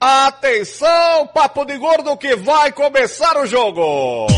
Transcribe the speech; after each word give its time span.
Atenção, 0.00 1.26
papo 1.34 1.64
de 1.64 1.76
gordo 1.76 2.16
que 2.16 2.36
vai 2.36 2.70
começar 2.70 3.36
o 3.36 3.44
jogo. 3.44 4.28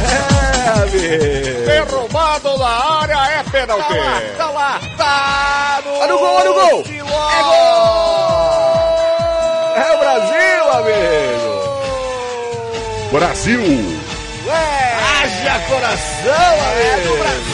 É, 0.00 0.68
amigo. 0.80 1.66
Derrubado 1.66 2.56
na 2.56 3.00
área 3.00 3.40
é 3.40 3.42
pênalti. 3.50 3.86
Tá 3.88 3.94
lá, 3.94 4.22
tá 4.38 4.50
lá, 4.50 4.80
tá 4.96 5.82
no, 5.84 5.98
olha 5.98 6.14
o 6.14 6.18
gol, 6.18 6.34
olha 6.34 6.50
o 6.50 6.54
gol. 6.54 6.82
É 6.88 7.02
gol. 7.02 8.24
É 9.76 9.92
o 9.92 9.98
Brasil, 9.98 10.72
amigo. 10.72 11.52
Brasil. 13.12 13.62
É. 14.48 14.94
Haja 14.96 15.60
coração, 15.68 16.54
amigo. 16.70 16.80
É 16.80 16.96
do 17.02 17.16
Brasil. 17.18 17.53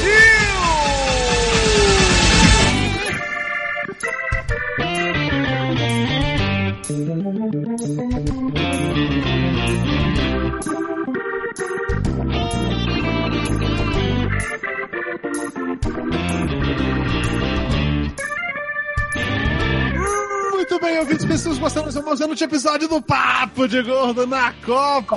Muito 20.53 20.79
bem, 20.81 20.99
ouvintes, 21.01 21.25
pessoas 21.25 21.59
gostando 21.59 21.91
do 21.91 22.03
mais 22.05 22.21
um 22.21 22.45
episódio 22.45 22.89
do 22.89 23.03
Papo 23.03 23.67
de 23.67 23.83
Gordo 23.83 24.27
na 24.27 24.53
Copa! 24.65 25.17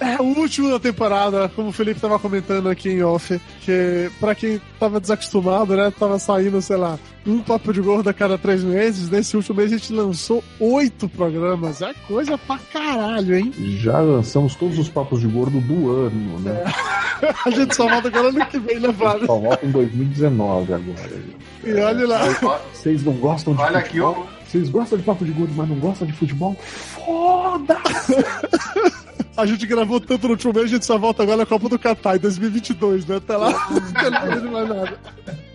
É 0.00 0.16
o 0.20 0.24
último 0.38 0.70
da 0.70 0.78
temporada, 0.78 1.48
como 1.54 1.68
o 1.68 1.72
Felipe 1.72 2.00
tava 2.00 2.18
comentando 2.18 2.68
aqui 2.68 2.88
em 2.90 3.02
off, 3.02 3.40
que 3.62 4.10
pra 4.20 4.34
quem 4.34 4.60
tava 4.78 5.00
desacostumado, 5.00 5.76
né, 5.76 5.92
tava 5.98 6.18
saindo, 6.18 6.62
sei 6.62 6.76
lá, 6.76 6.98
um 7.26 7.40
Papo 7.40 7.72
de 7.72 7.80
Gordo 7.80 8.08
a 8.08 8.14
cada 8.14 8.38
três 8.38 8.62
meses. 8.62 9.10
Nesse 9.10 9.36
último 9.36 9.56
mês 9.56 9.72
a 9.72 9.76
gente 9.76 9.92
lançou 9.92 10.42
oito 10.60 11.08
programas. 11.08 11.82
É 11.82 11.92
coisa 12.06 12.38
pra 12.38 12.58
caralho, 12.72 13.36
hein? 13.36 13.52
Já 13.58 13.98
lançamos 14.00 14.54
todos 14.54 14.78
os 14.78 14.88
papos 14.88 15.20
de 15.20 15.26
gordo 15.26 15.60
do 15.60 15.90
ano, 15.90 16.38
né? 16.40 16.64
É. 17.22 17.34
a 17.44 17.50
gente 17.50 17.74
só 17.74 17.88
volta 17.88 18.08
agora 18.08 18.28
ano 18.28 18.46
que 18.46 18.58
vem, 18.58 18.78
né, 18.80 18.92
Fábio? 18.92 19.26
Só 19.26 19.38
volta 19.38 19.66
em 19.66 19.70
2019 19.70 20.72
agora. 20.72 21.10
E 21.64 21.72
olha 21.74 22.06
lá. 22.06 22.60
Vocês 22.72 23.02
não 23.04 23.14
gostam 23.14 23.54
de 23.54 23.60
Olha 23.60 23.80
futebol? 23.82 24.12
aqui, 24.12 24.50
Vocês 24.50 24.68
gostam 24.68 24.96
de 24.98 25.04
papo 25.04 25.24
de 25.24 25.32
gordo, 25.32 25.52
mas 25.56 25.68
não 25.68 25.76
gostam 25.76 26.06
de 26.06 26.12
futebol? 26.12 26.56
Foda! 27.08 27.78
A 29.34 29.46
gente 29.46 29.66
gravou 29.68 30.00
tanto 30.00 30.24
no 30.26 30.32
último 30.32 30.52
mês, 30.52 30.64
a 30.66 30.68
gente 30.68 30.84
só 30.84 30.98
volta 30.98 31.22
agora 31.22 31.36
na 31.38 31.46
Copa 31.46 31.68
do 31.68 31.78
Catar 31.78 32.16
em 32.16 32.18
2022, 32.18 33.06
né? 33.06 33.16
Até 33.18 33.36
lá, 33.36 33.52
não 34.42 34.50
mais 34.50 34.68
nada. 34.68 34.98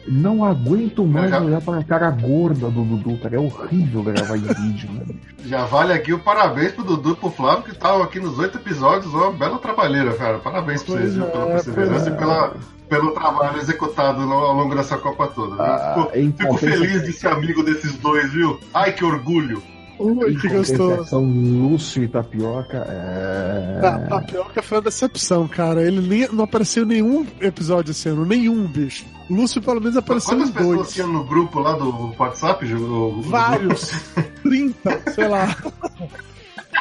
Não 0.07 0.45
aguento 0.45 1.05
mais 1.05 1.29
Já- 1.29 1.41
olhar 1.41 1.59
para 1.61 1.79
a 1.79 1.83
cara 1.83 2.09
gorda 2.09 2.69
do 2.69 2.81
Dudu, 2.85 3.17
cara. 3.17 3.35
É 3.35 3.39
horrível 3.39 4.01
gravar 4.03 4.37
em 4.37 4.41
vídeo, 4.41 4.89
né? 4.93 5.03
Já 5.45 5.65
vale 5.65 5.91
aqui 5.91 6.13
o 6.13 6.19
parabéns 6.19 6.71
pro 6.71 6.85
Dudu 6.85 7.11
e 7.11 7.15
pro 7.17 7.29
Flávio 7.29 7.63
que 7.65 7.71
estavam 7.71 8.01
aqui 8.03 8.21
nos 8.21 8.39
oito 8.39 8.57
episódios. 8.57 9.13
Uma 9.13 9.33
bela 9.33 9.59
trabalheira, 9.59 10.13
cara. 10.13 10.39
Parabéns 10.39 10.81
pra 10.81 10.95
vocês, 10.95 11.15
viu, 11.15 11.25
pela 11.25 11.45
Pois 11.47 11.49
é, 11.49 11.53
perseverança 11.55 12.05
pois 12.05 12.15
e 12.15 12.17
pela, 12.17 12.53
pelo 12.87 13.11
trabalho 13.11 13.57
executado 13.59 14.21
no- 14.21 14.33
ao 14.33 14.53
longo 14.55 14.73
dessa 14.75 14.97
Copa 14.97 15.27
toda. 15.27 15.61
Ah, 15.61 15.95
Fico, 16.09 16.17
em 16.17 16.31
fico 16.31 16.57
feliz 16.57 17.03
de 17.03 17.11
ser 17.11 17.27
amigo 17.27 17.61
desses 17.61 17.97
dois, 17.97 18.31
viu? 18.31 18.57
Ai, 18.73 18.93
que 18.93 19.03
orgulho. 19.03 19.61
Ui, 19.99 20.35
que 20.35 20.49
gostoso. 20.49 21.05
São 21.05 21.23
Lúcio 21.23 22.03
e 22.03 22.07
Tapioca. 22.07 22.77
É... 22.89 23.79
A 23.87 23.99
tapioca 23.99 24.61
foi 24.61 24.77
uma 24.77 24.83
decepção, 24.83 25.47
cara. 25.47 25.81
Ele 25.81 26.01
nem, 26.01 26.27
não 26.31 26.43
apareceu 26.45 26.83
em 26.83 26.87
nenhum 26.87 27.25
episódio 27.39 27.91
esse 27.91 28.09
ano, 28.09 28.25
nenhum, 28.25 28.65
bicho. 28.67 29.05
O 29.29 29.35
Lúcio 29.35 29.61
pelo 29.61 29.79
menos 29.79 29.95
apareceu 29.97 30.31
Quantas 30.37 30.49
em 30.49 30.53
pessoas 30.53 30.75
dois. 30.77 30.93
tinham 30.93 31.07
no 31.09 31.23
grupo 31.23 31.59
lá 31.59 31.73
do 31.73 32.13
WhatsApp? 32.19 32.65
Ju? 32.65 32.77
O- 32.77 33.19
o- 33.19 33.21
Vários. 33.21 33.91
30, 34.43 35.11
sei 35.11 35.27
lá. 35.27 35.55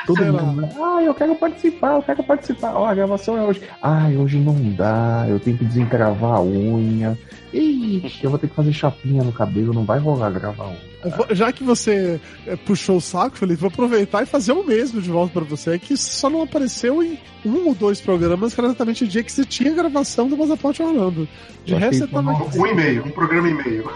Todo 0.06 0.16
Sei 0.18 0.30
lá. 0.30 0.42
mundo. 0.42 0.68
Ah, 0.82 1.02
eu 1.02 1.14
quero 1.14 1.34
participar, 1.36 1.94
eu 1.96 2.02
quero 2.02 2.24
participar. 2.24 2.72
Ó, 2.74 2.86
a 2.86 2.94
gravação 2.94 3.36
é 3.36 3.42
hoje. 3.44 3.62
Ai, 3.80 4.16
hoje 4.16 4.38
não 4.38 4.54
dá, 4.74 5.26
eu 5.28 5.38
tenho 5.38 5.56
que 5.58 5.64
desencravar 5.64 6.32
a 6.38 6.42
unha. 6.42 7.16
Ixi, 7.52 8.24
eu 8.24 8.30
vou 8.30 8.38
ter 8.38 8.48
que 8.48 8.54
fazer 8.54 8.72
chapinha 8.72 9.22
no 9.22 9.32
cabelo, 9.32 9.74
não 9.74 9.84
vai 9.84 9.98
rolar 9.98 10.30
gravar 10.30 10.64
a 10.64 10.68
unha. 10.68 10.92
Eu 11.04 11.10
vou- 11.10 11.26
Já 11.34 11.52
que 11.52 11.62
você 11.62 12.20
eh, 12.46 12.56
puxou 12.56 12.96
o 12.96 13.00
saco, 13.00 13.36
Felipe, 13.36 13.60
vou 13.60 13.68
aproveitar 13.68 14.22
e 14.22 14.26
fazer 14.26 14.52
o 14.52 14.64
mesmo 14.64 15.02
de 15.02 15.10
volta 15.10 15.32
pra 15.32 15.42
você, 15.44 15.78
que 15.78 15.96
só 15.96 16.30
não 16.30 16.42
apareceu 16.42 17.02
em 17.02 17.18
um 17.44 17.66
ou 17.68 17.74
dois 17.74 18.00
programas, 18.00 18.54
que 18.54 18.60
era 18.60 18.68
exatamente 18.68 19.04
o 19.04 19.06
dia 19.08 19.22
que 19.22 19.30
você 19.32 19.44
tinha 19.44 19.74
gravação 19.74 20.28
do 20.28 20.36
Passaporte 20.36 20.82
Orlando. 20.82 21.28
De 21.64 21.74
resto, 21.74 21.98
você 21.98 22.06
tava. 22.06 22.30
Um 22.32 22.66
e-mail, 22.66 23.04
um 23.04 23.10
programa 23.10 23.48
e 23.48 23.54
meio. 23.54 23.90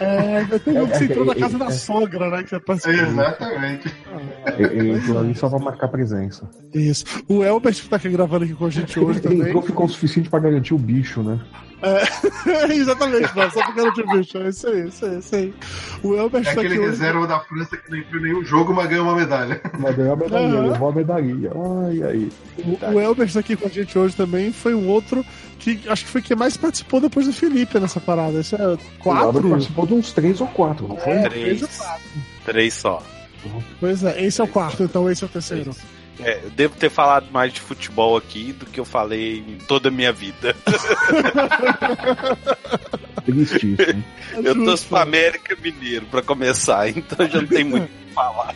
É, 0.00 0.44
teve 0.58 0.80
um 0.80 0.86
que 0.88 0.96
você 0.96 1.04
É, 1.04 1.06
entrou 1.06 1.24
é, 1.24 1.26
na 1.28 1.34
casa 1.34 1.56
é, 1.56 1.58
da 1.58 1.66
é. 1.66 1.70
sogra, 1.70 2.30
né? 2.30 2.42
Que 2.44 2.50
você 2.50 2.60
participou. 2.60 2.94
Exatamente. 3.08 3.94
Eu, 4.58 4.68
eu 4.68 4.96
entro 4.96 5.18
ali 5.18 5.34
só 5.34 5.48
pra 5.50 5.58
marcar 5.58 5.88
presença. 5.88 6.48
Isso. 6.72 7.04
O 7.28 7.44
Elbert 7.44 7.74
que 7.74 7.88
tá 7.88 7.96
aqui 7.96 8.08
gravando 8.08 8.44
aqui 8.44 8.54
com 8.54 8.66
a 8.66 8.70
gente 8.70 8.98
hoje 8.98 9.18
Ele 9.18 9.28
também. 9.28 9.40
entrou, 9.48 9.62
ficou 9.62 9.86
o 9.86 9.88
suficiente 9.88 10.30
pra 10.30 10.38
garantir 10.40 10.72
o 10.74 10.78
bicho, 10.78 11.22
né? 11.22 11.38
É, 11.82 12.72
exatamente, 12.74 13.34
mano, 13.36 13.50
só 13.50 13.60
porque 13.64 13.90
de 13.90 14.02
bicho. 14.16 14.38
É 14.38 14.48
isso 14.48 14.68
aí, 14.68 14.86
isso 14.88 15.04
aí, 15.04 15.18
isso 15.18 15.34
aí. 15.34 15.54
O 16.02 16.14
Elbert 16.14 16.42
É 16.42 16.44
tá 16.44 16.50
aqui 16.52 16.60
aquele 16.60 16.78
hoje. 16.80 16.90
reserva 16.90 17.26
da 17.26 17.40
França 17.40 17.76
que 17.76 17.90
não 17.90 17.98
entrou 17.98 18.22
nenhum 18.22 18.44
jogo, 18.44 18.72
mas 18.72 18.88
ganhou 18.88 19.04
uma 19.06 19.16
medalha. 19.16 19.60
Vai 19.78 19.92
ganhar 19.92 20.12
a 20.12 20.16
medalhinha, 20.16 20.58
Aham. 20.60 20.70
levou 20.72 20.88
a 20.88 20.92
medalhinha. 20.92 21.50
Ai, 21.86 22.02
aí. 22.02 22.28
O, 22.58 22.94
o 22.94 23.00
Elbert 23.00 23.32
tá 23.32 23.40
aqui 23.40 23.56
com 23.56 23.66
a 23.66 23.70
gente 23.70 23.98
hoje 23.98 24.14
também 24.14 24.52
foi 24.52 24.74
um 24.74 24.88
outro 24.88 25.24
que 25.58 25.80
acho 25.88 26.04
que 26.04 26.10
foi 26.10 26.22
quem 26.22 26.36
mais 26.36 26.56
participou 26.56 27.00
depois 27.00 27.26
do 27.26 27.32
Felipe 27.32 27.78
nessa 27.80 28.00
parada. 28.00 28.38
Esse 28.38 28.54
é 28.54 28.78
quatro? 29.00 29.48
participou 29.50 29.86
de 29.86 29.94
uns 29.94 30.12
três 30.12 30.40
ou 30.40 30.46
quatro, 30.48 30.86
não 30.88 30.96
foi? 30.96 31.12
É, 31.12 31.28
Três. 31.28 31.44
três 31.58 31.62
ou 31.62 31.68
quatro. 31.68 32.02
Três 32.44 32.74
só. 32.74 33.02
Pois 33.80 34.04
é, 34.04 34.24
esse 34.24 34.40
é 34.40 34.44
o 34.44 34.48
quarto, 34.48 34.84
então 34.84 35.10
esse 35.10 35.24
é 35.24 35.26
o 35.26 35.30
terceiro. 35.30 35.74
É, 36.24 36.40
eu 36.44 36.50
devo 36.50 36.76
ter 36.76 36.90
falado 36.90 37.30
mais 37.30 37.52
de 37.52 37.60
futebol 37.60 38.16
aqui 38.16 38.52
do 38.52 38.66
que 38.66 38.78
eu 38.78 38.84
falei 38.84 39.38
em 39.38 39.58
toda 39.66 39.88
a 39.88 39.92
minha 39.92 40.12
vida. 40.12 40.54
Tristíssimo. 43.24 44.04
É 44.32 44.38
Eu 44.38 44.54
tô 44.54 44.70
justo. 44.70 44.88
pro 44.88 44.98
América 44.98 45.56
Mineiro 45.62 46.06
pra 46.06 46.22
começar, 46.22 46.88
então 46.88 47.28
já 47.28 47.40
não 47.40 47.48
tem 47.48 47.64
muito 47.64 47.84
o 47.84 47.88
que 47.88 48.14
falar. 48.14 48.54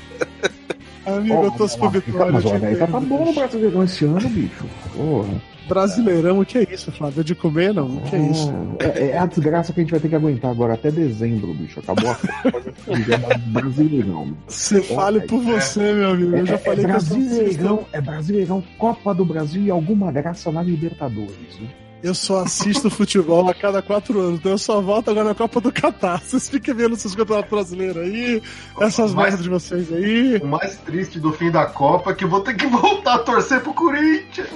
Amigo, 1.06 1.44
eu 1.44 1.50
tô 1.52 1.68
pro 1.68 1.90
Vitória. 1.90 2.32
Mas 2.32 2.44
olha, 2.44 2.58
te 2.60 2.66
aí 2.66 2.76
tá, 2.76 2.86
tá 2.86 3.00
bom 3.00 3.22
o 3.22 3.26
bicho. 3.26 3.38
Brasileirão 3.38 3.84
esse 3.84 4.04
ano, 4.04 4.28
bicho. 4.28 4.64
Porra. 4.94 5.42
Brasileirão, 5.68 6.40
o 6.40 6.46
que 6.46 6.58
é 6.58 6.66
isso, 6.72 6.90
Flávio? 6.92 7.20
É 7.20 7.24
de 7.24 7.34
comer, 7.34 7.74
não? 7.74 7.96
O 7.96 8.00
que 8.02 8.16
é 8.16 8.18
isso? 8.30 8.52
É, 8.78 9.08
é 9.08 9.18
a 9.18 9.26
desgraça 9.26 9.72
que 9.72 9.80
a 9.80 9.82
gente 9.82 9.90
vai 9.90 10.00
ter 10.00 10.08
que 10.08 10.14
aguentar 10.14 10.50
agora 10.50 10.74
até 10.74 10.90
dezembro, 10.90 11.52
bicho. 11.54 11.80
Acabou 11.80 12.10
a 12.10 12.14
Copa, 12.14 13.38
Brasileirão. 13.46 14.36
Você 14.46 14.80
fale 14.82 15.20
por 15.20 15.40
você, 15.42 15.92
meu 15.92 16.10
amigo. 16.10 16.36
Eu 16.36 16.46
já 16.46 16.54
É, 16.54 16.58
falei 16.58 16.84
é 16.84 16.88
Brasileirão, 16.88 17.86
é 17.92 18.00
Brasileirão, 18.00 18.64
Copa 18.78 19.14
do 19.14 19.24
Brasil 19.24 19.62
e 19.62 19.70
alguma 19.70 20.10
graça 20.12 20.50
na 20.52 20.62
Libertadores. 20.62 21.58
Né? 21.60 21.68
Eu 22.06 22.14
só 22.14 22.40
assisto 22.44 22.88
futebol 22.88 23.48
a 23.50 23.54
cada 23.54 23.82
quatro 23.82 24.20
anos, 24.20 24.38
então 24.38 24.52
eu 24.52 24.58
só 24.58 24.80
volto 24.80 25.10
agora 25.10 25.28
na 25.30 25.34
Copa 25.34 25.60
do 25.60 25.72
Catar. 25.72 26.20
Vocês 26.22 26.48
fiquem 26.48 26.72
vendo 26.72 26.94
esses 26.94 27.14
campeonatos 27.16 27.50
brasileiros 27.50 27.96
aí, 27.96 28.40
essas 28.80 29.12
merdas 29.12 29.42
de 29.42 29.48
vocês 29.48 29.92
aí. 29.92 30.36
O 30.36 30.46
mais 30.46 30.76
triste 30.78 31.18
do 31.18 31.32
fim 31.32 31.50
da 31.50 31.66
Copa 31.66 32.12
é 32.12 32.14
que 32.14 32.22
eu 32.22 32.28
vou 32.28 32.42
ter 32.42 32.54
que 32.54 32.66
voltar 32.70 33.14
a 33.14 33.18
torcer 33.18 33.60
pro 33.60 33.74
Corinthians. 33.74 34.48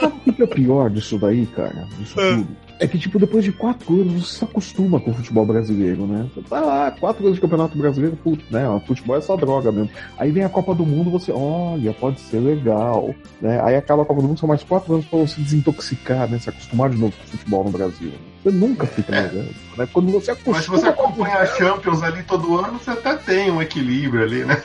Sabe 0.00 0.14
o 0.26 0.32
que 0.32 0.42
é 0.42 0.46
pior 0.46 0.88
disso 0.90 1.18
daí, 1.18 1.44
cara? 1.46 1.86
Disso 1.98 2.18
É. 2.18 2.36
tudo? 2.36 2.48
É 2.66 2.67
que, 2.86 2.98
tipo, 2.98 3.18
depois 3.18 3.44
de 3.44 3.50
quatro 3.50 4.00
anos, 4.00 4.28
você 4.28 4.38
se 4.38 4.44
acostuma 4.44 5.00
com 5.00 5.10
o 5.10 5.14
futebol 5.14 5.44
brasileiro, 5.44 6.06
né? 6.06 6.28
Você 6.32 6.42
tá 6.42 6.60
lá, 6.60 6.90
quatro 6.92 7.24
anos 7.24 7.34
de 7.34 7.40
campeonato 7.40 7.76
brasileiro, 7.76 8.16
putz, 8.16 8.44
né? 8.50 8.68
O 8.68 8.78
futebol 8.80 9.16
é 9.16 9.20
só 9.20 9.36
droga 9.36 9.72
mesmo. 9.72 9.90
Aí 10.16 10.30
vem 10.30 10.44
a 10.44 10.48
Copa 10.48 10.74
do 10.74 10.86
Mundo, 10.86 11.10
você, 11.10 11.32
olha, 11.32 11.92
pode 11.92 12.20
ser 12.20 12.38
legal, 12.38 13.14
né? 13.40 13.60
Aí 13.64 13.74
acaba 13.74 14.02
a 14.02 14.06
Copa 14.06 14.22
do 14.22 14.28
Mundo, 14.28 14.38
são 14.38 14.48
mais 14.48 14.62
quatro 14.62 14.92
anos 14.94 15.06
pra 15.06 15.18
você 15.18 15.40
desintoxicar, 15.40 16.30
né? 16.30 16.38
Se 16.38 16.48
acostumar 16.50 16.90
de 16.90 16.96
novo 16.98 17.12
com 17.16 17.24
o 17.24 17.26
futebol 17.26 17.64
no 17.64 17.70
Brasil. 17.70 18.12
Você 18.44 18.52
nunca 18.54 18.86
fica 18.86 19.12
legal, 19.12 19.44
né? 19.76 19.88
Quando 19.92 20.12
você 20.12 20.30
acostuma... 20.30 20.56
Mas 20.56 20.64
se 20.64 20.70
você 20.70 20.86
acompanha 20.86 21.38
a 21.38 21.46
Champions 21.46 22.02
ali 22.02 22.22
todo 22.22 22.58
ano, 22.58 22.78
você 22.78 22.90
até 22.90 23.16
tem 23.16 23.50
um 23.50 23.60
equilíbrio 23.60 24.22
ali, 24.22 24.44
né? 24.44 24.56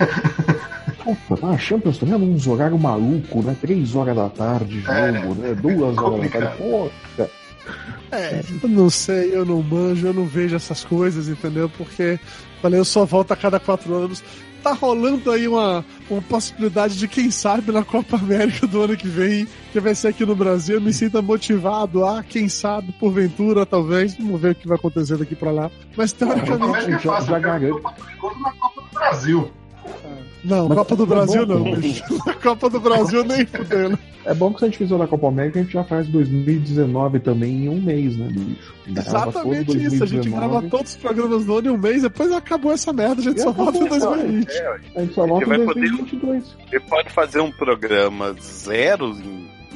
Puta, 1.03 1.47
a 1.47 1.57
Champions 1.57 1.97
também 1.97 2.13
é 2.13 2.17
uns 2.17 2.47
horário 2.47 2.77
maluco, 2.79 3.41
né? 3.41 3.55
Três 3.59 3.95
horas 3.95 4.15
da 4.15 4.29
tarde, 4.29 4.79
jogo, 4.79 4.93
É, 4.93 5.11
né? 5.11 5.55
Duas 5.61 5.97
horas 5.97 6.21
da 6.21 6.39
tarde. 6.39 6.57
complicado. 6.57 6.91
É, 8.11 8.41
eu 8.61 8.69
não 8.69 8.89
sei, 8.89 9.35
eu 9.35 9.45
não 9.45 9.61
manjo, 9.63 10.07
eu 10.07 10.13
não 10.13 10.25
vejo 10.25 10.55
essas 10.55 10.83
coisas, 10.83 11.27
entendeu? 11.27 11.69
Porque, 11.77 12.19
falei, 12.61 12.79
eu 12.79 12.85
só 12.85 13.05
volto 13.05 13.31
a 13.31 13.35
cada 13.35 13.59
quatro 13.59 13.93
anos. 13.95 14.23
Tá 14.61 14.71
rolando 14.71 15.29
aí 15.29 15.45
uma, 15.45 15.83
uma 16.09 16.21
possibilidade 16.21 16.97
de, 16.97 17.05
quem 17.05 17.29
sabe, 17.29 17.69
na 17.71 17.83
Copa 17.83 18.15
América 18.15 18.65
do 18.65 18.81
ano 18.83 18.95
que 18.95 19.07
vem, 19.09 19.45
que 19.73 19.79
vai 19.81 19.93
ser 19.93 20.07
aqui 20.09 20.25
no 20.25 20.35
Brasil, 20.37 20.75
eu 20.75 20.81
me 20.81 20.93
sinta 20.93 21.21
motivado 21.21 22.05
a, 22.05 22.23
quem 22.23 22.47
sabe, 22.47 22.93
porventura, 22.93 23.65
talvez, 23.65 24.15
vamos 24.15 24.39
ver 24.39 24.51
o 24.51 24.55
que 24.55 24.65
vai 24.67 24.77
acontecer 24.77 25.17
daqui 25.17 25.35
pra 25.35 25.51
lá. 25.51 25.71
Mas 25.97 26.13
A 26.13 26.15
teoricamente. 26.15 26.59
Copa 26.59 26.65
América 26.77 26.95
é 26.95 26.99
já- 26.99 27.11
fácil, 27.11 27.27
já 27.29 27.37
eu 27.37 27.41
quero 27.41 27.59
garanto. 27.59 27.83
na 28.41 28.51
Copa 28.53 28.81
do 28.81 28.93
Brasil. 28.93 29.51
Não, 30.43 30.67
Mas 30.67 30.77
Copa 30.77 30.95
do 30.95 31.05
bom, 31.05 31.15
Brasil 31.15 31.45
não, 31.45 31.63
bicho. 31.75 32.03
Copa 32.43 32.69
do 32.69 32.79
Brasil 32.79 33.23
nem 33.23 33.45
fudendo. 33.45 33.97
É 34.25 34.33
bom 34.33 34.53
que 34.53 34.59
se 34.59 34.65
a 34.65 34.67
gente 34.67 34.77
fizer 34.77 34.97
na 34.97 35.07
Copa 35.07 35.27
América, 35.27 35.59
a 35.59 35.63
gente 35.63 35.73
já 35.73 35.83
faz 35.83 36.07
2019 36.07 37.19
também 37.19 37.65
em 37.65 37.69
um 37.69 37.81
mês, 37.81 38.17
né, 38.17 38.27
bicho? 38.29 38.73
Exatamente 38.87 39.77
isso. 39.77 40.03
A 40.03 40.07
gente 40.07 40.29
grava 40.29 40.61
todos 40.63 40.91
os 40.91 40.97
programas 40.97 41.45
do 41.45 41.57
ano 41.57 41.67
em 41.67 41.71
um 41.71 41.77
mês, 41.77 42.01
depois 42.01 42.31
acabou 42.31 42.71
essa 42.71 42.91
merda, 42.93 43.21
a 43.21 43.23
gente 43.23 43.41
só 43.41 43.51
volta 43.51 43.77
em 43.77 43.87
2020. 43.87 44.49
É, 44.49 44.79
a 44.95 45.01
gente 45.01 45.13
só 45.13 45.27
volta 45.27 45.55
em 45.55 45.65
2022. 45.65 46.43
Poder, 46.47 46.65
ele 46.71 46.83
pode 46.89 47.09
fazer 47.09 47.39
um 47.39 47.51
programa 47.51 48.35
zero 48.41 49.13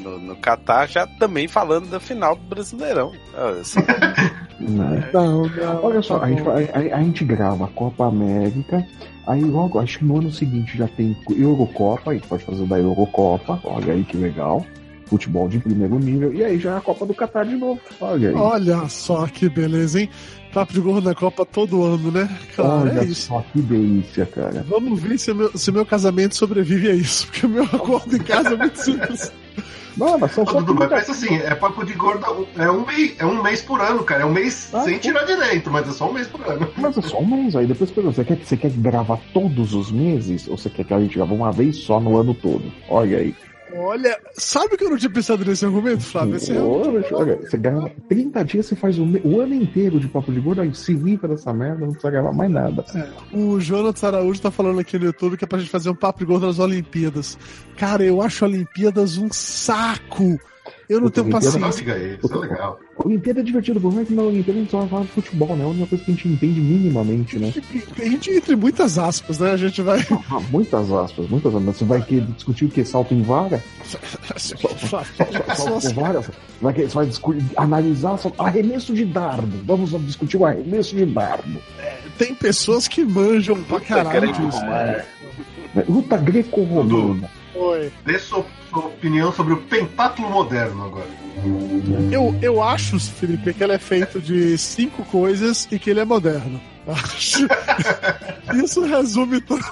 no, 0.07 0.19
no 0.19 0.36
Qatar 0.38 0.88
já 0.88 1.06
também 1.06 1.48
falando 1.48 1.89
da 1.89 2.00
final 2.00 2.36
do 2.36 2.44
Brasileirão. 2.44 3.12
Assim. 3.59 3.80
Não, 4.59 4.89
não, 5.13 5.83
Olha 5.83 6.01
só, 6.01 6.19
a 6.19 6.30
gente, 6.30 6.42
a, 6.50 6.95
a 6.95 7.04
gente 7.04 7.24
grava 7.24 7.65
a 7.65 7.68
Copa 7.68 8.07
América, 8.07 8.83
Aí 9.27 9.44
logo, 9.44 9.77
acho 9.77 10.00
que 10.00 10.06
no 10.06 10.19
ano 10.19 10.31
seguinte 10.31 10.77
já 10.77 10.88
tem 10.88 11.15
Eurocopa, 11.30 12.12
a 12.12 12.13
gente 12.13 12.27
pode 12.27 12.45
fazer 12.45 12.65
da 12.65 12.80
Eurocopa, 12.80 13.59
olha 13.65 13.94
aí 13.94 14.04
que 14.06 14.15
legal. 14.15 14.65
Futebol 15.06 15.48
de 15.48 15.59
primeiro 15.59 16.00
nível, 16.00 16.33
e 16.33 16.44
aí 16.44 16.59
já 16.59 16.75
é 16.75 16.77
a 16.77 16.81
Copa 16.81 17.06
do 17.06 17.13
Catar 17.13 17.45
de 17.45 17.56
novo. 17.56 17.80
Olha 18.00 18.30
aí. 18.30 18.36
Olha 18.36 18.89
só 18.89 19.27
que 19.27 19.48
beleza, 19.48 20.01
hein? 20.01 20.09
Papo 20.57 20.74
de 20.74 20.80
gorro 20.80 21.01
na 21.01 21.13
Copa 21.13 21.45
todo 21.45 21.83
ano, 21.83 22.12
né? 22.12 22.27
Cara, 22.56 22.69
olha 22.69 23.01
é 23.01 23.06
isso. 23.06 23.27
só 23.27 23.45
que 23.54 23.62
delícia, 23.62 24.25
cara. 24.25 24.65
Vamos 24.68 25.00
ver 25.00 25.19
se 25.19 25.31
meu, 25.31 25.56
se 25.56 25.71
meu 25.71 25.86
casamento 25.86 26.36
sobrevive 26.36 26.89
a 26.89 26.95
isso, 26.95 27.27
porque 27.27 27.45
o 27.45 27.50
meu 27.50 27.63
acordo 27.63 28.15
em 28.15 28.19
casa 28.19 28.56
é 28.56 28.57
muito 28.57 28.75
simples. 28.80 29.31
Não, 29.95 30.18
mas 30.18 30.31
são 30.31 30.45
só 30.48 30.59
mas 30.62 30.89
pensa 30.89 31.12
assim, 31.12 31.36
é 31.36 31.54
papo 31.54 31.86
de 31.86 31.94
gordo, 31.94 32.48
é 32.57 32.71
um, 32.71 32.86
mês, 32.88 33.15
é 33.19 33.25
um 33.25 33.44
mês 33.44 33.62
por 33.62 33.80
ano, 33.81 34.04
cara. 34.04 34.24
É 34.24 34.25
um 34.25 34.31
mês 34.31 34.69
ah, 34.74 34.83
sem 34.83 34.98
tirar 34.98 35.25
direito, 35.25 35.69
mas 35.69 35.88
é 35.88 35.92
só 35.92 36.09
um 36.09 36.13
mês 36.13 36.27
por 36.27 36.42
ano. 36.44 36.68
Mas 36.75 36.98
é 36.98 37.01
só 37.04 37.19
um 37.19 37.25
mês, 37.27 37.56
aí 37.56 37.68
depois 37.68 37.92
pergunta, 37.92 38.15
você 38.15 38.24
quer, 38.24 38.38
você 38.44 38.57
quer 38.57 38.71
gravar 38.71 39.19
todos 39.33 39.75
os 39.75 39.92
meses? 39.92 40.48
Ou 40.48 40.57
você 40.57 40.71
quer 40.71 40.86
que 40.86 40.94
a 40.94 41.00
gente 41.00 41.15
grave 41.15 41.33
uma 41.33 41.51
vez 41.51 41.77
só 41.77 42.00
no 42.00 42.18
ano 42.18 42.33
todo? 42.33 42.63
Olha 42.89 43.19
aí. 43.19 43.36
Olha, 43.74 44.18
sabe 44.34 44.78
que 44.78 44.84
eu 44.84 44.90
não 44.90 44.98
tinha 44.98 45.10
pensado 45.10 45.44
nesse 45.44 45.66
argumento, 45.66 46.04
Flávio? 46.04 46.38
Esse 46.38 46.54
é 46.54 46.62
olha, 46.62 47.36
você 47.36 47.58
grava 47.58 47.92
30 48.08 48.46
dias, 48.46 48.66
você 48.66 48.75
faz 48.75 48.98
o, 48.98 49.04
o, 49.24 49.42
ano 49.42 49.54
inteiro 49.54 50.00
de 50.00 50.08
papo 50.08 50.31
de 50.31 50.40
gordo, 50.40 50.62
aí 50.62 50.74
se 50.74 50.94
livra 50.94 51.28
dessa 51.28 51.54
merda, 51.54 51.81
não 51.81 51.92
precisa 51.92 52.12
gravar 52.12 52.34
mais 52.34 52.50
nada. 52.50 52.86
É, 52.96 53.36
o 53.36 53.60
Jonathan 53.60 54.08
Araújo 54.08 54.42
tá 54.42 54.52
falando 54.52 54.80
aqui 54.80 54.98
no 54.98 55.06
YouTube 55.06 55.38
que 55.38 55.44
é 55.44 55.48
pra 55.48 55.60
gente 55.60 55.69
fazer 55.69 55.90
um 55.90 55.96
papo 55.96 56.19
de 56.19 56.25
gordo 56.25 56.48
nas 56.48 56.60
Olimpíadas. 56.60 57.38
Cara, 57.75 58.04
eu 58.04 58.22
acho 58.22 58.46
Olimpíadas 58.46 59.18
um 59.18 59.30
saco. 59.31 60.40
Eu 60.89 61.01
não 61.01 61.10
tenho 61.10 61.30
paciência. 61.30 62.19
Isso 62.24 62.34
é 62.34 62.38
legal. 62.38 62.80
Olimpíada 63.04 63.42
é 63.42 63.44
divertido, 63.44 63.80
por 63.80 63.94
mais 63.94 64.07
que 64.07 64.13
na 64.13 64.22
Olimpíada 64.24 64.60
a 64.60 64.62
gente 64.62 64.72
só 64.72 64.80
vai 64.80 64.88
falar 64.88 65.01
de 65.04 65.12
futebol, 65.12 65.56
né? 65.56 65.63
É 65.63 65.66
a 65.66 65.68
única 65.68 65.88
coisa 65.88 66.04
que 66.04 66.12
a 66.12 66.13
gente 66.13 66.28
entende 66.30 66.62
minimamente, 66.62 67.38
né? 67.38 67.54
A 68.00 68.06
gente 68.06 68.31
entre 68.31 68.56
muitas 68.56 68.98
aspas, 68.98 69.39
né? 69.39 69.51
A 69.51 69.57
gente 69.57 69.81
vai. 69.81 70.00
Ah, 70.31 70.39
muitas 70.50 70.92
aspas, 70.92 71.30
muitas 71.30 71.54
aspas. 71.54 71.78
Você 71.78 71.86
vai 71.86 72.01
querer 72.01 72.25
discutir 72.28 72.66
o 72.66 72.69
que? 72.69 72.86
Salto 72.86 73.13
em 73.13 73.22
vara? 73.22 73.63
Salto 74.38 75.88
em 75.88 75.94
vara? 75.94 76.22
Vai, 76.62 76.74
você 76.74 76.88
vai 76.88 77.06
discutir, 77.06 77.45
analisar 77.56 78.18
arremesso 78.38 78.94
de 78.94 79.06
dardo. 79.06 79.60
Vamos 79.66 79.92
discutir 80.06 80.38
o 80.38 80.45
arremesso 80.45 80.95
de 80.95 81.06
dardo. 81.06 81.60
É, 81.80 81.98
tem 82.18 82.33
pessoas 82.33 82.88
que 82.88 83.04
manjam 83.04 83.62
pra 83.63 83.80
caralho 83.80 84.31
disso. 84.31 84.63
É. 84.66 85.06
Luta 85.88 86.18
greco-romana. 86.18 87.30
Oi. 87.57 87.92
Dê 88.06 88.19
sua, 88.19 88.45
sua 88.69 88.86
opinião 88.86 89.33
sobre 89.33 89.54
o 89.54 89.57
pentáculo 89.63 90.30
moderno 90.30 90.86
agora. 90.86 91.09
Eu, 92.12 92.36
eu 92.42 92.62
acho, 92.62 93.00
Felipe, 93.00 93.54
que 93.54 93.63
ele 93.63 93.74
é 93.74 93.80
feito 93.80 94.19
de 94.19 94.57
cinco 94.57 95.04
coisas 95.06 95.68
e 95.71 95.80
que 95.80 95.89
ele 95.89 96.00
é 96.00 96.06
moderno. 96.06 96.62
Acho. 96.88 97.48
Isso 98.63 98.81
resume 98.86 99.42
tudo, 99.42 99.63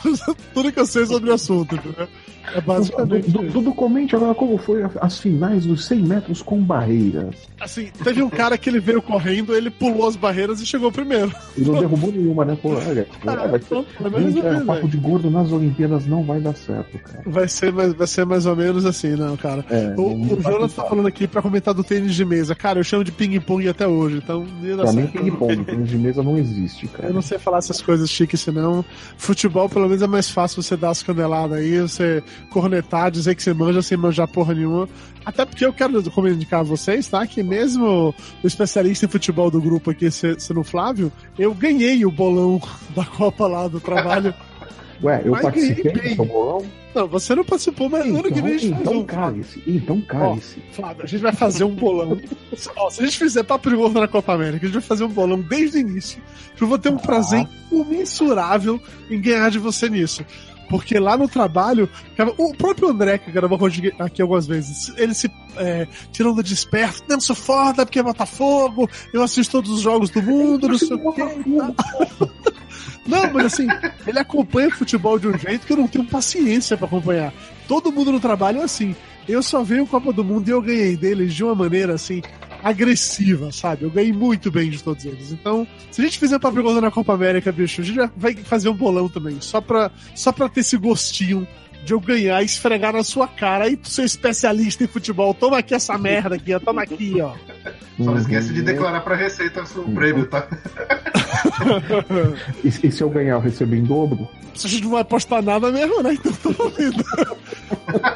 tudo 0.54 0.72
que 0.72 0.80
eu 0.80 0.86
sei 0.86 1.06
sobre 1.06 1.30
o 1.30 1.34
assunto, 1.34 1.76
entendeu? 1.76 2.08
É 2.54 2.62
basicamente. 2.62 3.32
Tudo 3.52 3.74
comente 3.74 4.16
agora 4.16 4.36
como 4.36 4.58
foi 4.58 4.84
as 5.02 5.20
finais 5.20 5.66
dos 5.66 5.86
100 5.86 6.00
metros 6.00 6.42
com 6.42 6.62
barreiras. 6.62 7.36
Assim, 7.60 7.90
teve 8.04 8.22
um 8.22 8.30
cara 8.30 8.58
que 8.58 8.70
ele 8.70 8.80
veio 8.80 9.02
correndo, 9.02 9.56
ele 9.56 9.70
pulou 9.70 10.08
as 10.08 10.16
barreiras 10.16 10.62
e 10.62 10.66
chegou 10.66 10.92
primeiro. 10.92 11.32
E 11.58 11.62
não 11.62 11.80
derrubou 11.80 12.12
nenhuma, 12.12 12.46
né? 12.46 12.58
Pô, 12.62 12.70
olha, 12.74 13.08
ah, 13.26 13.48
vai 13.48 13.60
ser, 13.60 14.32
gente, 14.32 14.46
é, 14.46 14.60
papo 14.62 14.88
de 14.88 14.98
gordo 14.98 15.30
nas 15.30 15.52
Olimpíadas 15.52 16.06
não 16.06 16.24
vai 16.24 16.40
dar 16.40 16.56
certo, 16.56 16.98
cara. 17.00 17.24
Vai 17.26 17.48
ser, 17.48 17.72
mais, 17.72 17.94
vai 17.94 18.08
ser 18.08 18.26
mais 18.26 18.46
ou 18.46 18.56
menos 18.56 18.86
assim, 18.86 19.16
não, 19.16 19.36
cara. 19.38 19.66
É, 19.70 19.94
o 19.98 20.16
o 20.16 20.42
Jonas 20.42 20.74
tá 20.74 20.84
falando 20.84 21.08
aqui 21.08 21.28
pra 21.28 21.42
comentar 21.42 21.74
do 21.74 21.84
tênis 21.84 22.16
de 22.16 22.26
mesa. 22.26 22.56
Cara, 22.56 22.80
eu 22.80 22.84
chamo 22.84 23.04
de 23.04 23.12
ping-pong 23.12 23.68
até 23.68 23.88
hoje, 23.88 24.18
então. 24.18 24.46
Pra 24.78 24.94
mim, 24.94 25.08
ping-pong, 25.08 25.64
tênis 25.64 25.90
de 25.90 25.98
mesa 25.98 26.24
não 26.24 26.38
existe, 26.38 26.88
cara. 26.88 27.10
Eu 27.10 27.14
não 27.14 27.22
sei 27.22 27.38
falar 27.38 27.60
essas 27.60 27.82
coisas 27.82 28.10
chiques, 28.10 28.40
senão. 28.42 28.84
Futebol, 29.18 29.70
pelo 29.70 29.88
menos, 29.88 30.02
é 30.02 30.08
mais 30.08 30.30
fácil 30.30 30.62
você 30.62 30.76
dar 30.76 30.90
as 30.90 31.04
caneladas 31.04 31.58
aí, 31.58 31.80
você 31.80 32.24
cornetar, 32.50 33.12
dizer 33.12 33.36
que 33.36 33.44
você 33.44 33.54
manja 33.54 33.82
sem 33.82 33.98
manjar 33.98 34.28
porra 34.28 34.54
nenhuma. 34.54 34.88
Até 35.26 35.46
porque 35.46 35.66
eu 35.66 35.74
quero 35.74 36.12
comunicar 36.12 36.60
a 36.60 36.64
vocês, 36.64 37.08
tá? 37.08 37.26
Que 37.26 37.42
mesmo 37.42 38.14
o 38.44 38.48
especialista 38.48 39.06
em 39.06 39.10
futebol 39.10 39.50
do 39.50 39.62
grupo 39.62 39.92
aqui, 39.92 40.10
sendo 40.12 40.64
Flávio, 40.64 41.12
eu 41.38 41.54
ganhei 41.54 42.06
o 42.06 42.12
bolão 42.12 42.62
da 42.96 43.06
Copa 43.06 43.48
lá 43.48 43.68
do 43.68 43.80
trabalho. 43.80 44.34
Ué, 45.04 45.22
eu 45.26 45.32
mas 45.32 45.42
participei 45.42 46.16
do 46.16 46.26
bolão? 46.26 46.66
Não, 46.96 47.08
você 47.10 47.36
não 47.36 47.44
participou, 47.44 47.90
mas 47.90 48.06
então, 48.06 48.20
ano 48.20 48.32
que 48.32 48.42
vem 48.42 48.54
a 48.54 48.58
gente 48.58 48.74
então 48.74 48.86
faz 48.86 48.98
um. 48.98 49.06
Cale-se, 49.06 49.64
então 49.68 50.02
cale-se. 50.02 50.64
Flávio, 50.72 51.04
a 51.04 51.06
gente 51.06 51.22
vai 51.22 51.34
fazer 51.34 51.66
um 51.66 51.76
bolão. 51.76 52.18
Ó, 52.78 52.90
se 52.90 53.02
a 53.02 53.06
gente 53.06 53.18
fizer 53.18 53.44
papo 53.44 53.70
de 53.70 54.00
na 54.00 54.08
Copa 54.08 54.34
América, 54.34 54.66
a 54.66 54.70
gente 54.70 54.80
vai 54.80 54.82
fazer 54.82 55.04
um 55.04 55.10
bolão 55.10 55.42
desde 55.42 55.78
o 55.78 55.82
início. 55.82 56.24
Eu 56.60 56.68
vou 56.68 56.80
ter 56.80 56.90
um 56.90 56.96
ah. 56.96 57.00
prazer 57.00 57.46
imensurável 57.70 58.80
em 59.10 59.20
ganhar 59.20 59.52
de 59.52 59.60
você 59.60 59.90
nisso. 59.90 60.26
Porque 60.70 61.00
lá 61.00 61.16
no 61.16 61.28
trabalho, 61.28 61.90
o 62.38 62.54
próprio 62.56 62.90
André, 62.90 63.18
que 63.18 63.32
gravou 63.32 63.60
aqui 64.00 64.22
algumas 64.22 64.48
vezes, 64.48 64.92
ele 64.98 65.14
se 65.14 65.32
é, 65.58 65.88
tirando 66.12 66.44
de 66.44 66.54
esperto, 66.54 67.04
não 67.08 67.20
sou 67.20 67.36
foda 67.36 67.86
porque 67.86 68.00
é 68.00 68.04
Botafogo, 68.04 68.90
eu 69.14 69.24
assisto 69.24 69.52
todos 69.52 69.72
os 69.72 69.82
jogos 69.82 70.10
do 70.10 70.22
mundo, 70.22 70.68
não 70.68 70.78
sei 70.78 70.96
o 70.96 71.14
quê. 71.14 71.24
Não, 73.08 73.32
mas 73.32 73.54
assim, 73.54 73.68
ele 74.08 74.18
acompanha 74.18 74.72
futebol 74.72 75.20
de 75.20 75.28
um 75.28 75.38
jeito 75.38 75.68
que 75.68 75.74
eu 75.74 75.78
não 75.78 75.88
tenho 75.88 76.06
paciência 76.06 76.76
para 76.76 76.88
acompanhar. 76.88 77.32
Todo 77.68 77.92
mundo 77.92 78.12
no 78.12 78.20
trabalho 78.20 78.62
é 78.62 78.64
assim. 78.64 78.96
Eu 79.28 79.44
só 79.44 79.64
veio 79.64 79.86
Copa 79.86 80.12
do 80.12 80.24
Mundo 80.24 80.48
e 80.48 80.52
eu 80.52 80.62
ganhei 80.62 80.98
deles 80.98 81.34
de 81.34 81.44
uma 81.44 81.54
maneira 81.54 81.94
assim, 81.94 82.22
agressiva, 82.66 83.52
sabe? 83.52 83.84
Eu 83.84 83.92
ganhei 83.92 84.12
muito 84.12 84.50
bem 84.50 84.72
de 84.72 84.82
todos 84.82 85.06
eles. 85.06 85.32
Então, 85.32 85.68
se 85.92 86.02
a 86.02 86.04
gente 86.04 86.18
fizer 86.18 86.38
uma 86.38 86.52
pergunta 86.52 86.82
na 86.82 86.90
Copa 86.90 87.14
América, 87.14 87.52
bicho, 87.52 87.80
a 87.80 87.84
gente 87.84 88.10
vai 88.18 88.36
fazer 88.38 88.70
um 88.70 88.74
bolão 88.74 89.08
também, 89.08 89.40
só 89.40 89.62
pra, 89.62 89.92
só 90.16 90.32
pra 90.32 90.50
ter 90.50 90.62
esse 90.62 90.76
gostinho 90.76 91.48
de 91.86 91.94
eu 91.94 92.00
ganhar 92.00 92.42
e 92.42 92.46
esfregar 92.46 92.94
na 92.94 93.04
sua 93.04 93.28
cara. 93.28 93.66
Aí, 93.66 93.80
seu 93.84 94.04
especialista 94.04 94.84
em 94.84 94.88
futebol, 94.88 95.34
toma 95.34 95.60
aqui 95.60 95.76
essa 95.76 95.98
merda 95.98 96.36
aqui, 96.36 96.54
ó. 96.54 96.60
Toma 96.60 96.82
aqui, 96.82 97.22
ó. 97.22 97.34
Só 97.98 98.12
não 98.12 98.18
esquece 98.18 98.52
de 98.52 98.62
declarar 98.62 99.02
pra 99.02 99.16
Receita 99.16 99.64
o 99.78 99.92
prêmio, 99.94 100.26
tá? 100.26 100.48
e, 102.64 102.68
e, 102.68 102.92
se 102.92 103.02
eu 103.02 103.10
ganhar, 103.10 103.36
eu 103.36 103.40
recebo 103.40 103.76
em 103.76 103.84
dobro? 103.84 104.28
A 104.54 104.68
gente 104.68 104.84
não 104.84 104.92
vai 104.92 105.02
apostar 105.02 105.42
nada 105.42 105.72
mesmo, 105.72 106.02
né? 106.02 106.14
Então 106.14 106.32
tô 106.34 106.64
ouvindo. 106.64 107.04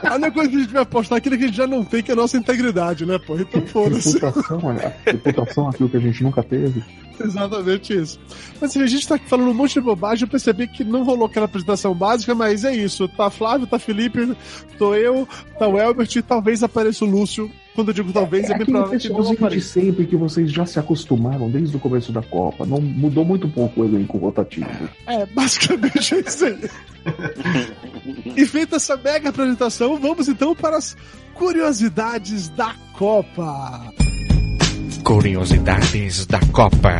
A 0.04 0.16
única 0.16 0.32
coisa 0.32 0.50
que 0.50 0.56
a 0.56 0.60
gente 0.60 0.74
vai 0.74 0.82
apostar 0.82 1.18
é 1.18 1.20
aquilo 1.20 1.38
que 1.38 1.44
a 1.44 1.48
gente 1.48 1.58
já 1.58 1.68
não 1.68 1.84
tem, 1.84 2.02
que 2.02 2.12
é 2.12 2.14
a 2.14 2.18
nossa 2.18 2.38
integridade, 2.38 3.06
né, 3.06 3.20
pô? 3.20 3.38
Então 3.38 3.66
foda-se. 3.68 4.14
Reputação, 4.14 4.60
olha. 4.64 4.96
Reputação, 5.06 5.70
aquilo 5.70 5.90
que 5.90 5.98
a 5.98 6.02
gente 6.02 6.24
nunca 6.24 6.42
teve. 6.42 6.84
Exatamente 7.20 7.94
isso. 7.94 8.20
Mas 8.60 8.72
assim, 8.72 8.82
a 8.82 8.88
gente 8.88 9.08
tá 9.08 9.18
falando 9.18 9.50
um 9.50 9.54
monte 9.54 9.74
de 9.74 9.82
bobagem, 9.82 10.24
eu 10.24 10.30
percebi 10.30 10.68
que 10.68 10.84
não 10.84 11.04
rolou 11.04 11.28
aquela 11.28 11.46
apresentação 11.46 11.94
básica, 11.94 12.34
mas 12.34 12.64
é 12.64 12.74
isso. 12.74 13.08
Tá 13.10 13.30
Flávio, 13.30 13.59
tá 13.68 13.80
Felipe, 13.80 14.36
tô 14.78 14.94
eu, 14.96 15.28
tá 15.58 15.68
o 15.68 15.78
Elbert 15.78 16.10
e 16.16 16.22
talvez 16.22 16.64
apareça 16.64 17.06
o 17.06 17.10
Lúcio 17.10 17.50
quando 17.80 17.90
eu 17.90 17.94
digo 17.94 18.12
talvez, 18.12 18.50
é, 18.50 18.54
é 18.54 18.58
bem 18.58 18.66
provável 18.66 19.00
que 19.00 19.10
não 19.10 19.48
de 19.48 19.62
sempre 19.62 20.06
que 20.06 20.18
vocês 20.18 20.52
já 20.52 20.66
se 20.66 20.78
acostumaram 20.78 21.50
desde 21.50 21.78
o 21.78 21.80
começo 21.80 22.12
da 22.12 22.22
Copa. 22.22 22.66
Não 22.66 22.82
mudou 22.82 23.24
muito 23.24 23.48
pouco 23.48 23.82
o 23.82 23.86
elenco 23.86 24.18
rotativo. 24.18 24.68
É, 25.08 25.26
basicamente 25.28 26.16
é 26.16 26.20
isso 26.20 26.46
aí. 26.46 26.70
e 28.36 28.46
feita 28.46 28.76
essa 28.76 28.98
mega 28.98 29.30
apresentação, 29.30 29.98
vamos 29.98 30.28
então 30.28 30.54
para 30.54 30.76
as 30.76 30.98
curiosidades 31.36 32.50
da 32.50 32.76
Copa. 32.92 33.94
Curiosidades 35.06 36.26
da 36.26 36.42
Copa. 36.52 37.00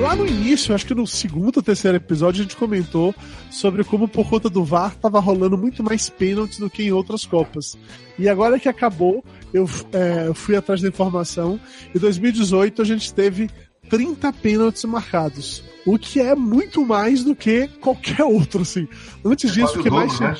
Lá 0.00 0.14
no 0.14 0.24
início, 0.24 0.72
acho 0.72 0.86
que 0.86 0.94
no 0.94 1.06
segundo 1.08 1.56
ou 1.56 1.62
terceiro 1.62 1.96
episódio, 1.96 2.40
a 2.40 2.42
gente 2.44 2.56
comentou 2.56 3.12
sobre 3.50 3.82
como 3.82 4.06
por 4.06 4.28
conta 4.28 4.48
do 4.48 4.62
VAR 4.64 4.94
tava 4.94 5.18
rolando 5.18 5.58
muito 5.58 5.82
mais 5.82 6.08
pênaltis 6.08 6.60
do 6.60 6.70
que 6.70 6.84
em 6.84 6.92
outras 6.92 7.26
Copas. 7.26 7.76
E 8.16 8.28
agora 8.28 8.60
que 8.60 8.68
acabou, 8.68 9.24
eu 9.52 9.68
é, 9.92 10.32
fui 10.34 10.54
atrás 10.54 10.80
da 10.80 10.88
informação. 10.88 11.58
Em 11.92 11.98
2018 11.98 12.80
a 12.80 12.84
gente 12.84 13.12
teve 13.12 13.50
30 13.90 14.32
pênaltis 14.34 14.84
marcados. 14.84 15.64
O 15.84 15.98
que 15.98 16.20
é 16.20 16.34
muito 16.34 16.86
mais 16.86 17.24
do 17.24 17.34
que 17.34 17.66
qualquer 17.80 18.22
outro, 18.24 18.62
assim. 18.62 18.86
Antes 19.24 19.52
disso, 19.52 19.80
o 19.80 19.82
que 19.82 19.90
mais. 19.90 20.20
Né? 20.20 20.36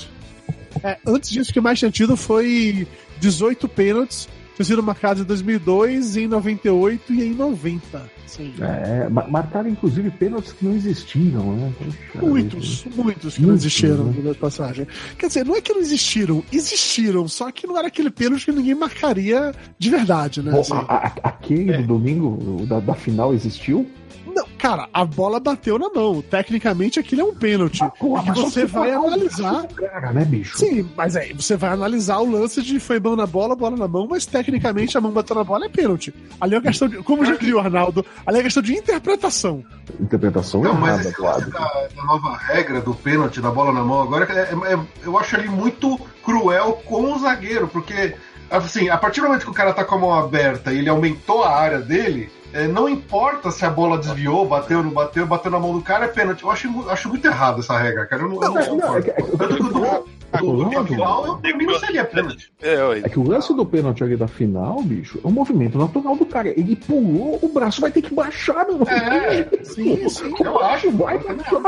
É, 0.84 0.98
antes 1.04 1.30
disso, 1.30 1.50
o 1.50 1.52
que 1.52 1.60
mais 1.60 1.80
tinha 1.80 1.90
tido 1.90 2.16
foi 2.16 2.86
18 3.18 3.66
pênaltis 3.68 4.28
tinham 4.58 4.66
sido 4.66 4.82
marcados 4.82 5.22
em 5.22 5.26
2002, 5.26 6.16
em 6.16 6.26
98 6.26 7.12
e 7.12 7.22
em 7.22 7.34
90. 7.34 8.10
Sim. 8.26 8.52
É, 8.60 9.08
marcaram 9.08 9.68
inclusive 9.68 10.10
pênaltis 10.10 10.52
que 10.52 10.64
não 10.64 10.74
existiram, 10.74 11.56
né? 11.56 11.72
Poxa, 11.78 12.26
muitos, 12.26 12.84
é... 12.86 13.02
muitos 13.02 13.36
que 13.36 13.42
não 13.42 13.54
existiram 13.54 14.04
né? 14.04 14.34
passagem. 14.34 14.86
Quer 15.16 15.28
dizer, 15.28 15.44
não 15.44 15.56
é 15.56 15.60
que 15.60 15.72
não 15.72 15.80
existiram, 15.80 16.42
existiram, 16.52 17.26
só 17.28 17.50
que 17.52 17.66
não 17.66 17.78
era 17.78 17.86
aquele 17.86 18.10
pênalti 18.10 18.46
que 18.46 18.52
ninguém 18.52 18.74
marcaria 18.74 19.54
de 19.78 19.90
verdade, 19.90 20.42
né? 20.42 20.58
Assim. 20.58 20.74
A, 20.74 20.78
a, 20.78 21.06
aquele 21.28 21.72
é. 21.72 21.78
do 21.78 21.86
domingo 21.86 22.66
da, 22.66 22.80
da 22.80 22.94
final 22.94 23.32
existiu? 23.32 23.88
Não, 24.34 24.46
cara, 24.58 24.88
a 24.92 25.04
bola 25.04 25.40
bateu 25.40 25.78
na 25.78 25.88
mão. 25.88 26.22
Tecnicamente 26.22 26.98
aquilo 26.98 27.22
é 27.22 27.24
um 27.24 27.34
pênalti. 27.34 27.82
Ah, 27.82 27.90
porra, 27.90 28.32
que 28.32 28.40
você 28.40 28.66
vai 28.66 28.90
analisar. 28.92 29.66
Cara, 29.68 30.12
né, 30.12 30.24
bicho? 30.24 30.58
Sim, 30.58 30.88
mas 30.96 31.16
aí 31.16 31.32
você 31.32 31.56
vai 31.56 31.70
analisar 31.70 32.18
o 32.18 32.30
lance 32.30 32.62
de 32.62 32.78
foi 32.80 33.00
mão 33.00 33.16
na 33.16 33.26
bola, 33.26 33.56
bola 33.56 33.76
na 33.76 33.88
mão, 33.88 34.06
mas 34.08 34.26
tecnicamente 34.26 34.96
a 34.96 35.00
mão 35.00 35.12
bateu 35.12 35.36
na 35.36 35.44
bola 35.44 35.66
é 35.66 35.68
pênalti. 35.68 36.14
Ali 36.40 36.54
é 36.54 36.58
uma 36.58 36.64
questão 36.64 36.88
de. 36.88 36.98
Como 37.02 37.24
já 37.24 37.36
diria 37.36 37.56
o 37.56 37.60
Arnaldo, 37.60 38.04
ali 38.26 38.38
é 38.38 38.42
questão 38.42 38.62
de 38.62 38.74
interpretação. 38.74 39.64
Interpretação 40.00 40.62
Não, 40.62 40.74
mas 40.74 41.06
esse 41.06 41.20
lado. 41.20 41.50
Da, 41.50 41.58
da, 41.94 42.04
nova 42.04 42.36
regra 42.36 42.80
do 42.80 42.94
pênalti, 42.94 43.40
da 43.40 43.50
bola 43.50 43.72
na 43.72 43.82
mão, 43.82 44.02
agora 44.02 44.26
é, 44.32 44.40
é, 44.40 44.74
é, 44.74 44.78
eu 45.04 45.18
acho 45.18 45.36
ali 45.36 45.48
muito 45.48 45.98
cruel 46.24 46.82
com 46.84 47.12
o 47.12 47.18
zagueiro, 47.18 47.68
porque 47.68 48.14
assim, 48.50 48.88
a 48.88 48.96
partir 48.96 49.20
do 49.20 49.26
momento 49.26 49.44
que 49.44 49.50
o 49.50 49.54
cara 49.54 49.72
tá 49.72 49.84
com 49.84 49.94
a 49.94 49.98
mão 49.98 50.14
aberta 50.14 50.72
e 50.72 50.78
ele 50.78 50.88
aumentou 50.88 51.42
a 51.42 51.54
área 51.54 51.80
dele, 51.80 52.30
é, 52.52 52.66
não 52.66 52.88
importa 52.88 53.50
se 53.50 53.64
a 53.64 53.70
bola 53.70 53.98
desviou, 53.98 54.46
bateu, 54.46 54.82
não 54.82 54.90
bateu, 54.90 55.26
bateu 55.26 55.50
na 55.50 55.58
mão 55.58 55.72
do 55.72 55.82
cara, 55.82 56.06
é 56.06 56.08
pênalti. 56.08 56.42
Eu 56.42 56.50
acho, 56.50 56.90
acho 56.90 57.08
muito 57.08 57.26
errado 57.26 57.60
essa 57.60 57.76
regra, 57.76 58.06
cara. 58.06 58.22
Eu 58.22 58.28
não, 58.28 58.36
não, 58.36 58.60
eu 58.60 58.76
não, 58.76 58.76
não 58.76 58.96
é, 58.96 59.00
é, 59.00 59.12
Tanto 59.12 59.56
que 59.56 59.62
do, 59.62 60.17
do, 60.36 60.84
final, 60.84 61.26
eu 61.26 61.34
termino 61.36 61.78
seria 61.78 62.04
pênalti. 62.04 62.52
É, 62.60 63.00
é 63.04 63.08
que 63.08 63.18
o 63.18 63.26
lance 63.26 63.54
do 63.54 63.64
pênalti 63.64 64.04
ali 64.04 64.16
da 64.16 64.28
final, 64.28 64.82
bicho, 64.82 65.18
é 65.24 65.26
um 65.26 65.30
movimento 65.30 65.78
natural 65.78 66.16
do 66.16 66.26
cara. 66.26 66.48
Ele 66.48 66.76
pulou, 66.76 67.38
o 67.42 67.48
braço 67.48 67.80
vai 67.80 67.90
ter 67.90 68.02
que 68.02 68.14
baixar, 68.14 68.66
meu 68.66 68.86
É, 68.86 69.64
sim, 69.64 70.06
sim. 70.08 70.34
Eu 70.38 70.58
acho, 70.60 70.90
vai 70.92 71.18
baixar, 71.18 71.60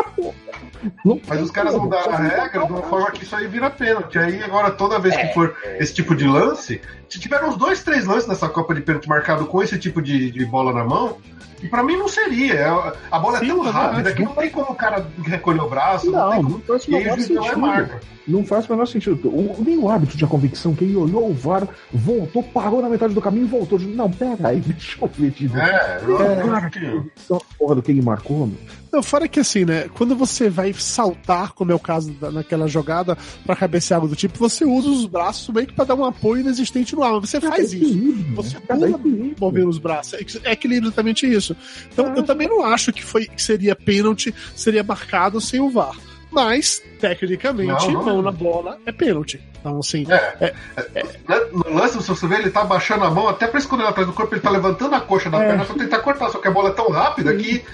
Mas 1.26 1.40
os 1.40 1.50
caras 1.50 1.74
mudaram 1.74 2.12
a 2.12 2.16
regra 2.16 2.66
de 2.66 2.72
uma 2.72 2.82
forma 2.82 3.10
que 3.12 3.24
isso 3.24 3.34
aí 3.34 3.46
vira 3.46 3.70
pênalti. 3.70 4.18
Aí 4.18 4.42
agora, 4.42 4.70
toda 4.70 4.98
vez 4.98 5.16
que 5.16 5.32
for 5.32 5.56
esse 5.78 5.94
tipo 5.94 6.14
de 6.14 6.26
lance, 6.26 6.80
se 7.08 7.18
tiver 7.18 7.42
uns 7.44 7.56
dois, 7.56 7.82
três 7.82 8.06
lances 8.06 8.28
nessa 8.28 8.48
Copa 8.48 8.74
de 8.74 8.82
pênalti 8.82 9.08
marcado 9.08 9.46
com 9.46 9.62
esse 9.62 9.78
tipo 9.78 10.02
de, 10.02 10.30
de 10.30 10.44
bola 10.44 10.72
na 10.72 10.84
mão, 10.84 11.16
e 11.62 11.68
pra 11.68 11.82
mim 11.82 11.96
não 11.96 12.08
seria. 12.08 12.54
É, 12.54 12.92
a 13.10 13.18
bola 13.18 13.38
Sim, 13.38 13.46
é 13.46 13.48
tão 13.48 13.60
rápida 13.62 14.12
que 14.12 14.22
não 14.22 14.34
tem 14.34 14.50
como 14.50 14.72
o 14.72 14.74
cara 14.74 15.06
recolher 15.24 15.60
o 15.60 15.68
braço. 15.68 16.10
Não, 16.10 16.42
não, 16.42 16.50
não 16.50 16.60
faz 16.60 16.86
o 16.86 16.90
menor 16.90 17.18
sentido. 17.18 18.00
Não 18.26 18.44
faz 18.44 18.66
o 18.66 18.72
menor 18.72 18.86
sentido. 18.86 19.28
O, 19.28 19.56
nem 19.64 19.78
o 19.78 19.88
árbitro 19.88 20.16
tinha 20.16 20.28
convicção 20.28 20.74
que 20.74 20.84
ele 20.84 20.96
olhou 20.96 21.30
o 21.30 21.34
VAR, 21.34 21.66
voltou, 21.92 22.42
parou 22.42 22.80
na 22.80 22.88
metade 22.88 23.14
do 23.14 23.20
caminho 23.20 23.46
e 23.46 23.48
voltou. 23.48 23.78
Não, 23.78 24.10
pera 24.10 24.48
aí, 24.48 24.60
deixa 24.64 24.98
eu 25.00 25.08
ver 25.08 25.30
de 25.30 25.48
novo. 25.48 25.60
É, 25.60 26.00
é, 26.66 26.70
que... 26.70 27.10
Só 27.16 27.38
porra 27.58 27.74
do 27.74 27.82
que 27.82 27.90
ele 27.90 28.02
marcou, 28.02 28.46
meu. 28.46 28.58
Não, 28.92 29.02
fora 29.02 29.28
que 29.28 29.40
assim, 29.40 29.64
né? 29.64 29.88
Quando 29.94 30.16
você 30.16 30.50
vai 30.50 30.72
saltar, 30.72 31.52
como 31.52 31.70
é 31.70 31.74
o 31.74 31.78
caso 31.78 32.10
da, 32.12 32.30
naquela 32.30 32.66
jogada, 32.66 33.16
pra 33.46 33.54
cabecear 33.54 33.98
algo 33.98 34.08
do 34.08 34.16
tipo, 34.16 34.36
você 34.38 34.64
usa 34.64 34.88
os 34.88 35.06
braços 35.06 35.48
meio 35.54 35.66
que 35.66 35.74
pra 35.74 35.84
dar 35.84 35.94
um 35.94 36.04
apoio 36.04 36.40
inexistente 36.40 36.94
no 36.96 37.02
ar. 37.02 37.12
Mas 37.20 37.30
você 37.30 37.40
faz 37.40 37.72
isso. 37.72 38.24
Você 38.34 38.58
pula 38.60 39.00
movendo 39.38 39.68
os 39.68 39.78
braços. 39.78 40.14
É, 40.14 40.50
é 40.50 40.52
equilíbrio 40.52 40.88
exatamente 40.88 41.26
isso. 41.26 41.56
Então, 41.92 42.14
eu 42.14 42.22
também 42.22 42.48
não 42.48 42.64
acho 42.64 42.92
que, 42.92 43.04
foi, 43.04 43.26
que 43.26 43.42
seria 43.42 43.76
pênalti, 43.76 44.34
seria 44.56 44.82
marcado 44.82 45.40
sem 45.40 45.60
o 45.60 45.70
VAR. 45.70 45.96
Mas, 46.30 46.80
tecnicamente, 47.00 47.88
não, 47.88 47.92
não, 47.92 48.04
mão 48.04 48.22
na 48.22 48.30
bola 48.30 48.78
é 48.86 48.92
pênalti. 48.92 49.40
Então, 49.58 49.78
assim. 49.78 50.06
É, 50.08 50.14
é, 50.40 50.54
é, 50.94 51.00
é. 51.28 51.48
no 51.52 51.74
lance, 51.74 51.96
você 51.98 52.26
vê, 52.26 52.36
ele 52.36 52.50
tá 52.50 52.64
baixando 52.64 53.04
a 53.04 53.10
mão, 53.10 53.28
até 53.28 53.48
pra 53.48 53.58
esconder 53.58 53.84
atrás 53.84 54.06
do 54.06 54.12
corpo, 54.12 54.34
ele 54.34 54.40
tá 54.40 54.50
levantando 54.50 54.94
a 54.94 55.00
coxa 55.00 55.28
da 55.28 55.42
é. 55.42 55.48
perna 55.48 55.64
pra 55.64 55.74
tentar 55.74 55.98
cortar. 56.00 56.30
Só 56.30 56.38
que 56.38 56.46
a 56.46 56.52
bola 56.52 56.70
é 56.70 56.72
tão 56.72 56.88
rápida 56.88 57.34
que 57.34 57.64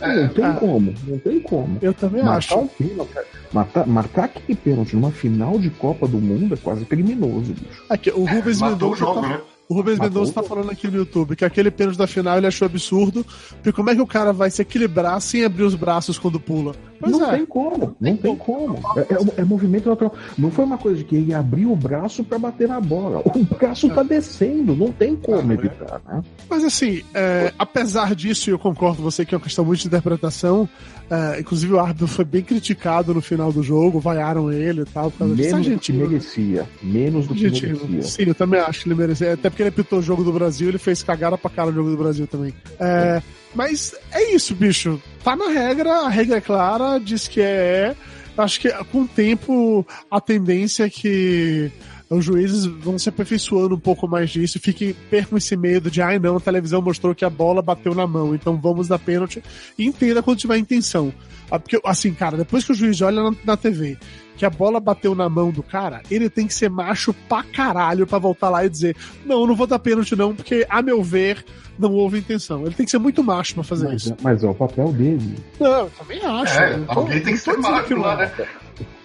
é, 0.00 0.22
não 0.22 0.28
tem 0.28 0.44
ah, 0.44 0.52
como, 0.52 0.94
não 1.06 1.18
tem 1.18 1.40
como. 1.40 1.78
Eu 1.80 1.94
também 1.94 2.22
marcar 2.22 2.38
acho. 2.38 2.58
Um 2.58 2.66
pênalti, 2.66 3.10
matar, 3.52 3.86
marcar 3.86 4.24
aquele 4.24 4.54
pênalti 4.54 4.94
numa 4.94 5.10
final 5.10 5.58
de 5.58 5.70
Copa 5.70 6.06
do 6.06 6.18
Mundo 6.18 6.54
é 6.54 6.56
quase 6.56 6.84
criminoso, 6.84 7.52
bicho. 7.52 7.82
Aqui, 7.88 8.10
o 8.10 8.24
Rubens 8.24 8.60
Mendonça. 8.60 9.04
Tá... 9.04 9.20
Né? 9.22 9.40
O 9.68 9.74
Rubens 9.74 9.98
Mendonça 9.98 10.32
tá 10.32 10.42
falando 10.42 10.70
aqui 10.70 10.86
no 10.86 10.98
YouTube 10.98 11.34
que 11.34 11.44
aquele 11.44 11.70
pênalti 11.70 11.96
da 11.98 12.06
final 12.06 12.36
ele 12.38 12.46
achou 12.46 12.66
absurdo, 12.66 13.26
porque 13.54 13.72
como 13.72 13.90
é 13.90 13.96
que 13.96 14.00
o 14.00 14.06
cara 14.06 14.32
vai 14.32 14.48
se 14.48 14.62
equilibrar 14.62 15.20
sem 15.20 15.44
abrir 15.44 15.64
os 15.64 15.74
braços 15.74 16.18
quando 16.18 16.38
pula? 16.38 16.74
Pois 17.00 17.12
não 17.12 17.30
é. 17.30 17.36
tem 17.36 17.46
como, 17.46 17.96
não 18.00 18.16
tem 18.16 18.36
como. 18.36 18.78
É, 18.96 19.00
é, 19.00 19.40
é, 19.40 19.44
movimento 19.44 19.88
natural. 19.88 20.14
Não 20.36 20.50
foi 20.50 20.64
uma 20.64 20.78
coisa 20.78 20.98
de 20.98 21.04
que 21.04 21.16
ele 21.16 21.34
abriu 21.34 21.72
o 21.72 21.76
braço 21.76 22.24
para 22.24 22.38
bater 22.38 22.68
na 22.68 22.80
bola. 22.80 23.22
O 23.24 23.44
braço 23.44 23.88
tá 23.90 24.02
descendo, 24.02 24.74
não 24.74 24.90
tem 24.92 25.16
como 25.16 25.52
evitar, 25.52 26.00
né? 26.06 26.22
Mas 26.48 26.64
assim, 26.64 27.02
é, 27.14 27.52
apesar 27.58 28.14
disso, 28.14 28.50
e 28.50 28.52
eu 28.52 28.58
concordo 28.58 28.98
com 28.98 29.02
você 29.02 29.24
que 29.24 29.34
é 29.34 29.38
uma 29.38 29.44
questão 29.44 29.64
muito 29.64 29.80
de 29.80 29.88
interpretação, 29.88 30.68
é, 31.10 31.40
inclusive 31.40 31.72
o 31.72 31.78
árbitro 31.78 32.06
foi 32.08 32.24
bem 32.24 32.42
criticado 32.42 33.14
no 33.14 33.20
final 33.20 33.52
do 33.52 33.62
jogo, 33.62 34.00
vaiaram 34.00 34.52
ele 34.52 34.82
e 34.82 34.84
tal, 34.84 35.10
causa 35.10 35.34
Menos 35.34 35.66
do 35.66 35.78
que 35.78 35.92
merecia. 35.92 36.66
Menos 36.82 37.26
do 37.26 37.34
que 37.34 37.44
merecia. 37.44 38.02
Sim, 38.02 38.22
eu 38.24 38.34
também 38.34 38.60
acho 38.60 38.82
que 38.82 38.88
ele 38.88 38.96
merecia. 38.96 39.34
Até 39.34 39.48
porque 39.48 39.62
ele 39.62 39.70
apitou 39.70 39.98
o 40.00 40.02
jogo 40.02 40.24
do 40.24 40.32
Brasil, 40.32 40.68
ele 40.68 40.78
fez 40.78 41.02
cagada 41.02 41.38
pra 41.38 41.50
cara 41.50 41.70
o 41.70 41.72
jogo 41.72 41.90
do 41.90 41.96
Brasil 41.96 42.26
também. 42.26 42.52
É, 42.80 43.22
mas 43.56 43.94
é 44.12 44.34
isso, 44.34 44.54
bicho. 44.54 45.02
Tá 45.24 45.34
na 45.34 45.48
regra, 45.48 46.02
a 46.02 46.08
regra 46.08 46.36
é 46.36 46.40
clara, 46.40 47.00
diz 47.00 47.26
que 47.26 47.40
é. 47.40 47.96
Acho 48.36 48.60
que 48.60 48.70
com 48.92 49.02
o 49.02 49.08
tempo 49.08 49.86
a 50.10 50.20
tendência 50.20 50.84
é 50.84 50.90
que 50.90 51.72
os 52.08 52.24
juízes 52.24 52.66
vão 52.66 52.98
se 52.98 53.08
aperfeiçoando 53.08 53.74
um 53.74 53.80
pouco 53.80 54.06
mais 54.06 54.30
disso, 54.30 54.60
fiquem, 54.60 54.94
percam 55.10 55.38
esse 55.38 55.56
medo 55.56 55.90
de, 55.90 56.00
ai 56.00 56.18
não, 56.18 56.36
a 56.36 56.40
televisão 56.40 56.80
mostrou 56.80 57.14
que 57.14 57.24
a 57.24 57.30
bola 57.30 57.62
bateu 57.62 57.94
na 57.94 58.06
mão, 58.06 58.34
então 58.34 58.56
vamos 58.56 58.86
dar 58.86 58.98
pênalti, 58.98 59.42
e 59.76 59.84
entenda 59.84 60.22
quando 60.22 60.38
tiver 60.38 60.58
intenção. 60.58 61.12
Ah, 61.50 61.58
porque, 61.58 61.80
assim, 61.84 62.12
cara, 62.12 62.36
depois 62.36 62.64
que 62.64 62.72
o 62.72 62.74
juiz 62.74 63.00
olha 63.00 63.22
na, 63.22 63.34
na 63.44 63.56
TV 63.56 63.96
que 64.36 64.44
a 64.44 64.50
bola 64.50 64.78
bateu 64.78 65.14
na 65.14 65.28
mão 65.28 65.50
do 65.50 65.62
cara, 65.62 66.02
ele 66.10 66.28
tem 66.28 66.46
que 66.46 66.54
ser 66.54 66.68
macho 66.68 67.14
pra 67.28 67.42
caralho 67.42 68.06
pra 68.06 68.18
voltar 68.18 68.50
lá 68.50 68.64
e 68.64 68.68
dizer: 68.68 68.96
Não, 69.24 69.46
não 69.46 69.54
vou 69.54 69.66
dar 69.66 69.78
pênalti, 69.78 70.14
não, 70.14 70.34
porque, 70.34 70.66
a 70.68 70.82
meu 70.82 71.02
ver, 71.02 71.44
não 71.78 71.92
houve 71.92 72.18
intenção. 72.18 72.64
Ele 72.64 72.74
tem 72.74 72.84
que 72.84 72.90
ser 72.90 72.98
muito 72.98 73.22
macho 73.22 73.54
pra 73.54 73.64
fazer 73.64 73.88
mas, 73.88 74.02
isso. 74.02 74.12
É, 74.12 74.16
mas 74.22 74.44
é 74.44 74.48
o 74.48 74.54
papel 74.54 74.92
dele. 74.92 75.36
Não, 75.58 75.80
eu 75.80 75.90
também 75.98 76.24
acho. 76.24 76.58
É, 76.58 76.80
alguém 76.88 77.22
tem 77.22 77.34
que 77.34 77.40
ser 77.40 77.56
macho 77.58 77.96
lá, 77.96 78.16
né? 78.16 78.30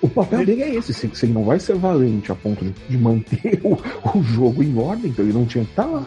O 0.02 0.10
papel 0.10 0.46
dele 0.46 0.64
é 0.64 0.76
esse, 0.76 0.94
se, 0.94 1.10
ele 1.24 1.32
não 1.32 1.46
vai 1.46 1.60
ser 1.60 1.76
valente 1.76 2.32
a 2.32 2.36
ponto 2.36 2.66
de, 2.90 2.98
manter 2.98 3.62
o, 3.64 3.78
o, 4.18 4.24
jogo 4.24 4.64
em 4.64 4.78
ordem, 4.78 5.12
então 5.12 5.24
ele 5.24 5.34
não 5.34 5.46
tinha 5.46 5.64
que 5.64 5.70
estar 5.70 5.86
lá. 5.86 6.06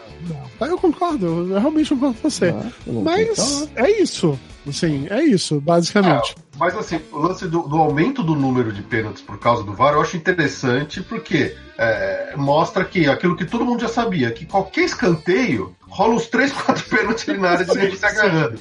Não, 0.59 0.67
eu 0.67 0.77
concordo, 0.77 1.25
eu 1.25 1.59
realmente 1.59 1.89
concordo 1.89 2.17
com 2.21 2.29
você. 2.29 2.49
Ah, 2.49 2.71
Mas 2.85 3.69
é 3.75 3.89
isso. 4.01 4.37
Sim, 4.71 5.07
é 5.09 5.23
isso, 5.23 5.61
basicamente. 5.61 6.35
É, 6.37 6.44
mas 6.57 6.75
assim, 6.75 7.01
o 7.11 7.19
lance 7.19 7.47
do, 7.47 7.63
do, 7.63 7.77
aumento 7.77 8.23
do 8.23 8.35
número 8.35 8.71
de 8.71 8.81
pênaltis 8.81 9.21
por 9.21 9.37
causa 9.37 9.63
do 9.63 9.73
VAR 9.73 9.93
eu 9.93 10.01
acho 10.01 10.15
interessante 10.15 11.01
porque 11.01 11.55
é, 11.77 12.33
mostra 12.37 12.85
que 12.85 13.07
aquilo 13.07 13.35
que 13.35 13.45
todo 13.45 13.65
mundo 13.65 13.81
já 13.81 13.89
sabia, 13.89 14.31
que 14.31 14.45
qualquer 14.45 14.85
escanteio 14.85 15.75
rola 15.81 16.15
uns 16.15 16.27
3, 16.27 16.51
4 16.51 16.83
pênaltis 16.89 17.27
ali 17.27 17.39
na 17.39 17.49
área 17.49 17.65
de 17.65 17.73
gente 17.73 17.97
se 17.97 18.05
agarrando. 18.05 18.59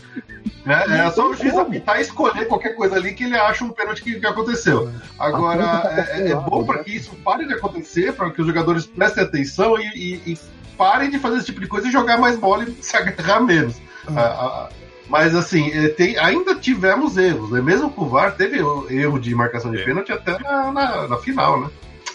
Né? 0.65 1.07
É 1.07 1.11
só 1.11 1.31
o 1.31 1.35
juiz 1.35 1.57
apitar 1.57 1.99
e 1.99 2.03
escolher 2.03 2.49
qualquer 2.49 2.75
coisa 2.75 2.97
ali 2.97 3.13
que 3.13 3.25
ele 3.25 3.37
acha 3.37 3.65
um 3.65 3.71
pênalti 3.71 4.03
que, 4.03 4.19
que 4.19 4.27
aconteceu. 4.27 4.91
Agora, 5.19 6.07
é, 6.11 6.31
é 6.31 6.35
bom 6.35 6.65
para 6.65 6.83
que 6.83 6.97
isso 6.97 7.15
pare 7.17 7.47
de 7.47 7.53
acontecer, 7.53 8.13
para 8.15 8.31
que 8.31 8.41
os 8.41 8.47
jogadores 8.47 8.87
prestem 8.87 9.25
atenção 9.25 9.79
e, 9.79 9.85
e, 9.95 10.33
e, 10.33 10.39
parem 10.77 11.11
de 11.11 11.19
fazer 11.19 11.37
esse 11.37 11.47
tipo 11.47 11.61
de 11.61 11.69
coisa 11.69 11.87
e 11.87 11.93
jogar 11.93 12.19
mais 12.19 12.37
bola 12.37 12.65
e 12.65 12.83
se 12.83 12.97
agarrar 12.97 13.41
menos. 13.41 13.77
Ah. 14.09 14.69
Mas 15.09 15.35
assim, 15.35 15.71
tem, 15.97 16.17
ainda 16.19 16.55
tivemos 16.55 17.17
erros, 17.17 17.51
né? 17.51 17.61
Mesmo 17.61 17.91
com 17.91 18.03
o 18.03 18.09
VAR, 18.09 18.37
teve 18.37 18.59
erro 18.59 19.19
de 19.19 19.35
marcação 19.35 19.71
de 19.71 19.81
é. 19.81 19.85
pênalti 19.85 20.13
até 20.13 20.39
na, 20.39 20.73
na, 20.73 21.09
na 21.09 21.17
final, 21.19 21.61
né? 21.61 21.71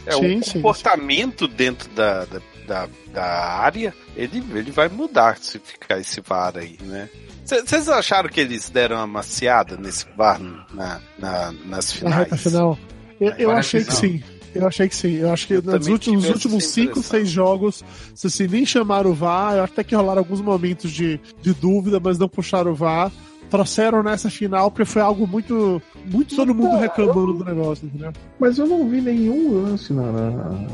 É, 0.06 0.12
sim, 0.14 0.40
o 0.40 0.44
sim, 0.44 0.54
comportamento 0.54 1.46
sim. 1.46 1.54
dentro 1.56 1.90
da, 1.90 2.26
da, 2.26 2.42
da, 2.68 2.90
da, 3.14 3.26
área, 3.60 3.94
ele, 4.16 4.44
ele 4.56 4.72
vai 4.72 4.90
mudar 4.90 5.38
se 5.38 5.60
ficar 5.60 6.00
esse 6.00 6.22
VAR 6.22 6.58
aí, 6.58 6.78
né? 6.82 7.10
Vocês 7.46 7.90
acharam 7.90 8.30
que 8.30 8.40
eles 8.40 8.70
deram 8.70 8.98
uma 8.98 9.08
maciada 9.08 9.76
nesse 9.76 10.06
VAR 10.16 10.40
na, 10.40 11.02
na, 11.18 11.52
nas 11.66 11.92
finais? 11.92 12.30
Na 12.30 12.38
final. 12.38 12.80
Eu, 13.20 13.32
eu 13.34 13.52
achei 13.52 13.84
que 13.84 13.94
sim. 13.94 14.24
Eu 14.54 14.68
achei 14.68 14.88
que 14.88 14.96
sim. 14.96 15.16
Eu 15.16 15.32
acho 15.32 15.48
que 15.48 15.54
eu 15.54 15.62
nos 15.62 15.88
últimos, 15.88 16.24
nos 16.24 16.34
últimos 16.34 16.66
cinco, 16.66 17.02
seis 17.02 17.30
jogos, 17.30 17.84
se 18.16 18.28
assim, 18.28 18.48
nem 18.48 18.66
chamaram 18.66 19.12
o 19.12 19.14
VAR, 19.14 19.56
eu 19.56 19.64
até 19.64 19.84
que 19.84 19.96
rolaram 19.96 20.20
alguns 20.20 20.42
momentos 20.42 20.92
de, 20.92 21.20
de 21.42 21.54
dúvida, 21.54 22.00
mas 22.00 22.18
não 22.18 22.28
puxaram 22.28 22.72
o 22.72 22.76
VAR. 22.76 23.12
Trouxeram 23.50 24.04
nessa 24.04 24.30
final 24.30 24.70
porque 24.70 24.86
foi 24.86 25.02
algo 25.02 25.26
muito. 25.26 25.82
Muito 26.06 26.36
todo 26.36 26.54
mundo 26.54 26.78
reclamando 26.78 27.34
do 27.34 27.46
negócio, 27.46 27.88
entendeu? 27.88 28.14
Mas 28.40 28.60
eu 28.60 28.68
não 28.68 28.88
vi 28.88 29.02
nenhum 29.02 29.64
lance 29.64 29.92
na, 29.92 30.12
na 30.12 30.68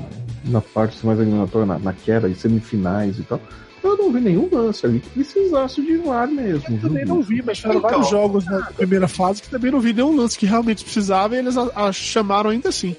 na 0.46 0.62
parte 0.62 1.06
mais 1.06 1.20
eliminatória, 1.20 1.66
na, 1.66 1.80
na 1.80 1.94
queda 1.94 2.28
e 2.28 2.36
semifinais 2.36 3.20
e 3.20 3.24
tal, 3.24 3.42
eu 3.84 3.98
não 3.98 4.12
vi 4.12 4.20
nenhum 4.20 4.50
lance 4.52 4.86
ali 4.86 5.00
que 5.00 5.10
precisasse 5.10 5.82
de 5.82 5.98
VAR 5.98 6.28
mesmo. 6.28 6.76
Eu 6.76 6.82
também 6.82 7.06
não 7.06 7.22
vi, 7.22 7.42
mas 7.44 7.58
tiveram 7.58 7.80
então, 7.80 7.90
vários 7.90 8.10
jogos 8.10 8.46
na 8.46 8.62
primeira 8.72 9.08
fase 9.08 9.42
que 9.42 9.50
também 9.50 9.72
não 9.72 9.80
vi 9.80 9.94
nenhum 9.94 10.16
lance 10.16 10.38
que 10.38 10.46
realmente 10.46 10.84
precisava 10.84 11.36
e 11.36 11.40
eles 11.40 11.56
a, 11.56 11.70
a 11.76 11.92
chamaram 11.92 12.50
ainda 12.50 12.70
assim. 12.70 12.96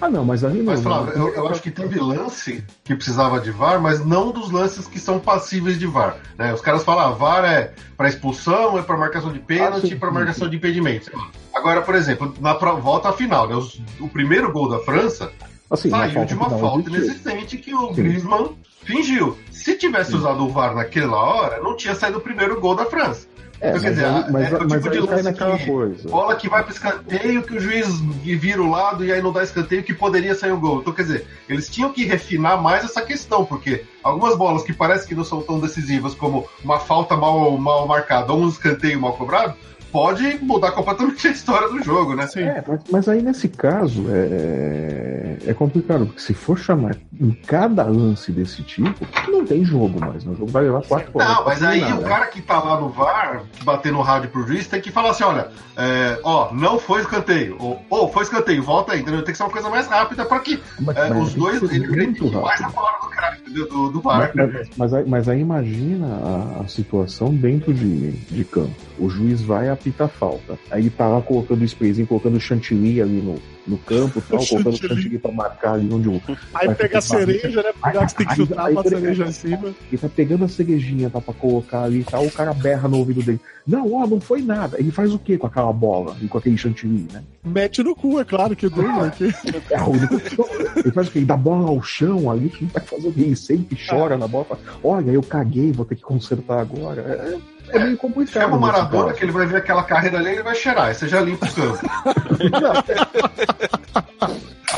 Ah, 0.00 0.08
não, 0.08 0.24
mas 0.24 0.44
ali 0.44 0.58
não. 0.58 0.72
Mas, 0.72 0.82
Flávio, 0.82 1.12
eu, 1.14 1.34
eu, 1.34 1.48
acho 1.48 1.62
que 1.62 1.70
teve 1.70 1.98
lance 1.98 2.64
que 2.84 2.94
precisava 2.94 3.40
de 3.40 3.50
VAR, 3.50 3.80
mas 3.80 4.04
não 4.04 4.30
dos 4.30 4.50
lances 4.50 4.86
que 4.86 4.98
são 4.98 5.18
passíveis 5.18 5.78
de 5.78 5.86
VAR. 5.86 6.16
Né? 6.38 6.52
Os 6.52 6.60
caras 6.60 6.84
falam, 6.84 7.08
ah, 7.08 7.10
VAR 7.12 7.44
é 7.44 7.72
para 7.96 8.08
expulsão, 8.08 8.78
é 8.78 8.82
para 8.82 8.96
marcação 8.96 9.32
de 9.32 9.38
pênalti, 9.38 9.94
ah, 9.94 9.98
para 9.98 10.10
marcação 10.10 10.48
de 10.48 10.56
impedimento. 10.56 11.10
Agora, 11.54 11.82
por 11.82 11.94
exemplo, 11.94 12.34
na 12.40 12.54
volta 12.54 13.12
final, 13.12 13.48
né, 13.48 13.54
o 14.00 14.08
primeiro 14.08 14.52
gol 14.52 14.68
da 14.68 14.78
França 14.80 15.30
assim, 15.70 15.90
saiu 15.90 16.24
de 16.24 16.34
uma 16.34 16.50
falta 16.50 16.88
inexistente 16.88 17.56
que 17.56 17.74
o 17.74 17.92
Griezmann 17.92 18.56
fingiu. 18.84 19.38
Se 19.50 19.76
tivesse 19.76 20.10
Sim. 20.10 20.18
usado 20.18 20.44
o 20.44 20.48
VAR 20.48 20.74
naquela 20.74 21.16
hora, 21.16 21.60
não 21.60 21.76
tinha 21.76 21.94
saído 21.94 22.18
o 22.18 22.20
primeiro 22.20 22.60
gol 22.60 22.74
da 22.74 22.86
França. 22.86 23.26
É, 23.62 23.68
então, 23.68 23.80
quer 23.80 23.90
dizer, 23.90 24.04
aí, 24.04 24.24
mas, 24.28 24.52
é, 24.52 24.56
o 24.56 24.66
tipo 24.66 24.90
de 24.90 25.06
cai 25.06 25.22
naquela 25.22 25.56
que, 25.56 25.66
coisa. 25.66 26.08
Bola 26.08 26.34
que 26.34 26.48
vai 26.48 26.64
para 26.64 26.72
escanteio, 26.72 27.44
que 27.44 27.56
o 27.56 27.60
juiz 27.60 28.00
vira 28.00 28.60
o 28.60 28.68
lado 28.68 29.04
e 29.04 29.12
aí 29.12 29.22
não 29.22 29.30
dá 29.30 29.44
escanteio, 29.44 29.84
que 29.84 29.94
poderia 29.94 30.34
sair 30.34 30.50
um 30.50 30.58
gol. 30.58 30.80
Então, 30.80 30.92
quer 30.92 31.02
dizer, 31.02 31.26
eles 31.48 31.68
tinham 31.68 31.92
que 31.92 32.04
refinar 32.04 32.60
mais 32.60 32.84
essa 32.84 33.00
questão, 33.00 33.44
porque 33.44 33.84
algumas 34.02 34.36
bolas 34.36 34.64
que 34.64 34.72
parecem 34.72 35.06
que 35.06 35.14
não 35.14 35.22
são 35.22 35.40
tão 35.42 35.60
decisivas, 35.60 36.12
como 36.12 36.44
uma 36.64 36.80
falta 36.80 37.16
mal, 37.16 37.56
mal 37.56 37.86
marcada 37.86 38.32
ou 38.32 38.40
um 38.40 38.48
escanteio 38.48 39.00
mal 39.00 39.12
cobrado, 39.12 39.54
pode 39.92 40.38
mudar 40.42 40.72
completamente 40.72 41.28
a 41.28 41.30
história 41.30 41.68
do 41.68 41.82
jogo, 41.82 42.14
né? 42.16 42.26
Sim. 42.26 42.40
É, 42.40 42.64
mas, 42.66 42.80
mas, 42.90 43.08
aí 43.08 43.22
nesse 43.22 43.46
caso 43.46 44.06
é, 44.10 45.38
é, 45.46 45.50
é 45.50 45.54
complicado, 45.54 46.06
porque 46.06 46.20
se 46.20 46.32
for 46.32 46.58
chamar 46.58 46.96
em 47.20 47.30
cada 47.30 47.84
lance 47.84 48.32
desse 48.32 48.62
tipo, 48.62 49.06
não 49.28 49.44
tem 49.44 49.64
jogo 49.64 50.00
mais. 50.00 50.24
Né? 50.24 50.32
O 50.32 50.36
jogo 50.36 50.50
vai 50.50 50.64
levar 50.64 50.82
quatro 50.82 51.10
horas. 51.14 51.28
Não, 51.28 51.44
mas 51.44 51.62
aí 51.62 51.92
o 51.92 52.02
cara 52.02 52.26
que 52.26 52.40
tá 52.40 52.58
lá 52.60 52.80
no 52.80 52.88
VAR, 52.88 53.42
bater 53.62 53.92
no 53.92 54.00
rádio 54.00 54.30
pro 54.30 54.46
juiz, 54.46 54.66
tem 54.66 54.80
que 54.80 54.90
falar 54.90 55.10
assim: 55.10 55.24
olha, 55.24 55.48
é, 55.76 56.18
ó, 56.24 56.52
não 56.52 56.78
foi 56.78 57.02
escanteio. 57.02 57.56
Ou, 57.58 57.84
ou 57.90 58.10
foi 58.10 58.22
escanteio, 58.22 58.62
volta 58.62 58.92
aí, 58.92 59.00
entendeu? 59.00 59.22
Tem 59.22 59.32
que 59.32 59.36
ser 59.36 59.44
uma 59.44 59.50
coisa 59.50 59.68
mais 59.68 59.86
rápida 59.86 60.24
para 60.24 60.40
que 60.40 60.58
mas, 60.80 60.96
é, 60.96 61.10
mas 61.10 61.22
os 61.28 61.34
dois 61.34 61.62
acreditem 61.62 62.30
mais 62.30 62.60
na 62.60 62.70
palavra 62.70 63.00
do 63.02 63.08
cara, 63.08 63.36
entendeu? 63.36 63.68
Do, 63.68 63.90
do 63.90 64.00
VAR. 64.00 64.32
Mas, 64.34 64.70
mas, 64.76 64.94
aí, 64.94 65.04
mas 65.06 65.28
aí 65.28 65.40
imagina 65.40 66.06
a, 66.06 66.62
a 66.62 66.68
situação 66.68 67.34
dentro 67.34 67.74
de, 67.74 68.12
de 68.12 68.44
campo. 68.44 68.74
O 69.02 69.08
juiz 69.08 69.42
vai 69.42 69.68
a 69.68 69.72
apita 69.72 70.06
falta. 70.06 70.56
Aí 70.70 70.82
ele 70.82 70.90
tá 70.90 71.08
lá 71.08 71.20
colocando 71.20 71.62
o 71.62 71.64
sprayzinho, 71.64 72.06
colocando 72.06 72.38
chantilly 72.38 73.02
ali 73.02 73.20
no, 73.20 73.34
no 73.66 73.76
campo, 73.78 74.22
tal, 74.30 74.46
colocando 74.46 74.76
chantilly 74.76 75.18
pra 75.18 75.32
marcar 75.32 75.72
ali 75.72 75.92
onde 75.92 76.08
o. 76.08 76.22
Aí 76.54 76.72
pega 76.72 76.98
a 76.98 77.00
cereja, 77.00 77.64
né? 77.64 77.72
Pegar 77.82 78.06
que 78.06 78.14
tem 78.14 78.26
que 78.28 78.36
chutar 78.36 78.66
aí, 78.66 78.76
aí, 78.78 78.88
cereja 78.88 79.24
em 79.24 79.32
cima. 79.32 79.74
Ele 79.90 79.98
tá 79.98 80.08
pegando 80.08 80.44
a 80.44 80.48
cerejinha 80.48 81.10
tá, 81.10 81.20
pra 81.20 81.34
colocar 81.34 81.82
ali 81.82 82.02
e 82.02 82.04
tal, 82.04 82.24
o 82.24 82.30
cara 82.30 82.54
berra 82.54 82.88
no 82.88 82.98
ouvido 82.98 83.24
dele. 83.24 83.40
Não, 83.66 83.92
ó, 83.92 84.06
não 84.06 84.20
foi 84.20 84.40
nada. 84.40 84.78
Ele 84.78 84.92
faz 84.92 85.12
o 85.12 85.18
que 85.18 85.36
com 85.36 85.48
aquela 85.48 85.72
bola 85.72 86.16
e 86.22 86.28
com 86.28 86.38
aquele 86.38 86.56
chantilly, 86.56 87.08
né? 87.12 87.24
Mete 87.44 87.82
no 87.82 87.96
cu, 87.96 88.20
é 88.20 88.24
claro 88.24 88.54
que 88.54 88.66
né? 88.66 89.12
Que... 89.16 89.24
É, 89.72 90.78
ele 90.78 90.92
faz 90.92 91.08
o 91.08 91.10
que? 91.10 91.18
Ele 91.18 91.26
dá 91.26 91.36
bola 91.36 91.68
ao 91.70 91.82
chão 91.82 92.30
ali, 92.30 92.48
que 92.48 92.64
vai 92.66 92.82
fazer 92.82 93.08
o 93.08 93.12
quê? 93.12 93.22
Ele 93.22 93.36
sempre 93.36 93.76
chora 93.88 94.14
é. 94.14 94.18
na 94.18 94.28
bola. 94.28 94.44
Fala, 94.44 94.60
Olha, 94.82 95.10
eu 95.10 95.22
caguei, 95.22 95.72
vou 95.72 95.84
ter 95.84 95.96
que 95.96 96.02
consertar 96.02 96.60
agora. 96.60 97.02
É, 97.02 97.38
é 97.72 97.78
meio 97.78 97.96
complicado. 97.96 98.42
Chama 98.42 98.56
o 98.56 98.60
Maradona 98.60 99.12
que 99.12 99.24
ele 99.24 99.32
vai 99.32 99.46
ver 99.46 99.56
aquela 99.56 99.82
carreira 99.82 100.18
ali 100.18 100.28
e 100.28 100.32
ele 100.34 100.42
vai 100.42 100.54
cheirar. 100.54 100.86
Aí 100.86 100.94
você 100.94 101.08
já 101.08 101.20
limpa 101.20 101.46
o 101.46 101.54
campo. 101.54 101.78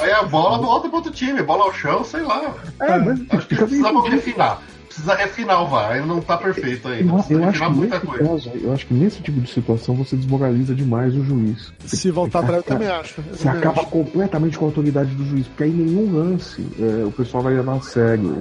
Aí 0.00 0.12
a 0.12 0.22
bola 0.24 0.58
volta 0.58 0.88
pro 0.88 0.98
outro 0.98 1.12
time, 1.12 1.42
bola 1.42 1.64
ao 1.64 1.72
chão, 1.72 2.04
sei 2.04 2.22
lá. 2.22 2.54
É, 2.80 2.98
mas 2.98 3.20
Acho 3.30 3.46
que 3.46 3.56
precisava 3.56 4.08
refinar 4.08 4.60
precisa 4.94 5.14
refinar 5.16 5.62
o 5.62 5.66
VAR, 5.66 5.96
ele 5.96 6.06
não 6.06 6.20
tá 6.20 6.36
perfeito 6.36 6.86
ainda. 6.86 7.24
Eu, 7.28 7.40
eu 7.40 7.48
acho 7.48 7.60
que 7.60 7.70
muita 7.70 8.00
coisa. 8.00 8.24
Caso, 8.24 8.50
eu 8.54 8.72
acho 8.72 8.86
que 8.86 8.94
nesse 8.94 9.20
tipo 9.20 9.40
de 9.40 9.50
situação 9.50 9.94
você 9.94 10.16
desmoraliza 10.16 10.74
demais 10.74 11.14
o 11.14 11.24
juiz. 11.24 11.72
Se 11.84 12.10
voltar 12.10 12.40
atrás, 12.40 12.58
eu 12.58 12.62
também 12.62 12.88
acho. 12.88 13.20
Eu 13.20 13.24
você 13.24 13.44
também 13.44 13.58
acaba 13.58 13.80
acho. 13.80 13.90
completamente 13.90 14.58
com 14.58 14.64
a 14.64 14.68
autoridade 14.68 15.14
do 15.14 15.24
juiz, 15.24 15.48
porque 15.48 15.64
aí 15.64 15.70
nenhum 15.70 16.12
lance 16.12 16.64
é, 16.78 17.04
o 17.04 17.10
pessoal 17.10 17.42
vai 17.42 17.54
levar 17.54 17.76
a 17.76 17.80
sério. 17.80 18.38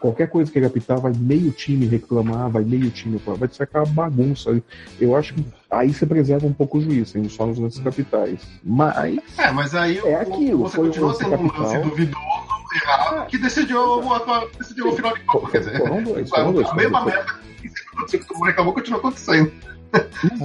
Qualquer 0.00 0.28
coisa 0.28 0.50
que 0.52 0.58
ele 0.58 0.66
apitar, 0.66 1.00
vai 1.00 1.12
meio 1.16 1.50
time 1.50 1.86
reclamar, 1.86 2.50
vai 2.50 2.64
meio 2.64 2.90
time 2.90 3.20
vai 3.24 3.48
ser 3.50 3.62
aquela 3.62 3.86
bagunça. 3.86 4.62
Eu 5.00 5.16
acho 5.16 5.34
que 5.34 5.44
aí 5.70 5.92
você 5.92 6.04
preserva 6.04 6.46
um 6.46 6.52
pouco 6.52 6.78
o 6.78 6.80
juiz, 6.80 7.10
sendo 7.10 7.30
só 7.30 7.46
nos 7.46 7.58
lances 7.58 7.80
capitais. 7.80 8.40
Mas. 8.62 9.18
É, 9.38 9.50
mas 9.50 9.74
aí 9.74 9.98
é 9.98 10.16
aquilo, 10.16 10.68
você 10.68 10.76
continua 10.76 11.16
tendo 11.16 11.36
um 11.36 11.60
lance 11.60 11.78
duvidoso 11.78 12.49
errado 12.74 13.26
que 13.26 13.38
decidiu, 13.38 14.02
decidiu 14.58 14.88
o 14.88 14.92
final 14.96 15.14
de 15.14 15.20
Copa. 15.24 15.50
Quer 15.50 15.58
dizer, 15.58 15.78
foram 15.78 16.02
dois, 16.02 16.28
foram 16.28 16.52
dois, 16.52 16.68
a 16.68 16.74
mesma 16.74 17.04
merda 17.04 17.40
que 18.08 18.34
o 18.34 18.44
acabou 18.44 18.72
continua 18.72 18.98
acontecendo. 18.98 19.52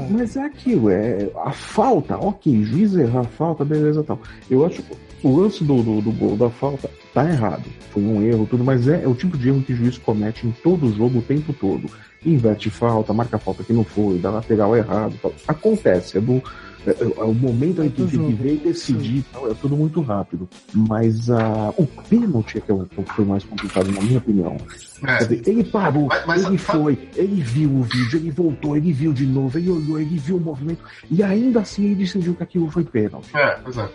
Mas 0.10 0.36
é 0.36 0.44
aquilo, 0.44 0.90
é 0.90 1.30
a 1.44 1.52
falta, 1.52 2.18
ok, 2.18 2.64
juiz 2.64 2.96
errar 2.96 3.22
a 3.22 3.24
falta, 3.26 3.64
beleza 3.64 4.04
tal. 4.04 4.20
Eu 4.50 4.66
acho 4.66 4.82
que 4.82 4.96
o 5.24 5.38
lance 5.40 5.64
do, 5.64 5.84
do, 5.84 6.02
do, 6.02 6.12
gol 6.12 6.36
da 6.36 6.50
falta 6.50 6.90
tá 7.14 7.28
errado. 7.30 7.64
Foi 7.92 8.02
um 8.02 8.22
erro, 8.24 8.48
tudo, 8.50 8.64
mas 8.64 8.88
é, 8.88 9.04
é 9.04 9.08
o 9.08 9.14
tipo 9.14 9.38
de 9.38 9.50
erro 9.50 9.62
que 9.62 9.74
o 9.74 9.76
juiz 9.76 9.98
comete 9.98 10.48
em 10.48 10.52
todo 10.52 10.88
o 10.88 10.94
jogo 10.94 11.20
o 11.20 11.22
tempo 11.22 11.54
todo. 11.54 11.90
Inverte 12.26 12.72
falta, 12.72 13.14
marca 13.14 13.38
falta 13.38 13.64
que 13.64 13.72
não 13.72 13.84
foi, 13.84 14.18
dá 14.18 14.32
lateral 14.32 14.76
errado. 14.76 15.16
Tal. 15.22 15.34
Acontece, 15.48 16.18
é 16.18 16.22
do, 16.22 16.42
é, 16.86 16.92
é, 16.92 17.20
é, 17.20 17.24
o 17.24 17.34
momento 17.34 17.84
em 17.84 17.90
que 17.90 18.06
tem 18.06 18.28
que 18.28 18.34
ver 18.34 18.54
e 18.54 18.58
decidir, 18.58 19.26
então, 19.30 19.50
é 19.50 19.54
tudo 19.56 19.76
muito 19.76 20.02
rápido. 20.02 20.48
Mas 20.74 21.30
uh, 21.30 21.74
o 21.78 21.86
pênalti 21.86 22.58
é 22.58 22.62
que, 22.62 22.72
é 22.72 22.74
o, 22.74 22.86
que 22.86 23.14
foi 23.14 23.26
mais 23.26 23.44
complicado, 23.44 23.92
na 23.92 24.02
minha 24.02 24.20
opinião. 24.20 24.58
É. 25.06 25.18
Dizer, 25.18 25.42
ele 25.48 25.64
parou, 25.64 26.08
mas, 26.08 26.26
mas, 26.26 26.46
ele 26.46 26.58
foi, 26.58 27.10
ele 27.16 27.42
viu 27.42 27.70
o 27.70 27.84
vídeo, 27.84 28.18
ele 28.18 28.32
voltou, 28.32 28.78
ele 28.78 28.94
viu 28.94 29.12
de 29.12 29.26
novo, 29.26 29.58
ele 29.58 29.70
olhou, 29.70 30.00
ele 30.00 30.18
viu 30.18 30.38
o 30.38 30.40
movimento, 30.40 30.84
e 31.10 31.22
ainda 31.22 31.62
assim 31.62 31.86
ele 31.86 31.96
decidiu 31.96 32.34
que 32.34 32.44
aquilo 32.44 32.70
foi 32.70 32.84
pênalti. 32.84 33.30
É, 33.36 33.60
pois 33.64 33.78
é. 33.78 33.90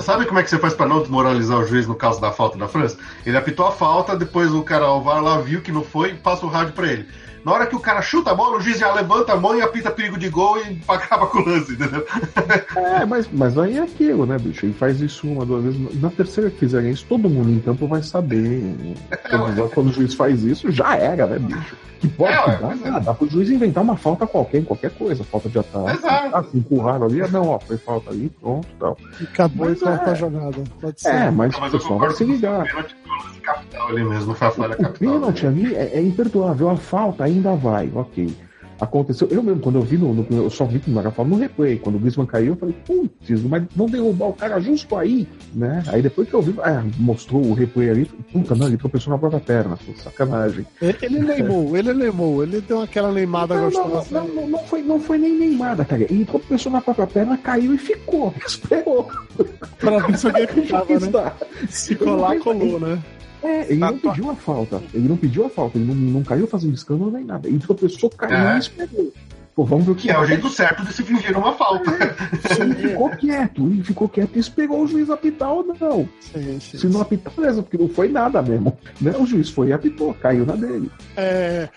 sabe 0.00 0.26
como 0.26 0.38
é 0.38 0.42
que 0.42 0.50
você 0.50 0.58
faz 0.58 0.74
para 0.74 0.86
não 0.86 1.00
desmoralizar 1.00 1.58
o 1.58 1.66
juiz 1.66 1.86
no 1.86 1.94
caso 1.94 2.20
da 2.20 2.32
falta 2.32 2.58
da 2.58 2.68
França? 2.68 2.96
Ele 3.24 3.36
apitou 3.36 3.66
a 3.66 3.72
falta, 3.72 4.16
depois 4.16 4.52
o 4.52 4.62
cara 4.62 4.90
o 4.90 5.02
VAR 5.02 5.22
lá 5.22 5.40
viu 5.40 5.60
que 5.60 5.72
não 5.72 5.82
foi, 5.82 6.14
passa 6.14 6.44
o 6.44 6.48
rádio 6.48 6.72
para 6.72 6.92
ele. 6.92 7.06
Na 7.44 7.52
hora 7.52 7.66
que 7.66 7.76
o 7.76 7.80
cara 7.80 8.00
chuta 8.00 8.30
a 8.30 8.34
bola, 8.34 8.56
o 8.56 8.60
juiz 8.60 8.78
já 8.78 8.92
levanta 8.92 9.34
a 9.34 9.36
mão 9.36 9.54
e 9.54 9.60
apita 9.60 9.90
perigo 9.90 10.16
de 10.16 10.30
gol 10.30 10.58
e 10.58 10.80
acaba 10.88 11.26
com 11.26 11.38
o 11.38 11.44
lance, 11.44 11.74
entendeu? 11.74 12.06
É, 12.76 13.04
mas, 13.04 13.28
mas 13.32 13.56
aí 13.58 13.78
é 13.78 13.82
aquilo, 13.82 14.26
né, 14.26 14.38
bicho? 14.38 14.66
Ele 14.66 14.74
faz 14.74 15.00
isso 15.00 15.26
uma, 15.26 15.44
duas 15.44 15.64
vezes. 15.64 16.00
Na 16.00 16.10
terceira 16.10 16.50
que 16.50 16.58
fizerem 16.58 16.90
isso, 16.90 17.06
todo 17.08 17.28
mundo 17.28 17.50
em 17.50 17.60
campo 17.60 17.86
vai 17.86 18.02
saber. 18.02 18.74
Quando, 19.28 19.70
quando 19.70 19.88
o 19.88 19.92
juiz 19.92 20.14
faz 20.14 20.42
isso, 20.44 20.70
já 20.70 20.96
era, 20.96 21.26
né, 21.26 21.38
bicho? 21.38 21.76
Que 22.00 22.08
pode 22.08 22.32
é, 22.32 22.56
dar, 22.58 22.96
é. 22.96 23.00
dá 23.00 23.14
pro 23.14 23.28
juiz 23.28 23.48
inventar 23.48 23.82
uma 23.82 23.96
falta 23.96 24.26
qualquer, 24.26 24.58
em 24.58 24.64
qualquer 24.64 24.90
coisa, 24.90 25.24
falta 25.24 25.48
de 25.48 25.58
ataque. 25.58 25.98
Exato. 25.98 26.36
Ah, 26.36 26.44
empurraram 26.54 27.06
ali, 27.06 27.20
não, 27.28 27.48
ó, 27.48 27.58
foi 27.58 27.78
falta 27.78 28.10
ali, 28.10 28.30
pronto 28.40 28.68
tal. 28.78 28.98
Acabou 29.22 29.70
e 29.70 29.76
corta 29.76 30.10
é. 30.10 30.10
a 30.10 30.14
jogada. 30.14 30.64
Pode 30.80 31.00
ser. 31.00 31.08
É, 31.08 31.30
mas, 31.30 31.58
mas 31.58 31.72
o 31.72 31.78
pessoal 31.78 31.98
vai 31.98 32.10
se 32.10 32.24
ligar. 32.24 32.66
Capital 33.42 33.88
ali 33.88 34.04
mesmo, 34.04 34.34
foi 34.34 34.48
a 34.48 34.50
falha 34.50 34.76
capital. 34.76 34.90
O 34.90 35.12
pênalti 35.14 35.46
ali 35.46 35.74
é, 35.74 35.92
é 35.94 36.02
imperdoável, 36.02 36.68
a 36.68 36.76
falta 36.76 37.24
ainda 37.24 37.54
vai, 37.54 37.90
ok. 37.94 38.34
Aconteceu, 38.84 39.26
eu 39.30 39.42
mesmo, 39.42 39.60
quando 39.60 39.76
eu 39.76 39.82
vi 39.82 39.96
no, 39.96 40.12
no 40.14 40.26
eu 40.30 40.50
só 40.50 40.64
vi 40.64 40.80
no 40.86 40.94
Marafal 40.94 41.24
no 41.24 41.36
replay, 41.36 41.78
quando 41.78 41.96
o 41.96 41.98
Griezmann 41.98 42.26
caiu, 42.26 42.52
eu 42.52 42.56
falei, 42.56 42.74
putz, 42.86 43.42
mas 43.44 43.62
vão 43.74 43.86
derrubar 43.86 44.28
o 44.28 44.32
cara 44.32 44.60
justo 44.60 44.96
aí, 44.96 45.26
né? 45.54 45.82
Aí 45.88 46.02
depois 46.02 46.28
que 46.28 46.34
eu 46.34 46.42
vi, 46.42 46.54
é, 46.60 46.82
mostrou 46.98 47.44
o 47.44 47.54
replay 47.54 47.90
ali, 47.90 48.04
puta, 48.32 48.54
não, 48.54 48.66
ele 48.66 48.76
tropeçou 48.76 49.10
na 49.10 49.18
própria 49.18 49.40
perna, 49.40 49.78
sacanagem. 49.96 50.66
Ele 50.80 51.20
neimou, 51.20 51.76
ele 51.76 51.94
neimou, 51.94 52.42
ele 52.42 52.60
deu 52.60 52.82
aquela 52.82 53.10
neimada 53.10 53.54
não, 53.54 53.64
gostosa. 53.64 54.06
Não, 54.10 54.28
não, 54.28 54.48
não, 54.48 54.58
foi, 54.64 54.82
não 54.82 55.00
foi 55.00 55.18
nem 55.18 55.38
neimada, 55.38 55.84
cara. 55.84 56.02
Ele 56.02 56.24
tropeçou 56.24 56.70
na 56.70 56.80
própria 56.80 57.06
perna, 57.06 57.38
caiu 57.38 57.74
e 57.74 57.78
ficou, 57.78 58.34
esperou. 58.46 59.08
pra 59.78 59.98
ver 60.06 60.18
se 60.18 60.26
alguém 60.26 60.46
ficava, 60.46 61.00
né? 61.00 61.32
Se 61.68 61.94
colar, 61.94 62.38
colou, 62.38 62.78
né? 62.78 63.02
É, 63.44 63.66
ele 63.68 63.78
não 63.78 63.98
pediu 63.98 64.30
a 64.30 64.34
falta. 64.34 64.82
Ele 64.94 65.06
não 65.06 65.16
pediu 65.16 65.44
a 65.44 65.50
falta, 65.50 65.76
ele 65.76 65.86
não, 65.86 65.94
não 65.94 66.22
caiu 66.22 66.46
fazendo 66.46 66.74
escândalo 66.74 67.10
nem 67.10 67.24
nada. 67.24 67.46
Ele 67.46 67.58
tropeçou, 67.58 68.08
caiu 68.10 68.34
é. 68.34 68.56
e 68.56 68.58
esperou. 68.58 69.12
Pô, 69.54 69.64
vamos 69.64 69.84
ver 69.84 69.92
o 69.92 69.94
que, 69.94 70.08
que 70.08 70.10
é. 70.10 70.18
o 70.18 70.26
jeito 70.26 70.48
certo 70.48 70.84
de 70.84 70.92
se 70.92 71.04
fingir 71.04 71.36
uma 71.36 71.52
falta. 71.52 71.90
Ele 72.58 72.74
ficou 72.74 73.10
quieto, 73.10 73.66
ele 73.66 73.84
ficou 73.84 74.08
quieto 74.08 74.34
e 74.34 74.40
esperou 74.40 74.82
o 74.82 74.86
juiz 74.86 75.08
apitar 75.10 75.52
ou 75.52 75.64
não. 75.78 76.08
Sim, 76.20 76.58
sim, 76.58 76.78
se 76.78 76.86
não 76.88 77.00
apitar, 77.00 77.32
beleza, 77.34 77.62
porque 77.62 77.78
não 77.78 77.88
foi 77.88 78.08
nada 78.08 78.42
mesmo. 78.42 78.76
Né? 79.00 79.14
O 79.16 79.24
juiz 79.24 79.50
foi 79.50 79.68
e 79.68 79.72
apitou, 79.72 80.12
caiu 80.14 80.44
na 80.44 80.56
dele. 80.56 80.90
É, 81.16 81.68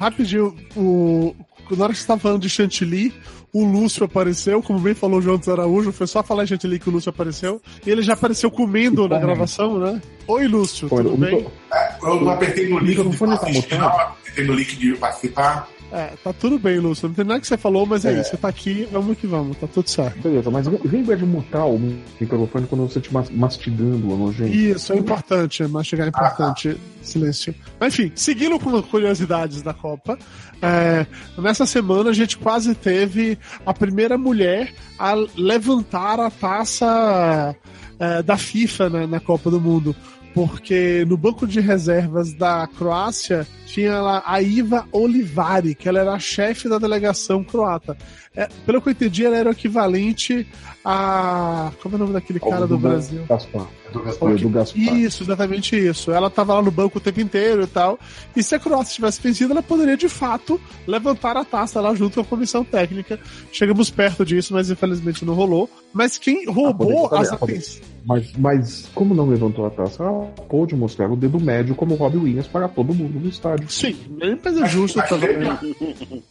rapidinho, 0.00 0.56
o, 0.74 1.32
na 1.70 1.84
hora 1.84 1.92
que 1.92 1.98
você 1.98 2.02
estava 2.02 2.20
falando 2.20 2.40
de 2.40 2.48
chantilly, 2.48 3.14
o 3.52 3.64
Lúcio 3.64 4.04
apareceu, 4.04 4.62
como 4.62 4.80
bem 4.80 4.94
falou 4.94 5.18
o 5.18 5.22
João 5.22 5.36
dos 5.36 5.48
Araújo, 5.48 5.92
foi 5.92 6.06
só 6.06 6.22
falar 6.22 6.44
gente 6.46 6.66
ali 6.66 6.78
que 6.78 6.88
o 6.88 6.92
Lúcio 6.92 7.10
apareceu, 7.10 7.60
e 7.86 7.90
ele 7.90 8.02
já 8.02 8.14
apareceu 8.14 8.50
comendo 8.50 9.06
na 9.06 9.18
gravação, 9.18 9.78
né? 9.78 10.00
Oi, 10.26 10.46
Lúcio, 10.46 10.88
Foi, 10.88 11.02
tudo 11.02 11.16
bem? 11.16 11.46
É, 11.72 11.94
eu 12.02 12.20
não 12.20 12.30
apertei 12.30 12.68
no 12.68 12.78
link 12.78 13.02
de 13.02 13.16
participar, 13.16 14.16
apertei 14.20 14.46
no 14.46 14.54
link 14.54 14.76
de 14.76 14.92
participar, 14.94 15.68
É, 15.92 16.14
tá 16.24 16.32
tudo 16.32 16.58
bem, 16.58 16.78
Lúcio. 16.78 17.06
Não 17.06 17.14
tem 17.14 17.24
nada 17.24 17.38
que 17.38 17.46
você 17.46 17.58
falou, 17.58 17.84
mas 17.84 18.04
é, 18.06 18.14
é. 18.14 18.20
isso. 18.20 18.30
Você 18.30 18.36
tá 18.38 18.48
aqui, 18.48 18.88
vamos 18.90 19.18
que 19.18 19.26
vamos, 19.26 19.58
tá 19.58 19.66
tudo 19.66 19.90
certo. 19.90 20.22
Beleza, 20.22 20.50
mas 20.50 20.66
lembra 20.66 21.14
de 21.14 21.26
mutar 21.26 21.66
o 21.66 21.78
microfone 22.18 22.66
quando 22.66 22.88
você 22.88 22.98
estiver 22.98 23.24
mastigando 23.32 24.10
o 24.10 24.16
nojento. 24.16 24.54
Isso, 24.54 24.92
é 24.94 24.96
importante. 24.96 25.62
Mastigar 25.64 26.06
é 26.06 26.08
importante. 26.08 26.70
Ah. 26.70 26.92
Silêncio. 27.02 27.54
Mas 27.78 27.92
enfim, 27.92 28.12
seguindo 28.14 28.58
com 28.58 28.80
curiosidades 28.82 29.60
da 29.60 29.74
Copa, 29.74 30.18
é, 30.62 31.04
nessa 31.36 31.66
semana 31.66 32.10
a 32.10 32.14
gente 32.14 32.38
quase 32.38 32.74
teve 32.74 33.36
a 33.66 33.74
primeira 33.74 34.16
mulher 34.16 34.72
a 34.98 35.14
levantar 35.36 36.20
a 36.20 36.30
taça 36.30 37.54
é, 38.02 38.20
da 38.20 38.36
FIFA 38.36 38.90
né, 38.90 39.06
na 39.06 39.20
Copa 39.20 39.48
do 39.48 39.60
Mundo 39.60 39.94
porque 40.34 41.04
no 41.06 41.16
banco 41.16 41.46
de 41.46 41.60
reservas 41.60 42.32
da 42.32 42.66
Croácia 42.66 43.46
tinha 43.66 44.00
lá 44.00 44.22
a 44.26 44.40
Iva 44.40 44.86
Olivari, 44.90 45.74
que 45.74 45.88
ela 45.88 46.00
era 46.00 46.12
a 46.12 46.18
chefe 46.18 46.68
da 46.68 46.78
delegação 46.78 47.44
croata. 47.44 47.96
É, 48.34 48.48
pelo 48.64 48.80
que 48.80 48.88
eu 48.88 48.92
entendi, 48.92 49.26
ela 49.26 49.36
era 49.36 49.48
o 49.50 49.52
equivalente 49.52 50.46
a. 50.84 51.70
Como 51.82 51.94
é 51.94 51.96
o 51.96 51.98
nome 51.98 52.12
daquele 52.14 52.40
cara 52.40 52.60
do, 52.60 52.68
do 52.68 52.78
Brasil? 52.78 53.24
Gaspar. 53.28 53.66
Do 53.92 54.02
Gaspar. 54.02 54.36
Do 54.36 54.48
Gaspar. 54.48 54.82
Isso, 54.82 55.22
exatamente 55.22 55.76
isso. 55.76 56.10
Ela 56.10 56.28
estava 56.28 56.54
lá 56.54 56.62
no 56.62 56.70
banco 56.70 56.98
o 56.98 57.00
tempo 57.00 57.20
inteiro 57.20 57.62
e 57.62 57.66
tal. 57.66 57.98
E 58.34 58.42
se 58.42 58.54
a 58.54 58.58
Croácia 58.58 58.94
tivesse 58.94 59.20
vencido, 59.20 59.52
ela 59.52 59.62
poderia 59.62 59.96
de 59.96 60.08
fato 60.08 60.60
levantar 60.86 61.36
a 61.36 61.44
taça 61.44 61.80
lá 61.80 61.94
junto 61.94 62.14
com 62.14 62.20
a 62.22 62.24
comissão 62.24 62.64
técnica. 62.64 63.20
Chegamos 63.52 63.90
perto 63.90 64.24
disso, 64.24 64.54
mas 64.54 64.70
infelizmente 64.70 65.24
não 65.24 65.34
rolou. 65.34 65.68
Mas 65.92 66.16
quem 66.16 66.46
roubou 66.46 67.08
ah, 67.12 67.20
as 67.20 67.32
atenções. 67.32 67.82
Mas, 68.04 68.32
mas 68.36 68.90
como 68.94 69.14
não 69.14 69.28
levantou 69.28 69.64
a 69.66 69.70
taça, 69.70 70.02
ela 70.02 70.26
pôde 70.48 70.74
mostrar 70.74 71.10
o 71.10 71.16
dedo 71.16 71.38
médio 71.38 71.74
como 71.74 71.94
Robbie 71.94 72.18
Williams 72.18 72.48
para 72.48 72.66
todo 72.68 72.92
mundo 72.92 73.20
no 73.20 73.28
estádio. 73.28 73.70
Sim, 73.70 73.96
mas 74.42 74.56
é 74.56 74.66
justo 74.66 74.98
mas, 74.98 75.08
também. 75.08 75.36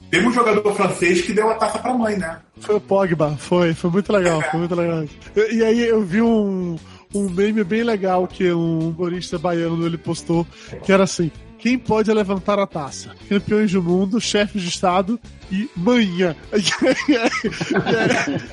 Teve 0.10 0.28
um 0.28 0.34
jogador 0.34 0.74
francês 0.76 1.22
que 1.22 1.32
deu 1.32 1.50
a 1.50 1.56
taça 1.56 1.80
pra 1.80 1.91
né? 2.18 2.40
Foi 2.60 2.76
o 2.76 2.82
Pogba, 2.82 3.36
foi, 3.38 3.74
foi 3.74 3.90
muito 3.90 4.12
legal, 4.12 4.42
foi 4.42 4.60
muito 4.60 4.76
legal. 4.76 5.04
E, 5.36 5.56
e 5.56 5.64
aí 5.64 5.88
eu 5.88 6.02
vi 6.02 6.22
um, 6.22 6.78
um 7.14 7.30
meme 7.30 7.64
bem 7.64 7.84
legal 7.84 8.28
que 8.28 8.52
um 8.52 8.90
humorista 8.90 9.38
baiano 9.38 9.86
ele 9.86 9.98
postou, 9.98 10.46
que 10.84 10.92
era 10.92 11.04
assim: 11.04 11.32
quem 11.62 11.78
pode 11.78 12.12
levantar 12.12 12.58
a 12.58 12.66
taça? 12.66 13.16
Campeões 13.30 13.72
do 13.72 13.84
mundo, 13.84 14.20
chefes 14.20 14.64
de 14.64 14.68
Estado 14.68 15.20
e 15.52 15.70
manhã. 15.76 16.36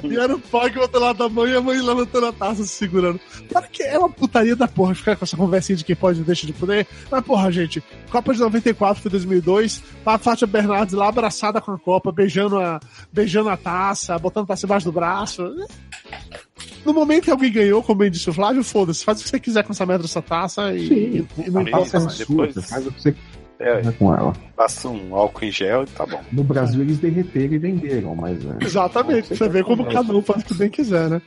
E, 0.05 0.17
era 0.17 0.35
o 0.35 0.39
pai 0.39 0.71
que 0.71 0.79
outro 0.79 1.01
lado 1.01 1.19
da 1.19 1.29
mãe 1.29 1.53
e 1.53 1.57
a 1.57 1.61
mãe 1.61 1.81
levantando 1.81 2.27
a 2.27 2.33
taça 2.33 2.63
se 2.65 2.69
segurando. 2.69 3.19
Para 3.51 3.67
que 3.67 3.83
é 3.83 3.99
uma 3.99 4.11
putaria 4.11 4.55
da 4.55 4.69
porra 4.69 4.95
ficar 4.95 5.17
com 5.17 5.25
essa 5.25 5.37
conversinha 5.37 5.77
de 5.77 5.85
quem 5.85 5.97
pode 5.97 6.21
e 6.21 6.25
deixa 6.25 6.47
de 6.47 6.53
poder. 6.53 6.87
Mas 7.11 7.25
porra, 7.25 7.51
gente, 7.51 7.83
Copa 8.11 8.35
de 8.35 8.41
94 8.41 9.03
foi 9.03 9.11
2002, 9.11 9.83
tá 10.05 10.15
a 10.15 10.19
Fátima 10.19 10.53
Bernardes 10.53 10.95
lá 10.95 11.09
abraçada 11.09 11.61
com 11.61 11.73
a 11.73 11.79
Copa, 11.79 12.13
beijando 12.13 12.59
a, 12.59 12.79
beijando 13.13 13.49
a 13.49 13.57
taça, 13.57 14.19
botando 14.19 14.45
a 14.45 14.49
taça 14.49 14.67
embaixo 14.67 14.85
do 14.85 14.93
braço. 14.93 15.55
No 16.85 16.93
momento 16.93 17.25
que 17.25 17.31
alguém 17.31 17.53
ganhou, 17.53 17.83
como 17.83 17.99
bem 17.99 18.11
disse 18.11 18.31
o 18.31 18.33
Flávio, 18.33 18.63
foda-se, 18.65 19.05
faz 19.05 19.21
o 19.21 19.25
que 19.25 19.31
você 19.31 19.41
quiser 19.41 19.65
com 19.65 19.73
essa 19.73 19.87
merda 19.87 20.03
dessa 20.03 20.23
taça 20.23 20.75
e, 20.75 20.89
Sim, 20.89 20.95
e, 20.95 21.47
e 21.47 21.51
não 21.51 21.63
importa. 21.63 22.07
Depois... 22.07 22.55
Faz 22.69 22.87
o 22.87 22.93
que 22.93 23.03
você 23.03 23.15
é, 23.61 23.83
com 23.99 24.15
ela. 24.15 24.33
Passa 24.57 24.89
um 24.89 25.17
álcool 25.17 25.45
em 25.45 25.51
gel 25.51 25.83
e 25.83 25.87
tá 25.87 26.07
bom. 26.07 26.21
No 26.31 26.45
Brasil 26.45 26.81
eles 26.81 26.99
derreteram 26.99 27.55
e 27.55 27.59
venderam, 27.59 28.15
mas. 28.15 28.39
É, 28.45 28.65
Exatamente, 28.65 29.37
você 29.37 29.49
vê 29.49 29.65
como 29.65 29.85
cada 29.87 30.15
um 30.15 30.23
faz 30.23 30.43
o 30.43 30.47
que 30.47 30.55
bem 30.55 30.71
quiser, 30.71 31.11
né? 31.11 31.21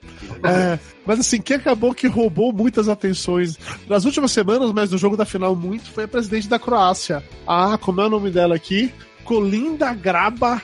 É, 0.43 0.79
mas 1.05 1.19
assim, 1.19 1.41
quem 1.41 1.57
acabou 1.57 1.93
que 1.93 2.07
roubou 2.07 2.53
muitas 2.53 2.87
atenções 2.87 3.59
nas 3.87 4.05
últimas 4.05 4.31
semanas, 4.31 4.71
mas 4.71 4.91
no 4.91 4.97
jogo 4.97 5.17
da 5.17 5.25
final 5.25 5.55
muito, 5.55 5.91
foi 5.91 6.05
a 6.05 6.07
presidente 6.07 6.47
da 6.47 6.57
Croácia. 6.57 7.21
Ah, 7.45 7.77
como 7.77 7.99
é 7.99 8.05
o 8.05 8.09
nome 8.09 8.31
dela 8.31 8.55
aqui? 8.55 8.93
Colinda 9.25 9.93
Graba 9.93 10.61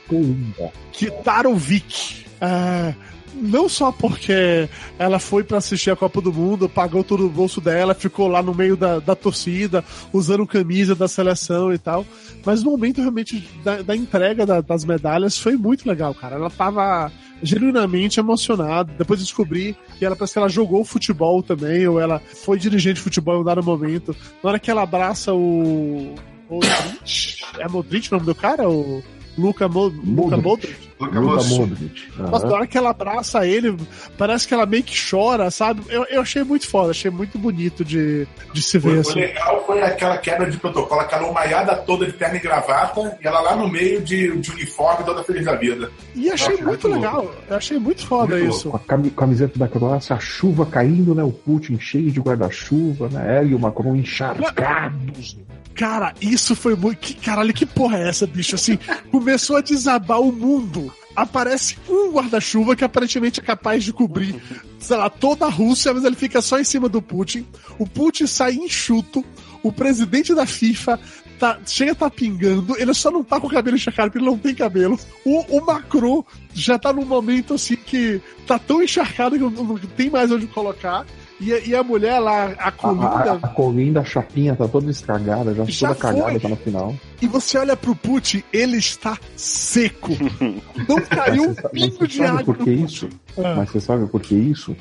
Kitarovic. 0.93 2.25
É, 2.39 2.93
não 3.37 3.69
só 3.69 3.91
porque 3.91 4.67
ela 4.97 5.19
foi 5.19 5.43
para 5.43 5.57
assistir 5.57 5.91
a 5.91 5.95
Copa 5.95 6.21
do 6.21 6.33
Mundo, 6.33 6.67
pagou 6.67 7.03
todo 7.03 7.25
o 7.25 7.29
bolso 7.29 7.61
dela, 7.61 7.93
ficou 7.93 8.27
lá 8.27 8.41
no 8.41 8.53
meio 8.53 8.75
da, 8.75 8.99
da 8.99 9.15
torcida, 9.15 9.83
usando 10.11 10.45
camisa 10.45 10.95
da 10.95 11.07
seleção 11.07 11.73
e 11.73 11.77
tal, 11.77 12.05
mas 12.45 12.63
no 12.63 12.71
momento 12.71 13.01
realmente 13.01 13.47
da, 13.63 13.81
da 13.81 13.95
entrega 13.95 14.45
da, 14.45 14.61
das 14.61 14.83
medalhas 14.83 15.37
foi 15.37 15.55
muito 15.55 15.87
legal, 15.87 16.13
cara. 16.13 16.35
Ela 16.35 16.49
tava 16.49 17.11
genuinamente 17.41 18.19
emocionada. 18.19 18.91
Depois 18.97 19.19
descobri 19.19 19.75
que 19.97 20.05
ela 20.05 20.15
parece 20.15 20.33
que 20.33 20.39
ela 20.39 20.49
jogou 20.49 20.83
futebol 20.83 21.43
também, 21.43 21.87
ou 21.87 21.99
ela 21.99 22.19
foi 22.19 22.57
dirigente 22.57 22.95
de 22.95 23.01
futebol 23.01 23.37
em 23.37 23.41
um 23.41 23.43
dado 23.43 23.63
momento. 23.63 24.15
Na 24.43 24.49
hora 24.49 24.59
que 24.59 24.71
ela 24.71 24.83
abraça 24.83 25.33
o. 25.33 26.15
Modric? 26.49 27.41
É 27.59 27.67
Modric 27.67 28.09
o 28.09 28.15
nome 28.15 28.25
do 28.25 28.35
cara? 28.35 28.69
O 28.69 29.03
Luca, 29.37 29.67
Mo... 29.67 29.87
Luca 29.87 30.37
Modric? 30.37 30.87
Luca 30.99 31.21
Modric. 31.21 32.11
Nossa, 32.17 32.47
na 32.47 32.53
hora 32.53 32.67
que 32.67 32.77
ela 32.77 32.89
abraça 32.89 33.45
ele, 33.45 33.77
parece 34.17 34.47
que 34.47 34.53
ela 34.53 34.65
meio 34.65 34.83
que 34.83 34.97
chora, 35.09 35.51
sabe? 35.51 35.81
Eu, 35.89 36.05
eu 36.05 36.21
achei 36.21 36.43
muito 36.43 36.67
foda, 36.67 36.91
achei 36.91 37.11
muito 37.11 37.37
bonito 37.37 37.85
de, 37.85 38.27
de 38.51 38.61
se 38.61 38.79
ver. 38.79 39.03
Foi, 39.03 39.11
assim. 39.11 39.19
legal 39.19 39.63
foi 39.65 39.81
aquela 39.81 40.17
quebra 40.17 40.49
de 40.49 40.57
protocolo, 40.57 41.01
aquela 41.01 41.31
maiada 41.31 41.75
toda 41.75 42.05
de 42.05 42.13
perna 42.13 42.37
e 42.37 42.39
gravata, 42.39 43.17
e 43.21 43.27
ela 43.27 43.41
lá 43.41 43.55
no 43.55 43.67
meio 43.69 44.01
de, 44.01 44.35
de 44.37 44.51
uniforme 44.51 45.05
toda 45.05 45.23
feliz 45.23 45.45
da 45.45 45.55
vida. 45.55 45.91
E 46.15 46.29
achei 46.31 46.55
muito, 46.55 46.65
muito 46.65 46.87
legal, 46.87 47.23
louco. 47.23 47.35
eu 47.47 47.57
achei 47.57 47.77
muito 47.77 48.07
foda 48.07 48.35
muito 48.35 48.49
isso. 48.49 48.69
Com 48.69 48.77
a 48.77 49.09
camiseta 49.11 49.59
da 49.59 49.67
Croácia, 49.67 50.15
a 50.15 50.19
chuva 50.19 50.65
caindo, 50.65 51.13
né? 51.13 51.23
O 51.23 51.31
Putin 51.31 51.79
cheio 51.79 52.11
de 52.11 52.19
guarda-chuva, 52.19 53.07
né? 53.09 53.37
Ela 53.37 53.47
e 53.47 53.53
o 53.53 53.59
Macron 53.59 53.95
encharcados. 53.95 55.37
Cara, 55.77 56.13
isso 56.19 56.55
foi 56.55 56.75
muito. 56.75 56.97
Que, 56.97 57.13
caralho, 57.13 57.53
que 57.53 57.65
porra 57.65 57.99
é 57.99 58.09
essa, 58.09 58.25
bicho? 58.25 58.55
Assim, 58.55 58.79
começou 59.11 59.57
a 59.57 59.61
desabar 59.61 60.19
o 60.19 60.31
mundo. 60.31 60.91
Aparece 61.15 61.77
um 61.87 62.11
guarda-chuva 62.11 62.75
que 62.75 62.83
aparentemente 62.83 63.39
é 63.39 63.43
capaz 63.43 63.83
de 63.83 63.93
cobrir, 63.93 64.41
sei 64.79 64.97
lá, 64.97 65.09
toda 65.09 65.45
a 65.45 65.49
Rússia, 65.49 65.93
mas 65.93 66.03
ele 66.03 66.15
fica 66.15 66.41
só 66.41 66.59
em 66.59 66.63
cima 66.63 66.89
do 66.89 67.01
Putin. 67.01 67.45
O 67.77 67.87
Putin 67.87 68.25
sai 68.25 68.53
enxuto. 68.53 69.23
O 69.63 69.71
presidente 69.71 70.33
da 70.33 70.45
FIFA 70.45 70.99
tá, 71.37 71.59
chega 71.65 71.91
a 71.91 71.95
tá 71.95 72.09
pingando, 72.09 72.75
ele 72.77 72.93
só 72.93 73.11
não 73.11 73.23
tá 73.23 73.39
com 73.39 73.47
o 73.47 73.49
cabelo 73.49 73.75
encharcado 73.75 74.09
porque 74.09 74.23
ele 74.23 74.29
não 74.29 74.37
tem 74.37 74.55
cabelo. 74.55 74.99
O, 75.25 75.57
o 75.57 75.65
Macron 75.65 76.23
já 76.53 76.77
tá 76.77 76.91
num 76.91 77.05
momento 77.05 77.55
assim 77.55 77.75
que 77.75 78.21
tá 78.45 78.57
tão 78.57 78.81
encharcado 78.81 79.35
que 79.35 79.43
não, 79.43 79.49
não 79.49 79.77
tem 79.77 80.09
mais 80.09 80.31
onde 80.31 80.47
colocar. 80.47 81.05
E, 81.39 81.69
e 81.69 81.75
a 81.75 81.83
mulher 81.83 82.19
lá, 82.19 82.55
a 82.57 82.71
Colinda. 82.71 83.07
A, 83.07 83.31
a, 83.31 83.35
a 83.35 83.47
Colinda, 83.49 83.99
a 83.99 84.03
chapinha 84.03 84.55
tá 84.55 84.67
toda 84.67 84.89
estragada, 84.89 85.53
já, 85.53 85.65
já 85.65 85.89
toda 85.89 85.99
cagada, 85.99 86.31
foi. 86.31 86.39
tá 86.39 86.49
no 86.49 86.55
final. 86.55 86.95
E 87.21 87.27
você 87.27 87.57
olha 87.59 87.77
pro 87.77 87.95
Putin, 87.95 88.43
ele 88.51 88.77
está 88.77 89.17
seco. 89.35 90.11
Não 90.87 91.01
caiu 91.01 91.43
um 91.43 91.53
pingo 91.53 92.07
de 92.07 92.23
água. 92.23 92.43
Por 92.43 92.57
que 92.57 92.71
isso? 92.71 93.07
Ah. 93.37 93.55
Mas 93.57 93.69
você 93.69 93.79
sabe 93.79 94.07
por 94.07 94.21
que 94.21 94.33
isso? 94.33 94.75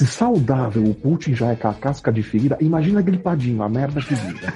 Se 0.00 0.06
saudável 0.06 0.82
o 0.82 0.94
Putin 0.94 1.34
já 1.34 1.48
é 1.48 1.54
com 1.54 1.68
a 1.68 1.74
casca 1.74 2.10
de 2.10 2.22
ferida, 2.22 2.56
imagina 2.58 3.02
gripadinho, 3.02 3.62
a 3.62 3.68
merda 3.68 4.00
que 4.00 4.14
vira. 4.14 4.54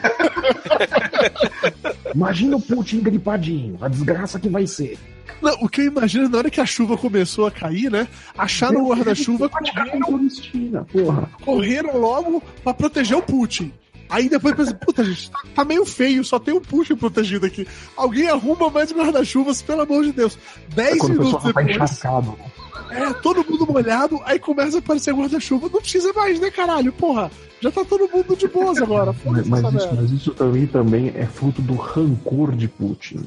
imagina 2.15 2.57
o 2.57 2.61
Putin 2.63 3.01
gripadinho, 3.03 3.77
a 3.79 3.89
desgraça 3.89 4.41
que 4.41 4.49
vai 4.49 4.67
ser. 4.67 4.99
Não, 5.43 5.53
o 5.61 5.69
que 5.69 5.83
eu 5.83 5.85
imagino 5.89 6.31
na 6.31 6.39
hora 6.39 6.51
que 6.51 6.63
a 6.63 6.65
chuva 6.65 6.97
começou 6.97 7.47
a 7.47 7.51
cair, 7.51 7.91
né? 7.91 8.09
Acharam 8.39 8.85
o 8.85 8.89
guarda-chuva 8.89 9.51
correram, 9.51 11.29
correram 11.45 11.99
logo 11.99 12.43
pra 12.63 12.73
proteger 12.73 13.19
o 13.19 13.23
Putin. 13.23 13.71
Aí 14.09 14.31
depois 14.31 14.55
pensa, 14.55 14.73
puta, 14.73 15.05
gente, 15.05 15.31
tá, 15.31 15.41
tá, 15.57 15.63
meio 15.63 15.85
feio, 15.85 16.25
só 16.25 16.39
tem 16.39 16.55
um 16.55 16.61
Putin 16.63 16.97
protegido 16.97 17.45
aqui. 17.45 17.69
Alguém 17.99 18.29
arruma 18.31 18.71
mais 18.71 18.91
guarda-chuvas, 18.91 19.61
pelo 19.61 19.83
amor 19.83 20.05
de 20.05 20.13
Deus. 20.13 20.39
Dez 20.75 21.05
é 21.05 21.09
minutos 21.09 21.33
tá 21.33 21.53
depois. 21.53 22.01
Tá 22.01 22.33
é, 22.95 23.13
todo 23.15 23.45
mundo 23.49 23.67
molhado, 23.67 24.21
aí 24.25 24.39
começa 24.39 24.77
a 24.77 24.81
aparecer 24.81 25.15
guarda-chuva. 25.15 25.69
Não 25.73 25.81
precisa 25.81 26.13
mais, 26.13 26.39
né, 26.41 26.51
caralho? 26.51 26.93
Porra, 26.93 27.31
já 27.61 27.71
tá 27.71 27.85
todo 27.85 28.09
mundo 28.09 28.37
de 28.37 28.49
boas 28.49 28.81
agora. 28.81 29.15
Mas, 29.25 29.47
mas, 29.49 29.75
isso, 29.75 29.95
mas, 29.95 30.11
isso, 30.11 30.31
também, 30.33 30.67
também 30.67 31.13
é 31.15 31.27
fruto 31.27 31.63
do 31.63 31.75
rancor 31.75 32.55
de 32.55 32.69
Putin. 32.69 33.21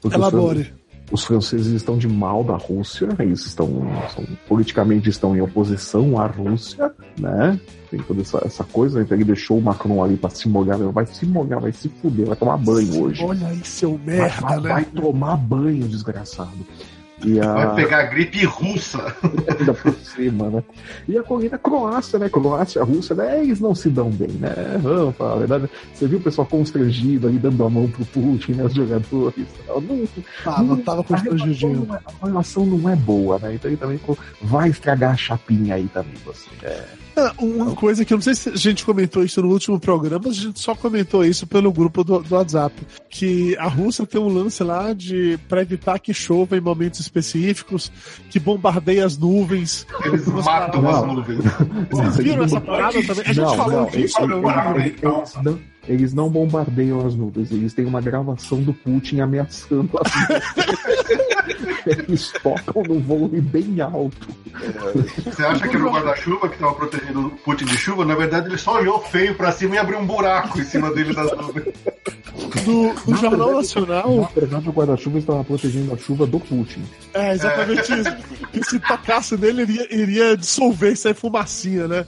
Porque 0.00 0.16
Elabore 0.16 0.72
os 1.10 1.24
franceses 1.24 1.68
estão 1.68 1.96
de 1.96 2.06
mal 2.06 2.44
da 2.44 2.56
Rússia, 2.56 3.08
eles 3.18 3.46
estão, 3.46 3.68
são, 4.14 4.24
politicamente 4.46 5.08
estão 5.08 5.34
em 5.34 5.40
oposição 5.40 6.20
à 6.20 6.26
Rússia, 6.26 6.92
né? 7.18 7.58
Tem 7.90 8.00
toda 8.00 8.20
essa, 8.20 8.42
essa 8.44 8.64
coisa, 8.64 9.00
então 9.00 9.16
ele 9.16 9.24
deixou 9.24 9.58
o 9.58 9.62
Macron 9.62 10.02
ali 10.04 10.16
pra 10.16 10.28
se 10.28 10.48
molhar, 10.48 10.78
vai 10.78 11.06
se 11.06 11.24
molhar, 11.24 11.60
vai 11.60 11.72
se 11.72 11.88
fuder, 11.88 12.26
vai 12.26 12.36
tomar 12.36 12.58
banho 12.58 13.02
hoje. 13.02 13.24
Olha 13.24 13.48
aí, 13.48 13.60
seu 13.64 13.98
merda, 14.04 14.40
vai, 14.40 14.60
né? 14.60 14.68
Vai 14.68 14.84
tomar 14.84 15.36
banho, 15.36 15.88
desgraçado. 15.88 16.66
E 17.24 17.40
a... 17.40 17.52
Vai 17.52 17.74
pegar 17.74 17.98
a 17.98 18.02
gripe 18.04 18.44
russa. 18.44 19.14
ainda 19.58 19.74
por 19.74 19.92
cima, 19.94 20.48
né? 20.50 20.62
E 21.08 21.18
a 21.18 21.22
corrida 21.22 21.58
Croácia, 21.58 22.18
né? 22.18 22.28
Croácia, 22.28 22.82
Rússia, 22.84 23.14
né? 23.16 23.42
Eles 23.42 23.58
não 23.60 23.74
se 23.74 23.88
dão 23.88 24.08
bem, 24.10 24.28
né? 24.28 24.54
Vamos 24.80 25.16
falar 25.16 25.32
a 25.34 25.38
verdade. 25.38 25.68
Você 25.92 26.06
viu 26.06 26.18
o 26.18 26.22
pessoal 26.22 26.46
constrangido 26.46 27.26
ali, 27.26 27.38
dando 27.38 27.64
a 27.64 27.70
mão 27.70 27.88
pro 27.88 28.04
Putin, 28.06 28.52
né? 28.52 28.64
Os 28.64 28.74
jogadores. 28.74 29.46
Não, 29.66 30.06
Tava, 30.44 30.62
não- 30.62 30.76
tava 30.76 31.00
a 31.00 31.04
relação, 31.04 31.04
constrangidinho. 31.30 31.86
não 31.88 31.94
é, 31.96 32.00
a 32.22 32.26
relação 32.26 32.64
não 32.66 32.88
é 32.88 32.94
boa, 32.96 33.38
né? 33.40 33.54
Então 33.54 33.68
ele 33.70 33.76
também 33.78 34.00
vai 34.40 34.68
estragar 34.70 35.12
a 35.12 35.16
chapinha 35.16 35.74
aí 35.74 35.88
também, 35.88 36.14
você. 36.24 36.48
É. 36.62 36.84
Ah, 37.16 37.32
Uma 37.38 37.74
coisa 37.74 38.04
que 38.04 38.12
eu 38.12 38.16
não 38.16 38.22
sei 38.22 38.34
se 38.34 38.48
a 38.50 38.56
gente 38.56 38.84
comentou 38.84 39.24
isso 39.24 39.42
no 39.42 39.48
último 39.50 39.78
programa, 39.80 40.28
a 40.28 40.32
gente 40.32 40.60
só 40.60 40.74
comentou 40.74 41.24
isso 41.24 41.46
pelo 41.46 41.72
grupo 41.72 42.04
do, 42.04 42.20
do 42.20 42.34
WhatsApp. 42.34 42.74
Que 43.10 43.56
a 43.58 43.66
Rússia 43.66 44.06
tem 44.06 44.20
um 44.20 44.28
lance 44.28 44.62
lá 44.62 44.92
de 44.92 45.38
para 45.48 45.62
evitar 45.62 45.98
que 45.98 46.14
chova 46.14 46.56
em 46.56 46.60
momentos 46.60 47.00
específicos, 47.00 47.90
que 48.30 48.38
bombardeia 48.38 49.04
as 49.04 49.16
nuvens. 49.18 49.86
Eles 50.04 50.26
matam 50.26 50.82
paradas- 50.82 50.94
as 51.02 51.06
nuvens. 51.06 51.44
Vocês 51.90 52.16
viram 52.18 52.44
essa 52.44 52.60
parada 52.60 53.02
também? 53.02 53.24
A 53.24 53.32
gente 53.32 53.40
Não, 53.40 53.56
falou 53.56 53.80
não, 53.82 53.86
disso, 53.90 54.26
não? 54.26 54.40
não- 55.42 55.58
Eles 55.88 56.12
não 56.12 56.28
bombardeiam 56.28 57.04
as 57.06 57.14
nuvens, 57.14 57.50
eles 57.50 57.72
têm 57.72 57.86
uma 57.86 58.00
gravação 58.00 58.62
do 58.62 58.74
Putin 58.74 59.20
ameaçando 59.20 59.90
as 60.04 60.12
nuvens. 60.68 61.78
Eles 61.86 62.32
tocam 62.42 62.82
no 62.82 63.00
volume 63.00 63.40
bem 63.40 63.80
alto. 63.80 64.28
Você 65.24 65.42
acha 65.44 65.66
que 65.66 65.74
era 65.76 65.86
o 65.86 65.90
guarda-chuva 65.90 66.48
que 66.48 66.54
estava 66.56 66.74
protegendo 66.74 67.26
o 67.28 67.30
Putin 67.30 67.64
de 67.64 67.76
chuva? 67.78 68.04
Na 68.04 68.14
verdade, 68.14 68.48
ele 68.48 68.58
só 68.58 68.76
olhou 68.76 69.00
feio 69.00 69.34
pra 69.34 69.50
cima 69.52 69.76
e 69.76 69.78
abriu 69.78 69.98
um 69.98 70.06
buraco 70.06 70.60
em 70.60 70.64
cima 70.64 70.90
dele 70.92 71.14
das 71.14 71.34
nuvens. 71.36 71.74
Do, 72.64 72.92
do 73.04 73.16
Jornal 73.16 73.54
Nacional, 73.54 74.16
Na 74.34 74.40
verdade, 74.40 74.68
o 74.68 74.72
guarda-chuva 74.72 75.18
estava 75.18 75.42
protegendo 75.44 75.94
a 75.94 75.96
chuva 75.96 76.26
do 76.26 76.38
Putin. 76.38 76.82
é 77.14 77.32
exatamente 77.32 77.92
isso. 77.92 78.16
Que 78.52 78.62
se 78.64 78.78
tocasse 78.80 79.36
nele, 79.36 79.62
iria, 79.62 79.94
iria 79.94 80.36
dissolver, 80.36 80.96
sair 80.96 81.14
fumacinha, 81.14 81.88
né? 81.88 82.04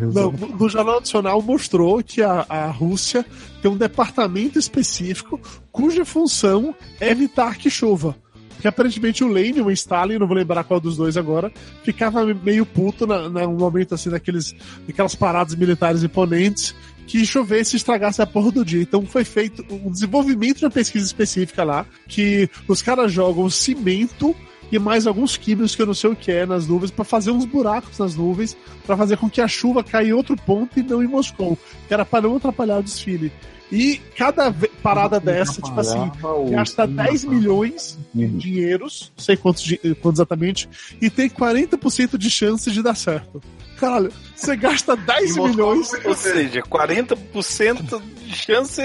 Não, 0.00 0.32
no 0.32 0.68
Jornal 0.68 1.00
Nacional 1.00 1.42
mostrou 1.42 2.02
que 2.02 2.22
a, 2.22 2.44
a 2.48 2.66
Rússia 2.70 3.24
tem 3.60 3.70
um 3.70 3.76
departamento 3.76 4.58
específico 4.58 5.40
cuja 5.70 6.04
função 6.04 6.74
é 7.00 7.10
evitar 7.10 7.56
que 7.56 7.70
chova. 7.70 8.16
Porque 8.50 8.68
aparentemente 8.68 9.24
o 9.24 9.28
Lenin, 9.28 9.60
o 9.60 9.70
Stalin, 9.72 10.18
não 10.18 10.26
vou 10.26 10.36
lembrar 10.36 10.62
qual 10.62 10.78
dos 10.78 10.96
dois 10.96 11.16
agora, 11.16 11.52
ficava 11.82 12.24
meio 12.24 12.64
puto 12.64 13.06
na, 13.06 13.28
na- 13.28 13.46
num 13.46 13.56
momento 13.56 13.94
assim 13.94 14.08
daqueles, 14.08 14.54
daquelas 14.86 15.14
paradas 15.16 15.54
militares 15.56 16.04
imponentes 16.04 16.72
que 17.06 17.26
chovesse 17.26 17.74
e 17.74 17.78
estragasse 17.78 18.22
a 18.22 18.26
porra 18.26 18.52
do 18.52 18.64
dia. 18.64 18.80
Então 18.80 19.04
foi 19.04 19.24
feito 19.24 19.64
um 19.68 19.90
desenvolvimento 19.90 20.58
de 20.58 20.64
uma 20.64 20.70
pesquisa 20.70 21.04
específica 21.04 21.64
lá, 21.64 21.84
que 22.06 22.48
os 22.68 22.80
caras 22.80 23.10
jogam 23.12 23.50
cimento 23.50 24.34
e 24.72 24.78
mais 24.78 25.06
alguns 25.06 25.36
químicos 25.36 25.76
que 25.76 25.82
eu 25.82 25.86
não 25.86 25.94
sei 25.94 26.10
o 26.10 26.16
que 26.16 26.32
é 26.32 26.46
nas 26.46 26.66
nuvens 26.66 26.90
para 26.90 27.04
fazer 27.04 27.30
uns 27.30 27.44
buracos 27.44 27.98
nas 27.98 28.16
nuvens 28.16 28.56
para 28.86 28.96
fazer 28.96 29.18
com 29.18 29.28
que 29.28 29.42
a 29.42 29.46
chuva 29.46 29.84
caia 29.84 30.08
em 30.08 30.12
outro 30.12 30.34
ponto 30.34 30.80
e 30.80 30.82
não 30.82 31.02
em 31.02 31.06
Moscou, 31.06 31.58
que 31.86 31.92
era 31.92 32.06
para 32.06 32.22
não 32.22 32.36
atrapalhar 32.36 32.78
o 32.78 32.82
desfile. 32.82 33.30
E 33.70 33.98
cada 34.16 34.54
parada 34.82 35.18
dessa, 35.18 35.62
tipo 35.62 35.80
assim, 35.80 36.10
gasta 36.50 36.86
10 36.86 37.24
milhões 37.24 37.98
de 38.14 38.26
dinheiros, 38.28 39.10
não 39.16 39.24
sei 39.24 39.34
quantos, 39.34 39.64
quantos 40.02 40.18
exatamente, 40.18 40.68
e 41.00 41.08
tem 41.08 41.28
40% 41.28 42.18
de 42.18 42.30
chance 42.30 42.70
de 42.70 42.82
dar 42.82 42.94
certo. 42.94 43.42
Caralho, 43.82 44.12
você 44.36 44.54
gasta 44.56 44.96
10 44.96 45.22
Em 45.22 45.26
Moscou, 45.40 45.48
milhões. 45.48 45.90
Ou 46.04 46.14
seja, 46.14 46.62
40% 46.62 48.00
de 48.24 48.34
chance 48.36 48.80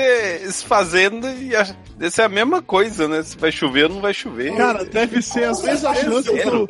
se 0.51 0.65
fazendo 0.65 1.27
e 1.39 1.55
a- 1.55 1.75
essa 1.99 2.23
é 2.23 2.25
a 2.25 2.29
mesma 2.29 2.61
coisa, 2.63 3.07
né? 3.07 3.21
Se 3.21 3.37
vai 3.37 3.51
chover 3.51 3.83
ou 3.83 3.89
não 3.95 4.01
vai 4.01 4.13
chover. 4.13 4.55
Cara, 4.57 4.83
deve 4.85 5.21
ser 5.21 5.43
as 5.43 5.61
mesmas 5.61 5.97
chances 5.99 6.25
do, 6.45 6.67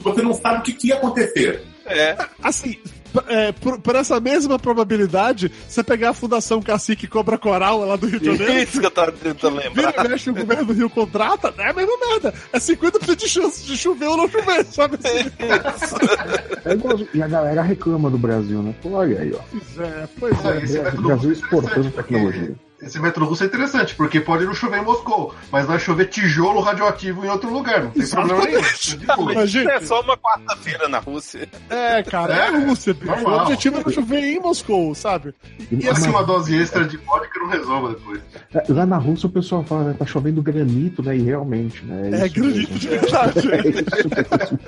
Você 0.00 0.22
não 0.22 0.32
sabe 0.32 0.60
o 0.60 0.62
que, 0.62 0.72
que 0.72 0.88
ia 0.88 0.94
acontecer. 0.96 1.62
É. 1.86 2.16
Assim, 2.42 2.78
é, 3.28 3.52
por, 3.52 3.78
por 3.80 3.94
essa 3.96 4.18
mesma 4.20 4.58
probabilidade, 4.58 5.50
você 5.68 5.82
pegar 5.82 6.10
a 6.10 6.14
Fundação 6.14 6.62
Cacique 6.62 7.06
Cobra 7.06 7.36
Coral 7.36 7.84
lá 7.84 7.96
do 7.96 8.06
Rio 8.06 8.20
de 8.20 8.26
Janeiro, 8.36 8.62
Isso 8.62 8.80
que 8.80 8.86
eu 8.86 8.90
tava 8.90 9.12
tentando 9.12 9.56
lembrar. 9.56 10.08
mexe 10.08 10.30
o 10.30 10.34
governo 10.34 10.64
do 10.64 10.72
Rio 10.72 10.88
contrata, 10.88 11.52
é 11.58 11.70
a 11.70 11.72
mesma 11.72 11.92
merda. 12.08 12.32
É 12.52 12.58
50% 12.58 13.16
de 13.16 13.28
chance 13.28 13.64
de 13.64 13.76
chover 13.76 14.06
ou 14.06 14.16
não 14.16 14.28
chover, 14.28 14.64
sabe? 14.66 14.96
Assim, 15.02 15.30
É 16.64 16.72
igual- 16.72 16.98
e 17.12 17.22
a 17.22 17.28
galera 17.28 17.62
reclama 17.62 18.08
do 18.10 18.18
Brasil, 18.18 18.62
né? 18.62 18.74
Pô, 18.82 18.90
olha 18.92 19.20
aí, 19.20 19.32
ó. 19.34 19.38
pois 19.50 19.78
é, 19.88 20.08
pois 20.18 20.44
Ah, 20.46 20.54
é. 20.54 20.62
esse 20.64 20.78
O 20.78 21.02
Brasil 21.02 21.30
é 21.30 21.32
exportando 21.32 21.90
tecnologia. 21.90 22.54
Esse 22.82 22.98
método 22.98 23.26
russo 23.26 23.44
é 23.44 23.46
interessante, 23.46 23.94
porque 23.94 24.20
pode 24.20 24.44
não 24.44 24.52
chover 24.54 24.80
em 24.80 24.84
Moscou, 24.84 25.34
mas 25.52 25.66
vai 25.66 25.78
chover 25.78 26.06
tijolo 26.06 26.60
radioativo 26.60 27.24
em 27.24 27.28
outro 27.28 27.52
lugar, 27.52 27.84
não 27.84 27.90
tem 27.92 28.06
problema 28.08 28.44
nenhum. 28.44 29.46
Gente, 29.46 29.70
É 29.70 29.80
só 29.80 30.00
uma 30.00 30.16
quarta-feira 30.16 30.88
na 30.88 30.98
Rússia. 30.98 31.48
é, 31.70 32.02
cara, 32.02 32.34
é 32.34 32.48
a 32.48 32.58
Rússia. 32.58 32.96
O 33.24 33.30
objetivo 33.30 33.78
é 33.78 33.84
não 33.84 33.92
chover 33.92 34.24
em 34.24 34.40
Moscou, 34.40 34.94
sabe? 34.94 35.32
E, 35.70 35.84
e 35.84 35.88
assim, 35.88 36.08
uma 36.08 36.24
dose 36.24 36.56
extra 36.56 36.84
de 36.84 36.96
vodka 36.96 37.38
não 37.38 37.48
resolva 37.48 37.90
depois. 37.90 38.20
É, 38.52 38.64
Lá 38.68 38.84
na 38.84 38.96
Rússia 38.98 39.26
o 39.28 39.30
pessoal 39.32 39.62
fala, 39.62 39.84
né? 39.84 39.96
Tá 39.98 40.04
chovendo 40.04 40.42
granito, 40.42 41.02
né? 41.02 41.16
E 41.16 41.22
realmente, 41.22 41.84
né? 41.84 42.22
é 42.22 42.26
isso 42.26 42.34
granito 42.34 42.72
mesmo. 42.72 42.78
de 42.78 42.88
verdade. 42.88 43.52
É 43.52 43.68
isso 43.68 44.58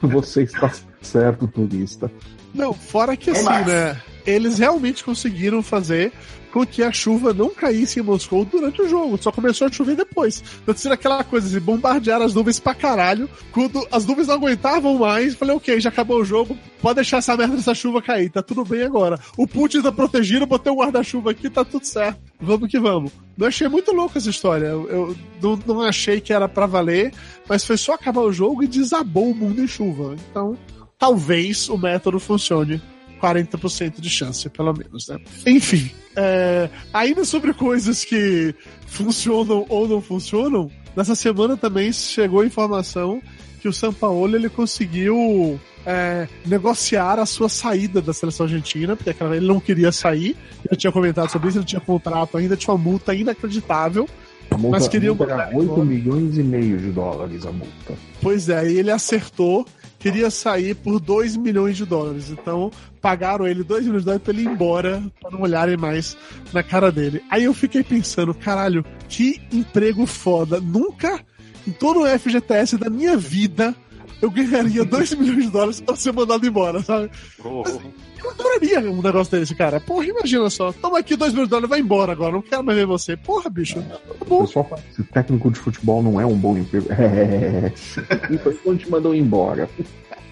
mesmo. 0.00 0.20
Você 0.20 0.42
está 0.42 0.70
certo, 1.02 1.48
turista. 1.48 2.10
Não, 2.54 2.72
fora 2.72 3.16
que 3.16 3.30
É 3.30 3.32
assim, 3.32 3.64
né? 3.68 4.00
Eles 4.26 4.58
realmente 4.58 5.04
conseguiram 5.04 5.62
fazer 5.62 6.12
com 6.54 6.64
que 6.64 6.84
a 6.84 6.92
chuva 6.92 7.34
não 7.34 7.50
caísse 7.50 7.98
em 7.98 8.02
Moscou 8.04 8.44
durante 8.44 8.80
o 8.80 8.88
jogo. 8.88 9.20
Só 9.20 9.32
começou 9.32 9.66
a 9.66 9.72
chover 9.72 9.96
depois. 9.96 10.40
Então, 10.62 10.72
era 10.84 10.94
aquela 10.94 11.24
coisa 11.24 11.48
de 11.48 11.58
bombardear 11.58 12.22
as 12.22 12.32
nuvens 12.32 12.60
pra 12.60 12.72
caralho. 12.72 13.28
Quando 13.50 13.84
as 13.90 14.06
nuvens 14.06 14.28
não 14.28 14.36
aguentavam 14.36 14.96
mais, 14.96 15.34
falei, 15.34 15.56
ok, 15.56 15.80
já 15.80 15.88
acabou 15.88 16.20
o 16.20 16.24
jogo, 16.24 16.56
pode 16.80 16.94
deixar 16.94 17.16
essa 17.16 17.36
merda 17.36 17.56
dessa 17.56 17.74
chuva 17.74 18.00
cair, 18.00 18.30
tá 18.30 18.40
tudo 18.40 18.64
bem 18.64 18.84
agora. 18.84 19.18
O 19.36 19.48
Putin 19.48 19.82
tá 19.82 19.90
protegido, 19.90 20.46
botei 20.46 20.72
um 20.72 20.76
guarda-chuva 20.76 21.32
aqui, 21.32 21.50
tá 21.50 21.64
tudo 21.64 21.84
certo. 21.84 22.20
Vamos 22.40 22.70
que 22.70 22.78
vamos. 22.78 23.10
Eu 23.36 23.48
achei 23.48 23.66
muito 23.66 23.90
louco 23.90 24.16
essa 24.16 24.30
história. 24.30 24.66
Eu, 24.66 24.88
eu 24.88 25.16
não, 25.42 25.58
não 25.66 25.80
achei 25.80 26.20
que 26.20 26.32
era 26.32 26.48
pra 26.48 26.66
valer, 26.66 27.12
mas 27.48 27.64
foi 27.64 27.76
só 27.76 27.94
acabar 27.94 28.20
o 28.20 28.32
jogo 28.32 28.62
e 28.62 28.68
desabou 28.68 29.32
o 29.32 29.34
mundo 29.34 29.60
em 29.60 29.66
chuva. 29.66 30.14
Então, 30.30 30.56
talvez 30.96 31.68
o 31.68 31.76
método 31.76 32.20
funcione. 32.20 32.80
40% 33.20 34.00
de 34.00 34.10
chance, 34.10 34.48
pelo 34.50 34.72
menos, 34.72 35.08
né? 35.08 35.18
Enfim, 35.46 35.90
é, 36.16 36.68
ainda 36.92 37.24
sobre 37.24 37.52
coisas 37.54 38.04
que 38.04 38.54
funcionam 38.86 39.66
ou 39.68 39.88
não 39.88 40.00
funcionam, 40.00 40.70
nessa 40.96 41.14
semana 41.14 41.56
também 41.56 41.92
chegou 41.92 42.40
a 42.40 42.46
informação 42.46 43.20
que 43.60 43.68
o 43.68 43.72
São 43.72 43.92
Paulo 43.92 44.36
ele 44.36 44.48
conseguiu 44.48 45.58
é, 45.86 46.26
negociar 46.46 47.18
a 47.18 47.26
sua 47.26 47.48
saída 47.48 48.00
da 48.00 48.12
seleção 48.14 48.46
argentina, 48.46 48.96
porque 48.96 49.10
aquela- 49.10 49.36
ele 49.36 49.46
não 49.46 49.60
queria 49.60 49.92
sair, 49.92 50.34
eu 50.70 50.76
tinha 50.76 50.90
comentado 50.92 51.30
sobre 51.30 51.48
isso, 51.50 51.58
ele 51.58 51.64
tinha 51.66 51.80
contrato 51.80 52.38
ainda, 52.38 52.56
tinha 52.56 52.74
uma 52.74 52.82
multa 52.82 53.14
inacreditável, 53.14 54.08
A 54.50 54.56
multa, 54.58 54.78
Mas 54.78 54.88
queriam 54.88 55.14
a 55.14 55.16
multa 55.16 55.32
era 55.32 55.44
mandar 55.46 55.56
8 55.58 55.64
embora. 55.72 55.84
milhões 55.84 56.38
e 56.38 56.42
meio 56.42 56.78
de 56.78 56.90
dólares 56.90 57.44
a 57.44 57.50
multa. 57.52 57.94
Pois 58.22 58.48
é, 58.48 58.70
e 58.70 58.78
ele 58.78 58.90
acertou, 58.90 59.66
queria 60.04 60.30
sair 60.30 60.74
por 60.74 61.00
2 61.00 61.34
milhões 61.34 61.78
de 61.78 61.86
dólares. 61.86 62.28
Então, 62.28 62.70
pagaram 63.00 63.46
ele 63.46 63.64
2 63.64 63.86
milhões 63.86 64.02
de 64.02 64.04
dólares 64.04 64.22
pra 64.22 64.34
ele 64.34 64.42
ir 64.42 64.48
embora, 64.48 65.02
pra 65.18 65.30
não 65.30 65.40
olharem 65.40 65.78
mais 65.78 66.14
na 66.52 66.62
cara 66.62 66.92
dele. 66.92 67.24
Aí 67.30 67.44
eu 67.44 67.54
fiquei 67.54 67.82
pensando, 67.82 68.34
caralho, 68.34 68.84
que 69.08 69.40
emprego 69.50 70.04
foda. 70.04 70.60
Nunca, 70.60 71.24
em 71.66 71.72
todo 71.72 72.02
o 72.02 72.18
FGTS 72.18 72.76
da 72.76 72.90
minha 72.90 73.16
vida, 73.16 73.74
eu 74.22 74.30
ganharia 74.30 74.84
2 74.84 75.14
milhões 75.16 75.44
de 75.44 75.50
dólares 75.50 75.80
pra 75.80 75.96
ser 75.96 76.12
mandado 76.12 76.46
embora, 76.46 76.82
sabe? 76.82 77.10
Eu 77.44 78.30
adoraria 78.30 78.80
um 78.80 79.02
negócio 79.02 79.38
desse, 79.38 79.54
cara. 79.54 79.78
Porra, 79.80 80.06
imagina 80.06 80.48
só. 80.48 80.72
Toma 80.72 80.98
aqui 80.98 81.14
2 81.14 81.32
milhões 81.32 81.46
de 81.48 81.50
dólares, 81.50 81.68
vai 81.70 81.80
embora 81.80 82.12
agora, 82.12 82.32
não 82.32 82.42
quero 82.42 82.64
mais 82.64 82.78
ver 82.78 82.86
você. 82.86 83.16
Porra, 83.16 83.50
bicho. 83.50 83.82
Tá 83.82 83.98
O 84.20 84.24
bom. 84.24 84.40
pessoal 84.46 84.70
que 84.96 85.02
técnico 85.02 85.50
de 85.50 85.58
futebol 85.58 86.02
não 86.02 86.18
é 86.20 86.24
um 86.24 86.36
bom 86.36 86.56
emprego. 86.56 86.86
É. 86.92 87.72
E 88.32 88.38
foi 88.38 88.54
quando 88.54 88.78
te 88.78 88.90
mandou 88.90 89.14
embora. 89.14 89.68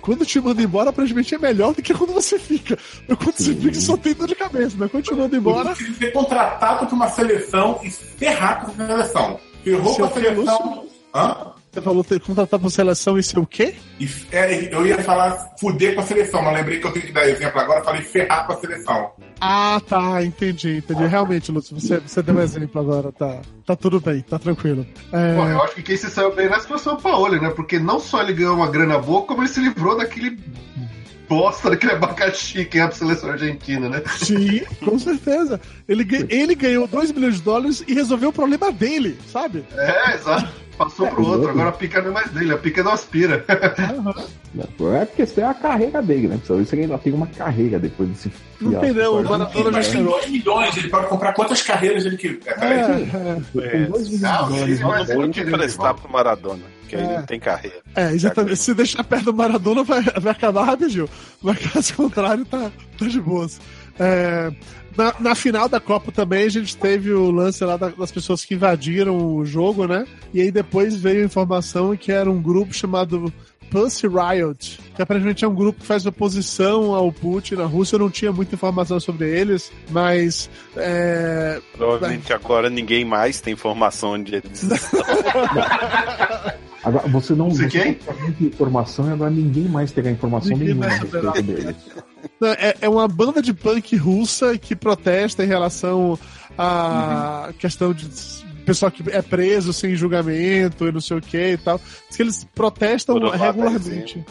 Quando 0.01 0.25
te 0.27 0.41
manda 0.41 0.61
embora, 0.61 0.91
aparentemente 0.91 1.33
é 1.35 1.39
melhor 1.39 1.75
do 1.75 1.81
que 1.83 1.95
quando 1.95 2.13
você 2.13 2.37
fica. 2.39 2.77
Mas 3.07 3.19
quando 3.19 3.35
você 3.37 3.55
Sim. 3.55 3.61
fica, 3.61 3.75
só 3.81 3.97
tem 3.97 4.15
dor 4.15 4.27
de 4.27 4.35
cabeça, 4.35 4.75
mas 4.77 4.91
quando 4.91 5.05
te 5.05 5.15
manda 5.15 5.37
embora. 5.37 5.75
Você 5.77 5.93
ser 5.95 6.13
contratado 6.13 6.87
para 6.87 6.95
uma 6.97 7.09
seleção 7.09 7.79
e 7.85 7.91
ferrar 7.91 8.65
com 8.65 8.83
a 8.83 8.87
seleção. 8.87 9.39
Ferrou 9.63 9.95
com 9.97 10.05
a 10.05 10.11
seleção. 10.11 10.87
Hã? 11.15 11.52
Você 11.73 11.81
falou 11.81 12.05
ter 12.05 12.21
contratar 12.21 12.61
pra 12.61 12.69
seleção 12.69 13.19
e 13.19 13.23
ser 13.23 13.39
o 13.39 13.47
quê? 13.47 13.75
É, 14.31 14.75
eu 14.75 14.87
ia 14.87 14.99
falar 14.99 15.55
fuder 15.59 15.95
com 15.95 16.03
a 16.03 16.05
seleção, 16.05 16.43
mas 16.43 16.55
lembrei 16.55 16.79
que 16.79 16.87
eu 16.87 16.93
tenho 16.93 17.07
que 17.07 17.13
dar 17.13 17.27
exemplo 17.27 17.59
agora, 17.59 17.83
falei 17.83 18.03
ferrar 18.03 18.47
com 18.47 18.53
a 18.53 18.57
seleção. 18.61 19.11
Ah, 19.41 19.81
tá, 19.89 20.23
entendi, 20.23 20.77
entendi. 20.77 21.07
Realmente, 21.07 21.51
Lúcio, 21.51 21.81
você, 21.81 21.99
você 21.99 22.23
deu 22.23 22.35
um 22.35 22.43
exemplo 22.43 22.79
agora, 22.79 23.11
tá, 23.11 23.41
tá 23.65 23.75
tudo 23.75 24.01
bem, 24.01 24.21
tá 24.21 24.39
tranquilo. 24.39 24.87
É, 25.11 25.35
Pô, 25.35 25.47
eu 25.47 25.63
acho 25.63 25.75
que 25.77 25.83
quem 25.83 25.97
se 25.97 26.11
saiu 26.11 26.35
bem 26.35 26.51
nessa 26.51 26.69
foi 26.69 26.77
o 26.77 26.81
São 26.81 26.99
Paulo, 26.99 27.41
né? 27.41 27.49
Porque 27.49 27.79
não 27.79 27.99
só 27.99 28.21
ele 28.23 28.35
ganhou 28.35 28.55
uma 28.55 28.71
grana 28.71 28.99
boa, 28.99 29.23
como 29.23 29.41
ele 29.41 29.49
se 29.49 29.61
livrou 29.61 29.97
daquele 29.97 30.39
bosta 31.27 31.71
daquele 31.71 31.93
abacaxi 31.93 32.67
que 32.67 32.79
é 32.79 32.87
pra 32.87 32.95
seleção 32.95 33.31
argentina, 33.31 33.89
né? 33.89 34.03
Sim, 34.19 34.61
com 34.85 34.99
certeza. 34.99 35.59
Ele, 35.89 36.07
ele 36.29 36.55
ganhou 36.55 36.87
2 36.87 37.13
milhões 37.13 37.37
de 37.37 37.43
dólares 37.43 37.83
e 37.89 37.95
resolveu 37.95 38.29
o 38.29 38.33
problema 38.33 38.71
dele, 38.71 39.19
sabe? 39.33 39.65
É, 39.75 40.15
exato. 40.17 40.62
Passou 40.79 41.07
pro 41.07 41.25
outro, 41.27 41.51
agora 41.51 41.69
a 41.69 41.73
pica 41.73 42.01
não 42.01 42.11
é 42.11 42.15
mais 42.15 42.31
dele, 42.31 42.53
a 42.53 42.59
pica 42.59 42.83
não 42.83 42.93
aspira. 42.93 43.45
É 43.49 45.05
porque 45.07 45.23
isso 45.23 45.41
é 45.41 45.45
a 45.45 45.55
carreira 45.55 46.03
dele, 46.03 46.29
né? 46.29 46.37
Precisa 46.37 46.59
ver 46.59 46.65
se 46.67 46.75
ele 46.75 46.83
ainda 46.83 46.99
tem 46.99 47.13
uma 47.13 47.27
carreira 47.27 47.79
depois 47.79 48.09
desse 48.11 48.33
Não 48.61 48.79
tem 48.81 48.93
não, 48.93 49.21
o 49.21 49.25
Maradona 49.25 49.83
já 49.83 49.91
tem 49.91 49.93
cheirou. 49.93 50.13
2 50.21 50.31
milhões, 50.31 50.77
ele 50.77 50.89
pode 50.89 51.07
comprar 51.09 51.33
quantas 51.33 51.63
carreiras 51.63 52.05
ele 52.05 52.17
quiser. 52.17 52.59
Peraí. 52.59 53.03
É, 53.03 53.85
Com 53.87 53.91
dois 53.93 54.09
milhões 54.09 54.11
sim, 54.11 54.19
dólares, 54.19 54.81
mas 54.81 55.09
né? 55.09 55.15
ele 55.15 55.27
Pode 55.27 55.41
emprestar 55.41 55.95
pro 55.95 56.11
Maradona, 56.13 56.63
que 56.89 56.97
É. 56.97 57.03
não 57.19 57.23
tem 57.27 57.41
carreira. 57.41 57.79
é, 57.95 58.13
exatamente. 58.13 58.57
Se 58.57 58.75
deixar 58.75 59.05
perto 59.05 59.25
do 59.27 59.35
Maradona, 59.35 59.83
vai, 59.85 60.03
vai 60.03 60.33
acabar 60.33 60.65
rapidinho. 60.65 61.09
Mas 61.43 61.59
caso 61.59 61.95
contrário, 61.95 62.45
tá, 62.45 62.71
tá 62.99 63.07
de 63.07 63.21
boas. 63.21 63.61
É, 63.99 64.51
na, 64.97 65.15
na 65.21 65.35
final 65.35 65.69
da 65.69 65.81
Copa 65.81 66.11
também 66.13 66.45
a 66.45 66.49
gente 66.49 66.77
teve 66.77 67.13
o 67.13 67.31
lance 67.31 67.65
lá 67.65 67.77
da- 67.77 67.89
das 67.89 68.11
pessoas 68.13 68.45
que 68.45 68.55
invadiram 68.55 69.17
o 69.37 69.45
jogo, 69.45 69.87
né? 69.87 70.07
E 70.33 70.41
aí 70.41 70.51
depois 70.51 70.97
veio 70.97 71.23
a 71.23 71.27
informação 71.27 71.97
que 71.97 72.11
era 72.13 72.31
um 72.31 72.41
grupo 72.41 72.73
chamado 72.75 73.33
Pussy 73.71 74.07
Riot, 74.07 74.79
que 74.95 75.01
aparentemente 75.01 75.45
é 75.45 75.49
um 75.49 75.55
grupo 75.55 75.81
que 75.81 75.87
faz 75.87 76.05
oposição 76.05 76.95
ao 76.95 77.11
Putin 77.11 77.55
na 77.55 77.65
Rússia. 77.65 77.95
Eu 77.97 78.01
não 78.01 78.11
tinha 78.11 78.31
muita 78.31 78.55
informação 78.55 79.01
sobre 79.01 79.27
eles, 79.31 79.73
mas 79.91 80.51
é, 80.77 81.59
Provavelmente 81.75 82.33
agora 82.35 82.69
ninguém 82.69 83.03
mais 83.05 83.41
tem 83.41 83.55
informação 83.55 84.13
onde 84.13 84.35
eles 84.35 84.63
estão. 84.63 85.01
Agora, 86.85 87.07
você 87.09 87.33
não 87.35 87.49
Você 87.49 87.71
você 87.71 87.79
quem? 87.81 87.99
informação 88.41 89.09
e 89.09 89.13
agora 89.13 89.31
ninguém 89.31 89.69
mais 89.69 89.93
terá 89.93 90.11
informação 90.11 90.51
Ninguém 90.51 90.69
nenhuma 90.75 90.87
a 90.87 90.89
mais 90.89 91.01
respeito 91.03 91.27
saberá. 91.27 91.41
deles. 91.43 91.77
Não, 92.41 92.49
É, 92.53 92.77
é 92.83 92.89
uma 92.89 93.07
banda 93.09 93.41
de 93.43 93.53
punk 93.53 93.97
russa 93.97 94.57
que 94.59 94.75
protesta 94.77 95.45
em 95.45 95.47
relação 95.49 96.19
à 96.57 97.45
Uhum. 97.49 97.53
questão 97.55 97.93
de 97.93 98.09
pessoal 98.65 98.91
que 98.93 99.03
é 99.11 99.21
preso 99.23 99.73
sem 99.73 99.97
julgamento 99.97 100.87
e 100.87 100.93
não 100.93 101.01
sei 101.01 101.17
o 101.17 101.21
que 101.21 101.53
e 101.53 101.57
tal. 101.57 101.81
Diz 102.09 102.17
que 102.17 102.23
eles 102.23 102.45
protestam 102.55 103.19
regularmente 103.31 104.25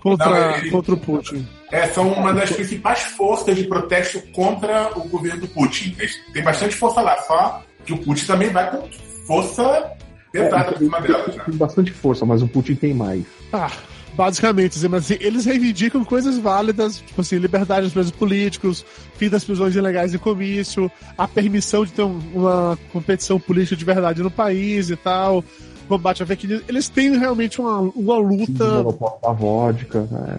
contra, 0.00 0.28
Não, 0.50 0.56
ele- 0.58 0.70
contra 0.70 0.94
o 0.94 0.96
Putin. 0.98 1.46
É, 1.72 1.88
são 1.88 2.12
uma 2.12 2.32
das 2.32 2.50
principais 2.52 3.02
forças 3.02 3.56
de 3.56 3.64
protesto 3.64 4.20
contra 4.32 4.96
o 4.96 5.08
governo 5.08 5.40
do 5.40 5.48
Putin. 5.48 5.96
Eles- 5.98 6.16
Tem 6.32 6.42
bastante 6.44 6.76
força 6.76 7.00
lá, 7.00 7.16
só 7.22 7.62
que 7.84 7.92
o 7.92 7.98
Putin 7.98 8.24
também 8.26 8.50
vai 8.50 8.70
com 8.70 8.88
força 9.26 9.90
pesada 10.30 10.70
por 10.72 10.78
cima 10.78 11.00
delas. 11.00 11.34
Né? 11.34 11.42
Tem 11.46 11.56
bastante 11.56 11.90
força, 11.92 12.24
mas 12.24 12.42
o 12.42 12.46
Putin 12.48 12.74
tem 12.76 12.94
mais. 12.94 13.24
Ah, 13.52 13.70
basicamente, 14.16 14.78
assim, 14.78 14.88
mas 14.88 15.04
assim, 15.04 15.16
eles 15.20 15.44
reivindicam 15.44 16.02
coisas 16.04 16.38
válidas, 16.38 16.98
tipo 17.06 17.20
assim, 17.20 17.36
liberdade 17.38 17.82
dos 17.82 17.92
presos 17.92 18.10
políticos, 18.12 18.84
fim 19.16 19.28
das 19.28 19.44
prisões 19.44 19.76
ilegais 19.76 20.14
em 20.14 20.18
comício, 20.18 20.90
a 21.16 21.28
permissão 21.28 21.84
de 21.84 21.92
ter 21.92 22.02
um- 22.02 22.18
uma 22.34 22.78
competição 22.92 23.38
política 23.38 23.76
de 23.76 23.84
verdade 23.84 24.22
no 24.22 24.30
país 24.30 24.88
e 24.90 24.96
tal, 24.96 25.44
combate 25.86 26.22
à 26.22 26.26
fake 26.26 26.46
news. 26.46 26.62
Eles 26.68 26.88
têm 26.88 27.18
realmente 27.18 27.60
uma, 27.60 27.80
uma 27.80 28.18
luta 28.18 28.82
da 29.22 29.32
vodka. 29.32 30.06
né? 30.10 30.38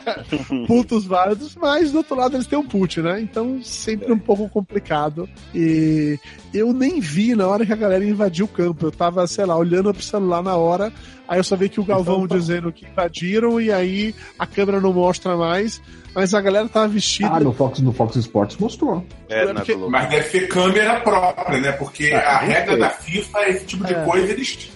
pontos 0.66 1.04
válidos, 1.04 1.56
mas 1.56 1.92
do 1.92 1.98
outro 1.98 2.16
lado 2.16 2.36
eles 2.36 2.46
têm 2.46 2.58
um 2.58 2.66
Putin, 2.66 3.00
né? 3.00 3.20
Então 3.20 3.60
sempre 3.62 4.12
um 4.12 4.18
pouco 4.18 4.48
complicado. 4.48 5.28
E 5.54 6.18
eu 6.52 6.72
nem 6.72 7.00
vi 7.00 7.34
na 7.34 7.46
hora 7.46 7.66
que 7.66 7.72
a 7.72 7.76
galera 7.76 8.04
invadiu 8.04 8.44
o 8.44 8.48
campo. 8.48 8.86
Eu 8.86 8.92
tava, 8.92 9.26
sei 9.26 9.44
lá, 9.44 9.56
olhando 9.56 9.92
pro 9.92 10.02
celular 10.02 10.42
na 10.42 10.56
hora. 10.56 10.92
Aí 11.26 11.38
eu 11.38 11.44
só 11.44 11.54
vi 11.54 11.68
que 11.68 11.80
o 11.80 11.84
Galvão 11.84 12.26
dizendo 12.26 12.72
que 12.72 12.84
invadiram 12.84 13.60
e 13.60 13.70
aí 13.70 14.14
a 14.38 14.46
câmera 14.46 14.80
não 14.80 14.92
mostra 14.92 15.36
mais. 15.36 15.80
Mas 16.14 16.34
a 16.34 16.40
galera 16.40 16.68
tava 16.68 16.88
vestida. 16.88 17.30
Ah, 17.32 17.40
no 17.40 17.52
Fox, 17.52 17.78
no 17.80 17.92
Fox 17.92 18.16
Sports 18.16 18.56
mostrou. 18.56 19.04
É, 19.28 19.44
É 19.44 19.54
porque-. 19.54 19.74
Mas 19.76 20.08
deve 20.08 20.28
ser 20.28 20.48
câmera 20.48 21.00
própria, 21.00 21.60
né? 21.60 21.72
Porque 21.72 22.10
Ah, 22.12 22.36
a 22.36 22.38
regra 22.38 22.72
sei. 22.72 22.78
da 22.80 22.90
FIFA 22.90 23.38
é 23.40 23.50
esse 23.50 23.64
tipo 23.66 23.84
de 23.84 23.94
É. 23.94 24.04
coisa, 24.04 24.32
eles 24.32 24.70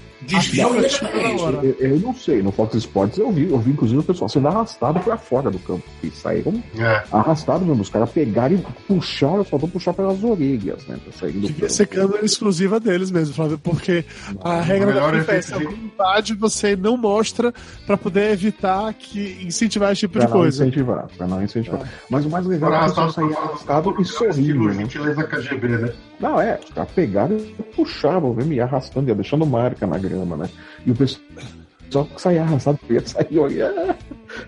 hora. 1.43 1.61
Eu, 1.63 1.77
eu 1.79 2.01
não 2.01 2.15
sei, 2.15 2.43
no 2.43 2.51
Fox 2.53 2.75
Sports 2.77 3.19
eu 3.19 3.31
vi, 3.33 3.51
eu 3.51 3.59
vi 3.59 3.71
inclusive 3.73 4.01
o 4.01 4.03
pessoal 4.03 4.29
sendo 4.29 4.49
arrastado 4.49 5.01
pra 5.01 5.17
fora 5.17 5.51
do 5.51 5.59
campo. 5.59 5.83
E 6.03 6.11
saíram 6.11 6.63
É. 6.79 7.03
arrastados 7.13 7.67
mesmo. 7.67 7.83
Os 7.83 7.89
caras 7.89 8.11
pegaram 8.11 8.55
e 8.57 8.59
puxaram, 8.87 9.45
faltou 9.45 9.69
puxar 9.69 9.93
pelas 9.93 10.23
orelhas, 10.23 10.87
né? 10.87 10.97
Pra 11.03 11.13
sair 11.13 11.33
do 11.33 11.41
Devia 11.41 11.55
campo. 11.63 11.73
ser 11.73 11.87
câmera 11.87 12.25
exclusiva 12.25 12.79
deles 12.81 13.11
mesmo, 13.11 13.35
Flávio, 13.35 13.59
porque 13.59 14.05
a 14.43 14.61
regra 14.61 14.93
da 14.93 15.03
FIFA 15.11 15.17
é 15.17 15.21
efeito 15.21 15.43
se 15.45 15.49
de- 15.59 15.65
alguém 15.67 15.79
invade, 15.93 16.35
você 16.35 16.77
não 16.77 16.97
mostra 16.97 17.53
pra 17.87 17.97
poder 17.97 18.31
evitar 18.33 18.93
que 18.95 19.39
incentivar 19.45 19.93
esse 19.93 20.01
tipo 20.03 20.15
Pra 20.15 20.25
de 20.27 20.31
não 20.33 20.39
coisa. 20.39 20.63
incentivar, 20.65 21.07
pra 21.17 21.27
não 21.27 21.43
incentivar. 21.43 21.81
Mas 22.11 22.25
o 22.25 22.31
mais 22.31 22.47
legal 22.47 22.73
é 22.73 22.79
que 22.79 22.85
o 22.85 22.89
pessoal 22.89 23.11
saía 23.11 23.37
arrastado 23.39 23.95
e 24.01 24.05
sorrindo, 24.05 24.65
né? 24.69 24.75
gentileza 24.75 25.23
KGB, 25.25 25.69
né? 25.69 25.93
Não, 26.25 26.41
é, 26.41 26.59
os 26.59 26.71
caras 26.71 26.91
pegaram 26.93 27.37
e 27.37 27.63
puxavam, 27.77 28.33
mesmo, 28.33 28.55
e 28.55 28.59
arrastando, 28.59 29.11
ia 29.11 29.15
deixando 29.15 29.45
marca 29.45 29.87
na 29.87 29.99
grama, 29.99 30.39
né? 30.39 30.49
E 30.87 30.91
o 30.91 30.95
pessoal 30.97 32.07
que 32.07 32.19
saía 32.19 32.41
arrastado, 32.41 32.79
ia 32.89 33.07
sair 33.07 33.39
olhando. 33.39 33.95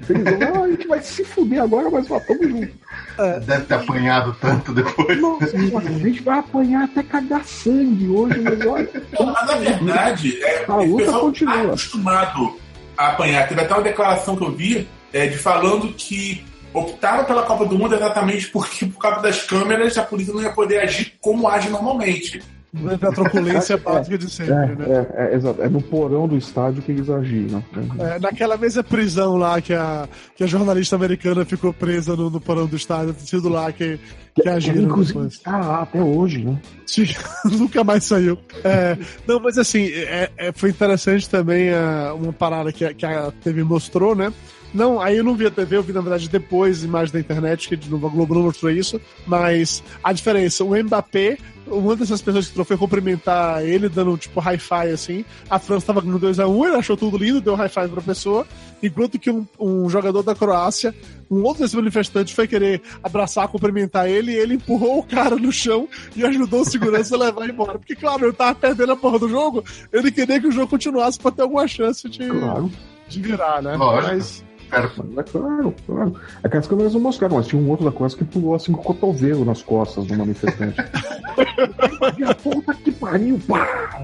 Eles 0.08 0.38
vão, 0.38 0.62
ah, 0.62 0.64
a 0.64 0.70
gente 0.70 0.88
vai 0.88 1.02
se 1.02 1.22
fuder 1.22 1.62
agora, 1.62 1.90
mas 1.90 2.10
ó, 2.10 2.18
tamo 2.18 2.42
junto. 2.48 2.72
Deve 3.44 3.64
ter 3.66 3.74
apanhado 3.74 4.34
tanto 4.40 4.72
depois. 4.72 5.20
Nossa, 5.20 5.54
a 5.54 5.98
gente 5.98 6.22
vai 6.22 6.38
apanhar 6.38 6.84
até 6.84 7.02
cagar 7.02 7.44
sangue 7.44 8.08
hoje, 8.08 8.40
mas 8.40 8.66
olha. 8.66 8.90
Não, 9.12 9.26
mas 9.26 9.46
na 9.46 9.56
verdade, 9.56 10.42
é, 10.42 10.64
A 10.66 10.76
o 10.76 10.84
luta 10.86 11.04
pessoal 11.04 11.20
continua. 11.20 11.54
tá 11.56 11.62
acostumado 11.64 12.56
a 12.96 13.08
apanhar. 13.08 13.48
Teve 13.48 13.60
até 13.60 13.74
uma 13.74 13.82
declaração 13.82 14.34
que 14.34 14.44
eu 14.44 14.52
vi 14.52 14.88
é, 15.12 15.26
de 15.26 15.36
falando 15.36 15.92
que 15.92 16.42
optaram 16.78 17.24
pela 17.24 17.42
Copa 17.42 17.64
do 17.66 17.78
Mundo 17.78 17.94
exatamente 17.94 18.48
porque, 18.48 18.86
por 18.86 19.00
causa 19.00 19.22
das 19.22 19.42
câmeras, 19.42 19.96
a 19.98 20.02
polícia 20.02 20.32
não 20.34 20.42
ia 20.42 20.52
poder 20.52 20.80
agir 20.80 21.12
como 21.20 21.48
age 21.48 21.68
normalmente. 21.70 22.42
A 23.00 23.10
truculência 23.10 23.78
básica 23.78 24.18
de 24.18 24.28
sempre, 24.28 24.52
É, 24.52 24.66
né? 24.66 25.06
é, 25.16 25.32
é, 25.32 25.34
exato. 25.34 25.62
É 25.62 25.68
no 25.68 25.80
porão 25.80 26.28
do 26.28 26.36
estádio 26.36 26.82
que 26.82 26.92
eles 26.92 27.08
agiram. 27.08 27.64
né? 27.72 27.88
É, 28.16 28.18
naquela 28.18 28.58
mesma 28.58 28.82
prisão 28.84 29.36
lá 29.38 29.62
que 29.62 29.72
a, 29.72 30.06
que 30.36 30.44
a 30.44 30.46
jornalista 30.46 30.94
americana 30.94 31.42
ficou 31.46 31.72
presa 31.72 32.14
no, 32.14 32.28
no 32.28 32.38
porão 32.38 32.66
do 32.66 32.76
estádio, 32.76 33.14
tem 33.14 33.24
sido 33.26 33.48
lá 33.48 33.72
que, 33.72 33.98
que 34.34 34.46
agiram 34.46 34.82
Inclusive, 34.82 35.26
está 35.26 35.56
lá 35.58 35.82
até 35.82 36.02
hoje, 36.02 36.44
né? 36.44 36.60
Sim, 36.86 37.06
Nunca 37.50 37.82
mais 37.82 38.04
saiu. 38.04 38.36
É, 38.62 38.98
não, 39.26 39.40
mas 39.40 39.56
assim, 39.56 39.86
é- 39.86 40.30
é- 40.36 40.52
foi 40.52 40.68
interessante 40.68 41.30
também 41.30 41.72
a, 41.72 42.12
uma 42.12 42.32
parada 42.32 42.70
que, 42.72 42.84
a- 42.84 42.92
que 42.92 43.06
a 43.06 43.32
TV 43.42 43.64
mostrou, 43.64 44.14
né? 44.14 44.30
Não, 44.74 45.00
aí 45.00 45.16
eu 45.16 45.24
não 45.24 45.34
vi 45.34 45.46
a 45.46 45.50
TV, 45.50 45.76
eu 45.76 45.82
vi 45.82 45.92
na 45.92 46.00
verdade 46.00 46.28
depois 46.28 46.84
imagens 46.84 47.10
da 47.10 47.20
internet, 47.20 47.68
que 47.68 47.76
de 47.76 47.90
novo 47.90 48.06
a 48.06 48.10
Globo 48.10 48.34
não 48.34 48.42
mostrou 48.42 48.70
isso, 48.70 49.00
mas 49.26 49.82
a 50.04 50.12
diferença, 50.12 50.64
o 50.64 50.76
Mbappé, 50.76 51.38
uma 51.66 51.96
dessas 51.96 52.20
pessoas 52.22 52.46
que 52.46 52.52
entrou 52.52 52.64
foi 52.64 52.76
cumprimentar 52.76 53.64
ele, 53.64 53.88
dando 53.88 54.16
tipo 54.18 54.40
hi-fi 54.40 54.90
assim, 54.92 55.24
a 55.48 55.58
França 55.58 55.86
tava 55.86 56.00
ganhando 56.00 56.20
2x1, 56.26 56.66
ele 56.66 56.76
achou 56.76 56.96
tudo 56.96 57.16
lindo, 57.16 57.40
deu 57.40 57.54
hi-fi 57.54 57.88
pra 57.88 58.02
pessoa, 58.02 58.46
enquanto 58.82 59.18
que 59.18 59.30
um, 59.30 59.46
um 59.58 59.88
jogador 59.88 60.22
da 60.22 60.34
Croácia, 60.34 60.94
um 61.30 61.42
outro 61.42 61.62
desses 61.62 61.74
manifestantes 61.74 62.34
foi 62.34 62.46
querer 62.46 62.80
abraçar, 63.02 63.48
cumprimentar 63.48 64.08
ele, 64.08 64.32
e 64.32 64.36
ele 64.36 64.54
empurrou 64.54 64.98
o 64.98 65.02
cara 65.02 65.36
no 65.36 65.50
chão 65.50 65.88
e 66.14 66.24
ajudou 66.24 66.60
o 66.60 66.64
segurança 66.64 67.16
a 67.16 67.18
levar 67.18 67.48
embora. 67.48 67.78
Porque, 67.78 67.96
claro, 67.96 68.26
ele 68.26 68.32
tava 68.32 68.54
perdendo 68.54 68.92
a 68.92 68.96
porra 68.96 69.18
do 69.18 69.28
jogo, 69.28 69.64
ele 69.92 70.12
queria 70.12 70.38
que 70.40 70.46
o 70.46 70.52
jogo 70.52 70.68
continuasse 70.68 71.18
pra 71.18 71.30
ter 71.32 71.42
alguma 71.42 71.66
chance 71.66 72.08
de, 72.08 72.28
Claro. 72.28 72.70
de 73.08 73.20
virar, 73.20 73.60
né? 73.60 73.74
Lógico. 73.74 74.14
Mas, 74.14 74.44
Mas 74.70 75.18
é 75.18 75.22
claro, 75.30 75.74
claro. 75.86 76.14
É 76.42 76.48
que 76.48 76.56
as 76.56 76.66
câmeras 76.66 76.92
não 76.92 77.00
mostraram, 77.00 77.36
mas 77.36 77.46
tinha 77.46 77.60
um 77.60 77.68
outro 77.70 77.84
da 77.84 77.92
Croácia 77.92 78.18
que 78.18 78.24
pulou 78.24 78.54
assim 78.54 78.72
com 78.72 78.80
o 78.80 78.84
cotovelo 78.84 79.44
nas 79.44 79.62
costas 79.62 80.06
do 80.06 80.16
manifestante. 80.16 80.76
e 82.18 82.24
a 82.24 82.34
puta 82.34 82.74
que 82.74 82.92
pariu! 82.92 83.40
Pá! 83.46 83.96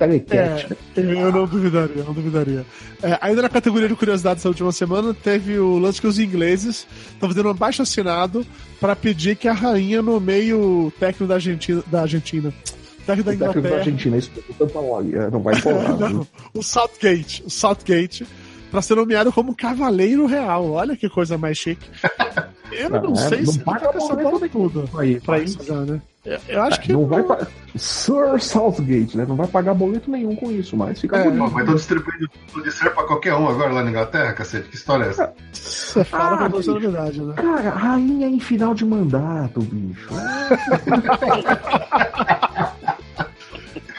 É, 0.00 0.66
eu 0.96 1.32
não 1.32 1.46
duvidaria, 1.46 1.96
eu 1.96 2.04
não 2.04 2.12
duvidaria. 2.12 2.64
É, 3.02 3.18
ainda 3.20 3.42
na 3.42 3.48
categoria 3.48 3.88
de 3.88 3.94
curiosidades 3.94 4.42
da 4.42 4.50
última 4.50 4.72
semana, 4.72 5.12
teve 5.14 5.58
o 5.58 5.78
lance 5.78 6.00
que 6.00 6.06
os 6.06 6.18
ingleses 6.18 6.86
estão 7.12 7.28
fazendo 7.28 7.50
um 7.50 7.54
baixo 7.54 7.82
assinado 7.82 8.46
para 8.80 8.94
pedir 8.94 9.36
que 9.36 9.48
a 9.48 9.52
rainha 9.52 10.02
nomeie 10.02 10.54
o 10.54 10.92
técnico 10.98 11.26
da 11.26 11.34
Argentina. 11.34 11.82
Da 11.86 12.02
Argentina. 12.02 12.48
O 12.48 13.02
técnico 13.02 13.30
da 13.30 13.34
O 13.34 13.38
técnico 13.38 13.68
da. 13.68 13.76
Argentina, 13.76 14.16
isso 14.16 14.30
falando, 14.72 15.16
é, 15.16 15.30
não 15.30 15.40
vai 15.40 15.54
empolgar. 15.58 15.98
Não, 15.98 16.26
o 16.54 16.62
Southgate, 16.62 17.42
o 17.44 17.50
Southgate, 17.50 18.26
para 18.70 18.82
ser 18.82 18.94
nomeado 18.96 19.32
como 19.32 19.54
Cavaleiro 19.54 20.26
Real. 20.26 20.70
Olha 20.72 20.96
que 20.96 21.08
coisa 21.08 21.38
mais 21.38 21.56
chique. 21.58 21.88
Eu 22.70 22.90
não, 22.90 23.02
Não, 23.02 23.12
é, 23.14 23.16
sei 23.16 23.40
não 23.42 23.52
se 23.54 23.58
paga 23.60 23.88
essa 23.94 24.14
bola 24.14 24.46
toda 24.46 24.84
aí, 25.00 25.18
pra 25.20 25.38
isso 25.38 25.58
já, 25.64 25.74
né? 25.86 26.02
Eu, 26.22 26.38
eu 26.48 26.62
acho 26.62 26.78
que 26.82 26.92
Não 26.92 27.06
vai 27.06 27.22
pa... 27.22 27.46
Sir 27.76 28.38
Southgate, 28.42 29.16
né? 29.16 29.24
Não 29.26 29.36
vai 29.36 29.46
pagar 29.46 29.72
boleto 29.72 30.10
nenhum 30.10 30.36
com 30.36 30.50
isso, 30.52 30.76
mas 30.76 31.00
fica 31.00 31.16
É. 31.16 31.24
bonito. 31.24 31.50
Mas 31.54 31.64
tô 31.66 31.74
distribuindo 31.74 32.28
tudo 32.52 32.62
de 32.64 32.70
ser 32.70 32.90
pra 32.90 33.04
qualquer 33.04 33.32
um 33.34 33.48
agora 33.48 33.72
lá 33.72 33.82
na 33.82 33.88
Inglaterra, 33.88 34.34
cacete. 34.34 34.68
Que 34.68 34.76
história 34.76 35.04
é 35.04 35.08
essa? 35.08 35.32
você 35.50 36.04
fala 36.04 36.44
Ah, 36.44 36.50
com 36.50 36.60
toda 36.60 36.72
novidade, 36.74 37.22
né? 37.22 37.32
Cara, 37.34 37.70
rainha 37.70 38.28
em 38.28 38.38
final 38.38 38.74
de 38.74 38.84
mandato, 38.84 39.60
bicho. 39.62 40.10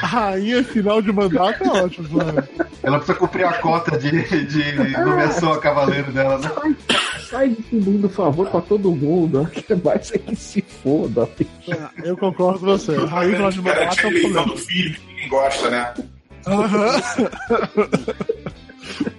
A 0.01 0.07
rainha 0.07 0.63
final 0.63 1.01
de 1.01 1.11
mandato 1.11 1.63
é 1.63 1.83
ótimo, 1.83 2.07
mano. 2.17 2.43
Ela 2.81 2.97
precisa 2.97 3.17
cumprir 3.17 3.45
a 3.45 3.53
cota 3.53 3.97
de, 3.97 4.45
de 4.45 4.97
nomeação 4.97 5.53
a 5.53 5.59
cavaleiro 5.59 6.11
dela, 6.11 6.37
né? 6.37 6.49
Sai, 6.49 6.75
sai 7.29 7.49
distribuindo 7.49 8.09
favor 8.09 8.49
pra 8.49 8.61
todo 8.61 8.91
mundo. 8.91 9.45
Que 9.51 9.75
mais 9.75 10.11
é 10.13 10.17
que 10.17 10.35
se 10.35 10.61
foda. 10.61 11.29
É, 11.67 12.09
Eu 12.09 12.15
concordo 12.15 12.59
com 12.59 12.65
você. 12.67 12.95
A 12.95 13.05
rainha 13.05 13.35
final 13.35 13.51
de 13.51 13.61
mandato 13.61 13.99
é 13.99 14.37
a 14.37 14.41
um 14.41 14.47
do 14.47 14.57
filho, 14.57 14.93
que 14.93 15.07
ninguém 15.07 15.29
gosta, 15.29 15.69
né? 15.69 15.93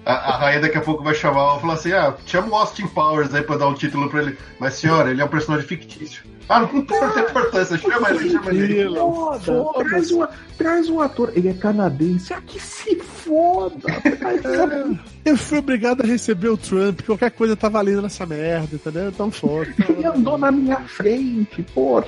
A, 0.04 0.12
a 0.12 0.36
rainha 0.38 0.60
daqui 0.60 0.78
a 0.78 0.80
pouco 0.80 1.04
vai 1.04 1.14
chamar 1.14 1.58
e 1.58 1.60
falar 1.60 1.74
assim: 1.74 1.92
ah, 1.92 2.14
chama 2.26 2.48
o 2.48 2.54
Austin 2.56 2.86
Powers 2.88 3.32
aí 3.34 3.42
pra 3.42 3.56
dar 3.56 3.68
um 3.68 3.74
título 3.74 4.08
pra 4.08 4.22
ele. 4.22 4.36
Mas 4.58 4.74
senhora, 4.74 5.10
ele 5.10 5.20
é 5.20 5.24
um 5.24 5.28
personagem 5.28 5.66
fictício. 5.66 6.22
Ah, 6.50 6.58
não 6.58 6.68
a 6.68 7.20
importância, 7.20 7.78
chama 7.78 8.10
ele, 8.10 8.30
chama 8.30 8.50
ele. 8.50 8.96
Foda, 8.96 9.38
foda. 9.38 9.84
Traz, 9.84 10.10
um, 10.10 10.26
traz 10.58 10.88
um 10.90 11.00
ator. 11.00 11.32
Ele 11.36 11.48
é 11.48 11.54
canadense. 11.54 12.34
Ah, 12.34 12.42
que 12.44 12.58
se 12.60 12.96
foda. 12.96 13.86
Eu 15.24 15.36
fui 15.36 15.58
obrigado 15.58 16.00
a 16.00 16.06
receber 16.06 16.48
o 16.48 16.56
Trump, 16.56 17.02
qualquer 17.02 17.30
coisa 17.30 17.54
tá 17.54 17.68
valendo 17.68 18.02
nessa 18.02 18.24
merda, 18.26 18.74
entendeu? 18.74 19.10
Então 19.10 19.30
foda. 19.30 19.70
Ele 19.88 20.04
andou 20.06 20.36
na 20.38 20.50
minha 20.50 20.78
frente, 20.80 21.62
porra. 21.74 22.06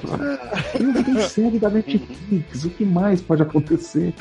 Eu 0.75 0.93
vi 0.93 1.23
série 1.23 1.59
da 1.59 1.69
Netflix. 1.71 2.64
O 2.64 2.71
que 2.71 2.85
mais 2.85 3.21
pode 3.21 3.43
acontecer? 3.43 4.14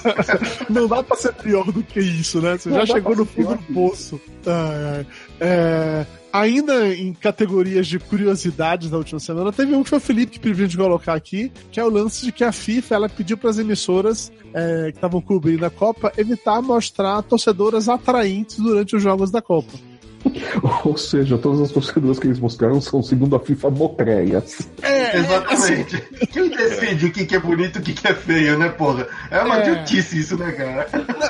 Não 0.70 0.86
dá 0.86 1.02
pra 1.02 1.16
ser 1.16 1.34
pior 1.34 1.70
do 1.70 1.82
que 1.82 2.00
isso, 2.00 2.40
né? 2.40 2.56
Você 2.56 2.70
Não 2.70 2.78
já 2.78 2.94
chegou 2.94 3.16
no 3.16 3.26
fundo 3.26 3.56
do 3.56 3.74
poço. 3.74 4.20
Ai, 4.46 4.96
ai. 4.96 5.06
É, 5.40 6.06
ainda 6.32 6.94
em 6.94 7.12
categorias 7.14 7.86
de 7.86 7.98
curiosidades 7.98 8.90
da 8.90 8.98
última 8.98 9.18
semana, 9.18 9.52
teve 9.52 9.74
um 9.74 9.82
que 9.82 9.94
o 9.94 10.00
Felipe 10.00 10.32
que 10.32 10.38
pediu 10.38 10.66
de 10.66 10.76
colocar 10.76 11.14
aqui, 11.14 11.50
que 11.72 11.80
é 11.80 11.84
o 11.84 11.88
lance 11.88 12.24
de 12.24 12.32
que 12.32 12.44
a 12.44 12.52
FIFA 12.52 12.94
ela 12.94 13.08
pediu 13.08 13.36
para 13.38 13.50
as 13.50 13.58
emissoras 13.58 14.30
é, 14.52 14.90
que 14.92 14.98
estavam 14.98 15.20
cobrindo 15.20 15.64
a 15.64 15.70
Copa 15.70 16.12
evitar 16.16 16.60
mostrar 16.60 17.22
torcedoras 17.22 17.88
atraentes 17.88 18.58
durante 18.58 18.94
os 18.94 19.02
jogos 19.02 19.30
da 19.30 19.40
Copa. 19.40 19.89
Ou 20.84 20.96
seja, 20.96 21.38
todas 21.38 21.60
as 21.60 21.70
torcedoras 21.72 22.18
que 22.18 22.26
eles 22.26 22.38
mostraram 22.38 22.80
são, 22.80 23.02
segundo 23.02 23.34
a 23.36 23.40
FIFA, 23.40 23.70
mocreias. 23.70 24.68
É, 24.82 25.16
Exatamente. 25.18 26.02
Quem 26.32 26.48
decide 26.50 27.06
o 27.06 27.12
que, 27.12 27.34
é 27.34 27.38
bonito 27.38 27.78
e 27.78 27.80
o 27.80 27.82
que, 27.82 27.92
que 27.94 28.06
é 28.06 28.14
feio, 28.14 28.58
né, 28.58 28.68
porra? 28.68 29.06
É 29.30 29.40
uma 29.42 29.58
É. 29.58 29.60
idiotice 29.70 30.18
isso, 30.18 30.36
né, 30.36 30.52
cara? 30.52 30.86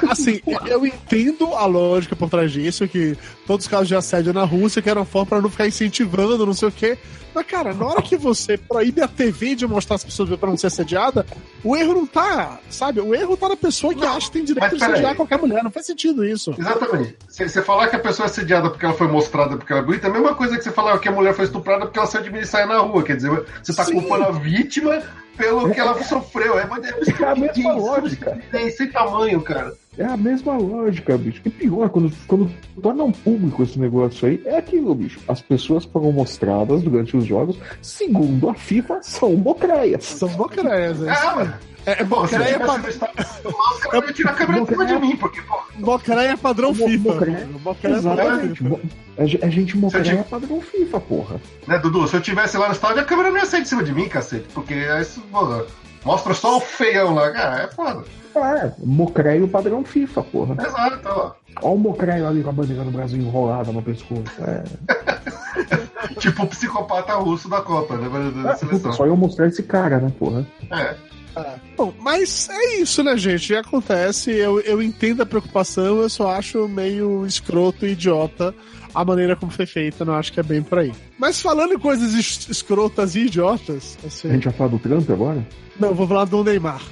Assim, 0.08 0.40
eu 0.66 0.84
entendo 0.86 1.54
a 1.54 1.66
lógica 1.66 2.16
por 2.16 2.28
trás 2.28 2.50
disso, 2.52 2.86
que 2.88 3.16
todos 3.46 3.64
os 3.66 3.70
casos 3.70 3.88
de 3.88 3.94
assédio 3.94 4.32
na 4.32 4.44
Rússia, 4.44 4.82
que 4.82 4.90
era 4.90 4.98
uma 5.00 5.06
forma 5.06 5.26
pra 5.26 5.40
não 5.40 5.50
ficar 5.50 5.66
incentivando, 5.66 6.44
não 6.46 6.54
sei 6.54 6.68
o 6.68 6.72
quê. 6.72 6.98
Mas, 7.34 7.46
cara, 7.46 7.72
na 7.72 7.86
hora 7.86 8.02
que 8.02 8.16
você 8.16 8.56
proíbe 8.56 9.00
a 9.00 9.08
TV 9.08 9.54
de 9.54 9.66
mostrar 9.66 9.96
as 9.96 10.04
pessoas 10.04 10.28
pra 10.38 10.48
não 10.48 10.56
ser 10.56 10.66
assediada, 10.66 11.24
o 11.62 11.76
erro 11.76 11.94
não 11.94 12.06
tá, 12.06 12.58
sabe? 12.68 13.00
O 13.00 13.14
erro 13.14 13.36
tá 13.36 13.48
na 13.48 13.56
pessoa 13.56 13.94
que 13.94 14.04
acha 14.04 14.26
que 14.26 14.32
tem 14.32 14.44
direito 14.44 14.76
de 14.76 14.84
assediar 14.84 15.14
qualquer 15.14 15.38
mulher. 15.38 15.62
Não 15.62 15.70
faz 15.70 15.86
sentido 15.86 16.24
isso. 16.24 16.54
Exatamente. 16.58 17.16
Se 17.28 17.48
você 17.48 17.62
falar 17.62 17.88
que 17.88 17.96
a 17.96 18.00
pessoa 18.00 18.26
é 18.26 18.30
assediada 18.30 18.70
porque 18.70 18.84
ela 18.84 18.94
foi 18.94 19.08
mostrada 19.08 19.56
porque 19.56 19.72
ela 19.72 19.82
é 19.82 19.84
bonita, 19.84 20.06
é 20.06 20.10
a 20.10 20.12
mesma 20.12 20.34
coisa 20.34 20.56
que 20.56 20.64
você 20.64 20.70
falar 20.70 20.98
que 20.98 21.08
a 21.08 21.12
mulher 21.12 21.34
foi 21.34 21.44
estuprada 21.44 21.86
porque 21.86 21.98
ela 21.98 22.08
saiu 22.08 22.24
de 22.24 22.38
e 22.38 22.46
saiu 22.46 22.66
na 22.66 22.78
rua. 22.78 23.02
Quer 23.02 23.16
dizer, 23.16 23.44
você 23.62 23.72
tá 23.72 23.84
Sim. 23.84 23.92
culpando 23.94 24.24
a 24.24 24.30
vítima 24.30 25.02
pelo 25.36 25.70
que 25.70 25.80
ela 25.80 26.02
sofreu. 26.02 26.58
É, 26.58 26.66
mas 26.66 26.84
É 27.20 27.24
a 27.24 27.34
mesma 27.34 27.72
lógica. 27.74 28.38
É 28.52 28.70
sem 28.70 28.90
tamanho, 28.90 29.40
cara. 29.40 29.74
É 29.98 30.04
a 30.04 30.16
mesma 30.16 30.56
lógica, 30.56 31.18
bicho. 31.18 31.42
E 31.44 31.50
pior, 31.50 31.88
quando, 31.90 32.12
quando 32.26 32.50
tornam 32.80 33.10
público 33.10 33.62
esse 33.62 33.78
negócio 33.78 34.28
aí, 34.28 34.40
é 34.44 34.56
aquilo, 34.58 34.94
bicho. 34.94 35.20
As 35.28 35.42
pessoas 35.42 35.84
foram 35.84 36.12
mostradas 36.12 36.82
durante 36.82 37.16
os 37.16 37.24
jogos, 37.24 37.58
segundo 37.82 38.48
a 38.48 38.54
FIFA, 38.54 39.00
são 39.02 39.34
mocreias. 39.34 40.04
São 40.04 40.28
bocreias, 40.30 41.00
né? 41.00 41.14
É, 41.14 41.34
mano. 41.34 41.54
É, 41.90 42.02
é 42.02 42.04
Pô, 42.04 42.26
se 42.26 42.34
eu 42.34 42.38
bocreia, 42.38 42.58
tivesse 42.58 42.66
pa... 42.66 42.78
no 42.78 42.88
estádio, 42.88 43.14
os 43.44 43.80
caras 43.80 44.04
iam 44.04 44.12
tirar 44.12 44.30
a 44.30 44.34
câmera 44.34 44.60
de 44.60 44.66
cima 44.68 44.86
de 44.86 44.94
mim, 44.98 45.16
porque, 45.16 45.40
pô, 45.42 45.58
bocreia 45.78 46.36
padrão 46.36 46.74
FIFA. 46.74 47.12
Bocreia 47.62 48.02
padrão. 48.02 48.40
FIFA. 48.40 48.68
Mo- 48.68 48.80
É, 49.16 49.26
ge- 49.26 49.38
é 49.42 49.50
gente 49.50 49.76
mocreia 49.76 50.04
tive- 50.04 50.22
padrão 50.24 50.60
FIFA, 50.60 51.00
porra. 51.00 51.40
né, 51.66 51.78
Dudu, 51.78 52.06
se 52.08 52.14
eu 52.16 52.20
tivesse 52.20 52.56
lá 52.56 52.66
no 52.68 52.72
estádio, 52.72 53.00
a 53.00 53.04
câmera 53.04 53.30
não 53.30 53.38
ia 53.38 53.46
sair 53.46 53.62
de 53.62 53.68
cima 53.68 53.82
de 53.82 53.92
mim, 53.92 54.08
cacete, 54.08 54.46
porque 54.54 54.74
isso, 55.00 55.20
pô, 55.32 55.64
mostra 56.04 56.32
só 56.34 56.56
o 56.58 56.60
feião 56.60 57.14
lá, 57.14 57.30
cara, 57.30 57.62
é 57.64 57.68
foda. 57.68 58.04
É, 58.34 58.72
mocreio 58.78 59.48
padrão 59.48 59.82
FIFA, 59.84 60.22
porra. 60.22 60.56
Exato, 60.64 61.08
ó. 61.08 61.32
Olha 61.62 61.74
o 61.74 61.78
mocreio 61.78 62.28
ali 62.28 62.42
com 62.44 62.50
a 62.50 62.52
bandeira 62.52 62.84
do 62.84 62.90
Brasil 62.92 63.20
enrolada 63.20 63.72
no 63.72 63.82
pescoço. 63.82 64.22
É. 64.46 64.62
Tipo 66.20 66.44
o 66.44 66.46
psicopata 66.46 67.14
russo 67.14 67.48
da 67.48 67.60
Copa, 67.60 67.96
né, 67.96 68.08
da 68.42 68.52
É, 68.52 68.56
seleção. 68.56 68.92
só 68.92 69.04
eu 69.06 69.16
mostrar 69.16 69.48
esse 69.48 69.62
cara, 69.62 69.98
né, 69.98 70.12
porra? 70.18 70.46
É. 70.70 70.94
Bom, 71.76 71.92
mas 72.00 72.48
é 72.50 72.76
isso, 72.80 73.02
né, 73.02 73.16
gente? 73.16 73.54
Acontece, 73.54 74.30
eu, 74.32 74.60
eu 74.60 74.82
entendo 74.82 75.22
a 75.22 75.26
preocupação, 75.26 76.00
eu 76.00 76.08
só 76.08 76.30
acho 76.30 76.68
meio 76.68 77.24
escroto 77.26 77.86
e 77.86 77.90
idiota 77.92 78.54
a 78.92 79.04
maneira 79.04 79.36
como 79.36 79.52
foi 79.52 79.66
feita, 79.66 80.04
não 80.04 80.14
acho 80.14 80.32
que 80.32 80.40
é 80.40 80.42
bem 80.42 80.62
por 80.62 80.80
aí. 80.80 80.92
Mas 81.16 81.40
falando 81.40 81.74
em 81.74 81.78
coisas 81.78 82.12
es- 82.12 82.48
escrotas 82.48 83.14
e 83.14 83.20
idiotas, 83.26 83.96
assim, 84.04 84.28
A 84.28 84.32
gente 84.32 84.44
vai 84.44 84.52
falar 84.52 84.70
do 84.70 84.78
Trump 84.80 85.08
agora? 85.10 85.46
não, 85.78 85.94
vou 85.94 86.06
falar 86.08 86.24
do 86.24 86.42
Neymar. 86.42 86.82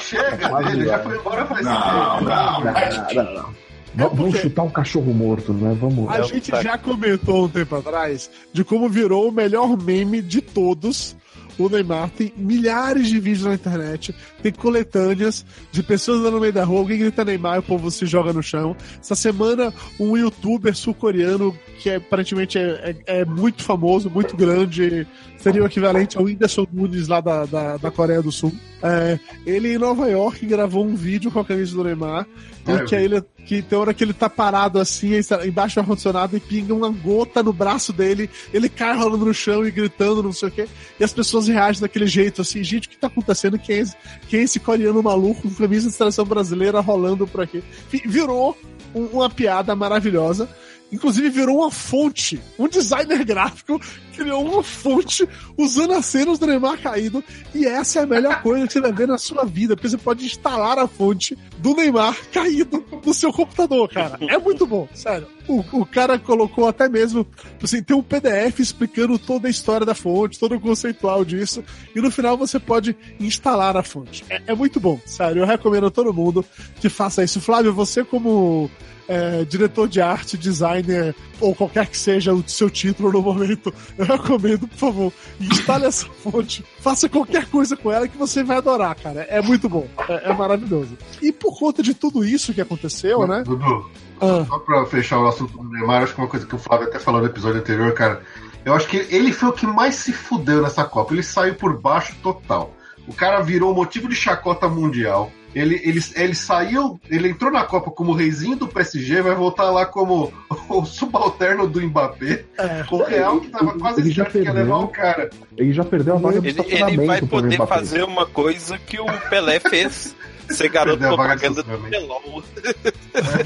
Chega 0.00 0.62
dele, 0.62 0.86
já 0.86 0.98
foi 1.00 1.16
embora 1.18 1.46
faz 1.46 1.64
Não, 1.66 1.74
tempo. 1.74 2.24
não. 2.24 3.24
não, 3.24 3.34
não. 3.34 3.64
Va- 3.96 4.08
Vamos 4.08 4.16
porque- 4.32 4.38
chutar 4.42 4.62
um 4.64 4.70
cachorro 4.70 5.14
morto, 5.14 5.52
né? 5.52 5.76
Vamos. 5.80 6.10
A 6.10 6.22
gente 6.22 6.50
já 6.62 6.76
comentou 6.76 7.44
um 7.44 7.48
tempo 7.48 7.76
atrás 7.76 8.28
de 8.52 8.64
como 8.64 8.88
virou 8.88 9.28
o 9.28 9.32
melhor 9.32 9.76
meme 9.80 10.20
de 10.20 10.40
todos. 10.40 11.14
O 11.58 11.68
Neymar 11.68 12.10
tem 12.10 12.32
milhares 12.36 13.08
de 13.08 13.20
vídeos 13.20 13.44
na 13.44 13.54
internet, 13.54 14.14
tem 14.42 14.50
coletâneas 14.52 15.44
de 15.70 15.82
pessoas 15.82 16.20
andando 16.20 16.34
no 16.34 16.40
meio 16.40 16.52
da 16.52 16.64
rua, 16.64 16.80
alguém 16.80 16.98
grita 16.98 17.24
Neymar 17.24 17.56
e 17.56 17.58
o 17.60 17.62
povo 17.62 17.90
se 17.90 18.06
joga 18.06 18.32
no 18.32 18.42
chão. 18.42 18.76
Essa 19.00 19.14
semana, 19.14 19.72
um 20.00 20.16
youtuber 20.16 20.74
sul-coreano 20.74 21.56
que 21.78 21.90
é, 21.90 21.96
aparentemente 21.96 22.58
é, 22.58 22.96
é- 23.06 23.20
é 23.20 23.24
muito 23.24 23.62
famoso, 23.62 24.10
muito 24.10 24.36
grande, 24.36 25.06
seria 25.44 25.62
o 25.62 25.66
equivalente 25.66 26.16
ao 26.16 26.24
Whindersson 26.24 26.66
Nunes 26.72 27.06
lá 27.06 27.20
da, 27.20 27.44
da, 27.44 27.76
da 27.76 27.90
Coreia 27.90 28.22
do 28.22 28.32
Sul. 28.32 28.52
É, 28.82 29.18
ele 29.46 29.74
em 29.74 29.78
Nova 29.78 30.08
York 30.10 30.44
gravou 30.46 30.84
um 30.84 30.94
vídeo 30.94 31.30
com 31.30 31.40
a 31.40 31.44
camisa 31.44 31.74
do 31.76 31.84
Neymar, 31.84 32.26
em 32.66 32.72
eu 32.72 32.84
que 32.86 32.94
ele 32.94 33.22
que 33.46 33.60
tem 33.60 33.78
hora 33.78 33.92
que 33.92 34.02
ele 34.02 34.14
tá 34.14 34.28
parado 34.30 34.78
assim, 34.80 35.10
embaixo 35.46 35.74
do 35.74 35.80
ar-condicionado 35.80 36.34
e 36.34 36.40
pinga 36.40 36.72
uma 36.72 36.88
gota 36.88 37.42
no 37.42 37.52
braço 37.52 37.92
dele, 37.92 38.28
ele 38.54 38.70
cai 38.70 38.96
rolando 38.96 39.26
no 39.26 39.34
chão 39.34 39.66
e 39.66 39.70
gritando, 39.70 40.22
não 40.22 40.32
sei 40.32 40.48
o 40.48 40.50
quê, 40.50 40.66
e 40.98 41.04
as 41.04 41.12
pessoas 41.12 41.46
reagem 41.46 41.82
daquele 41.82 42.06
jeito, 42.06 42.40
assim, 42.40 42.64
gente, 42.64 42.86
o 42.86 42.90
que 42.90 42.96
tá 42.96 43.06
acontecendo? 43.08 43.58
Quem 43.58 43.76
é 43.76 43.80
esse, 43.80 43.96
quem 44.30 44.40
é 44.40 44.42
esse 44.44 44.58
coreano 44.58 45.02
maluco 45.02 45.42
com 45.42 45.50
camisa 45.54 45.90
de 45.90 45.94
seleção 45.94 46.24
brasileira 46.24 46.80
rolando 46.80 47.26
por 47.26 47.42
aqui? 47.42 47.62
Virou 48.06 48.56
um- 48.94 49.06
uma 49.12 49.28
piada 49.28 49.76
maravilhosa. 49.76 50.48
Inclusive 50.92 51.28
virou 51.28 51.58
uma 51.58 51.70
fonte. 51.70 52.40
Um 52.58 52.68
designer 52.68 53.24
gráfico 53.24 53.80
criou 54.14 54.44
uma 54.44 54.62
fonte 54.62 55.28
usando 55.56 55.92
as 55.92 56.06
cenas 56.06 56.38
do 56.38 56.46
Neymar 56.46 56.80
caído. 56.80 57.22
E 57.54 57.66
essa 57.66 58.00
é 58.00 58.02
a 58.02 58.06
melhor 58.06 58.40
coisa 58.42 58.66
que 58.66 58.72
você 58.72 58.80
vai 58.80 58.92
ver 58.92 59.08
na 59.08 59.18
sua 59.18 59.44
vida, 59.44 59.74
porque 59.74 59.88
você 59.88 59.98
pode 59.98 60.24
instalar 60.24 60.78
a 60.78 60.86
fonte 60.86 61.36
do 61.58 61.74
Neymar 61.74 62.16
caído 62.32 62.84
no 63.04 63.12
seu 63.12 63.32
computador, 63.32 63.88
cara. 63.88 64.18
É 64.20 64.38
muito 64.38 64.66
bom, 64.66 64.88
sério. 64.94 65.26
O, 65.46 65.80
o 65.80 65.84
cara 65.86 66.18
colocou 66.18 66.66
até 66.66 66.88
mesmo, 66.88 67.26
assim, 67.62 67.82
tem 67.82 67.96
um 67.96 68.02
PDF 68.02 68.60
explicando 68.60 69.18
toda 69.18 69.48
a 69.48 69.50
história 69.50 69.84
da 69.84 69.94
fonte, 69.94 70.38
todo 70.38 70.54
o 70.54 70.60
conceitual 70.60 71.24
disso, 71.24 71.62
e 71.94 72.00
no 72.00 72.10
final 72.10 72.36
você 72.36 72.58
pode 72.58 72.96
instalar 73.20 73.76
a 73.76 73.82
fonte. 73.82 74.24
É, 74.30 74.40
é 74.46 74.54
muito 74.54 74.80
bom, 74.80 74.98
sério. 75.04 75.42
Eu 75.42 75.46
recomendo 75.46 75.86
a 75.86 75.90
todo 75.90 76.14
mundo 76.14 76.44
que 76.80 76.88
faça 76.88 77.22
isso. 77.22 77.40
Flávio, 77.40 77.74
você 77.74 78.02
como 78.02 78.70
é, 79.08 79.44
diretor 79.44 79.88
de 79.88 80.00
arte, 80.00 80.36
designer, 80.38 81.14
ou 81.40 81.54
qualquer 81.54 81.86
que 81.86 81.96
seja 81.96 82.32
o 82.32 82.42
seu 82.46 82.70
título 82.70 83.12
no 83.12 83.22
momento, 83.22 83.72
eu 83.98 84.04
recomendo, 84.04 84.66
por 84.68 84.78
favor, 84.78 85.12
instale 85.40 85.86
essa 85.86 86.06
fonte, 86.22 86.64
faça 86.80 87.08
qualquer 87.08 87.46
coisa 87.46 87.76
com 87.76 87.90
ela 87.92 88.08
que 88.08 88.16
você 88.16 88.42
vai 88.42 88.56
adorar, 88.56 88.94
cara. 88.94 89.22
É 89.22 89.40
muito 89.42 89.68
bom, 89.68 89.86
é, 90.08 90.30
é 90.30 90.32
maravilhoso. 90.32 90.96
E 91.20 91.32
por 91.32 91.58
conta 91.58 91.82
de 91.82 91.94
tudo 91.94 92.24
isso 92.24 92.54
que 92.54 92.60
aconteceu, 92.60 93.26
né? 93.26 93.42
Dudu, 93.44 93.90
Ah, 94.20 94.44
só 94.48 94.58
pra 94.58 94.86
fechar 94.86 95.18
o 95.18 95.26
assunto 95.26 95.58
do 95.58 95.68
Neymar, 95.68 96.02
acho 96.02 96.14
que 96.14 96.20
uma 96.20 96.28
coisa 96.28 96.46
que 96.46 96.54
o 96.54 96.58
Flávio 96.58 96.88
até 96.88 96.98
falou 96.98 97.20
no 97.20 97.26
episódio 97.26 97.60
anterior, 97.60 97.92
cara, 97.92 98.22
eu 98.64 98.72
acho 98.74 98.88
que 98.88 98.96
ele 99.10 99.32
foi 99.32 99.50
o 99.50 99.52
que 99.52 99.66
mais 99.66 99.96
se 99.96 100.12
fudeu 100.12 100.62
nessa 100.62 100.84
Copa. 100.84 101.12
Ele 101.12 101.22
saiu 101.22 101.54
por 101.54 101.78
baixo 101.78 102.14
total. 102.22 102.72
O 103.06 103.12
cara 103.12 103.40
virou 103.40 103.74
motivo 103.74 104.08
de 104.08 104.14
chacota 104.14 104.68
mundial. 104.68 105.30
Ele, 105.54 105.80
ele, 105.84 106.00
ele 106.16 106.34
saiu, 106.34 106.98
ele 107.08 107.28
entrou 107.28 107.52
na 107.52 107.62
Copa 107.62 107.88
como 107.88 108.12
reizinho 108.12 108.56
do 108.56 108.66
PSG, 108.66 109.22
vai 109.22 109.36
voltar 109.36 109.70
lá 109.70 109.86
como 109.86 110.32
o 110.68 110.84
subalterno 110.84 111.68
do 111.68 111.80
Mbappé. 111.80 112.44
é. 112.58 112.84
O 112.90 113.02
Real 113.04 113.40
que 113.40 113.48
tava 113.50 113.78
quase 113.78 114.00
Ele 114.00 114.10
já 114.10 114.24
certo 114.24 114.32
que 114.32 114.38
ia 114.38 114.44
perdeu. 114.46 114.64
levar 114.64 114.78
o 114.78 114.88
cara. 114.88 115.30
Ele 115.56 115.72
já 115.72 115.84
perdeu 115.84 116.16
a 116.16 116.18
vaga 116.18 116.40
do 116.40 116.48
Ele, 116.48 116.64
ele 116.68 117.06
vai 117.06 117.22
poder 117.22 117.56
fazer 117.68 118.02
uma 118.02 118.26
coisa 118.26 118.76
que 118.78 118.98
o 118.98 119.06
Pelé 119.30 119.60
fez. 119.60 120.16
Ser 120.50 120.68
garoto 120.68 120.98
Perdeu 120.98 121.14
a 121.14 121.16
vaga 121.16 121.36
de 121.36 121.62
propaganda 121.62 121.78
do. 121.78 121.90
Gelol. 121.90 122.42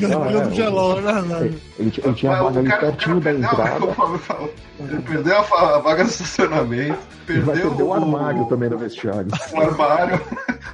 Não, 0.00 0.24
é, 0.24 0.32
Jogando 0.32 0.54
gelol, 0.54 1.00
né? 1.00 1.22
Ele, 1.78 1.92
ele 2.04 2.14
tinha- 2.14 2.32
a 2.32 2.42
vaga 2.42 2.56
o 2.56 2.58
ali 2.58 2.68
o 2.68 2.78
pertinho 2.80 3.20
da 3.20 3.32
entrada. 3.32 3.84
o. 3.84 4.50
Ele 4.80 5.02
perdeu 5.02 5.36
a, 5.38 5.78
vaga 5.78 6.04
do 6.04 6.10
estacionamento, 6.10 6.98
perdeu 7.26 7.72
o 7.86 7.94
armário 7.94 8.44
também 8.46 8.68
do 8.68 8.78
vestiário. 8.78 9.28
o 9.52 9.60
armário. 9.60 10.20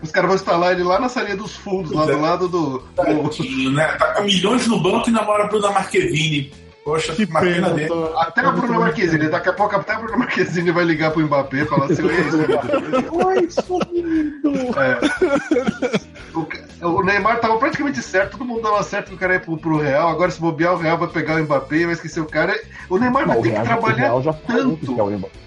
Os 0.03 0.11
caras 0.11 0.29
vão 0.29 0.37
instalar 0.37 0.73
ele 0.73 0.83
lá 0.83 0.99
na 0.99 1.09
salinha 1.09 1.37
dos 1.37 1.55
fundos, 1.57 1.93
lá 1.93 2.05
do 2.07 2.21
lado 2.21 2.49
do. 2.49 2.79
do- 2.79 3.71
né? 3.73 3.87
Tá 3.99 4.15
com 4.15 4.23
milhões 4.25 4.67
no 4.67 4.81
banco 4.83 5.09
e 5.09 5.13
namora 5.13 5.45
a 5.45 5.47
Bruna 5.49 5.71
Marquezine. 5.71 6.53
Poxa, 6.85 7.15
Que 7.15 7.27
pena 7.27 7.71
dele. 7.71 7.89
tô- 7.89 8.15
Até 8.19 8.43
a 8.43 8.51
Bruna 8.51 8.79
Marquezine, 8.81 9.29
daqui 9.29 9.49
a 9.49 9.53
pouco 9.55 9.75
até 9.75 9.95
a 9.95 9.99
Bruna 10.01 10.19
Marquezine 10.19 10.71
vai 10.71 10.85
ligar 10.85 11.13
pro 11.13 11.23
Mbappé 11.25 11.63
e 11.63 11.65
falar 11.65 11.87
assim: 11.87 12.03
"Oi, 12.03 13.25
Oi, 13.25 13.51
sumido! 13.51 14.53
É. 14.79 16.04
O, 16.87 17.03
Neymar 17.03 17.41
tava 17.41 17.57
praticamente 17.59 18.03
certo, 18.03 18.33
todo 18.33 18.45
mundo 18.45 18.63
dava 18.63 18.83
certo 18.83 19.09
que 19.09 19.15
o 19.15 19.19
cara 19.19 19.35
ia 19.35 19.41
pro, 19.41 19.57
pro 19.57 19.79
Real. 19.79 20.09
Agora, 20.09 20.31
se 20.31 20.41
bobear, 20.41 20.75
o 20.75 20.77
Real 20.77 20.99
vai 20.99 21.09
pegar 21.09 21.37
o 21.37 21.43
Mbappé 21.43 21.85
vai 21.85 21.95
esquecer 21.95 22.21
o 22.21 22.27
cara. 22.27 22.59
O 22.89 22.99
Neymar 22.99 23.27
vai 23.27 23.35
Não, 23.37 23.41
o 23.41 23.43
ter 23.43 23.51
que 23.51 23.55
Real, 23.55 23.65
o 23.65 23.81
trabalhar 23.81 24.21
já 24.21 24.33
que 24.33 24.47
tanto. 24.47 24.97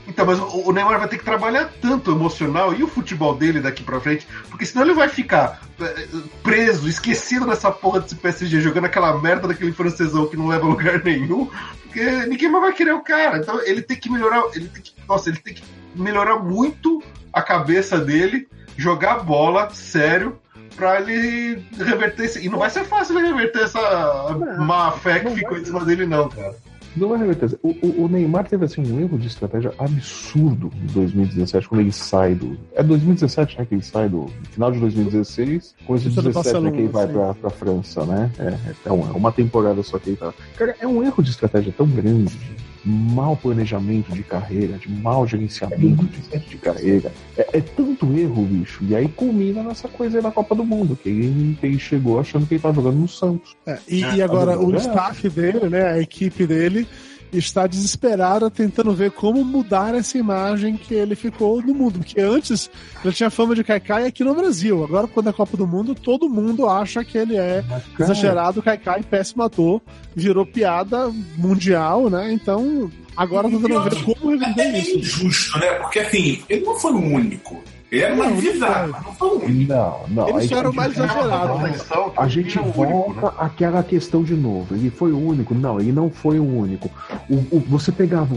Então, 0.08 0.26
mas 0.26 0.40
o, 0.40 0.70
o 0.70 0.72
Neymar 0.72 1.00
vai 1.00 1.08
ter 1.08 1.18
que 1.18 1.26
trabalhar 1.26 1.72
tanto 1.82 2.12
o 2.12 2.16
emocional 2.16 2.74
e 2.74 2.84
o 2.84 2.88
futebol 2.88 3.36
dele 3.36 3.60
daqui 3.60 3.84
pra 3.84 4.00
frente, 4.00 4.28
porque 4.50 4.66
senão 4.66 4.86
ele 4.86 4.94
vai 4.94 5.10
ficar 5.10 5.62
eh, 5.80 6.08
preso, 6.42 6.88
esquecido 6.88 7.46
nessa 7.46 7.70
porra 7.72 8.00
desse 8.00 8.16
PSG, 8.16 8.62
jogando 8.62 8.86
aquela 8.86 9.20
merda 9.20 9.48
daquele 9.48 9.74
francesão 9.74 10.28
que 10.28 10.38
não 10.38 10.48
leva 10.48 10.66
a 10.66 10.70
lugar 10.70 11.04
nenhum, 11.04 11.50
porque 11.84 12.26
ninguém 12.26 12.50
mais 12.50 12.64
vai 12.64 12.74
querer 12.74 12.94
o 12.94 13.04
cara. 13.04 13.38
Então 13.38 13.62
ele 13.64 13.82
tem 13.82 13.98
que 13.98 14.10
melhorar, 14.10 14.44
ele 14.54 14.68
tem 14.70 14.82
que, 14.82 14.94
nossa, 15.08 15.30
ele 15.30 15.40
tem 15.40 15.54
que 15.54 15.64
melhorar 15.94 16.40
muito 16.40 17.04
a 17.34 17.42
cabeça 17.42 18.00
dele, 18.00 18.48
jogar 18.78 19.24
bola 19.24 19.70
sério. 19.72 20.40
Pra 20.78 21.02
ele 21.02 21.62
reverter 21.76 22.26
esse. 22.26 22.46
E 22.46 22.50
não 22.50 22.60
vai 22.60 22.70
ser 22.70 22.86
fácil 22.86 23.18
ele 23.18 23.30
reverter 23.30 23.64
essa 23.64 24.30
má 24.60 24.92
fé 24.92 25.20
que 25.20 25.26
não 25.26 25.36
ficou 25.36 25.54
vai. 25.54 25.62
em 25.62 25.66
cima 25.66 25.84
dele, 25.84 26.06
não, 26.06 26.30
cara. 26.30 26.56
Não 26.96 27.14
é 27.14 27.18
reverter. 27.18 27.60
O, 27.62 27.70
o, 27.70 28.06
o 28.06 28.08
Neymar 28.08 28.48
teve 28.48 28.66
assim, 28.66 28.82
um 28.92 29.00
erro 29.00 29.18
de 29.18 29.28
estratégia 29.28 29.74
absurdo 29.78 30.72
em 30.82 30.88
2017, 30.94 31.68
quando 31.68 31.82
ele 31.82 31.92
sai 31.92 32.34
do. 32.34 32.58
É 32.74 32.82
2017, 32.82 33.60
né? 33.60 33.66
Que 33.66 33.76
ele 33.76 33.84
sai 33.84 34.08
do. 34.08 34.28
Final 34.52 34.72
de 34.72 34.80
2016, 34.80 35.76
começo 35.86 36.04
de 36.06 36.10
Isso 36.10 36.20
é 36.20 36.24
do 36.24 36.32
2017, 36.32 36.64
né, 36.64 36.72
que 36.72 36.78
ele 36.78 36.88
vai 36.88 37.08
pra, 37.08 37.34
pra 37.34 37.50
França, 37.50 38.06
né? 38.06 38.32
É, 38.40 38.90
é 38.90 38.92
uma, 38.92 39.12
uma 39.14 39.32
temporada 39.32 39.82
só 39.84 40.00
que 40.00 40.12
ele 40.12 40.18
tá. 40.18 40.34
Cara, 40.56 40.76
é 40.80 40.88
um 40.88 41.04
erro 41.04 41.22
de 41.22 41.30
estratégia 41.30 41.74
tão 41.76 41.88
grande, 41.88 42.36
de 42.36 42.67
mau 42.88 43.36
planejamento 43.36 44.12
de 44.14 44.24
carreira, 44.24 44.78
de 44.78 44.90
mau 44.90 45.28
gerenciamento 45.28 46.06
de, 46.06 46.40
de 46.40 46.58
carreira. 46.58 47.12
É, 47.38 47.58
é 47.58 47.62
tanto 47.62 48.12
erro, 48.18 48.44
bicho. 48.44 48.84
E 48.88 48.96
aí 48.96 49.08
culmina 49.10 49.62
nessa 49.62 49.88
coisa 49.88 50.18
aí 50.18 50.24
da 50.24 50.32
Copa 50.32 50.56
do 50.56 50.64
Mundo, 50.64 50.96
que 50.96 51.10
ele, 51.10 51.58
ele 51.62 51.78
chegou 51.80 52.20
achando 52.20 52.48
que 52.48 52.54
ele 52.56 52.62
tá 52.62 52.72
jogando 52.72 52.98
no 52.98 53.08
Santos. 53.08 53.56
É, 53.66 53.78
e, 53.88 54.02
e 54.16 54.22
agora 54.22 54.58
o 54.58 54.74
É. 54.74 54.78
staff 54.78 55.30
dele, 55.30 55.70
né, 55.70 55.84
a 55.92 56.00
equipe 56.00 56.48
dele, 56.48 56.88
está 57.32 57.68
desesperada 57.68 58.50
tentando 58.50 58.94
ver 58.94 59.12
como 59.12 59.44
mudar 59.44 59.94
essa 59.96 60.18
imagem 60.18 60.78
que 60.78 60.94
ele 60.94 61.16
ficou 61.16 61.62
no 61.62 61.74
mundo. 61.74 62.00
Porque 62.00 62.20
antes 62.22 62.70
ele 63.04 63.14
tinha 63.14 63.30
fama 63.30 63.56
de 63.56 63.64
Kaikai 63.64 64.06
aqui 64.06 64.24
no 64.24 64.34
Brasil. 64.36 64.84
Agora, 64.84 65.08
quando 65.08 65.30
é 65.30 65.34
Copa 65.34 65.58
do 65.58 65.68
Mundo, 65.68 65.94
todo 65.94 66.30
mundo 66.30 66.68
acha 66.68 67.04
que 67.04 67.18
ele 67.18 67.36
é 67.38 67.64
exagerado, 68.00 68.62
Kaikai, 68.62 69.04
péssimo 69.04 69.44
ator. 69.44 69.82
Virou 70.16 70.46
piada 70.46 71.12
mundial, 71.38 72.10
né? 72.10 72.32
Então, 72.32 72.92
agora 73.16 73.50
tá 73.50 73.58
tentando 73.58 73.84
ver 73.84 74.04
como 74.04 74.32
reverter 74.32 74.62
É 74.76 74.80
isso. 74.80 74.98
injusto, 74.98 75.60
né? 75.60 75.68
Porque 75.76 76.00
assim, 76.00 76.44
ele 76.50 76.66
não 76.66 76.76
foi 76.80 76.92
o 76.92 76.98
único. 76.98 77.62
Ele 77.92 78.02
era 78.02 78.16
Não, 78.16 78.24
mais 78.26 78.44
não 78.44 78.52
bizarro, 78.52 78.92
não 78.92 79.14
foi 79.14 79.28
o 79.30 79.46
único. 79.46 79.72
Não, 79.74 80.00
não. 80.10 80.30
Ele 80.30 80.38
aí 80.40 80.48
só 80.50 80.58
era 80.58 80.70
o 80.70 80.76
mais 80.76 80.92
a 80.92 80.94
gente- 81.08 81.16
exagerado, 81.16 81.54
né? 81.60 81.70
Proteção 81.70 82.10
que 82.10 82.20
A 82.20 82.28
gente 82.28 82.58
é 82.58 82.62
único, 82.62 82.78
volta 82.84 83.22
né? 83.28 83.32
àquela 83.38 83.84
questão 83.84 84.24
de 84.24 84.34
novo. 84.34 84.76
Ele 84.76 84.90
foi 84.90 85.12
o 85.14 85.18
único? 85.18 85.56
Não, 85.56 85.80
ele 85.80 85.92
não 85.94 86.10
foi 86.10 86.38
o 86.40 86.44
único. 86.44 86.90
O, 87.30 87.36
o- 87.56 87.64
você 87.68 87.92
pegava. 87.92 88.36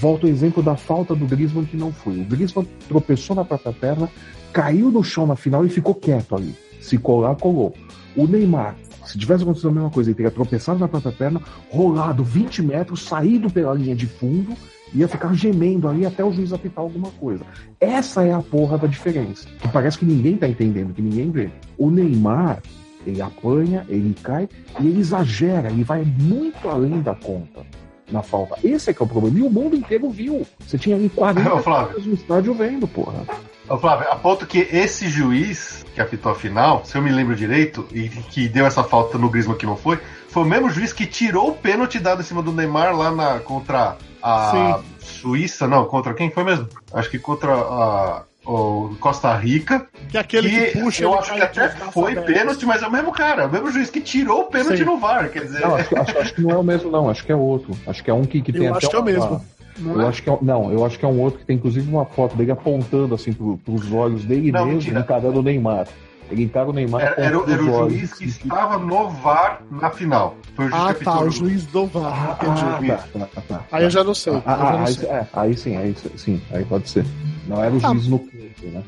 Volta 0.00 0.26
o 0.26 0.28
exemplo 0.28 0.62
da 0.62 0.76
falta 0.76 1.14
do 1.14 1.26
Griezmann 1.26 1.64
que 1.64 1.76
não 1.76 1.92
foi. 1.92 2.20
O 2.20 2.24
Griezmann 2.24 2.66
tropeçou 2.88 3.34
na 3.34 3.44
própria 3.44 3.72
perna, 3.72 4.08
caiu 4.52 4.90
no 4.92 5.02
chão 5.02 5.26
na 5.26 5.34
final 5.34 5.66
e 5.66 5.68
ficou 5.68 5.94
quieto 5.94 6.36
ali. 6.36 6.54
Se 6.80 6.96
colar, 6.98 7.34
colou. 7.34 7.74
O 8.16 8.26
Neymar, 8.28 8.76
se 9.04 9.18
tivesse 9.18 9.42
acontecido 9.42 9.70
a 9.70 9.72
mesma 9.72 9.90
coisa, 9.90 10.10
ele 10.10 10.14
teria 10.16 10.30
tropeçado 10.30 10.78
na 10.78 10.86
própria 10.88 11.12
perna, 11.12 11.42
rolado 11.68 12.22
20 12.22 12.62
metros, 12.62 13.02
saído 13.02 13.50
pela 13.50 13.74
linha 13.74 13.94
de 13.96 14.06
fundo, 14.06 14.54
ia 14.94 15.08
ficar 15.08 15.32
gemendo 15.34 15.88
ali 15.88 16.06
até 16.06 16.24
o 16.24 16.32
juiz 16.32 16.52
apitar 16.52 16.82
alguma 16.82 17.10
coisa. 17.12 17.44
Essa 17.80 18.24
é 18.24 18.32
a 18.32 18.40
porra 18.40 18.78
da 18.78 18.86
diferença. 18.86 19.48
Que 19.60 19.68
parece 19.68 19.98
que 19.98 20.04
ninguém 20.04 20.36
tá 20.36 20.48
entendendo, 20.48 20.94
que 20.94 21.02
ninguém 21.02 21.30
vê. 21.30 21.50
O 21.76 21.90
Neymar, 21.90 22.62
ele 23.06 23.20
apanha, 23.20 23.84
ele 23.88 24.14
cai 24.22 24.48
e 24.80 24.86
ele 24.86 25.00
exagera, 25.00 25.70
ele 25.70 25.84
vai 25.84 26.04
muito 26.04 26.68
além 26.68 27.00
da 27.00 27.14
conta 27.14 27.64
na 28.10 28.22
falta. 28.22 28.56
Esse 28.64 28.90
é 28.90 28.94
que 28.94 29.02
é 29.02 29.04
o 29.04 29.08
problema. 29.08 29.38
E 29.38 29.42
o 29.42 29.50
mundo 29.50 29.76
inteiro 29.76 30.08
viu. 30.10 30.46
Você 30.60 30.78
tinha 30.78 30.96
ali 30.96 31.08
40 31.08 31.54
Ô, 31.54 31.58
Flávio. 31.58 31.88
caras 31.88 32.06
no 32.06 32.14
estádio 32.14 32.54
vendo, 32.54 32.86
porra. 32.88 33.24
Ô, 33.68 33.76
Flávio, 33.76 34.10
a 34.10 34.16
ponto 34.16 34.46
que 34.46 34.66
esse 34.72 35.08
juiz 35.08 35.84
que 35.94 36.00
apitou 36.00 36.32
a 36.32 36.34
final, 36.34 36.84
se 36.84 36.96
eu 36.96 37.02
me 37.02 37.10
lembro 37.10 37.36
direito, 37.36 37.86
e 37.92 38.08
que 38.08 38.48
deu 38.48 38.64
essa 38.64 38.82
falta 38.82 39.18
no 39.18 39.28
Griezmann 39.28 39.58
que 39.58 39.66
não 39.66 39.76
foi, 39.76 39.98
foi 40.28 40.42
o 40.42 40.46
mesmo 40.46 40.70
juiz 40.70 40.92
que 40.92 41.06
tirou 41.06 41.50
o 41.50 41.54
pênalti 41.54 41.98
dado 41.98 42.22
em 42.22 42.24
cima 42.24 42.42
do 42.42 42.52
Neymar 42.52 42.96
lá 42.96 43.10
na, 43.10 43.40
contra 43.40 43.96
a 44.28 44.80
Suíça, 45.00 45.66
não, 45.66 45.84
contra 45.86 46.14
quem 46.14 46.30
foi 46.30 46.44
mesmo? 46.44 46.68
Acho 46.92 47.10
que 47.10 47.18
contra 47.18 47.52
a, 47.52 48.22
o 48.46 48.94
Costa 49.00 49.34
Rica, 49.36 49.86
Que 50.10 50.16
é 50.16 50.20
aquele 50.20 50.48
que, 50.50 50.66
que 50.72 50.78
puxa 50.80 51.02
eu 51.02 51.18
acho 51.18 51.32
que 51.34 51.40
até 51.40 51.68
foi 51.92 52.14
pênalti, 52.16 52.64
mas 52.66 52.82
é 52.82 52.86
o 52.86 52.92
mesmo 52.92 53.12
cara, 53.12 53.46
o 53.46 53.50
mesmo 53.52 53.70
juiz 53.70 53.90
que 53.90 54.00
tirou 54.00 54.42
o 54.42 54.44
pênalti 54.44 54.78
Sim. 54.78 54.84
no 54.84 54.98
VAR, 54.98 55.28
quer 55.30 55.44
dizer... 55.44 55.60
Não, 55.60 55.74
acho, 55.74 55.98
acho- 55.98 56.18
acho 56.18 56.34
que 56.34 56.40
não 56.42 56.50
é 56.50 56.56
o 56.58 56.62
mesmo, 56.62 56.90
não. 56.90 57.08
Acho 57.10 57.24
que 57.24 57.32
é 57.32 57.36
outro. 57.36 57.72
Acho 57.86 58.02
que 58.04 58.10
é 58.10 58.14
um 58.14 58.24
que, 58.24 58.40
que 58.42 58.52
tem 58.52 58.64
Eu 58.64 58.74
até 58.74 58.86
acho 58.86 58.90
que 58.90 58.96
é 58.96 58.98
o 58.98 59.02
uma- 59.02 59.10
mesmo. 59.10 59.44
Não 59.78 59.94
Eu 59.94 60.00
é? 60.02 60.08
acho 60.08 60.22
que 60.22 60.28
é, 60.30 60.38
não, 60.42 60.72
eu 60.72 60.84
acho 60.84 60.98
que 60.98 61.04
é 61.04 61.08
um 61.08 61.20
outro 61.20 61.38
que 61.38 61.44
tem 61.46 61.54
inclusive 61.56 61.88
uma 61.88 62.04
foto 62.04 62.36
dele 62.36 62.50
apontando 62.50 63.14
assim 63.14 63.32
pro, 63.32 63.56
pros 63.58 63.92
olhos 63.92 64.24
dele 64.24 64.50
Não, 64.50 64.66
mesmo, 64.66 64.98
encarando 64.98 65.38
o 65.38 65.42
Neymar. 65.42 65.86
Ele 66.30 66.44
encara 66.44 66.68
o 66.68 66.72
Neymar 66.72 67.00
Era, 67.02 67.14
era, 67.20 67.36
era 67.50 67.62
o 67.62 67.88
juiz 67.90 68.12
que 68.14 68.24
estava 68.26 68.78
no 68.78 69.08
VAR 69.10 69.62
na 69.70 69.90
final. 69.90 70.36
Foi 70.54 70.66
o 70.66 70.68
juiz 70.68 70.80
Ah, 70.82 70.94
tá, 70.94 71.20
o 71.22 71.30
juiz 71.30 71.66
do 71.66 71.86
VAR, 71.86 72.38
entendi. 72.42 72.90
Ah, 72.92 72.98
tá, 73.12 73.26
tá, 73.34 73.40
tá, 73.48 73.64
Aí 73.72 73.84
eu 73.84 73.90
já 73.90 74.04
não 74.04 74.14
sei. 74.14 74.34
Ah, 74.44 74.54
ah, 74.54 74.72
não 74.78 74.84
aí, 74.86 74.94
sei. 74.94 75.08
é, 75.08 75.26
aí 75.32 75.56
sim, 75.56 75.76
aí 75.76 75.94
sim, 76.16 76.40
aí 76.52 76.64
pode 76.64 76.88
ser. 76.88 77.04
Não 77.46 77.62
era 77.64 77.74
o 77.74 77.78
Ah. 77.82 77.88
juiz 77.90 78.08
no 78.08 78.18
campo, 78.18 78.32
né? 78.64 78.82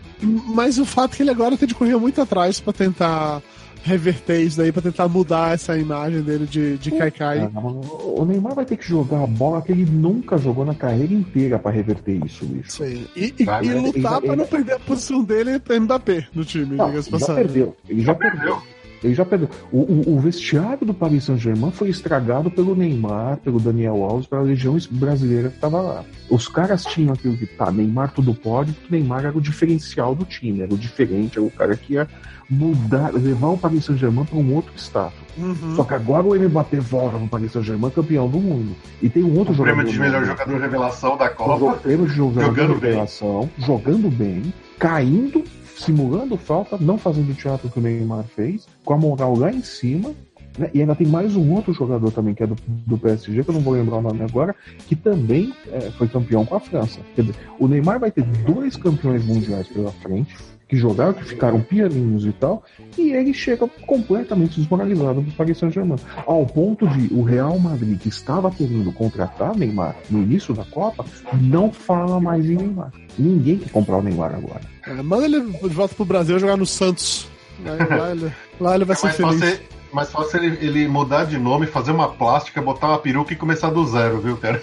Mas 0.55 0.79
o 0.79 0.85
fato 0.85 1.15
é 1.15 1.17
que 1.17 1.23
ele 1.23 1.31
agora 1.31 1.57
tem 1.57 1.67
de 1.69 1.75
correr 1.75 1.97
muito 1.97 2.21
atrás 2.21 2.61
pra 2.61 2.73
tentar 2.73 3.41
reverter 3.83 4.41
isso 4.41 4.57
daí, 4.59 4.71
pra 4.73 4.83
tentar 4.83 5.09
mudar 5.09 5.55
essa 5.55 5.77
imagem 5.79 6.23
dele 6.23 6.47
de, 6.47 6.77
de 6.79 6.91
Kaikai. 6.91 7.51
Ah, 7.55 7.61
o 7.61 8.25
Neymar 8.25 8.55
vai 8.55 8.65
ter 8.65 8.77
que 8.77 8.87
jogar 8.87 9.23
a 9.23 9.27
bola 9.27 9.63
que 9.63 9.73
ele 9.73 9.85
nunca 9.85 10.37
jogou 10.39 10.65
na 10.65 10.75
carreira 10.75 11.13
inteira 11.15 11.59
pra 11.59 11.71
reverter 11.71 12.21
isso, 12.25 12.45
bicho. 12.45 12.71
Sim. 12.73 13.07
E, 13.17 13.35
e- 13.39 13.43
e 13.43 13.75
lutar 13.75 14.19
ele- 14.19 14.27
pra 14.27 14.37
não 14.37 14.47
perder 14.47 14.75
a 14.75 14.79
posição 14.81 15.23
dele 15.25 15.59
pra 15.59 15.79
Mbappé 15.81 16.27
no 16.35 16.45
time, 16.45 16.77
Não, 16.77 16.89
diga-se 16.91 17.09
ele 17.11 17.19
já 17.19 17.35
perdeu. 17.35 17.77
Ele 17.89 18.03
já 18.03 18.15
perdeu. 18.15 18.59
Ele 19.03 19.15
já 19.15 19.25
perdeu. 19.25 19.49
O, 19.73 19.79
o- 19.81 20.17
o 20.17 20.21
vestiário 20.21 20.87
do 20.87 20.93
Paris 20.93 21.25
Saint-Germain 21.25 21.71
foi 21.71 21.89
estragado 21.89 22.51
pelo 22.51 22.75
Neymar, 22.75 23.39
pelo 23.39 23.59
Daniel 23.59 24.03
Alves, 24.05 24.27
pela 24.27 24.43
legião 24.43 24.77
brasileira 24.91 25.49
que 25.49 25.55
estava 25.57 25.81
lá. 25.81 26.05
Os 26.29 26.47
caras 26.49 26.85
tinham 26.85 27.13
aquilo 27.15 27.37
que 27.37 27.47
tá, 27.47 27.71
Neymar 27.71 28.13
tudo 28.13 28.35
pode, 28.35 28.73
porque 28.73 28.95
Neymar 28.95 29.25
era 29.25 29.37
o 29.37 29.41
diferencial 29.41 30.15
do 30.15 30.25
time, 30.25 30.61
era 30.61 30.73
o 30.73 30.79
diferente, 30.79 31.39
era 31.39 31.47
o 31.47 31.51
cara 31.51 31.77
que 31.77 31.95
ia 31.95 32.07
mudar, 32.49 33.13
levar 33.15 33.49
o 33.49 33.57
Paris 33.59 33.85
Saint-Germain 33.85 34.25
para 34.25 34.39
um 34.39 34.55
outro 34.55 34.73
status. 34.77 35.19
Uhum. 35.39 35.77
Só 35.77 35.85
que 35.85 35.95
agora 35.95 36.27
o 36.27 36.35
Mbappé 36.49 36.81
volta 36.81 37.17
no 37.17 37.29
Paris 37.29 37.53
Saint-Germain 37.53 37.91
campeão 37.91 38.29
do 38.29 38.39
mundo. 38.39 38.75
E 39.01 39.09
tem 39.09 39.23
um 39.23 39.39
outro 39.39 39.53
O 39.55 39.57
jogador. 39.57 39.77
prêmio 39.77 39.93
de 39.93 40.01
melhor 40.01 40.25
jogador 40.25 40.61
revelação 40.61 41.17
da 41.17 41.27
o 41.27 41.31
Copa. 41.35 41.75
prêmio 41.79 42.07
de 42.07 42.15
jogador 42.15 42.47
Jogando 42.47 42.75
de 42.75 42.81
bem. 42.81 42.91
revelação, 42.91 43.51
jogando 43.59 44.11
bem, 44.11 44.53
caindo, 44.79 45.45
simulando 45.81 46.37
falta, 46.37 46.77
não 46.79 46.99
fazendo 46.99 47.31
o 47.31 47.35
teatro 47.35 47.71
que 47.71 47.79
o 47.79 47.83
Neymar 47.83 48.25
fez, 48.25 48.69
com 48.85 48.95
a 48.95 48.99
moral 48.99 49.37
lá 49.37 49.51
em 49.51 49.63
cima. 49.63 50.13
né? 50.59 50.71
E 50.75 50.81
ainda 50.81 50.95
tem 50.95 51.07
mais 51.07 51.35
um 51.35 51.53
outro 51.53 51.73
jogador 51.73 52.11
também, 52.13 52.35
que 52.35 52.43
é 52.43 52.47
do, 52.47 52.57
do 52.67 52.99
PSG, 52.99 53.43
que 53.43 53.51
eu 53.51 53.55
não 53.55 53.63
vou 53.63 53.73
lembrar 53.73 53.97
o 53.97 54.03
nome 54.03 54.23
agora, 54.23 54.55
que 54.87 54.95
também 54.95 55.53
é, 55.73 55.91
foi 55.93 56.07
campeão 56.07 56.45
com 56.45 56.55
a 56.55 56.61
França. 56.61 57.01
Quer 57.15 57.23
dizer, 57.23 57.37
o 57.59 57.67
Neymar 57.67 57.99
vai 57.99 58.11
ter 58.11 58.25
dois 58.25 58.77
campeões 58.77 59.25
mundiais 59.25 59.69
pela 59.69 59.91
frente, 59.91 60.37
que 60.71 60.77
jogaram, 60.77 61.13
que 61.13 61.25
ficaram 61.25 61.61
pianinhos 61.61 62.25
e 62.25 62.31
tal, 62.31 62.63
e 62.97 63.11
ele 63.11 63.35
chega 63.35 63.67
completamente 63.87 64.61
desmoralizado 64.61 65.21
do 65.21 65.33
Paris 65.33 65.59
Saint-Germain. 65.59 65.99
Ao 66.25 66.47
ponto 66.47 66.87
de 66.87 67.13
o 67.13 67.25
Real 67.25 67.59
Madrid, 67.59 67.99
que 67.99 68.09
estava 68.09 68.53
querendo 68.53 68.93
contratar 68.93 69.57
Neymar 69.57 69.97
no 70.09 70.23
início 70.23 70.55
da 70.55 70.65
Copa, 70.65 71.05
não 71.41 71.73
fala 71.73 72.21
mais 72.21 72.47
em 72.47 72.55
Neymar. 72.55 72.93
Ninguém 73.19 73.59
quer 73.59 73.71
comprar 73.71 73.99
o 73.99 74.03
Neymar 74.03 74.33
agora. 74.33 74.61
É, 74.87 75.03
manda 75.03 75.25
ele 75.25 75.41
de 75.41 75.69
volta 75.75 75.93
pro 75.93 76.05
Brasil 76.05 76.39
jogar 76.39 76.57
no 76.57 76.65
Santos. 76.65 77.29
Lá, 77.65 77.97
lá 77.97 78.13
ele, 78.13 78.33
lá 78.61 78.75
ele 78.77 78.85
vai 78.85 78.95
É 78.95 78.99
ser 79.01 79.13
feliz. 79.13 79.61
Fácil, 79.91 79.95
mais 79.95 80.11
fácil 80.11 80.43
ele, 80.45 80.59
ele 80.65 80.89
mudar 80.89 81.25
de 81.25 81.39
nome, 81.39 81.67
fazer 81.67 81.93
uma 81.93 82.09
plástica, 82.09 82.61
botar 82.63 82.89
uma 82.89 82.99
peruca 82.99 83.33
e 83.33 83.37
começar 83.37 83.71
do 83.71 83.87
zero, 83.87 84.21
viu, 84.21 84.37
cara? 84.37 84.61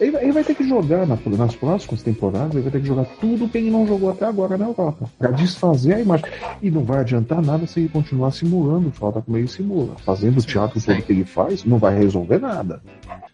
Ele, 0.00 0.10
vai- 0.12 0.22
ele 0.22 0.32
vai 0.32 0.44
ter 0.44 0.54
que 0.54 0.66
jogar 0.66 1.06
na- 1.06 1.18
nas 1.36 1.54
próximas 1.54 2.02
temporadas, 2.02 2.52
ele 2.54 2.62
vai 2.62 2.72
ter 2.72 2.80
que 2.80 2.86
jogar 2.86 3.04
tudo 3.20 3.48
que 3.48 3.58
ele 3.58 3.70
não 3.70 3.86
jogou 3.86 4.10
até 4.10 4.24
agora 4.24 4.56
na 4.56 4.66
Europa, 4.66 5.10
para 5.18 5.30
desfazer 5.32 5.94
a 5.94 6.00
imagem. 6.00 6.24
E 6.62 6.70
não 6.70 6.84
vai 6.84 7.00
adiantar 7.00 7.42
nada 7.42 7.66
se 7.66 7.80
ele 7.80 7.88
continuar 7.90 8.30
simulando 8.30 8.90
falta 8.90 9.20
como 9.20 9.36
ele 9.36 9.48
simula. 9.48 9.94
Fazendo 10.04 10.38
o 10.38 10.42
teatro 10.42 10.80
todo 10.80 11.02
que 11.02 11.12
ele 11.12 11.24
faz, 11.24 11.64
não 11.64 11.78
vai 11.78 11.98
resolver 11.98 12.38
nada. 12.38 12.80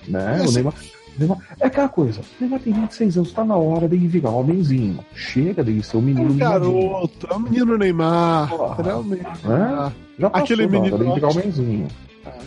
Né? 0.09 0.43
O 0.47 0.51
Neymar, 0.53 0.75
Neymar- 1.19 1.39
é 1.61 1.67
aquela 1.67 1.89
coisa, 1.89 2.21
o 2.21 2.25
Neymar 2.41 2.61
tem 2.61 2.73
26 2.73 3.17
anos, 3.19 3.33
tá 3.33 3.45
na 3.45 3.57
hora 3.57 3.89
dele 3.89 4.07
virar 4.09 4.31
homenzinho. 4.31 4.99
Chega 5.15 5.65
dele 5.65 5.83
ser 5.83 5.97
um 5.97 6.03
menino 6.03 6.31
Um 6.31 6.35
mimadinho, 6.35 6.73
garoto, 6.91 7.27
é 7.31 7.35
o 7.35 7.41
menino 7.41 7.79
Neymar. 7.79 8.49
Porra. 8.51 8.83
Realmente. 8.83 9.27
Ah, 9.45 9.93
Já 10.19 10.31
passou 10.31 10.45
Aquele 10.45 10.67
menino 10.67 10.99
dele 10.99 11.13
virar 11.15 11.29
homenzinho. 11.29 11.89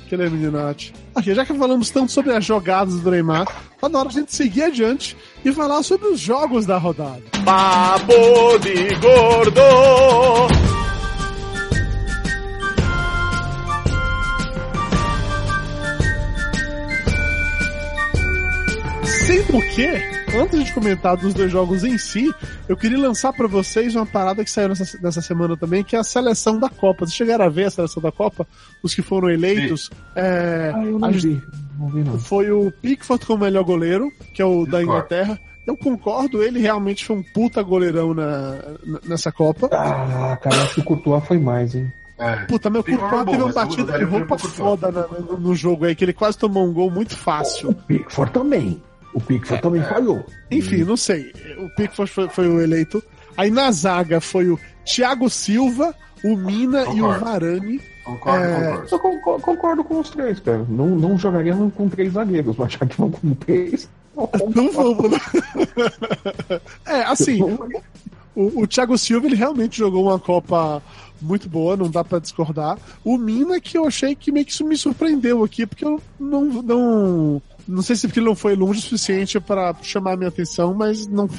aquele 0.05 0.23
é 0.25 0.29
meninote. 0.29 0.93
Aqui, 1.15 1.33
já 1.33 1.45
que 1.45 1.53
falamos 1.53 1.89
tanto 1.89 2.11
sobre 2.11 2.33
as 2.33 2.43
jogadas 2.45 2.99
do 2.99 3.11
Neymar, 3.11 3.45
tá 3.79 3.89
na 3.89 3.99
hora 3.99 4.09
a 4.09 4.11
gente 4.11 4.33
seguir 4.35 4.63
adiante 4.63 5.15
e 5.43 5.51
falar 5.51 5.81
sobre 5.83 6.07
os 6.07 6.19
jogos 6.19 6.65
da 6.65 6.77
rodada. 6.77 7.21
Papo 7.45 8.57
de 8.61 8.95
gordo. 8.99 9.61
Sendo 19.29 19.61
que, 19.75 19.85
antes 20.35 20.63
de 20.65 20.73
comentar 20.73 21.15
dos 21.15 21.35
dois 21.35 21.51
jogos 21.51 21.83
em 21.83 21.99
si, 21.99 22.33
eu 22.67 22.75
queria 22.75 22.97
lançar 22.97 23.31
para 23.31 23.47
vocês 23.47 23.95
uma 23.95 24.03
parada 24.05 24.43
que 24.43 24.49
saiu 24.49 24.69
nessa, 24.69 24.97
nessa 24.99 25.21
semana 25.21 25.55
também, 25.55 25.83
que 25.83 25.95
é 25.95 25.99
a 25.99 26.03
seleção 26.03 26.57
da 26.57 26.67
Copa. 26.67 27.05
Vocês 27.05 27.13
chegaram 27.13 27.45
a 27.45 27.49
ver 27.49 27.65
a 27.65 27.69
seleção 27.69 28.01
da 28.01 28.11
Copa? 28.11 28.47
Os 28.81 28.95
que 28.95 29.03
foram 29.03 29.29
eleitos? 29.29 29.91
É, 30.15 30.71
Ah, 30.73 30.83
eu 30.83 30.97
não 30.97 31.07
a- 31.07 31.11
vi. 31.11 31.39
Não 31.77 31.87
vi, 31.89 31.99
não. 32.03 32.17
Foi 32.17 32.49
o 32.49 32.71
Pickford 32.81 33.23
como 33.27 33.43
melhor 33.45 33.63
goleiro, 33.63 34.11
que 34.33 34.41
é 34.41 34.45
o 34.45 34.65
da 34.65 34.79
Discordo. 34.79 34.83
Inglaterra. 34.83 35.39
Eu 35.67 35.77
concordo, 35.77 36.41
ele 36.41 36.59
realmente 36.59 37.05
foi 37.05 37.17
um 37.17 37.23
puta 37.23 37.61
goleirão 37.61 38.15
na, 38.15 38.55
na- 38.83 38.99
nessa 39.05 39.31
Copa. 39.31 39.69
Ah, 39.71 40.37
cara, 40.41 40.55
acho 40.63 40.73
que 40.73 40.79
o 40.79 40.83
Courtois 40.83 41.23
foi 41.25 41.37
mais, 41.37 41.75
hein? 41.75 41.93
É. 42.17 42.35
Puta, 42.45 42.67
meu 42.71 42.83
Courtois 42.83 43.25
teve 43.25 43.43
uma 43.43 43.53
batida 43.53 43.95
de 43.99 44.03
roupa 44.05 44.39
foda 44.39 44.91
na- 44.91 45.07
no, 45.07 45.37
no 45.39 45.55
jogo 45.55 45.85
aí, 45.85 45.93
que 45.95 46.03
ele 46.03 46.13
quase 46.13 46.35
tomou 46.35 46.65
um 46.67 46.73
gol 46.73 46.89
muito 46.89 47.15
fácil. 47.15 47.69
O 47.69 47.75
Pickford 47.75 48.33
também. 48.33 48.81
O 49.13 49.19
Pickford 49.19 49.61
também 49.61 49.81
falhou. 49.83 50.25
Enfim, 50.51 50.83
não 50.83 50.97
sei. 50.97 51.33
O 51.57 51.69
Pickford 51.75 52.11
foi, 52.11 52.29
foi 52.29 52.47
o 52.47 52.61
eleito. 52.61 53.03
Aí 53.35 53.49
na 53.49 53.71
zaga 53.71 54.19
foi 54.21 54.49
o 54.49 54.59
Thiago 54.85 55.29
Silva, 55.29 55.95
o 56.23 56.35
Mina 56.35 56.81
e 56.83 57.01
o 57.01 57.05
Concordo. 57.05 57.25
Varane. 57.25 57.81
Concordo, 58.03 58.43
É, 58.43 58.55
concordo. 58.55 58.87
Eu 58.91 58.99
concordo, 58.99 59.41
concordo 59.43 59.83
com 59.83 59.99
os 59.99 60.09
três, 60.09 60.39
cara. 60.39 60.65
Não, 60.69 60.87
não 60.87 61.17
jogaria 61.17 61.55
com 61.75 61.89
três 61.89 62.13
zagueiros, 62.13 62.55
mas 62.57 62.73
já 62.73 62.85
que 62.85 62.97
vão 62.97 63.09
com 63.11 63.33
três. 63.35 63.89
Não 64.15 64.71
vamos. 64.71 65.11
né? 65.11 65.17
é, 66.85 67.01
assim, 67.03 67.41
o, 68.35 68.61
o 68.61 68.67
Thiago 68.67 68.97
Silva 68.97 69.27
ele 69.27 69.35
realmente 69.35 69.77
jogou 69.77 70.03
uma 70.05 70.19
Copa 70.19 70.81
muito 71.21 71.49
boa, 71.49 71.77
não 71.77 71.89
dá 71.89 72.03
pra 72.03 72.19
discordar. 72.19 72.77
O 73.03 73.17
Mina 73.17 73.59
que 73.59 73.77
eu 73.77 73.85
achei 73.85 74.15
que 74.15 74.31
meio 74.31 74.45
que 74.45 74.51
isso 74.51 74.65
me 74.65 74.77
surpreendeu 74.77 75.43
aqui, 75.43 75.65
porque 75.65 75.85
eu 75.85 76.01
não 76.19 76.45
não 76.45 77.41
não 77.69 77.81
sei 77.83 77.95
se 77.95 78.07
porque 78.07 78.19
ele 78.19 78.27
não 78.27 78.35
foi 78.35 78.55
longe 78.55 78.79
o 78.79 78.81
suficiente 78.81 79.39
pra 79.39 79.75
chamar 79.81 80.13
a 80.13 80.17
minha 80.17 80.29
atenção, 80.29 80.73
mas 80.73 81.07
não 81.07 81.29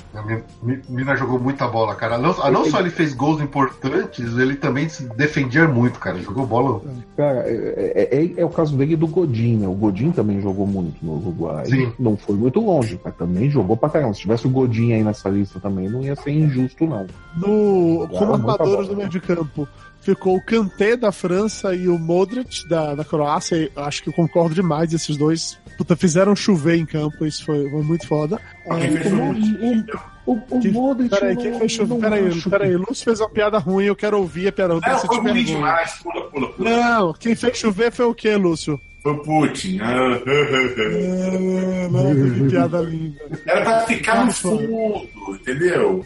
Mina 0.88 1.16
jogou 1.16 1.38
muita 1.38 1.66
bola, 1.66 1.94
cara. 1.94 2.16
Não, 2.18 2.34
ah, 2.42 2.50
não 2.50 2.64
só 2.64 2.80
ele 2.80 2.90
fez 2.90 3.14
gols 3.14 3.40
importantes, 3.42 4.36
ele 4.38 4.54
também 4.54 4.88
se 4.88 5.04
defendia 5.16 5.66
muito, 5.66 5.98
cara. 5.98 6.18
Jogou 6.18 6.46
bola. 6.46 6.80
Cara, 7.16 7.40
é, 7.46 8.08
é- 8.10 8.16
é- 8.24 8.40
é 8.40 8.44
o 8.44 8.48
caso 8.48 8.76
dele 8.76 8.92
e 8.92 8.96
do 8.96 9.06
Godin, 9.06 9.56
né? 9.56 9.66
O 9.66 9.72
Godin 9.74 10.12
também 10.12 10.40
jogou 10.40 10.66
muito 10.66 11.04
no 11.04 11.16
Uruguai. 11.16 11.66
Sim. 11.66 11.92
Não 11.98 12.16
foi 12.16 12.36
muito 12.36 12.60
longe, 12.60 13.00
mas 13.04 13.14
também 13.16 13.50
jogou 13.50 13.76
pra 13.76 13.88
caramba. 13.88 14.14
Se 14.14 14.20
tivesse 14.20 14.46
o 14.46 14.50
Godin 14.50 14.92
aí 14.92 15.02
nessa 15.02 15.28
lista 15.28 15.58
também, 15.58 15.88
não 15.88 16.02
ia 16.02 16.14
ser 16.16 16.30
injusto, 16.30 16.86
não. 16.86 17.06
No, 17.36 18.08
como 18.08 18.32
armadores 18.34 18.88
do 18.88 18.96
meio 18.96 19.08
de 19.08 19.20
campo, 19.20 19.66
ficou 20.00 20.36
o 20.36 20.42
Kanté 20.42 20.96
da 20.96 21.12
França 21.12 21.74
e 21.74 21.88
o 21.88 21.98
Modric 21.98 22.68
da, 22.68 22.94
da 22.94 23.04
Croácia. 23.04 23.56
E 23.56 23.70
acho 23.76 24.02
que 24.02 24.08
eu 24.08 24.12
concordo 24.12 24.54
demais 24.54 24.92
esses 24.92 25.16
dois. 25.16 25.58
Puta, 25.78 25.96
fizeram 25.96 26.36
chover 26.36 26.76
em 26.76 26.84
campo, 26.86 27.24
isso 27.24 27.44
foi, 27.44 27.68
foi 27.70 27.82
muito 27.82 28.06
foda. 28.06 28.38
Quem 28.64 28.90
fez 28.90 29.08
foi 29.08 29.18
o- 29.18 30.10
O, 30.26 30.32
o 30.50 30.60
Que- 30.60 30.68
Modric. 30.70 31.08
Peraí, 31.10 31.36
quem 31.36 31.50
não- 31.50 31.58
fez 31.58 31.72
chover? 31.72 31.94
não 31.94 32.00
Peraí, 32.00 32.42
peraí. 32.42 32.76
Lúcio 32.76 33.04
fez 33.04 33.18
uma 33.20 33.30
piada 33.30 33.58
ruim, 33.58 33.86
eu 33.86 33.96
quero 33.96 34.18
ouvir 34.18 34.48
a 34.48 34.52
piada 34.52 34.74
ruim. 34.74 34.82
Não, 34.86 34.98
foi 34.98 35.18
ruim 35.18 35.44
demais. 35.44 35.92
Pula, 36.02 36.30
pula, 36.30 36.48
pula. 36.52 36.70
Não, 36.70 37.12
quem 37.14 37.34
fez 37.34 37.56
chover 37.58 37.90
foi 37.90 38.04
o 38.04 38.14
quê, 38.14 38.36
Lúcio? 38.36 38.78
Foi 39.02 39.12
o 39.12 39.18
Putin. 39.22 39.78
Ah, 39.80 40.20
Ah, 40.26 41.88
Nossa, 41.90 42.34
que 42.34 42.48
piada 42.50 42.80
linda. 42.82 43.20
Era 43.46 43.62
pra 43.62 43.80
ficar 43.86 44.26
no 44.26 44.32
fundo, 44.32 45.08
entendeu? 45.30 46.04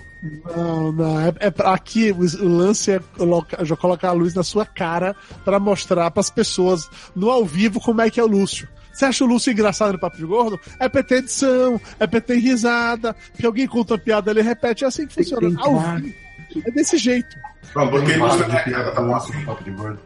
Não, 0.57 0.93
não. 0.93 1.21
É, 1.21 1.33
é 1.41 1.51
pra- 1.51 1.75
aqui 1.75 2.11
o, 2.13 2.21
o 2.45 2.49
lance 2.49 2.93
é 2.93 3.01
colocar, 3.17 3.65
já 3.65 3.77
colocar 3.77 4.09
a 4.09 4.13
luz 4.13 4.35
na 4.35 4.43
sua 4.43 4.65
cara 4.65 5.15
pra 5.45 5.59
mostrar 5.61 6.11
pras 6.11 6.31
pessoas 6.31 6.89
no 7.15 7.31
ao 7.31 7.45
vivo 7.45 7.81
como 7.81 8.01
é 8.01 8.11
que 8.11 8.19
é 8.19 8.23
o 8.25 8.27
Lúcio. 8.27 8.69
Você 8.93 9.05
acha 9.05 9.25
o 9.25 9.27
Lúcio 9.27 9.51
engraçado 9.53 9.93
no 9.93 9.99
Papo 9.99 10.17
de 10.17 10.25
Gordo? 10.25 10.59
É 10.79 10.89
PT 10.89 11.15
edição, 11.17 11.81
é 11.99 12.07
PT 12.07 12.35
risada, 12.37 13.15
que 13.37 13.45
alguém 13.45 13.67
conta 13.67 13.95
uma 13.95 13.99
piada, 13.99 14.31
ele 14.31 14.41
repete, 14.41 14.85
é 14.85 14.87
assim 14.87 15.07
que 15.07 15.15
funciona. 15.15 15.61
Ao 15.61 15.75
vivo. 15.81 16.15
É 16.65 16.71
desse 16.71 16.97
jeito. 16.97 17.37
Fala 17.73 17.91
minha 17.91 18.15
de 18.15 18.19
cara, 18.45 18.47
tá 18.47 18.61
piada, 18.63 18.91
bom 18.93 19.07
nossa, 19.09 19.33
assim. 19.33 19.45
papo 19.45 19.65
de 19.65 19.71
gordo. 19.73 19.99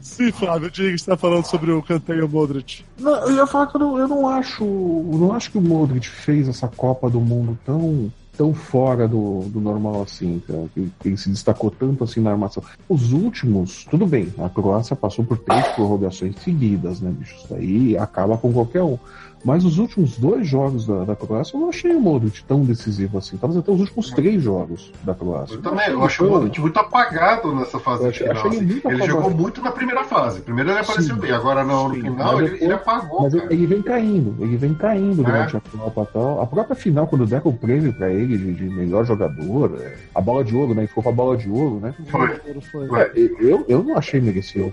Sim, 0.00 0.32
Flávio, 0.32 0.70
diga 0.70 0.92
que 0.92 0.98
você 0.98 1.10
tá 1.10 1.16
falando 1.16 1.44
sobre 1.46 1.72
o 1.72 1.82
Kanté 1.82 2.16
e 2.16 2.22
o 2.22 2.28
Modric. 2.28 2.84
Não, 2.98 3.14
eu 3.28 3.36
ia 3.36 3.46
falar 3.46 3.66
que 3.68 3.76
eu 3.76 3.80
não, 3.80 3.98
eu 3.98 4.08
não 4.08 4.28
acho. 4.28 4.64
eu 4.64 5.18
não 5.18 5.32
acho 5.32 5.50
que 5.50 5.58
o 5.58 5.62
Modric 5.62 6.08
fez 6.08 6.48
essa 6.48 6.68
Copa 6.68 7.08
do 7.10 7.20
Mundo 7.20 7.58
tão, 7.64 8.12
tão 8.36 8.54
fora 8.54 9.06
do, 9.06 9.42
do 9.48 9.60
normal 9.60 10.02
assim, 10.02 10.42
cara, 10.46 10.64
que 10.74 10.90
ele 11.04 11.16
se 11.16 11.30
destacou 11.30 11.70
tanto 11.70 12.04
assim 12.04 12.20
na 12.20 12.30
armação. 12.30 12.62
Os 12.88 13.12
últimos, 13.12 13.84
tudo 13.90 14.06
bem, 14.06 14.32
a 14.38 14.48
Croácia 14.48 14.96
passou 14.96 15.24
por 15.24 15.38
três 15.38 15.66
prorrogações 15.68 16.36
seguidas, 16.42 17.00
né, 17.00 17.10
bicho? 17.10 17.34
Isso 17.36 17.46
daí 17.50 17.96
acaba 17.96 18.36
com 18.36 18.52
qualquer 18.52 18.82
um. 18.82 18.98
Mas 19.44 19.64
os 19.64 19.78
últimos 19.78 20.16
dois 20.18 20.46
jogos 20.46 20.86
da, 20.86 21.04
da 21.04 21.16
Croácia 21.16 21.56
eu 21.56 21.60
não 21.60 21.68
achei 21.68 21.94
o 21.94 22.00
Modric 22.00 22.42
tão 22.44 22.62
decisivo 22.64 23.18
assim. 23.18 23.36
Talvez 23.36 23.58
até 23.60 23.70
os 23.72 23.80
últimos 23.80 24.10
três 24.10 24.42
jogos 24.42 24.92
da 25.02 25.14
Croácia. 25.14 25.54
Eu 25.54 25.62
também, 25.62 25.88
eu 25.88 26.02
acho 26.04 26.24
o 26.24 26.30
Modric 26.30 26.60
muito 26.60 26.78
apagado 26.78 27.54
nessa 27.54 27.78
fase 27.78 28.04
Eu 28.06 28.12
final. 28.12 28.36
assim. 28.46 28.62
muito 28.62 28.72
Ele 28.88 28.96
apagado. 28.96 29.06
jogou 29.10 29.30
muito 29.30 29.60
na 29.60 29.72
primeira 29.72 30.04
fase. 30.04 30.40
Primeiro 30.42 30.70
ele 30.70 30.78
apareceu 30.78 31.14
Sim. 31.16 31.20
bem, 31.20 31.32
agora 31.32 31.64
no, 31.64 31.88
no 31.88 31.94
Sim, 31.94 32.02
final 32.02 32.34
ele, 32.38 32.42
depois- 32.44 32.62
ele 32.62 32.72
apagou. 32.72 33.22
Mas 33.22 33.34
cara. 33.34 33.52
ele, 33.52 33.66
vem 33.66 33.82
caindo, 33.82 34.36
ele 34.38 34.56
vem 34.56 34.74
caindo 34.74 35.22
É. 35.22 35.24
durante 35.24 35.56
a 35.56 35.60
Copa 35.60 36.06
e 36.08 36.12
tal. 36.12 36.40
A 36.42 36.46
própria 36.46 36.76
final, 36.76 37.06
quando 37.06 37.26
deram 37.26 37.50
o 37.50 37.52
prêmio 37.52 37.92
pra 37.92 38.10
ele 38.10 38.38
de, 38.38 38.54
de 38.54 38.64
melhor 38.70 39.04
jogador, 39.04 39.76
é, 39.80 39.96
a 40.14 40.20
bola 40.20 40.44
de 40.44 40.54
ouro, 40.54 40.74
né? 40.74 40.82
Ele 40.82 40.88
ficou 40.88 41.02
com 41.02 41.08
a 41.08 41.12
bola 41.12 41.36
de 41.36 41.48
ouro, 41.50 41.80
né? 41.80 41.94
Foi. 42.08 42.28
Foi. 42.70 42.86
Foi. 42.88 43.00
É, 43.00 43.12
Eu, 43.40 43.64
eu 43.68 43.82
não 43.82 43.96
achei 43.98 44.20
merecido. 44.20 44.72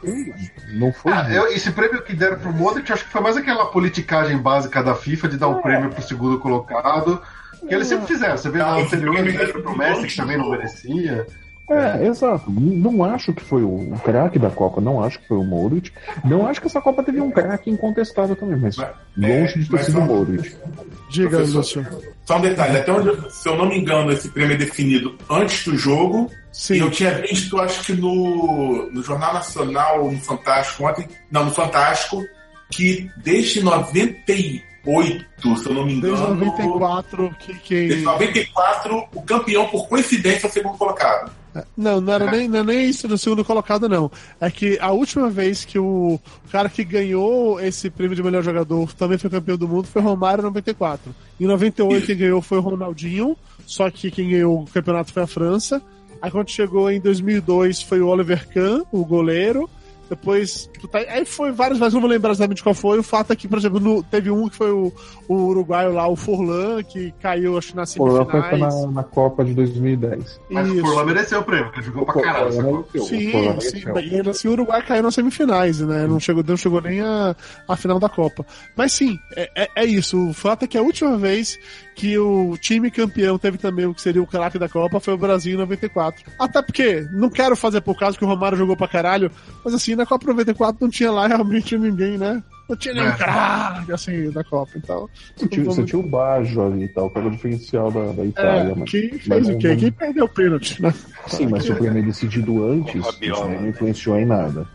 Não 0.74 0.94
foi. 0.94 1.12
Ah, 1.12 1.28
eu- 1.34 1.48
esse 1.48 1.72
prêmio 1.72 2.02
que 2.04 2.14
deram 2.14 2.38
pro 2.38 2.52
Modric, 2.54 2.92
acho 2.92 3.06
que 3.06 3.12
foi 3.12 3.22
mais 3.22 3.36
aquela 3.36 3.66
politicagem 3.66 4.38
básica 4.38 4.59
da 4.68 4.96
FIFA 4.96 5.28
de 5.30 5.38
dar 5.38 5.48
um 5.48 5.62
prêmio 5.62 5.90
pro 5.90 6.02
segundo 6.02 6.40
colocado. 6.40 7.22
Que 7.68 7.76
eles 7.76 7.88
sempre 7.88 8.08
fizeram. 8.08 8.38
Você 8.38 8.50
vê 8.50 8.60
esse 8.60 8.68
anterior, 8.68 9.14
prêmio 9.14 9.32
eles 9.32 9.48
deram 9.48 9.62
pro 9.62 9.78
Messi, 9.78 10.08
que 10.08 10.16
também 10.16 10.38
não 10.38 10.50
merecia. 10.50 11.26
É, 11.70 12.08
exato. 12.08 12.50
Não 12.50 13.04
acho 13.04 13.32
que 13.32 13.44
foi 13.44 13.62
o, 13.62 13.94
craque 14.04 14.40
da 14.40 14.50
Copa, 14.50 14.82
não 14.82 15.04
acho 15.04 15.20
que 15.20 15.28
foi 15.28 15.38
o 15.38 15.44
Modric. 15.44 15.92
Não 16.26 16.48
acho 16.48 16.60
que 16.60 16.66
essa 16.68 16.82
Copa 16.82 17.04
teve 17.04 17.22
um 17.22 17.30
craque 17.30 17.70
incontestável 17.70 18.36
também, 18.36 18.58
mas 18.58 18.76
Mas- 18.76 18.90
longe 19.16 19.54
é, 19.54 19.60
de 19.60 19.70
ter 19.70 19.84
sido 19.84 20.00
o 20.00 20.06
Modric. 20.06 20.56
Diga. 21.12 21.40
Lúcio. 21.40 21.86
Só 22.26 22.38
um 22.38 22.42
detalhe, 22.42 22.78
até 22.78 22.92
onde, 22.92 23.32
se 23.32 23.48
eu 23.48 23.56
não 23.56 23.68
me 23.68 23.78
engano, 23.78 24.12
esse 24.12 24.30
prêmio 24.30 24.56
é 24.56 24.58
definido 24.58 25.16
antes 25.30 25.64
do 25.66 25.78
jogo. 25.78 26.32
Sim. 26.52 26.76
E 26.76 26.80
eu 26.80 26.90
tinha 26.90 27.12
visto, 27.22 27.60
acho 27.60 27.84
que 27.86 27.94
no, 27.94 28.90
no 28.92 29.04
Jornal 29.04 29.34
Nacional, 29.36 30.12
no 30.12 30.20
Fantástico, 30.20 30.88
ontem, 30.88 31.08
não, 31.32 31.46
no 31.46 31.52
Fantástico, 31.52 32.24
que 32.70 33.10
desde 33.18 33.64
98, 33.64 34.64
se 35.58 35.66
eu 35.68 35.74
não 35.74 35.86
me 35.86 36.00
Desde 36.00 36.22
engano. 36.22 36.36
94 36.36 37.36
que, 37.40 37.54
que... 37.56 37.88
Desde 37.88 38.04
94, 38.04 39.08
o 39.14 39.22
campeão, 39.24 39.68
por 39.68 39.88
coincidência, 39.88 40.48
é 40.48 40.50
o 40.50 40.54
segundo 40.54 40.78
colocado. 40.78 41.32
Não, 41.76 42.00
não 42.00 42.14
era 42.14 42.30
nem, 42.30 42.48
não 42.48 42.60
é 42.60 42.64
nem 42.64 42.90
isso 42.90 43.08
do 43.08 43.18
segundo 43.18 43.44
colocado, 43.44 43.90
não. 43.90 44.12
É 44.40 44.52
que 44.52 44.78
a 44.80 44.92
última 44.92 45.30
vez 45.30 45.66
que 45.66 45.80
o 45.80 46.20
cara 46.52 46.70
que 46.70 46.84
ganhou 46.84 47.60
esse 47.60 47.90
prêmio 47.90 48.16
de 48.16 48.24
melhor 48.24 48.44
jogador 48.44 48.94
também 48.94 49.18
foi 49.18 49.30
campeão 49.30 49.58
do 49.58 49.68
mundo 49.68 49.88
foi 49.88 50.02
o 50.02 50.06
Romário 50.06 50.42
em 50.42 50.46
94. 50.46 51.14
Em 51.40 51.46
98 51.48 52.06
quem 52.06 52.18
ganhou 52.18 52.42
foi 52.42 52.60
o 52.60 52.62
Ronaldinho, 52.62 53.36
só 53.66 53.90
que 53.90 54.12
quem 54.12 54.30
ganhou 54.30 54.62
o 54.62 54.66
campeonato 54.68 55.12
foi 55.12 55.24
a 55.24 55.28
França. 55.28 55.82
Aí 56.22 56.30
quando 56.30 56.50
chegou 56.50 56.92
em 56.92 57.00
2002 57.00 57.82
foi 57.82 58.00
o 58.02 58.08
Oliver 58.08 58.48
Kahn, 58.50 58.84
o 58.92 59.04
goleiro. 59.04 59.70
Depois, 60.10 60.69
puta, 60.80 60.98
aí 60.98 61.26
foi 61.26 61.52
vários, 61.52 61.80
mas 61.80 61.94
não 61.94 62.02
vou 62.02 62.10
lembrar 62.10 62.32
exatamente 62.32 62.64
qual 62.64 62.74
foi. 62.76 63.00
O 63.00 63.04
fato 63.04 63.32
é 63.34 63.36
que, 63.36 63.48
por 63.48 63.58
exemplo, 63.58 63.80
no- 63.80 64.02
teve 64.04 64.32
um 64.32 64.48
que 64.50 64.56
foi 64.56 64.72
o, 64.72 64.92
o 65.28 65.34
uruguaio 65.36 65.94
lá, 65.94 66.08
o 66.08 66.16
Forlan, 66.16 66.82
que 66.84 67.12
caiu, 67.22 67.58
acho 67.58 67.70
que 67.70 67.76
nas 67.76 67.94
Pô, 67.96 68.08
ela 68.10 68.26
foi 68.26 68.42
semifinais. 68.42 68.82
na, 68.86 68.92
na 68.92 69.04
Copa 69.04 69.44
de 69.44 69.54
2010. 69.54 70.42
Mas 70.50 70.70
o 70.70 70.74
Isso. 70.76 70.86
Furlan 70.86 71.06
mereceu 71.06 71.40
o 71.40 71.44
prêmio, 71.44 71.66
porque 71.66 71.80
ele 71.82 71.88
jogou 71.88 72.06
pra 72.06 72.22
caralho. 72.22 72.86
Sim, 72.94 73.00
sim. 73.06 73.32
E 74.10 74.16
ainda 74.16 74.32
assim 74.32 74.48
o 74.48 74.52
Uruguai 74.52 74.82
caiu 74.86 75.04
nas 75.04 75.16
semifinais, 75.16 75.80
né? 75.82 76.08
Não 76.08 76.20
chegou, 76.20 76.44
não 76.48 76.58
chegou 76.58 76.82
nem 76.82 77.02
a, 77.02 77.36
a 77.68 77.76
final 77.76 78.00
da 78.00 78.10
Copa. 78.10 78.46
Mas 78.76 78.94
sim, 78.94 79.18
é, 79.36 79.50
é, 79.56 79.70
é 79.76 79.86
isso. 79.86 80.30
O 80.30 80.34
fato 80.34 80.64
é 80.64 80.68
que 80.68 80.78
a 80.78 80.82
última 80.82 81.18
vez 81.18 81.58
que 81.96 82.18
o 82.18 82.56
time 82.62 82.90
campeão 82.90 83.38
teve 83.38 83.58
também 83.58 83.86
o 83.86 83.94
que 83.94 84.02
seria 84.02 84.22
o 84.24 84.28
craque 84.28 84.58
da 84.58 84.70
Copa 84.70 85.00
foi 85.02 85.14
o 85.14 85.18
Brasil 85.18 85.54
em 85.56 85.58
94. 85.58 86.24
Até 86.40 86.62
porque, 86.62 87.06
não 87.12 87.30
quero 87.30 87.56
fazer 87.58 87.82
por 87.82 87.98
causa 88.00 88.18
que 88.18 88.24
o 88.24 88.28
Romário 88.28 88.58
jogou 88.58 88.78
pra 88.78 88.88
caralho, 88.88 89.30
mas 89.66 89.74
assim, 89.74 89.96
na 89.96 90.06
Copa 90.06 90.26
94 90.28 90.69
não 90.80 90.90
tinha 90.90 91.12
lá 91.12 91.28
realmente 91.28 91.78
ninguém, 91.78 92.18
né? 92.18 92.42
Não 92.70 92.76
tinha 92.78 92.94
nenhum 92.94 93.08
É. 93.08 93.12
craque 93.18 93.92
assim 93.92 94.30
da 94.30 94.44
Copa. 94.44 94.72
Então, 94.76 95.10
Você 95.36 95.48
tinha, 95.48 95.66
você 95.66 95.84
tinha 95.84 96.00
o 96.00 96.08
Baggio 96.08 96.64
ali 96.66 96.84
e 96.84 96.88
tal, 96.90 97.10
que 97.10 97.18
era 97.18 97.28
o 97.28 97.32
diferencial 97.32 97.92
da, 97.92 98.12
da 98.12 98.24
Itália, 98.26 98.72
é, 98.72 98.76
mas. 98.76 98.92
quem 98.92 99.10
fez 99.10 99.28
mas 99.28 99.50
o 99.50 99.58
quê? 99.58 99.70
não- 99.70 99.78
Quem 99.78 99.92
perdeu 99.92 100.26
o 100.26 100.30
pênalti, 100.30 100.82
né? 100.82 100.94
Sim, 101.28 101.48
mas 101.48 101.64
se 101.64 101.72
o 101.72 101.76
prêmio 101.76 102.00
é 102.00 102.06
decidido 102.06 102.64
antes, 102.70 102.94
isso 103.22 103.40
não 103.42 103.48
né? 103.62 103.70
influenciou 103.70 104.18
em 104.20 104.26
nada. 104.26 104.68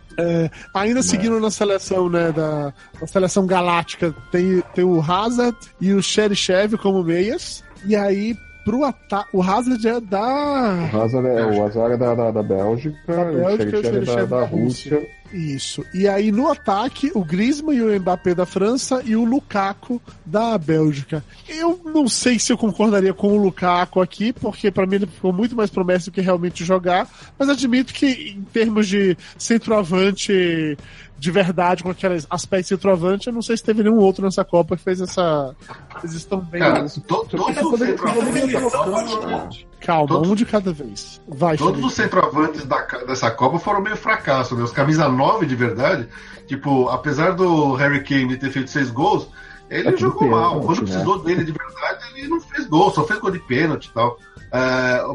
Ainda 0.75 1.03
seguindo 1.03 1.39
na 1.41 1.51
seleção, 1.51 2.09
né, 2.09 2.31
da, 2.33 2.73
da 3.01 3.07
seleção 3.07 3.47
galáctica, 3.47 4.15
tem, 4.31 4.63
tem 4.75 4.85
o 4.85 5.01
Hazard 5.01 5.57
e 5.81 5.93
o 5.93 6.03
Cherichev 6.03 6.77
como 6.79 7.03
meias. 7.03 7.63
E 7.87 7.95
aí, 7.97 8.37
pro 8.65 8.85
ataque, 8.85 9.29
o 9.33 9.43
Hazard 9.43 9.87
é 9.87 10.01
da. 10.01 10.91
O 10.93 11.03
Hazard 11.03 11.29
é, 11.29 11.47
o 11.47 11.67
Hazard 11.67 11.95
é 11.95 11.97
da, 11.97 12.15
da, 12.15 12.31
da 12.31 12.43
Bélgica, 12.43 12.99
Da 13.07 13.31
o 13.31 13.35
Bélgica, 13.35 13.71
Cherichev 13.71 13.75
o 13.75 13.79
é 13.79 13.83
da, 13.83 13.93
Cherichev 13.93 14.27
da 14.27 14.41
da 14.41 14.47
Rússia. 14.47 15.09
Isso. 15.35 15.85
E 15.93 16.07
aí, 16.07 16.31
no 16.31 16.49
ataque, 16.51 17.11
o 17.13 17.25
Griezmann 17.25 17.77
e 17.77 17.83
o 17.83 18.01
Mbappé 18.01 18.35
da 18.37 18.47
França 18.47 19.03
e 19.05 19.17
o 19.17 19.25
Lukaku 19.25 20.01
da 20.25 20.57
Bélgica. 20.57 21.25
Eu 21.49 21.81
não 21.85 22.07
sei 22.09 22.39
se 22.39 22.53
eu 22.53 22.59
concordaria 22.59 23.13
com 23.13 23.37
o 23.37 23.43
Lukaku 23.43 24.01
aqui, 24.01 24.33
porque 24.33 24.71
pra 24.71 24.87
mim 24.87 24.97
ele 24.97 25.07
ficou 25.07 25.33
muito 25.33 25.57
mais 25.57 25.71
promessa 25.71 26.07
do 26.07 26.15
que 26.15 26.21
realmente 26.21 26.65
jogar, 26.65 27.09
mas 27.37 27.49
admito 27.49 27.93
que 27.93 28.07
em 28.37 28.43
termos 28.53 28.87
de 28.87 29.17
centroavante 29.37 30.79
de 31.19 31.31
verdade, 31.31 31.83
com 31.83 31.91
aquele 31.91 32.23
aspecto 32.29 32.63
de 32.65 32.69
centroavante, 32.69 33.29
eu 33.29 33.33
não 33.33 33.41
sei 33.43 33.57
se 33.57 33.63
teve 33.63 33.83
nenhum 33.83 33.99
outro 33.99 34.25
nessa 34.25 34.45
Copa 34.45 34.77
que 34.77 34.83
fez 34.83 35.01
essa. 35.01 35.55
Eles 36.03 36.15
estão 36.15 36.41
bem. 36.41 36.61
Cara, 36.61 36.85
to- 36.89 37.01
todos 37.31 37.57
os 37.63 37.79
centroavantes. 37.79 39.67
Calma, 39.81 40.09
todos- 40.09 40.29
um 40.31 40.35
de 40.35 40.45
cada 40.47 40.73
vez. 40.73 41.21
Vai, 41.29 41.57
Todos 41.57 41.75
Felipe. 41.75 41.87
os 41.89 41.95
centroavantes 41.95 42.65
da, 42.65 42.81
dessa 43.07 43.31
Copa 43.31 43.59
foram 43.59 43.81
meio 43.83 43.97
fracasso, 43.97 44.57
né? 44.57 44.63
Os 44.63 44.73
camisa 44.73 45.09
9 45.09 45.47
de 45.47 45.55
verdade, 45.55 46.09
tipo, 46.47 46.89
apesar 46.89 47.33
do 47.33 47.75
Harry 47.75 48.03
Kane 48.03 48.37
ter 48.37 48.51
feito 48.51 48.71
seis 48.71 48.91
gols, 48.91 49.29
ele 49.71 49.89
É 49.89 49.97
jogou 49.97 50.29
mal. 50.29 50.51
pênalti, 50.61 50.67
Quando 50.67 50.79
né? 50.79 50.85
precisou 50.85 51.19
dele 51.21 51.45
de 51.45 51.53
verdade, 51.53 52.05
ele 52.17 52.29
não 52.29 52.41
fez 52.41 52.67
gol, 52.67 52.91
só 52.93 53.05
fez 53.05 53.21
gol 53.21 53.31
de 53.31 53.39
pênalti 53.41 53.87
e 53.87 53.93
tal. 53.93 54.19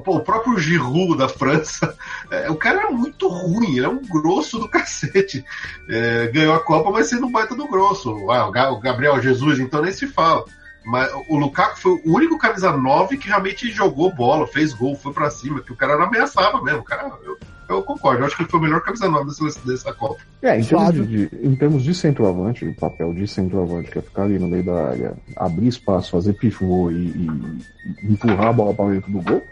Pô, 0.04 0.18
o 0.18 0.24
próprio 0.24 0.58
Giroud 0.58 1.18
da 1.18 1.30
França, 1.30 1.96
é, 2.30 2.50
o 2.50 2.56
cara 2.56 2.88
é 2.88 2.90
muito 2.90 3.28
ruim, 3.28 3.78
ele 3.78 3.86
é 3.86 3.90
um 3.90 4.02
grosso 4.06 4.60
do 4.60 4.68
cacete. 4.70 5.44
É, 5.88 6.28
ganhou 6.28 6.54
a 6.56 6.60
Copa, 6.60 6.92
mas 6.92 7.08
sendo 7.10 7.28
um 7.28 7.32
baita 7.32 7.56
do 7.56 7.68
grosso. 7.68 8.30
Ah, 8.32 8.48
o 8.48 8.52
Ga- 8.52 8.72
o 8.72 8.80
Gabriel 8.80 9.22
Jesus, 9.22 9.60
então 9.60 9.82
nem 9.82 9.92
se 9.94 10.08
fala. 10.08 10.44
Mas 10.86 11.12
o 11.28 11.38
Lukaku 11.38 11.78
foi 11.80 11.92
o 12.06 12.16
único 12.16 12.38
camisa 12.38 12.72
9 12.72 13.18
que 13.18 13.28
realmente 13.28 13.70
jogou 13.72 14.14
bola, 14.14 14.48
fez 14.48 14.74
gol, 14.74 14.96
foi 14.96 15.14
pra 15.14 15.30
cima, 15.30 15.62
que 15.62 15.72
o 15.72 15.76
cara 15.76 15.98
não 15.98 16.06
ameaçava 16.06 16.62
mesmo. 16.64 16.80
O 16.80 16.84
cara, 16.84 17.12
eu, 17.24 17.38
eu 17.70 17.84
concordo, 17.84 18.22
eu 18.22 18.26
acho 18.26 18.36
que 18.36 18.44
ele 18.44 18.50
foi 18.50 18.60
o 18.60 18.64
melhor 18.64 18.82
camisa 18.82 19.08
9 19.10 19.26
dessa, 19.44 19.60
dessa 19.68 19.94
Copa. 19.94 20.18
É, 20.42 20.60
em 20.60 20.64
termos 20.64 20.94
de, 20.94 21.06
de- 21.28 21.48
em 21.48 21.56
termos 21.56 21.84
de 21.84 21.94
centroavante, 21.94 22.66
o 22.66 22.74
papel 22.74 23.14
de 23.14 23.28
centroavante, 23.28 23.92
que 23.92 24.00
é 24.00 24.02
ficar 24.02 24.24
ali 24.24 24.40
no 24.40 24.48
meio 24.48 24.64
da 24.64 24.88
área, 24.90 25.14
abrir 25.36 25.68
espaço, 25.68 26.12
fazer 26.12 26.34
pivô 26.34 26.90
e, 26.92 26.96
e- 26.96 27.60
e 28.04 28.14
empurrar 28.14 28.48
a 28.48 28.54
bola 28.54 28.74
para 28.74 28.92
dentro 28.92 29.12
do 29.12 29.22
gol, 29.22 29.44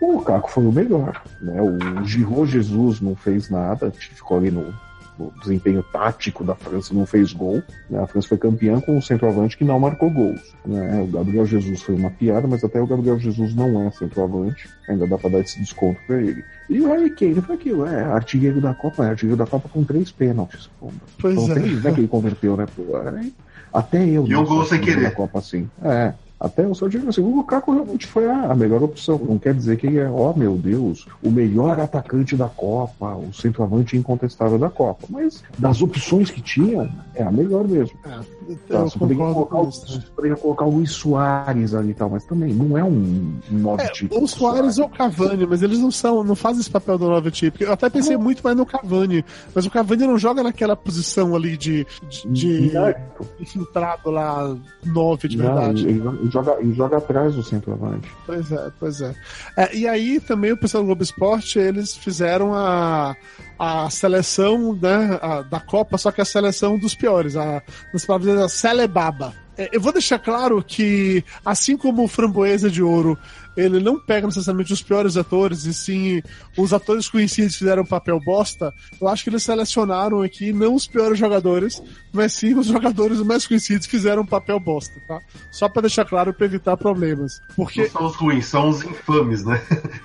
o 0.00 0.12
Lukaku 0.14 0.50
foi 0.50 0.64
o 0.66 0.72
melhor. 0.72 1.20
Né? 1.40 1.60
O 1.60 2.04
Giroud 2.04 2.50
Jesus 2.50 3.00
não 3.00 3.14
fez 3.14 3.50
nada, 3.50 3.90
ficou 3.90 4.38
ali 4.38 4.50
no, 4.50 4.72
no 5.20 5.40
desempenho 5.40 5.82
tático 5.82 6.42
da 6.42 6.54
França, 6.54 6.94
não 6.94 7.04
fez 7.04 7.32
gol. 7.32 7.62
né? 7.88 8.00
A 8.00 8.06
França 8.06 8.28
foi 8.28 8.38
campeã 8.38 8.80
com 8.80 8.96
um 8.96 9.02
centroavante 9.02 9.56
que 9.56 9.64
não 9.64 9.78
marcou 9.78 10.10
gols. 10.10 10.54
Né? 10.64 11.02
O 11.02 11.06
Gabriel 11.06 11.44
Jesus 11.46 11.82
foi 11.82 11.94
uma 11.94 12.10
piada, 12.10 12.46
mas 12.48 12.64
até 12.64 12.80
o 12.80 12.86
Gabriel 12.86 13.18
Jesus 13.18 13.54
não 13.54 13.86
é 13.86 13.90
centroavante, 13.90 14.68
ainda 14.88 15.06
dá 15.06 15.18
para 15.18 15.30
dar 15.30 15.40
esse 15.40 15.58
desconto 15.60 16.00
para 16.06 16.20
ele. 16.20 16.42
E 16.68 16.80
o 16.80 16.88
Harry 16.88 17.10
Kane 17.10 17.40
foi 17.40 17.56
aquilo, 17.56 17.86
é 17.86 18.02
artilheiro 18.02 18.60
da 18.60 18.74
Copa, 18.74 19.04
é 19.04 19.10
artilheiro 19.10 19.36
da 19.36 19.46
Copa 19.46 19.68
com 19.68 19.84
três 19.84 20.10
pênaltis. 20.10 20.70
Pô, 20.78 20.90
Pois 21.20 21.34
São 21.34 21.50
é. 21.50 21.60
três, 21.60 21.82
né, 21.82 21.92
que 21.92 22.00
ele 22.00 22.08
converteu, 22.08 22.56
né? 22.56 22.66
Pô, 22.74 22.96
é, 22.96 23.24
até 23.72 24.04
eu. 24.04 24.26
E 24.26 24.34
um 24.36 24.44
gol 24.44 24.64
sem 24.64 24.80
querer. 24.80 25.02
Da 25.02 25.10
Copa 25.10 25.38
assim. 25.38 25.68
É. 25.82 26.12
Até 26.40 26.64
eu 26.64 26.74
só 26.74 26.88
digo 26.88 27.06
assim, 27.08 27.20
o 27.20 27.36
Lukaku 27.36 27.72
realmente 27.72 28.06
foi 28.06 28.28
a, 28.28 28.54
melhor 28.54 28.82
opção. 28.82 29.20
Não 29.28 29.38
quer 29.38 29.52
dizer 29.54 29.76
que 29.76 29.86
ele 29.86 29.98
é, 29.98 30.08
ó 30.08 30.32
meu 30.34 30.56
Deus, 30.56 31.06
o 31.22 31.30
melhor 31.30 31.78
atacante 31.78 32.34
da 32.34 32.48
Copa, 32.48 33.14
o 33.14 33.30
centroavante 33.34 33.94
incontestável 33.96 34.58
da 34.58 34.70
Copa. 34.70 35.06
Mas 35.10 35.42
das 35.58 35.82
opções 35.82 36.30
que 36.30 36.40
tinha, 36.40 36.90
é 37.14 37.22
a 37.22 37.30
melhor 37.30 37.68
mesmo. 37.68 37.96
É, 38.06 38.18
Tá, 38.66 38.78
eu 38.78 38.88
você 38.88 38.98
poderia, 38.98 39.22
colocar, 39.32 39.60
o- 39.60 39.70
você 39.70 40.00
poderia 40.16 40.36
colocar 40.36 40.64
o 40.64 40.70
Luiz 40.70 40.90
Soares 40.90 41.72
ali 41.72 41.90
e 41.90 41.94
tal, 41.94 42.10
mas 42.10 42.24
também 42.24 42.52
não 42.52 42.76
é 42.76 42.82
um 42.82 43.38
nove 43.48 43.82
É, 43.84 43.88
tipo. 43.90 44.18
o 44.20 44.26
Soares 44.26 44.76
ou 44.78 44.86
o 44.86 44.88
Cavani, 44.88 45.46
mas 45.46 45.62
eles 45.62 45.78
não 45.78 45.90
são, 45.92 46.24
não 46.24 46.34
fazem 46.34 46.60
esse 46.60 46.70
papel 46.70 46.98
do 46.98 47.06
nove 47.08 47.30
típico. 47.30 47.62
Eu 47.62 47.72
até 47.72 47.88
pensei 47.88 48.16
muito 48.16 48.42
mais 48.42 48.56
no 48.56 48.66
Cavani, 48.66 49.24
mas 49.54 49.66
o 49.66 49.70
Cavani 49.70 50.04
não 50.04 50.18
joga 50.18 50.42
naquela 50.42 50.74
posição 50.74 51.36
ali 51.36 51.56
de, 51.56 51.86
de, 52.08 52.28
de 52.28 52.74
Não, 52.74 52.92
infiltrado 53.38 54.10
lá, 54.10 54.56
nove 54.84 55.28
de 55.28 55.36
não, 55.36 55.44
verdade. 55.46 55.86
ele, 55.88 56.00
ele 56.00 56.28
joga, 56.30 56.56
ele 56.60 56.72
joga 56.74 56.96
atrás 56.98 57.34
do 57.34 57.42
centroavante. 57.42 58.08
Pois 58.26 58.50
é, 58.52 58.70
pois 58.78 59.00
é. 59.00 59.14
É, 59.56 59.76
E 59.76 59.86
aí 59.88 60.20
também 60.20 60.52
o 60.52 60.56
pessoal 60.56 60.82
do 60.82 60.86
Globo 60.86 61.02
Esporte, 61.02 61.58
eles 61.58 61.96
fizeram 61.96 62.54
a, 62.54 63.14
a 63.58 63.90
seleção 63.90 64.74
né, 64.80 65.18
a- 65.20 65.42
da 65.42 65.60
Copa, 65.60 65.98
só 65.98 66.10
que 66.10 66.20
a 66.20 66.24
seleção 66.24 66.78
dos 66.78 66.94
piores, 66.94 67.36
a, 67.36 67.62
nas 67.92 68.04
palavras 68.04 68.38
a 68.40 68.48
Celebaba. 68.48 69.32
É, 69.58 69.68
Eu 69.72 69.80
vou 69.80 69.92
deixar 69.92 70.18
claro 70.18 70.62
que, 70.66 71.24
assim 71.44 71.76
como 71.76 72.04
o 72.04 72.08
Framboesa 72.08 72.70
de 72.70 72.82
Ouro, 72.82 73.18
ele 73.56 73.80
não 73.80 73.98
pega 73.98 74.26
necessariamente 74.26 74.72
os 74.72 74.82
piores 74.82 75.16
atores, 75.16 75.64
e 75.64 75.74
sim 75.74 76.22
os 76.56 76.72
atores 76.72 77.08
conhecidos 77.08 77.52
que 77.52 77.58
fizeram 77.58 77.84
papel 77.84 78.20
bosta, 78.24 78.72
eu 79.00 79.08
acho 79.08 79.24
que 79.24 79.30
eles 79.30 79.42
selecionaram 79.42 80.22
aqui 80.22 80.52
não 80.52 80.74
os 80.74 80.86
piores 80.86 81.18
jogadores, 81.18 81.82
mas 82.12 82.32
sim 82.32 82.54
os 82.54 82.66
jogadores 82.66 83.20
mais 83.22 83.46
conhecidos 83.46 83.86
que 83.86 83.92
fizeram 83.92 84.24
papel 84.26 84.58
bosta, 84.60 85.00
tá? 85.06 85.18
Só 85.50 85.68
pra 85.68 85.82
deixar 85.82 86.04
claro, 86.04 86.32
pra 86.32 86.46
evitar 86.46 86.76
problemas. 86.76 87.40
Porque 87.56 87.82
Não 87.82 87.88
são 87.90 88.06
os 88.06 88.16
ruins, 88.16 88.46
são 88.46 88.68
os 88.68 88.84
infames, 88.84 89.44
né? 89.44 89.60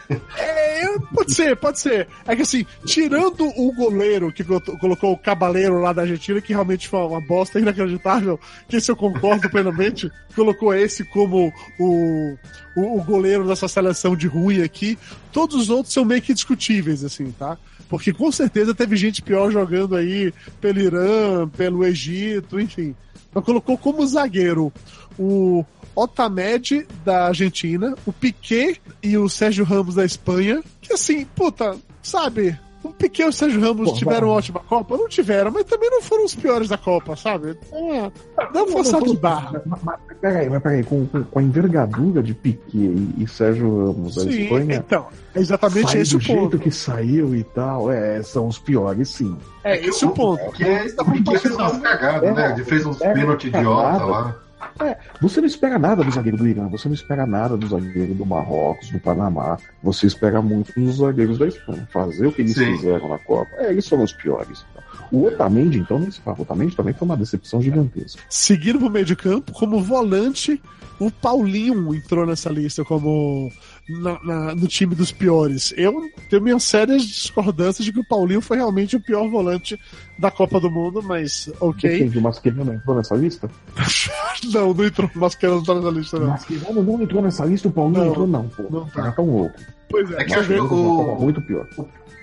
é, 0.37 0.99
pode 1.13 1.33
ser, 1.33 1.55
pode 1.55 1.79
ser. 1.79 2.07
É 2.25 2.35
que 2.35 2.41
assim, 2.41 2.65
tirando 2.85 3.45
o 3.57 3.73
goleiro 3.73 4.31
que 4.31 4.43
colo- 4.43 4.61
colocou 4.79 5.13
o 5.13 5.17
cabaleiro 5.17 5.79
lá 5.81 5.93
da 5.93 6.03
Argentina, 6.03 6.41
que 6.41 6.53
realmente 6.53 6.87
foi 6.87 6.99
uma 6.99 7.21
bosta 7.21 7.59
inacreditável, 7.59 8.39
que 8.67 8.77
esse 8.77 8.91
eu 8.91 8.95
concordo 8.95 9.49
plenamente, 9.49 10.11
colocou 10.35 10.73
esse 10.73 11.03
como 11.05 11.51
o, 11.79 12.37
o, 12.75 12.99
o 12.99 13.03
goleiro 13.03 13.34
dessa 13.43 13.67
seleção 13.67 14.15
de 14.15 14.27
ruim 14.27 14.61
aqui. 14.61 14.97
Todos 15.31 15.55
os 15.55 15.69
outros 15.69 15.93
são 15.93 16.05
meio 16.05 16.21
que 16.21 16.33
discutíveis, 16.33 17.03
assim, 17.03 17.31
tá? 17.31 17.57
Porque 17.89 18.13
com 18.13 18.31
certeza 18.31 18.73
teve 18.73 18.95
gente 18.95 19.21
pior 19.21 19.51
jogando 19.51 19.95
aí 19.95 20.33
pelo 20.61 20.79
Irã, 20.79 21.47
pelo 21.49 21.85
Egito, 21.85 22.59
enfim. 22.59 22.95
Mas 23.33 23.43
colocou 23.43 23.77
como 23.77 24.05
zagueiro 24.05 24.71
o 25.19 25.63
Otamed 25.95 26.87
da 27.03 27.27
Argentina, 27.27 27.95
o 28.05 28.11
Piquet 28.11 28.81
e 29.01 29.17
o 29.17 29.29
Sérgio 29.29 29.65
Ramos 29.65 29.95
da 29.95 30.05
Espanha. 30.05 30.63
Que 30.81 30.93
assim, 30.93 31.25
puta, 31.25 31.77
sabe? 32.01 32.57
O 32.85 32.93
Piquet 32.93 33.23
e 33.23 33.27
o 33.27 33.31
Sérgio 33.31 33.59
Ramos 33.59 33.89
Pô, 33.91 33.95
tiveram 33.97 34.27
vai. 34.27 34.37
ótima 34.37 34.59
Copa? 34.59 34.95
Não 34.97 35.07
tiveram, 35.07 35.51
mas 35.51 35.63
também 35.65 35.89
não 35.89 36.01
foram 36.01 36.23
os 36.25 36.35
piores 36.35 36.69
da 36.69 36.77
Copa, 36.77 37.15
sabe? 37.15 37.57
É, 37.73 38.11
não 38.53 38.67
forçado 38.67 39.05
de 39.11 39.17
barra. 39.17 39.61
Mas, 39.65 39.79
mas 39.83 39.99
peraí, 40.21 40.49
mas 40.49 40.61
peraí, 40.61 40.83
com, 40.83 41.05
com, 41.07 41.23
com 41.23 41.39
a 41.39 41.43
envergadura 41.43 42.21
de 42.21 42.33
Piquet 42.33 42.61
e, 42.77 43.23
e 43.23 43.27
Sérgio 43.27 43.87
Ramos 43.87 44.15
da 44.15 44.21
Sim, 44.21 44.43
Espanha, 44.43 44.75
então, 44.75 45.07
é 45.33 45.39
exatamente 45.39 45.91
sair 45.91 46.01
esse 46.01 46.11
do 46.11 46.17
o 46.17 46.21
jeito 46.21 46.41
ponto. 46.41 46.59
que 46.59 46.71
saiu 46.71 47.35
e 47.35 47.43
tal, 47.43 47.91
é, 47.91 48.21
são 48.21 48.47
os 48.47 48.59
piores, 48.59 49.09
sim. 49.09 49.35
É 49.63 49.77
esse 49.85 50.05
o 50.05 50.11
ponto. 50.11 50.43
Porque 50.45 50.63
o 50.63 51.11
Piquet 51.11 51.39
fez 51.39 51.55
umas 51.55 51.77
cagadas, 51.79 52.35
né? 52.35 52.53
Ele 52.53 52.63
fez 52.63 52.85
uns 52.85 53.01
É, 53.01 53.13
pênalti 53.13 53.45
é 53.45 53.49
idiota 53.59 53.91
nada. 53.91 54.05
lá. 54.05 54.35
É, 54.79 54.97
você 55.21 55.39
não 55.39 55.47
espera 55.47 55.79
nada 55.79 56.03
do 56.03 56.11
zagueiro 56.11 56.37
do 56.37 56.47
Irã, 56.47 56.67
você 56.67 56.87
não 56.89 56.95
espera 56.95 57.25
nada 57.25 57.55
do 57.55 57.67
zagueiro 57.67 58.13
do 58.13 58.25
Marrocos, 58.25 58.89
do 58.89 58.99
Panamá, 58.99 59.57
você 59.81 60.05
espera 60.05 60.41
muito 60.41 60.73
dos 60.79 60.97
zagueiros 60.97 61.37
da 61.37 61.47
Espanha. 61.47 61.87
Fazer 61.93 62.27
o 62.27 62.31
que 62.31 62.41
eles 62.41 62.55
Sim. 62.55 62.75
fizeram 62.77 63.07
na 63.09 63.17
Copa, 63.19 63.49
é, 63.57 63.71
eles 63.71 63.87
foram 63.87 64.03
os 64.03 64.11
piores. 64.13 64.65
O 65.11 65.25
Otamendi, 65.25 65.79
então, 65.79 65.99
nem 65.99 66.11
se 66.11 66.19
fala. 66.19 66.37
O 66.39 66.41
Otamendi 66.41 66.75
também 66.75 66.93
foi 66.93 67.05
uma 67.05 67.15
decepção 67.17 67.61
gigantesca. 67.61 68.21
Seguindo 68.29 68.79
pro 68.79 68.89
meio 68.89 69.05
de 69.05 69.15
campo, 69.15 69.51
como 69.53 69.81
volante, 69.81 70.61
o 70.99 71.11
Paulinho 71.11 71.93
entrou 71.93 72.25
nessa 72.25 72.49
lista 72.49 72.83
como 72.83 73.51
na- 73.87 74.19
na- 74.23 74.55
no 74.55 74.67
time 74.67 74.95
dos 74.95 75.11
piores. 75.11 75.73
Eu 75.77 75.93
tenho 76.29 76.41
minhas 76.41 76.63
sérias 76.63 77.03
discordâncias 77.03 77.85
de 77.85 77.93
que 77.93 77.99
o 77.99 78.07
Paulinho 78.07 78.41
foi 78.41 78.57
realmente 78.57 78.95
o 78.95 78.99
pior 79.01 79.29
volante 79.29 79.77
da 80.17 80.31
Copa 80.31 80.59
do 80.59 80.71
Mundo, 80.71 81.03
mas 81.03 81.51
ok. 81.59 81.89
Depende, 81.91 82.17
o 82.17 82.21
Mascherano 82.21 82.73
entrou 82.73 82.95
nessa 82.95 83.15
lista? 83.15 83.49
Não, 84.53 84.73
não 84.73 84.85
entrou, 84.85 85.09
mas 85.15 85.35
que 85.35 85.47
não 85.47 85.63
tá 85.63 85.73
nessa 85.75 85.89
lista, 85.89 86.17
O 86.17 86.19
não. 86.21 86.27
Mascherano 86.27 86.83
não 86.83 87.01
entrou 87.01 87.21
nessa 87.21 87.45
lista, 87.45 87.67
o 87.67 87.71
Paulinho 87.71 87.99
Não, 88.03 88.09
entrou 88.11 88.27
não, 88.27 88.47
pô. 88.49 88.63
não 88.69 88.85
tá. 88.85 88.91
Cara 88.91 89.11
tão 89.11 89.25
louco. 89.25 89.55
Pois 89.89 90.11
é, 90.11 90.21
É 90.21 90.23
que 90.25 90.33
uma 90.59 90.73
o- 90.73 91.19
muito 91.21 91.41
pior. 91.41 91.67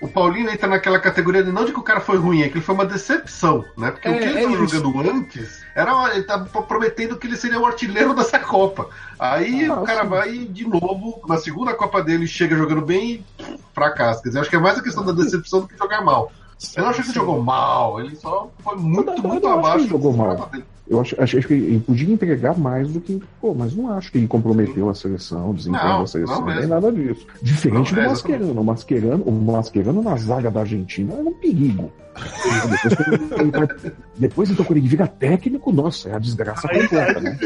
O 0.01 0.07
Paulinho 0.09 0.49
entra 0.49 0.67
naquela 0.67 0.99
categoria 0.99 1.41
de 1.41 1.49
não 1.51 1.63
de 1.63 1.71
que 1.71 1.79
o 1.79 1.83
cara 1.83 2.01
foi 2.01 2.17
ruim, 2.17 2.41
é 2.41 2.49
que 2.49 2.55
ele 2.57 2.63
foi 2.65 2.75
uma 2.75 2.85
decepção, 2.85 3.63
né? 3.77 3.89
Porque 3.91 4.09
o 4.09 4.11
É, 4.11 4.17
que 4.17 4.23
ele 4.25 4.37
é 4.39 4.43
estava 4.43 4.63
isso. 4.65 4.75
jogando 4.83 5.09
antes 5.09 5.63
era 5.73 6.13
ele 6.13 6.23
tava 6.25 6.61
prometendo 6.63 7.15
que 7.17 7.25
ele 7.25 7.37
seria 7.37 7.57
o 7.59 7.65
artilheiro 7.65 8.13
dessa 8.13 8.37
Copa. 8.37 8.89
Aí 9.17 9.65
Ah, 9.65 9.79
o 9.79 9.83
cara 9.85 10.03
sim. 10.03 10.09
vai 10.09 10.37
de 10.39 10.67
novo, 10.67 11.21
na 11.25 11.37
segunda 11.37 11.73
Copa 11.73 12.03
dele, 12.03 12.27
chega 12.27 12.53
jogando 12.57 12.81
bem 12.81 13.11
e 13.11 13.17
pff, 13.41 13.57
fracassa. 13.73 14.21
Quer 14.21 14.27
dizer, 14.29 14.39
acho 14.41 14.49
que 14.49 14.57
é 14.57 14.59
mais 14.59 14.77
a 14.77 14.83
questão 14.83 15.05
da 15.05 15.13
decepção 15.13 15.61
do 15.61 15.67
que 15.69 15.77
jogar 15.77 16.01
mal. 16.03 16.29
Eu 16.75 16.83
não 16.83 16.89
achei 16.89 17.03
que 17.03 17.09
ele 17.09 17.19
jogou 17.19 17.41
mal, 17.41 17.99
ele 17.99 18.15
só 18.15 18.49
foi 18.59 18.75
muito, 18.77 19.11
muito 19.27 19.47
abaixo. 19.47 19.87
jogou 19.87 20.13
mal. 20.13 20.49
Eu 20.87 20.99
acho, 20.99 21.21
acho, 21.21 21.41
que 21.47 21.53
ele 21.53 21.79
podia 21.79 22.13
entregar 22.13 22.57
mais 22.57 22.91
do 22.91 22.99
que 22.99 23.13
entregou, 23.13 23.55
mas 23.55 23.73
não 23.73 23.89
acho 23.91 24.11
que 24.11 24.17
ele 24.17 24.27
comprometeu 24.27 24.89
a 24.89 24.93
seleção, 24.93 25.51
o 25.51 25.53
desempenho 25.53 25.83
Não, 25.83 26.01
da 26.01 26.07
seleção, 26.07 26.41
não 26.41 26.55
nem 26.55 26.67
nada 26.67 26.91
disso. 26.91 27.25
Diferente 27.41 27.93
Não, 27.93 28.01
do 28.01 28.05
é, 28.05 28.09
Mascherano. 28.09 28.61
O 28.61 28.63
Mascherano, 28.63 29.23
o 29.23 29.31
Mascherano 29.31 30.03
na 30.03 30.17
zaga 30.17 30.51
da 30.51 30.59
Argentina 30.59 31.13
era 31.13 31.23
um 31.23 31.33
perigo. 31.33 31.91
Depois, 34.17 34.49
então, 34.49 34.65
quando 34.65 34.77
ele 34.77 34.87
vira 34.87 35.07
técnico, 35.07 35.71
nossa, 35.71 36.09
é 36.09 36.15
a 36.15 36.19
desgraça 36.19 36.67
completa, 36.67 37.19
né? 37.19 37.37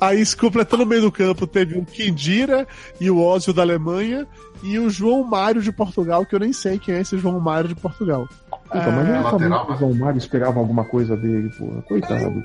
Aí, 0.00 0.24
completando 0.36 0.82
o 0.82 0.86
meio 0.86 1.02
do 1.02 1.12
campo, 1.12 1.46
teve 1.46 1.78
o 1.78 1.84
Kindira 1.84 2.66
e 3.00 3.10
o 3.10 3.20
Ózio 3.20 3.52
da 3.52 3.62
Alemanha 3.62 4.26
e 4.62 4.78
o 4.78 4.90
João 4.90 5.24
Mário 5.24 5.62
de 5.62 5.72
Portugal, 5.72 6.26
que 6.26 6.34
eu 6.34 6.40
nem 6.40 6.52
sei 6.52 6.78
quem 6.78 6.94
é 6.94 7.00
esse 7.00 7.18
João 7.18 7.40
Mário 7.40 7.68
de 7.68 7.74
Portugal. 7.74 8.28
Então, 8.66 8.92
mas 8.92 9.08
não 9.08 9.14
é 9.14 9.20
lateral, 9.20 9.30
família 9.30 9.64
que 9.64 9.70
né? 9.70 9.74
o 9.74 9.78
João 9.78 9.94
Mário 9.94 10.18
esperava 10.18 10.60
alguma 10.60 10.84
coisa 10.84 11.16
dele, 11.16 11.50
pô. 11.58 11.66
Coitado. 11.88 12.44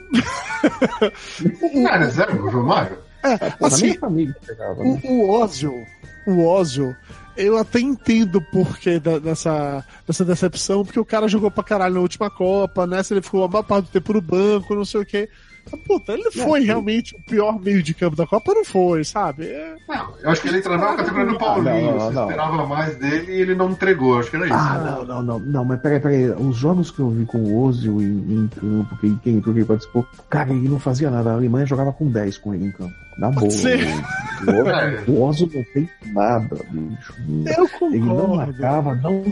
Não 1.73 1.89
era 1.89 2.07
zero, 2.07 2.45
o 2.45 2.49
João 2.49 2.65
Mário? 2.65 2.97
Pô, 3.59 3.65
Assim, 3.65 3.87
nem 3.87 3.95
a 3.95 3.99
família 3.99 4.35
esperava, 4.41 4.83
né? 4.83 5.01
O, 5.03 5.09
o 5.09 5.29
o 6.27 6.43
Ózio, 6.43 6.95
eu 7.37 7.57
até 7.57 7.79
entendo 7.79 8.37
o 8.37 8.41
porquê 8.41 8.99
da- 8.99 9.19
dessa, 9.19 9.85
dessa 10.07 10.23
decepção, 10.25 10.83
porque 10.85 10.99
o 10.99 11.05
cara 11.05 11.27
jogou 11.27 11.51
pra 11.51 11.63
caralho 11.63 11.95
na 11.95 12.01
última 12.01 12.29
Copa, 12.29 12.85
nessa 12.87 13.13
ele 13.13 13.21
ficou 13.21 13.43
a 13.43 13.47
maior 13.47 13.63
parte 13.63 13.85
do 13.85 13.91
tempo 13.91 14.13
no 14.13 14.21
banco, 14.21 14.75
não 14.75 14.85
sei 14.85 15.01
o 15.01 15.05
quê. 15.05 15.29
Puta, 15.85 16.13
ele 16.13 16.29
foi 16.31 16.61
realmente 16.61 17.15
o 17.15 17.21
pior 17.21 17.59
meio 17.59 17.81
de 17.81 17.93
campo 17.93 18.15
da 18.15 18.25
Copa, 18.25 18.53
não 18.53 18.63
foi, 18.63 19.03
sabe? 19.03 19.45
É, 19.45 19.75
Não, 19.87 20.13
eu 20.21 20.29
acho 20.29 20.41
que 20.41 20.47
ele 20.47 20.57
entrava 20.59 20.91
na 20.91 20.95
categoria 20.95 21.25
do 21.27 21.37
Paulinho. 21.37 21.71
Ah, 21.71 21.75
não, 21.75 21.89
não, 21.91 22.11
Você 22.11 22.19
esperava 22.21 22.65
mais 22.67 22.95
dele 22.97 23.31
e 23.31 23.41
ele 23.41 23.55
não 23.55 23.71
entregou. 23.71 24.19
Acho 24.19 24.29
que 24.29 24.35
era 24.37 24.45
isso. 24.45 24.55
Ah, 24.55 24.79
não, 24.79 25.05
não, 25.05 25.21
não, 25.23 25.39
não, 25.39 25.65
mas 25.65 25.79
peraí, 25.81 25.99
peraí. 25.99 26.29
Os 26.31 26.55
jogos 26.57 26.91
que 26.91 26.99
eu 26.99 27.09
vi 27.09 27.25
com 27.25 27.39
o 27.39 27.63
Ozil 27.63 28.01
em, 28.01 28.43
em 28.43 28.47
campo, 28.47 28.97
que 28.97 29.15
quem 29.17 29.35
entrou, 29.37 29.53
quem 29.55 29.65
participou, 29.65 30.05
cara, 30.29 30.51
ele 30.51 30.69
não 30.69 30.79
fazia 30.79 31.09
nada. 31.09 31.31
A 31.31 31.33
Alemanha 31.33 31.65
jogava 31.65 31.91
com 31.93 32.09
10 32.09 32.37
com 32.37 32.53
ele 32.53 32.67
em 32.67 32.71
campo. 32.71 32.93
Na 33.17 33.31
boa. 33.31 33.49
ser. 33.49 33.79
O, 34.45 34.51
o, 34.51 34.69
É. 34.69 35.03
o 35.07 35.21
Ozil 35.23 35.49
não 35.53 35.63
fez 35.65 35.87
nada, 36.07 36.57
bicho. 36.69 37.13
eu 37.57 37.69
Ele 37.89 37.99
não 37.99 38.15
concordo. 38.17 38.35
marcava, 38.35 38.95
não 38.95 39.23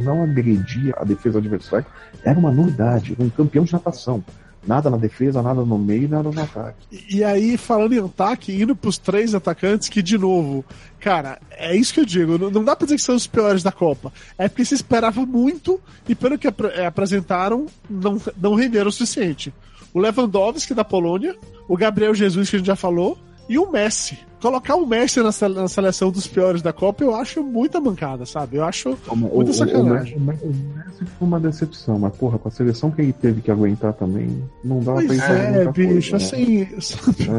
não 0.00 0.22
agredia 0.22 0.94
a 0.96 1.04
defesa 1.04 1.38
adversária. 1.38 1.86
Era 2.22 2.38
uma 2.38 2.50
nulidade, 2.52 3.16
um 3.18 3.28
campeão 3.28 3.64
de 3.64 3.72
natação. 3.72 4.22
Nada 4.66 4.88
na 4.88 4.96
defesa, 4.96 5.42
nada 5.42 5.62
no 5.64 5.78
meio, 5.78 6.08
nada 6.08 6.30
no 6.30 6.42
ataque. 6.42 6.78
E 7.10 7.22
aí, 7.22 7.56
falando 7.56 7.92
em 7.92 7.98
ataque, 8.04 8.52
indo 8.52 8.74
pros 8.74 8.96
três 8.98 9.34
atacantes, 9.34 9.88
que 9.88 10.02
de 10.02 10.16
novo, 10.16 10.64
cara, 10.98 11.38
é 11.50 11.76
isso 11.76 11.92
que 11.92 12.00
eu 12.00 12.04
digo, 12.06 12.38
não, 12.38 12.64
dá 12.64 12.74
pra 12.74 12.86
dizer 12.86 12.96
que 12.96 13.02
são 13.02 13.14
os 13.14 13.26
piores 13.26 13.62
da 13.62 13.70
Copa. 13.70 14.12
É 14.38 14.48
porque 14.48 14.64
se 14.64 14.74
esperava 14.74 15.24
muito 15.26 15.78
e 16.08 16.14
pelo 16.14 16.38
que 16.38 16.48
apre- 16.48 16.68
é, 16.74 16.86
apresentaram, 16.86 17.66
não, 17.88 18.20
não 18.40 18.54
renderam 18.54 18.88
o 18.88 18.92
suficiente. 18.92 19.52
O 19.92 20.00
Lewandowski 20.00 20.74
da 20.74 20.84
Polônia, 20.84 21.36
o 21.68 21.76
Gabriel 21.76 22.14
Jesus, 22.14 22.48
que 22.50 22.56
a 22.56 22.58
gente 22.58 22.66
já 22.66 22.76
falou, 22.76 23.18
e 23.48 23.58
o 23.58 23.70
Messi. 23.70 24.18
Colocar 24.40 24.74
o 24.74 24.86
Messi 24.86 25.22
na, 25.22 25.32
sele- 25.32 25.54
na 25.54 25.68
seleção 25.68 26.10
dos 26.10 26.26
piores 26.26 26.60
da 26.60 26.70
Copa, 26.70 27.02
eu 27.02 27.14
acho 27.14 27.42
muita 27.42 27.80
mancada, 27.80 28.26
sabe? 28.26 28.58
Eu 28.58 28.64
acho 28.64 28.96
O, 29.08 29.16
muita 29.16 29.50
o, 29.52 29.54
sacanagem. 29.54 30.16
o, 30.18 30.20
Messi- 30.20 30.44
o 30.44 30.48
Messi 30.76 31.04
foi 31.18 31.28
uma 31.28 31.40
decepção, 31.40 31.98
mas 31.98 32.14
porra, 32.14 32.38
com 32.38 32.48
a 32.48 32.50
seleção 32.50 32.90
que 32.90 33.00
ele 33.00 33.12
teve 33.14 33.40
que 33.40 33.50
aguentar 33.50 33.94
também, 33.94 34.44
não 34.62 34.80
dava 34.80 35.02
Pois 35.06 35.18
pra 35.22 35.34
entender 35.42 35.58
é, 35.68 35.72
bicho, 35.72 36.10
coisa, 36.10 36.36
né? 36.36 36.42
assim. 36.44 36.68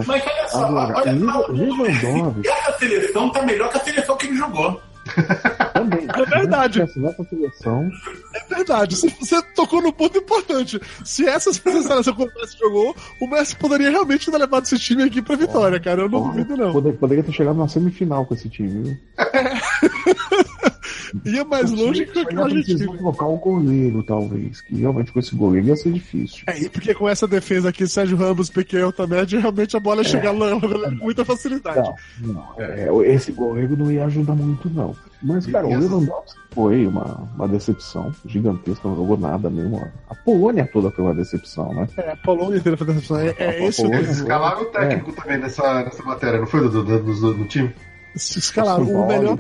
Mas 0.08 0.24
olha 0.24 0.47
só, 0.49 0.66
Agora, 0.66 0.95
olha 0.97 1.12
Lewandowski 1.12 2.47
essa 2.47 2.78
seleção 2.80 3.30
tá 3.32 3.41
melhor 3.43 3.70
que 3.70 3.78
a 3.78 3.84
seleção 3.84 4.18
que 4.18 4.26
ele 4.28 4.38
jogou. 4.38 4.82
Também. 5.74 6.07
É 6.13 6.26
verdade. 6.26 6.84
Seleção, 7.30 7.89
É 8.34 8.55
verdade, 8.55 8.95
você, 8.95 9.41
tocou 9.55 9.82
no 9.82 9.91
ponto 9.93 10.18
importante. 10.18 10.80
Se 11.03 11.28
essa 11.28 11.51
seleção 11.53 11.97
o 12.18 12.39
Messi 12.39 12.57
jogou, 12.59 12.95
o 13.22 13.28
Messi 13.28 13.55
poderia 13.55 13.89
realmente 13.89 14.30
ter 14.30 14.38
levado 14.38 14.63
esse 14.63 14.78
time 14.80 15.03
aqui 15.03 15.22
pra 15.22 15.36
vitória, 15.36 15.80
cara. 15.80 16.01
Eu 16.03 16.09
não 16.09 16.24
Olha, 16.24 16.43
duvido, 16.43 16.57
não. 16.57 16.74
poder- 16.74 16.93
poderia 16.93 17.24
ter 17.24 17.32
chegado 17.32 17.57
na 17.57 17.68
semifinal 17.68 18.26
com 18.26 18.34
esse 18.34 18.49
time, 18.49 18.84
viu? 18.84 18.97
Ia 21.26 21.45
mais 21.45 21.72
longe 21.72 22.05
que 22.05 22.20
aquela 22.20 22.43
Argentina. 22.45 22.86
colocar 22.97 23.26
o 23.26 23.38
goleiro, 23.38 24.03
talvez. 24.03 24.61
Que 24.61 24.76
realmente 24.76 25.11
com 25.11 25.20
esse 25.20 25.36
goleiro 25.36 25.68
ia 25.68 25.76
ser 25.76 25.91
difícil. 25.93 26.43
É, 26.47 26.59
e 26.59 26.70
porque 26.70 26.93
com 26.93 27.07
essa 27.07 27.28
defesa 27.28 27.70
aqui, 27.70 27.88
Sérgio 27.88 28.18
Ramos, 28.18 28.49
Piquet, 28.49 28.84
Otamendi, 28.84 29.38
realmente 29.38 29.78
a 29.78 29.80
bola 29.80 30.01
ia 30.01 30.09
chegar 30.09 30.32
lá 30.32 30.59
com 30.59 30.91
muita 31.03 31.24
facilidade. 31.24 31.89
Não, 32.20 32.34
não. 32.34 32.55
É, 32.59 32.89
esse 33.13 33.32
goleiro 33.32 33.78
não 33.78 33.91
ia 33.91 34.05
ajudar 34.05 34.36
muito, 34.36 34.70
não. 34.70 34.95
Mas, 35.24 35.45
cara, 35.47 35.66
o 35.66 35.70
Lewandowski 35.70 36.39
foi 36.51 36.86
uma, 36.86 37.28
uma 37.36 37.47
decepção 37.47 38.13
gigantesca, 38.26 38.88
não 38.88 38.95
jogou 38.95 39.18
nada 39.18 39.49
mesmo. 39.49 39.82
A 40.09 40.16
Polônia 40.16 40.70
toda 40.72 40.91
foi 40.91 41.03
uma 41.03 41.16
decepção, 41.16 41.74
né? 41.74 41.88
É, 41.97 42.11
a 42.11 42.18
Polônia 42.18 42.57
inteira 42.57 42.78
foi 42.78 42.88
decepção. 42.88 43.18
É, 43.20 43.34
é 43.38 43.49
A 43.49 43.68
esse 43.68 43.82
o 43.82 43.84
Polônia- 43.86 44.05
Eles 44.05 44.18
escalaram 44.18 44.61
o 44.61 44.66
técnico 44.66 45.11
também 45.13 45.38
nessa, 45.39 45.84
nessa 45.84 46.03
matéria, 46.03 46.39
não 46.39 46.47
foi 46.47 46.61
do, 46.61 46.70
do, 46.70 46.84
do, 46.84 46.99
do- 47.20 47.34
do 47.34 47.45
time? 47.45 47.74
Se 48.16 48.39
escalaram. 48.39 48.84
O 48.84 49.07
melhor. 49.07 49.38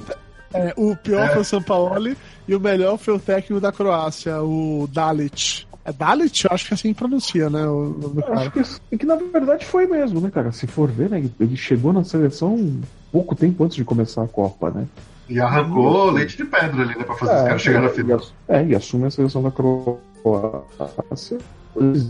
é, 0.53 0.73
o 0.75 0.95
pior 0.95 1.23
É. 1.25 1.29
foi 1.33 1.41
o 1.41 1.45
Sampaoli 1.45 2.17
e 2.47 2.55
o 2.55 2.59
melhor 2.59 2.97
foi 2.97 3.13
o 3.13 3.19
técnico 3.19 3.59
da 3.61 3.71
Croácia, 3.71 4.41
o 4.41 4.87
Dalit. 4.91 5.67
É 5.83 5.93
Dalit? 5.93 6.45
Eu 6.45 6.51
acho 6.51 6.67
que 6.67 6.73
assim 6.73 6.93
pronuncia, 6.93 7.47
né? 7.49 7.63
O 7.67 7.95
nome 8.01 8.15
do 8.15 8.19
Eu 8.21 8.23
cara. 8.23 8.39
acho 8.39 8.51
que, 8.51 8.59
isso- 8.59 8.81
e 8.91 8.97
que 8.97 9.05
na 9.05 9.15
verdade 9.15 9.65
foi 9.65 9.85
mesmo, 9.85 10.19
né, 10.19 10.31
cara? 10.31 10.51
Se 10.51 10.65
for 10.65 10.89
ver, 10.89 11.09
né, 11.11 11.23
ele 11.39 11.55
chegou 11.55 11.93
na 11.93 12.03
seleção 12.03 12.79
pouco 13.11 13.35
tempo 13.35 13.63
antes 13.63 13.75
de 13.77 13.83
começar 13.85 14.23
a 14.23 14.27
Copa, 14.27 14.71
né? 14.71 14.85
E 15.27 15.39
arrancou 15.39 16.11
leite 16.11 16.37
de 16.37 16.45
pedra 16.45 16.83
ali, 16.83 16.95
né? 16.97 17.03
Pra 17.03 17.15
fazer 17.15 17.33
os 17.35 17.41
caras 17.43 17.61
chegarem 17.61 17.87
na 17.87 17.93
final. 17.93 18.19
e, 18.19 18.53
é, 18.53 18.65
e 18.67 18.75
assume 18.75 19.05
a 19.07 19.11
seleção 19.11 19.41
da 19.41 19.51
Croácia. 19.51 21.37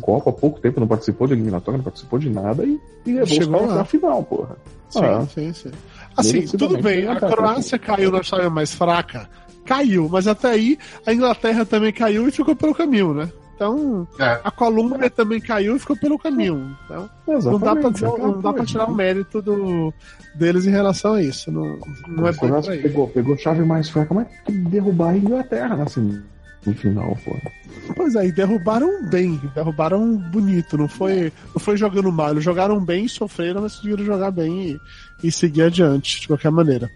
Copa 0.02 0.30
há 0.30 0.34
pouco 0.34 0.60
tempo, 0.60 0.80
não 0.80 0.88
participou 0.88 1.26
de 1.28 1.34
eliminatória, 1.34 1.78
não 1.78 1.84
participou 1.84 2.20
de 2.20 2.30
nada 2.30 2.64
e, 2.64 2.80
e 3.06 3.14
levou 3.14 3.24
os 3.24 3.30
Chegou 3.30 3.60
caras 3.62 3.76
na 3.76 3.86
final, 3.86 4.24
porra. 4.24 4.58
Sim, 4.90 5.00
Ah. 5.04 5.26
sim, 5.34 5.54
sim. 5.54 5.72
Assim, 6.16 6.42
tudo 6.46 6.78
bem, 6.82 7.06
né, 7.06 7.12
a? 7.14 7.16
Croácia 7.20 7.80
caiu 7.80 8.12
na 8.12 8.22
chave 8.22 8.48
mais 8.50 8.76
fraca. 8.76 9.28
Caiu, 9.66 10.08
mas 10.08 10.28
até 10.28 10.50
aí 10.50 10.78
a 11.06 11.12
Inglaterra 11.14 11.66
também 11.66 11.92
caiu 11.92 12.28
e 12.28 12.32
ficou 12.32 12.56
pelo 12.56 12.76
caminho, 12.76 13.14
né? 13.16 13.28
Então, 13.56 14.06
É. 14.20 14.40
a 14.44 14.52
Colômbia 14.52 15.10
também 15.10 15.40
caiu 15.40 15.76
e 15.76 15.80
ficou 15.80 15.96
pelo 15.98 16.20
caminho. 16.20 16.78
Então, 16.86 17.10
não 17.26 17.58
dá 17.60 17.74
pra, 17.76 17.90
dizer- 17.90 18.06
não 18.18 18.42
dá 18.42 18.52
pra 18.54 18.66
tirar 18.66 18.86
o 18.90 18.94
mérito 18.94 19.42
do, 19.42 19.94
deles 20.36 20.66
em 20.66 20.72
relação 20.72 21.14
a 21.14 21.22
isso. 21.22 21.50
Não, 21.52 21.80
não 22.08 22.28
é 22.28 22.32
bem 22.34 22.82
pegou, 22.82 23.08
pegou 23.08 23.38
chave 23.38 23.64
mais 23.64 23.90
fraca, 23.90 24.14
mas 24.14 24.28
tem 24.46 24.56
que 24.56 24.70
derrubar 24.70 25.12
a 25.12 25.18
Inglaterra 25.18 25.82
assim, 25.84 26.22
no 26.66 26.74
final, 26.76 27.18
porra. 27.24 27.42
Pois 27.96 28.16
é, 28.16 28.26
e 28.28 28.32
derrubaram 28.32 29.08
bem, 29.10 29.40
derrubaram 29.54 30.18
bonito, 30.18 30.78
não 30.78 30.88
foi, 30.90 31.32
não 31.54 31.60
foi 31.62 31.78
jogando 31.78 32.12
mal. 32.12 32.40
Jogaram 32.42 32.84
bem, 32.84 33.08
sofreram, 33.08 33.62
mas 33.62 33.76
conseguiram 33.76 34.04
jogar 34.04 34.32
bem 34.32 34.72
e, 35.24 35.28
e 35.28 35.32
seguir 35.32 35.62
adiante, 35.64 36.20
de 36.22 36.28
qualquer 36.28 36.52
maneira. 36.52 36.90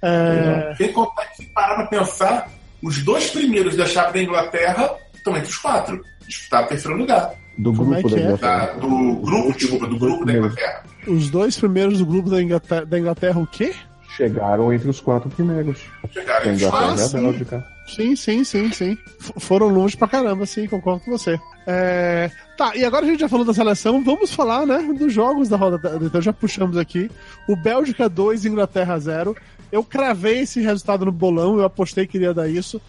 É, 0.00 0.74
Sem 0.76 0.92
contar 0.92 1.26
que, 1.26 1.36
se 1.42 1.52
parar 1.52 1.74
pra 1.76 1.86
pensar, 1.86 2.48
os 2.82 3.02
dois 3.04 3.30
primeiros 3.30 3.76
da 3.76 3.84
chave 3.84 4.12
da 4.14 4.22
Inglaterra 4.22 4.90
estão 5.20 5.36
entre 5.36 5.48
os 5.50 5.56
quatro. 5.58 6.02
Disputaram 6.26 6.66
o 6.66 6.68
terceiro 6.68 6.96
lugar. 6.96 7.32
Do 7.58 7.72
Como 7.74 7.90
grupo 7.92 8.08
é 8.08 8.10
que 8.10 8.14
da 8.16 8.20
é? 8.20 8.24
Inglaterra. 8.24 8.66
Da- 8.66 8.72
do 8.74 9.14
grupo, 9.16 9.52
desculpa, 9.58 9.86
do 9.86 9.98
grupo 9.98 10.24
da 10.24 10.32
Inglaterra. 10.32 10.82
os 11.06 11.30
dois 11.30 11.58
primeiros 11.58 11.98
do 11.98 12.06
grupo 12.06 12.30
da 12.30 12.42
Inglaterra, 12.42 12.84
da 12.86 12.98
Inglaterra 12.98 13.40
o 13.40 13.46
quê? 13.46 13.74
Chegaram 14.16 14.72
entre 14.72 14.88
os 14.90 15.00
quatro 15.00 15.28
primeiros. 15.30 15.78
Chegaram 16.12 16.50
entre 16.50 16.52
os 16.52 16.62
Inglaterra 16.62 16.86
quatro. 16.88 17.08
sim. 17.08 17.22
Bélgica. 17.22 17.64
Sim, 17.86 18.44
sim, 18.44 18.44
sim. 18.72 18.98
F- 19.20 19.32
foram 19.38 19.68
longe 19.68 19.96
pra 19.96 20.06
caramba, 20.08 20.46
sim, 20.46 20.66
concordo 20.68 21.04
com 21.04 21.10
você. 21.10 21.38
É, 21.66 22.30
Tá, 22.56 22.76
e 22.76 22.84
agora 22.84 23.06
a 23.06 23.08
gente 23.08 23.20
já 23.20 23.28
falou 23.28 23.44
da 23.44 23.54
seleção, 23.54 24.02
vamos 24.04 24.32
falar, 24.34 24.66
né, 24.66 24.78
dos 24.98 25.12
jogos 25.12 25.48
da 25.48 25.56
rodada. 25.56 25.98
Então 26.04 26.20
já 26.20 26.32
puxamos 26.32 26.76
aqui. 26.76 27.10
O 27.48 27.56
Bélgica 27.56 28.08
2, 28.08 28.44
Inglaterra 28.44 28.98
0. 28.98 29.34
Eu 29.72 29.82
cravei 29.82 30.40
esse 30.40 30.60
resultado 30.60 31.04
no 31.06 31.12
bolão, 31.12 31.58
eu 31.58 31.64
apostei 31.64 32.06
que 32.06 32.18
iria 32.18 32.34
dar 32.34 32.48
isso, 32.48 32.80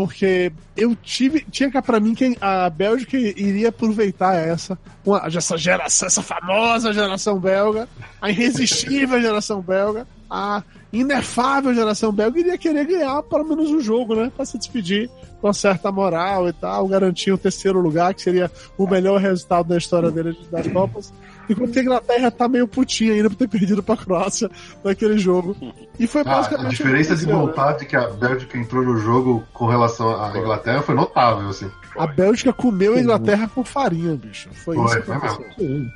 porque 0.00 0.50
eu 0.74 0.96
tive. 0.96 1.44
Tinha 1.50 1.70
cá 1.70 1.82
pra 1.82 2.00
mim 2.00 2.14
que 2.14 2.34
a 2.40 2.70
Bélgica 2.70 3.18
iria 3.18 3.68
aproveitar 3.68 4.34
essa, 4.34 4.78
uma, 5.04 5.26
essa 5.26 5.58
geração, 5.58 6.06
essa 6.06 6.22
famosa 6.22 6.90
geração 6.90 7.38
belga, 7.38 7.86
a 8.18 8.30
irresistível 8.30 9.20
geração 9.20 9.60
belga, 9.60 10.06
a 10.30 10.62
inefável 10.90 11.74
geração 11.74 12.10
belga 12.10 12.40
iria 12.40 12.56
querer 12.56 12.86
ganhar 12.86 13.22
pelo 13.24 13.44
menos 13.44 13.68
um 13.68 13.80
jogo, 13.80 14.14
né? 14.14 14.32
Pra 14.34 14.46
se 14.46 14.56
despedir 14.56 15.10
com 15.38 15.48
uma 15.48 15.52
certa 15.52 15.92
moral 15.92 16.48
e 16.48 16.52
tal, 16.54 16.88
garantir 16.88 17.30
o 17.30 17.38
terceiro 17.38 17.78
lugar, 17.78 18.14
que 18.14 18.22
seria 18.22 18.50
o 18.78 18.88
melhor 18.88 19.20
resultado 19.20 19.68
da 19.68 19.76
história 19.76 20.10
dele 20.10 20.34
das 20.50 20.66
Copas. 20.68 21.12
Enquanto 21.50 21.72
que 21.72 21.78
a 21.78 21.82
Inglaterra 21.82 22.30
tá 22.30 22.48
meio 22.48 22.68
putinha 22.68 23.12
ainda 23.12 23.28
por 23.28 23.36
ter 23.36 23.48
perdido 23.48 23.82
pra 23.82 23.96
Croácia 23.96 24.48
naquele 24.84 25.18
jogo. 25.18 25.56
E 25.98 26.06
foi 26.06 26.20
Ah, 26.22 26.24
basicamente. 26.24 26.66
a 26.66 26.70
diferença 26.70 27.16
de 27.16 27.26
né? 27.26 27.32
vontade 27.32 27.84
que 27.86 27.96
a 27.96 28.08
Bélgica 28.08 28.56
entrou 28.58 28.82
no 28.84 28.96
jogo 28.98 29.42
com 29.52 29.66
relação 29.66 30.22
à 30.22 30.36
Inglaterra 30.36 30.82
foi 30.82 30.94
notável, 30.94 31.48
assim. 31.48 31.70
A 31.98 32.06
Bélgica 32.06 32.52
comeu 32.52 32.94
a 32.94 33.00
Inglaterra 33.00 33.50
com 33.52 33.64
farinha, 33.64 34.14
bicho. 34.14 34.48
Foi, 34.52 34.76
Foi, 34.76 34.84
isso 34.86 35.02
que 35.02 35.10
aconteceu. 35.12 35.86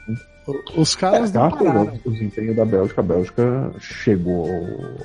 Os 0.76 0.94
caras 0.94 1.34
É, 1.34 1.38
não 1.38 1.50
pararam. 1.50 1.98
o 2.04 2.10
desempenho 2.10 2.54
da 2.54 2.64
Bélgica. 2.66 3.00
A 3.00 3.04
Bélgica 3.04 3.72
chegou 3.78 4.46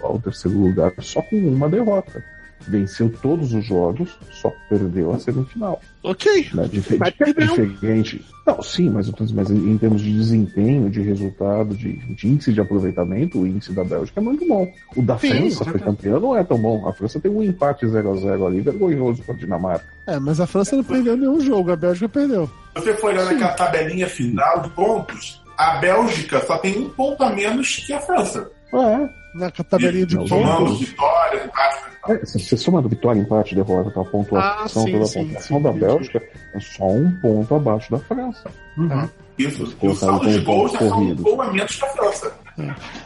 ao 0.02 0.20
terceiro 0.20 0.58
lugar 0.58 0.92
só 1.00 1.22
com 1.22 1.38
uma 1.38 1.70
derrota. 1.70 2.22
Venceu 2.68 3.12
todos 3.22 3.54
os 3.54 3.66
jogos, 3.66 4.18
só 4.32 4.52
perdeu 4.70 5.12
a 5.14 5.20
semifinal. 5.20 5.82
Ok. 6.04 6.50
Né? 6.54 6.68
Dif 6.72 6.98
Mas 6.98 7.14
perdeu. 7.14 7.68
diferente. 7.68 8.26
Não, 8.46 8.62
sim, 8.64 8.90
mas, 8.90 9.12
mas 9.32 9.52
em, 9.52 9.78
termos 9.78 10.02
de 10.02 10.12
desempenho, 10.12 10.90
de 10.90 11.02
resultado, 11.02 11.76
de, 11.76 11.94
de 11.94 12.28
índice 12.28 12.52
de 12.52 12.60
aproveitamento, 12.60 13.40
o 13.40 13.48
índice 13.48 13.72
da 13.74 13.84
Bélgica 13.84 14.20
é 14.20 14.24
muito 14.24 14.48
bom. 14.48 14.72
O 14.96 15.02
da 15.02 15.18
Sim, 15.20 15.30
França, 15.30 15.66
foi 15.66 15.80
campeão, 15.80 16.20
não 16.20 16.36
é 16.36 16.44
tão 16.44 16.58
bom. 16.58 16.88
A 16.88 16.94
França 16.94 17.20
tem 17.20 17.32
um 17.32 17.44
empate 17.44 17.86
0x0 17.86 18.48
ali, 18.48 18.62
vergonhoso 18.62 19.22
com 19.24 19.34
a 19.34 19.36
Dinamarca. 19.36 19.86
É, 20.08 20.20
mas 20.20 20.40
a 20.40 20.48
França 20.48 20.76
não 20.76 20.84
perdeu 20.84 21.16
nenhum 21.16 21.40
jogo, 21.40 21.72
a 21.72 21.76
Bélgica 21.76 22.10
perdeu. 22.10 22.50
Se 22.76 22.84
você 22.84 22.94
for 22.96 23.12
olhar 23.12 23.26
naquela 23.26 23.54
tabelinha 23.54 24.08
final 24.08 24.62
de 24.62 24.70
pontos, 24.70 25.44
a 25.58 25.78
Bélgica 25.78 26.44
só 26.46 26.58
tem 26.58 26.80
um 26.80 26.90
ponto 26.90 27.22
a 27.22 27.32
menos 27.32 27.78
que 27.86 27.94
a 27.94 28.00
França. 28.00 28.50
É, 28.74 29.10
Na 29.34 29.52
tabelinha 29.52 30.06
de 30.06 30.16
Não, 30.16 30.28
Somando 30.28 30.66
pontos. 30.66 30.80
vitórias, 30.80 31.46
empates. 31.46 31.90
É, 32.08 32.26
se 32.26 32.40
você 32.40 32.58
soma 32.58 32.82
vitória, 32.82 33.20
empate, 33.20 33.54
derrota, 33.56 33.92
tá, 33.92 34.02
a 34.02 34.06
pontuação 34.06 34.64
Ah, 34.64 34.68
sim, 34.68 34.92
pela 34.92 35.06
sim, 35.06 35.26
pontuação 35.26 35.58
sim, 35.58 35.64
da. 35.64 35.72
Bélgica 35.72 36.24
é 36.56 36.60
só 36.60 36.88
um 36.88 37.12
ponto 37.22 37.56
abaixo 37.56 37.92
da 37.92 38.00
França. 38.00 38.50
Isso. 39.38 39.76
E 39.82 39.88
o 39.88 39.96
saldo 39.96 40.30
de 40.30 40.40
gols 40.40 40.74
é 40.76 40.90
só 40.90 40.98
um 40.98 41.16
gol 41.16 41.42
a 41.42 41.52
menos 41.54 41.76
que 41.76 41.86
a 41.86 41.90
França. 41.90 42.34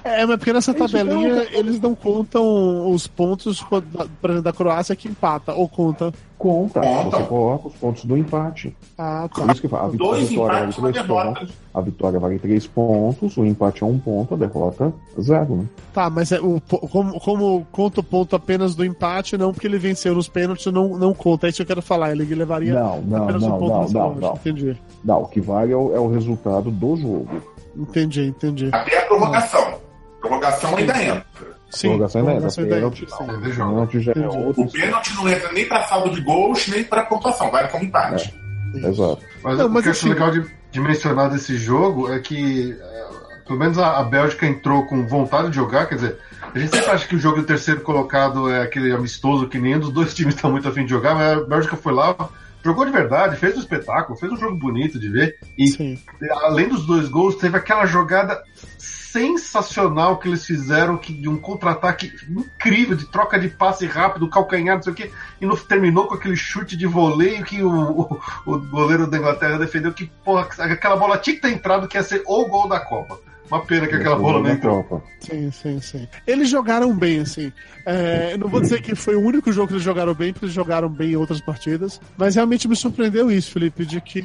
É, 0.04 0.26
mas 0.26 0.38
porque 0.38 0.54
nessa 0.54 0.74
tabelinha 0.74 1.36
não- 1.36 1.42
eles 1.52 1.80
não 1.80 1.94
contam 1.96 2.90
os 2.92 3.08
pontos, 3.08 3.62
por 3.64 3.84
exemplo, 4.30 4.42
da 4.42 4.54
Croácia 4.54 4.96
que 4.96 5.08
empata, 5.08 5.54
ou 5.54 5.68
conta. 5.68 6.14
Conta, 6.38 6.82
você 6.82 7.24
coloca 7.24 7.68
os 7.70 7.74
pontos 7.76 8.04
do 8.04 8.18
empate. 8.18 8.76
Ah, 8.98 9.30
Por 9.34 9.46
tá. 9.46 9.52
isso 9.54 9.62
que 9.62 9.68
fala, 9.70 9.86
a, 9.86 9.88
vit- 9.88 10.04
a 10.04 10.06
Dois 10.06 10.28
vitória 10.28 10.52
vale 10.54 10.60
empates, 10.66 10.78
uma 10.78 10.92
3 10.92 11.08
derrota. 11.08 11.40
pontos, 11.40 11.54
a 11.74 11.82
vitória 11.82 12.20
vale 12.20 12.40
3 12.40 12.68
pontos, 12.68 13.38
o 13.38 13.46
empate 13.46 13.82
é 13.82 13.88
1 13.88 13.98
ponto, 14.00 14.34
a 14.34 14.38
derrota 14.38 14.94
0. 15.18 15.56
Né? 15.56 15.66
Tá, 15.94 16.10
mas 16.10 16.34
é 16.34 16.42
o, 16.42 16.60
como, 16.92 17.18
como 17.22 17.66
conta 17.72 18.02
o 18.02 18.04
ponto 18.04 18.36
apenas 18.36 18.76
do 18.76 18.84
empate, 18.84 19.38
não 19.38 19.54
porque 19.54 19.68
ele 19.68 19.78
venceu 19.78 20.14
nos 20.16 20.28
pênaltis, 20.28 20.66
não, 20.66 20.98
não 20.98 21.14
conta. 21.14 21.48
É 21.48 21.50
isso 21.50 21.58
que 21.58 21.62
eu 21.62 21.68
quero 21.68 21.82
falar. 21.82 22.12
Ele 22.12 22.26
levaria 22.36 22.74
Não, 22.74 23.02
não, 23.04 23.24
apenas 23.24 23.42
não, 23.42 23.56
um 23.56 23.60
ponto 23.60 23.72
não, 23.72 23.88
não, 23.94 24.08
lógica. 24.10 24.22
não. 24.28 24.34
Entendi. 24.34 24.78
Não, 25.06 25.22
o 25.22 25.28
que 25.28 25.40
vale 25.40 25.72
é 25.72 25.78
o, 25.78 25.96
é 25.96 26.00
o 26.00 26.12
resultado 26.12 26.70
do 26.70 26.96
jogo. 26.98 27.30
Entendi, 27.76 28.28
entendi. 28.28 28.70
Até 28.72 29.00
a 29.00 29.06
prorrogação. 29.06 29.80
Prorrogação 30.20 30.76
ainda 30.78 31.04
entra. 31.04 31.26
Sim, 31.70 31.88
Prorrogação 31.90 32.22
ainda 32.28 32.48
é, 32.48 32.66
pênalti, 32.66 33.04
entra, 33.04 33.16
sim. 33.18 33.24
Ele 33.32 33.52
joga. 33.52 33.72
Pênalti 33.72 34.00
já 34.02 34.12
é 34.16 34.28
outro. 34.28 34.62
O 34.64 34.72
pênalti 34.72 35.14
não 35.16 35.30
entra 35.30 35.52
nem 35.52 35.68
para 35.68 35.82
saldo 35.84 36.12
de 36.12 36.22
gols, 36.22 36.68
nem 36.68 36.84
para 36.84 37.04
pontuação. 37.06 37.50
Vai 37.52 37.68
como 37.70 37.84
empate. 37.84 38.34
Exato. 38.76 39.20
Mas, 39.44 39.58
Não, 39.58 39.66
o 39.68 39.70
mas 39.70 39.84
que 39.84 39.90
eu 39.90 39.92
acho 39.92 40.00
assim- 40.06 40.10
legal 40.14 40.32
de, 40.32 40.46
de 40.72 40.80
mencionar 40.80 41.30
desse 41.30 41.58
jogo 41.58 42.12
é 42.12 42.20
que, 42.20 42.72
é, 42.80 43.06
pelo 43.46 43.60
menos 43.60 43.78
a, 43.78 44.00
a 44.00 44.04
Bélgica 44.04 44.46
entrou 44.48 44.86
com 44.86 45.06
vontade 45.08 45.50
de 45.50 45.56
jogar, 45.56 45.86
quer 45.88 45.96
dizer, 45.96 46.18
a 46.54 46.58
gente 46.58 46.76
sempre 46.76 46.92
acha 46.92 47.08
que 47.08 47.16
o 47.16 47.20
jogo 47.20 47.38
do 47.38 47.44
terceiro 47.44 47.82
colocado 47.82 48.50
é 48.52 48.62
aquele 48.62 48.92
amistoso 48.92 49.48
que 49.48 49.60
nenhum 49.60 49.80
dos 49.80 49.92
dois 49.92 50.14
times 50.16 50.36
está 50.36 50.48
muito 50.50 50.68
afim 50.68 50.86
de 50.86 50.90
jogar, 50.92 51.14
mas 51.16 51.38
a 51.38 51.44
Bélgica 51.44 51.76
foi 51.76 51.94
lá, 51.94 52.16
jogou 52.64 52.86
de 52.86 52.92
verdade, 52.92 53.36
fez 53.36 53.58
um 53.58 53.60
espetáculo, 53.60 54.18
fez 54.18 54.32
um 54.32 54.38
jogo 54.38 54.56
bonito 54.56 55.00
de 55.00 55.10
ver, 55.10 55.38
e 55.58 55.68
Sim. 55.68 56.00
além 56.42 56.70
dos 56.70 56.86
dois 56.86 57.10
gols, 57.10 57.36
teve 57.36 57.58
aquela 57.58 57.86
jogada 57.86 58.42
sensacional 58.78 60.18
que 60.18 60.28
eles 60.28 60.46
fizeram, 60.46 60.98
que, 60.98 61.14
de 61.14 61.30
um 61.30 61.38
contra-ataque 61.38 62.12
incrível, 62.28 62.96
de 62.96 63.06
troca 63.06 63.38
de 63.38 63.50
passe 63.50 63.86
rápido, 63.86 64.30
calcanhar, 64.30 64.78
não 64.78 64.84
sei 64.84 64.94
o 64.94 64.96
quê, 64.96 65.12
e 65.40 65.46
no, 65.46 65.56
terminou 65.56 66.08
com 66.08 66.16
aquele 66.16 66.36
chute 66.36 66.76
de 66.76 66.88
voleio 66.88 67.44
que 67.44 67.62
o, 67.62 67.70
o, 67.70 68.22
o 68.46 68.60
goleiro 68.60 69.06
da 69.06 69.18
Inglaterra 69.18 69.60
defendeu, 69.60 69.94
que 69.94 70.10
porra, 70.24 70.48
aquela 70.58 70.96
bola 70.96 71.18
tinha 71.18 71.36
que 71.36 71.42
ter 71.42 71.52
entrado, 71.52 71.88
que 71.88 71.98
ia 71.98 72.04
ser 72.04 72.24
o 72.26 72.48
gol 72.48 72.68
da 72.68 72.80
Copa. 72.80 73.20
Uma 73.54 73.66
pena 73.66 73.86
que 73.88 73.96
aquela 73.96 74.16
bola 74.16 74.42
não 74.42 74.50
entrou. 74.50 75.04
Sim, 75.20 75.52
sim, 75.52 75.80
sim. 75.80 76.08
Eles 76.26 76.50
jogaram 76.50 76.92
bem, 76.96 77.20
assim. 77.20 77.52
É, 77.86 78.32
eu 78.34 78.38
não 78.40 78.48
vou 78.48 78.60
dizer 78.60 78.82
que 78.82 78.96
foi 78.96 79.16
o 79.16 79.22
único 79.22 79.52
jogo 79.52 79.68
que 79.68 79.74
eles 79.74 79.84
jogaram 79.84 80.14
bem, 80.16 80.34
porque 80.34 80.46
eles 80.46 80.56
jogaram 80.56 80.90
bem 80.90 81.12
em 81.12 81.16
outras 81.16 81.40
partidas, 81.40 82.02
mas 82.18 82.34
realmente 82.36 82.68
me 82.68 82.76
surpreendeu 82.76 83.30
isso, 83.30 83.52
Felipe, 83.52 83.86
de 83.86 84.02
que 84.02 84.20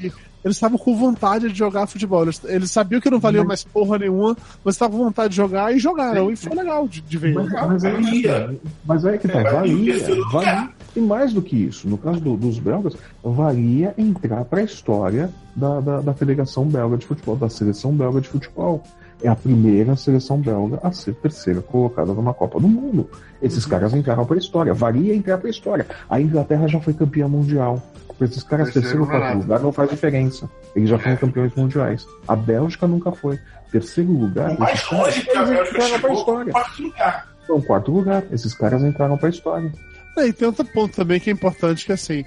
eles 0.45 0.57
estavam 0.57 0.79
com 0.79 0.97
vontade 0.97 1.49
de 1.51 1.59
jogar 1.59 1.87
futebol. 1.87 2.23
Eles, 2.23 2.41
eles 2.45 2.71
sabiam 2.71 3.01
que 3.01 3.11
não 3.11 3.19
valia 3.21 3.45
mais 3.45 3.65
porra 3.65 3.99
nenhuma, 3.99 4.37
mas 4.65 4.77
estavam 4.77 4.97
com 4.99 5.05
vontade 5.05 5.31
de 5.31 5.37
jogar 5.37 5.75
e 5.75 5.79
jogaram. 5.79 6.31
E 6.31 6.37
foi 6.37 6.55
legal 6.57 6.89
de, 6.89 7.01
de 7.03 7.19
ver. 7.19 7.35
Mas, 7.35 7.51
mas, 7.53 7.85
aí, 7.85 7.93
Valia. 8.03 8.61
mas 8.87 9.05
aí 9.05 9.19
que 9.19 9.29
tá, 9.29 9.41
É, 9.41 9.53
valia 9.53 10.09
lugar. 10.09 10.31
valia. 10.33 10.71
E 10.97 11.01
mais 11.01 11.33
do 11.33 11.43
que 11.43 11.55
isso, 11.55 11.87
no 11.89 11.99
caso 11.99 12.19
do- 12.21 12.37
dos 12.37 12.59
belgas, 12.59 12.97
valia 13.23 13.95
entrar 13.99 14.45
para 14.47 14.61
a 14.61 14.65
história 14.65 15.31
da, 15.55 15.81
da, 15.81 16.01
da 16.01 16.15
Federação 16.15 16.65
Belga 16.65 16.97
de 16.97 17.05
Futebol, 17.07 17.37
da 17.37 17.49
Seleção 17.49 17.93
Belga 17.93 18.21
de 18.21 18.29
Futebol. 18.29 18.83
É 19.23 19.29
a 19.29 19.35
primeira 19.35 19.97
seleção 19.97 20.39
belga 20.41 20.79
a 20.83 20.93
ser 20.93 21.13
terceira 21.15 21.61
colocada 21.61 22.13
numa 22.13 22.33
Copa 22.33 22.61
do 22.61 22.69
Mundo. 22.69 23.11
Esses 23.43 23.67
caras 23.67 23.93
entraram 23.93 24.25
para 24.25 24.37
a 24.37 24.39
história. 24.39 24.73
Valia 24.73 25.15
entrar 25.15 25.39
para 25.39 25.49
a 25.49 25.51
história. 25.51 25.87
A 26.09 26.21
Inglaterra 26.21 26.69
já 26.69 26.81
foi 26.81 26.93
campeã 26.95 27.27
mundial. 27.27 27.83
Para 28.17 28.27
esses 28.27 28.43
caras, 28.43 28.73
Terceiro 28.73 29.03
ou 29.03 29.07
quarto 29.09 29.39
lugar. 29.39 29.61
não 29.61 29.73
faz 29.73 29.91
diferença. 29.91 30.49
Eles 30.75 30.89
já 30.89 30.99
foram 30.99 31.17
campeões 31.17 31.55
mundiais. 31.55 32.07
A 32.27 32.35
Bélgica 32.37 32.87
nunca 32.87 33.11
foi. 33.13 33.39
Terceiro 33.73 34.11
lugar. 34.13 34.53
O 34.57 34.61
mais 34.61 34.75
esses 34.79 34.89
caras- 34.89 35.05
longe 35.07 35.23
que 35.23 35.31
a 35.31 35.41
eles 35.43 35.51
Bélgica 35.51 35.77
entraram 35.79 36.01
pra 36.01 36.09
chegou 36.17 36.25
quarto 36.53 36.83
lugar. 36.83 37.29
Então, 37.45 37.61
quarto 37.61 37.93
lugar. 37.93 38.23
Esses 38.33 38.55
caras 38.55 38.83
entraram 38.83 39.17
pra 39.19 39.29
história. 39.29 39.73
É, 40.17 40.27
e 40.27 40.33
tem 40.33 40.47
outro 40.49 40.65
ponto 40.65 40.95
também 40.97 41.21
que 41.21 41.31
é 41.31 41.33
importante, 41.33 41.87
que 41.87 41.93
assim, 41.93 42.25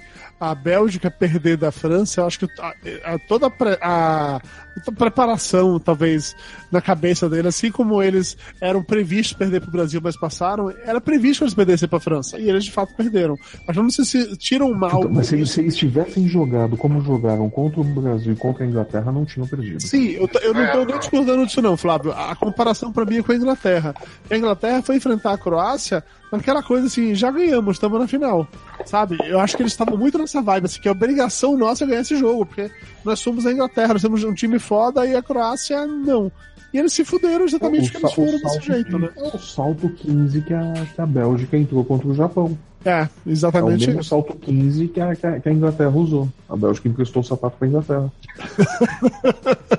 a 0.50 0.54
Bélgica 0.54 1.10
perder 1.10 1.56
da 1.56 1.70
França, 1.70 2.20
eu 2.20 2.26
acho 2.26 2.40
que 2.40 2.48
a, 2.60 2.74
a- 3.14 3.18
toda 3.28 3.46
a, 3.46 3.52
a- 3.80 4.40
a 4.86 4.92
preparação, 4.92 5.78
talvez, 5.78 6.34
na 6.70 6.80
cabeça 6.80 7.28
deles, 7.28 7.46
assim 7.46 7.70
como 7.70 8.02
eles 8.02 8.36
eram 8.60 8.82
previstos 8.82 9.36
perder 9.36 9.60
pro 9.60 9.70
Brasil, 9.70 10.00
mas 10.02 10.16
passaram, 10.16 10.70
era 10.84 11.00
previsto 11.00 11.38
que 11.40 11.44
eles 11.44 11.54
perdessem 11.54 11.88
pra 11.88 12.00
França, 12.00 12.38
e 12.38 12.48
eles 12.48 12.64
de 12.64 12.72
fato 12.72 12.94
perderam. 12.94 13.36
Mas 13.66 13.76
não 13.76 13.90
sei 13.90 14.04
se 14.04 14.36
tiram 14.36 14.72
mal. 14.74 15.08
Mas 15.10 15.28
se 15.28 15.36
eles, 15.36 15.50
se 15.50 15.60
eles 15.60 15.76
tivessem 15.76 16.26
jogado 16.26 16.76
como 16.76 17.00
jogaram 17.02 17.48
contra 17.50 17.80
o 17.80 17.84
Brasil 17.84 18.32
e 18.32 18.36
contra 18.36 18.64
a 18.64 18.66
Inglaterra, 18.66 19.12
não 19.12 19.24
tinham 19.24 19.46
perdido. 19.46 19.80
Sim, 19.80 20.08
eu, 20.12 20.28
eu 20.42 20.54
não 20.54 20.84
nem 20.84 20.98
discordando 20.98 21.46
disso 21.46 21.62
não, 21.62 21.76
Flávio. 21.76 22.12
A 22.12 22.34
comparação 22.34 22.90
pra 22.92 23.04
mim 23.04 23.18
é 23.18 23.22
com 23.22 23.32
a 23.32 23.36
Inglaterra. 23.36 23.94
A 24.30 24.36
Inglaterra 24.36 24.82
foi 24.82 24.96
enfrentar 24.96 25.32
a 25.34 25.38
Croácia 25.38 26.02
naquela 26.32 26.62
coisa 26.62 26.86
assim, 26.86 27.14
já 27.14 27.30
ganhamos, 27.30 27.76
estamos 27.76 28.00
na 28.00 28.08
final. 28.08 28.48
Sabe? 28.86 29.16
Eu 29.24 29.38
acho 29.38 29.56
que 29.56 29.62
eles 29.62 29.72
estavam 29.72 29.96
muito 29.96 30.18
nessa 30.18 30.40
vibe, 30.42 30.64
assim, 30.64 30.80
que 30.80 30.88
é 30.88 30.90
obrigação 30.90 31.56
nossa 31.56 31.86
ganhar 31.86 32.00
esse 32.00 32.16
jogo, 32.16 32.46
porque 32.46 32.70
nós 33.04 33.20
somos 33.20 33.46
a 33.46 33.52
Inglaterra, 33.52 33.92
nós 33.92 34.02
temos 34.02 34.24
um 34.24 34.34
time 34.34 34.58
foda 34.58 35.06
e 35.06 35.14
a 35.14 35.22
Croácia 35.22 35.86
não. 35.86 36.32
E 36.74 36.78
eles 36.78 36.94
se 36.94 37.04
fuderam 37.04 37.44
exatamente 37.44 37.90
porque 37.92 38.04
eles 38.06 38.14
foram 38.14 38.32
desse 38.38 38.60
jeito, 38.66 38.98
né? 38.98 39.10
é 39.14 39.22
o 39.36 39.38
salto 39.38 39.90
15 39.90 40.40
que 40.40 40.54
a, 40.54 40.72
que 40.94 41.00
a 41.00 41.06
Bélgica 41.06 41.56
entrou 41.58 41.84
contra 41.84 42.08
o 42.08 42.14
Japão. 42.14 42.56
É, 42.84 43.02
É 43.02 43.08
o 43.26 43.30
exatamente 43.30 43.86
mesmo 43.86 44.02
salto 44.02 44.34
15 44.34 44.88
que 44.88 45.00
a, 45.00 45.14
que 45.14 45.26
a- 45.26 45.38
que 45.38 45.48
a 45.48 45.52
Inglaterra 45.52 45.90
usou. 45.90 46.28
A 46.48 46.56
Bélgica 46.56 46.88
emprestou 46.88 47.20
o 47.22 47.24
sapato 47.24 47.56
pra 47.58 47.68
Inglaterra. 47.68 48.10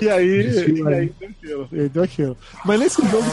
E 0.00 0.08
aí, 0.08 0.50
e 0.76 0.82
aí. 0.88 0.94
aí 0.94 1.12
deu 1.20 1.28
aquilo, 1.30 1.68
e 1.72 1.80
aí 1.80 1.88
deu 1.88 2.02
aquilo. 2.02 2.36
Mas 2.64 2.80
nesse 2.80 3.02
jogo, 3.08 3.24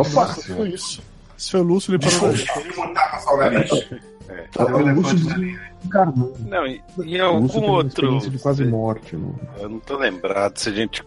Opa! 0.00 0.10
nossa, 0.26 0.54
foi 0.54 0.68
isso. 0.70 1.02
Esse 1.38 1.50
foi 1.50 1.60
o 1.60 1.64
Lúcio 1.64 1.92
limpando 1.92 2.14
o 2.14 2.18
Vamos 2.20 2.76
botar 2.76 3.08
pra 3.08 3.18
salvar 3.18 3.50
um 3.50 3.54
elefante 3.54 4.94
Lúcio 4.94 5.28
na 5.28 5.36
linha. 5.36 5.60
desencarnou. 5.80 6.36
Não, 6.46 6.66
e, 6.66 6.80
e 7.04 7.20
O 7.20 7.24
algum 7.24 7.62
outro. 7.70 8.18
de 8.20 8.38
quase 8.38 8.64
morte. 8.64 9.16
Não. 9.16 9.34
Eu 9.58 9.68
não 9.68 9.78
tô 9.80 9.96
lembrado 9.98 10.56
se 10.58 10.68
a 10.68 10.72
gente 10.72 11.02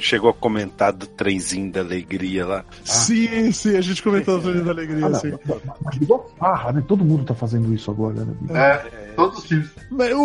chegou 0.00 0.30
a 0.30 0.34
comentar 0.34 0.92
do 0.92 1.06
trenzinho 1.06 1.70
da 1.70 1.80
alegria 1.80 2.46
lá. 2.46 2.64
Sim, 2.84 3.52
sim, 3.52 3.76
a 3.76 3.80
gente 3.82 4.02
comentou 4.02 4.40
no 4.40 4.64
da 4.64 4.70
Alegria, 4.70 5.04
Ah, 5.06 5.08
não, 5.10 5.20
sim. 5.20 5.34
mas 5.84 5.98
farra, 6.38 6.72
né? 6.72 6.82
Todo 6.88 7.04
mundo 7.04 7.24
tá 7.24 7.34
fazendo 7.34 7.72
isso 7.74 7.90
agora, 7.90 8.24
né? 8.24 8.34
É, 8.54 8.76
todos 9.14 9.40
os 9.40 9.44
times. 9.44 9.68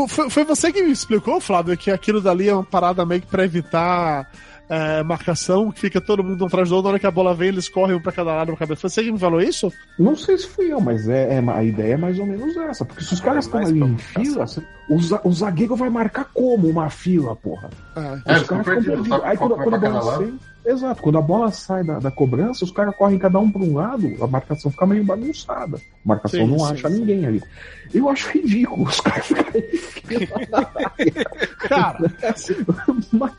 Foi, 0.07 0.29
foi 0.29 0.45
você 0.45 0.71
que 0.71 0.81
me 0.81 0.91
explicou, 0.91 1.41
Flávio, 1.41 1.77
que 1.77 1.91
aquilo 1.91 2.21
dali 2.21 2.47
é 2.47 2.53
uma 2.53 2.63
parada 2.63 3.05
meio 3.05 3.19
que 3.21 3.27
pra 3.27 3.43
evitar 3.43 4.31
é, 4.69 5.03
marcação, 5.03 5.71
que 5.71 5.79
fica 5.79 5.99
todo 5.99 6.23
mundo 6.23 6.43
um 6.43 6.47
atrás 6.47 6.69
do 6.69 6.75
outro, 6.75 6.89
na 6.89 6.93
hora 6.93 6.99
que 6.99 7.07
a 7.07 7.11
bola 7.11 7.33
vem, 7.33 7.47
eles 7.49 7.67
correm 7.67 7.95
um 7.95 8.01
pra 8.01 8.11
cada 8.11 8.33
lado, 8.35 8.49
uma 8.51 8.57
cabeça. 8.57 8.87
Você 8.87 9.03
que 9.03 9.11
me 9.11 9.17
falou 9.19 9.41
isso? 9.41 9.71
Não 9.97 10.15
sei 10.15 10.37
se 10.37 10.47
fui 10.47 10.71
eu, 10.71 10.79
mas 10.79 11.07
é, 11.09 11.35
é- 11.35 11.43
a 11.51 11.63
ideia 11.63 11.93
é 11.93 11.97
mais 11.97 12.19
ou 12.19 12.25
menos 12.25 12.55
essa. 12.55 12.85
Porque 12.85 13.03
se 13.03 13.13
os 13.15 13.19
caras 13.19 13.45
estão 13.45 13.59
mais 13.61 13.71
ali 13.71 13.81
em 13.81 13.97
fila, 13.97 14.45
você- 14.47 14.61
o, 14.89 15.01
za- 15.01 15.21
o 15.23 15.31
zagueiro 15.33 15.75
vai 15.75 15.89
marcar 15.89 16.25
como 16.33 16.67
uma 16.67 16.89
fila, 16.89 17.35
porra? 17.35 17.69
É, 17.95 17.99
os 17.99 18.05
eles 18.05 18.23
caras 18.23 18.41
estão 18.41 18.57
ficam 18.59 18.63
perdidos, 18.75 19.09
tá? 19.09 19.21
Aí 19.27 19.37
quando, 19.37 19.55
quando 19.55 19.73
a 19.73 19.77
bola 19.79 20.03
lado. 20.03 20.39
Exato, 20.65 21.01
quando 21.01 21.17
a 21.17 21.21
bola 21.21 21.51
sai 21.51 21.83
da, 21.83 21.99
da 21.99 22.11
cobrança, 22.11 22.65
os 22.65 22.71
caras 22.71 22.95
correm 22.95 23.17
cada 23.17 23.39
um 23.39 23.49
para 23.49 23.61
um 23.61 23.75
lado, 23.75 24.13
a 24.21 24.27
marcação 24.27 24.69
fica 24.69 24.85
meio 24.85 25.03
bagunçada. 25.03 25.77
A 25.77 25.81
marcação 26.07 26.41
Sim, 26.41 26.47
não 26.51 26.59
sim, 26.59 26.73
acha 26.73 26.89
sim. 26.89 26.99
ninguém 26.99 27.25
ali. 27.25 27.43
Eu 27.93 28.09
acho 28.09 28.29
ridículo 28.29 28.83
os 28.83 28.99
caras 28.99 29.25
ficarem. 29.25 29.63
Cara, 31.59 31.99
Mas, 33.11 33.37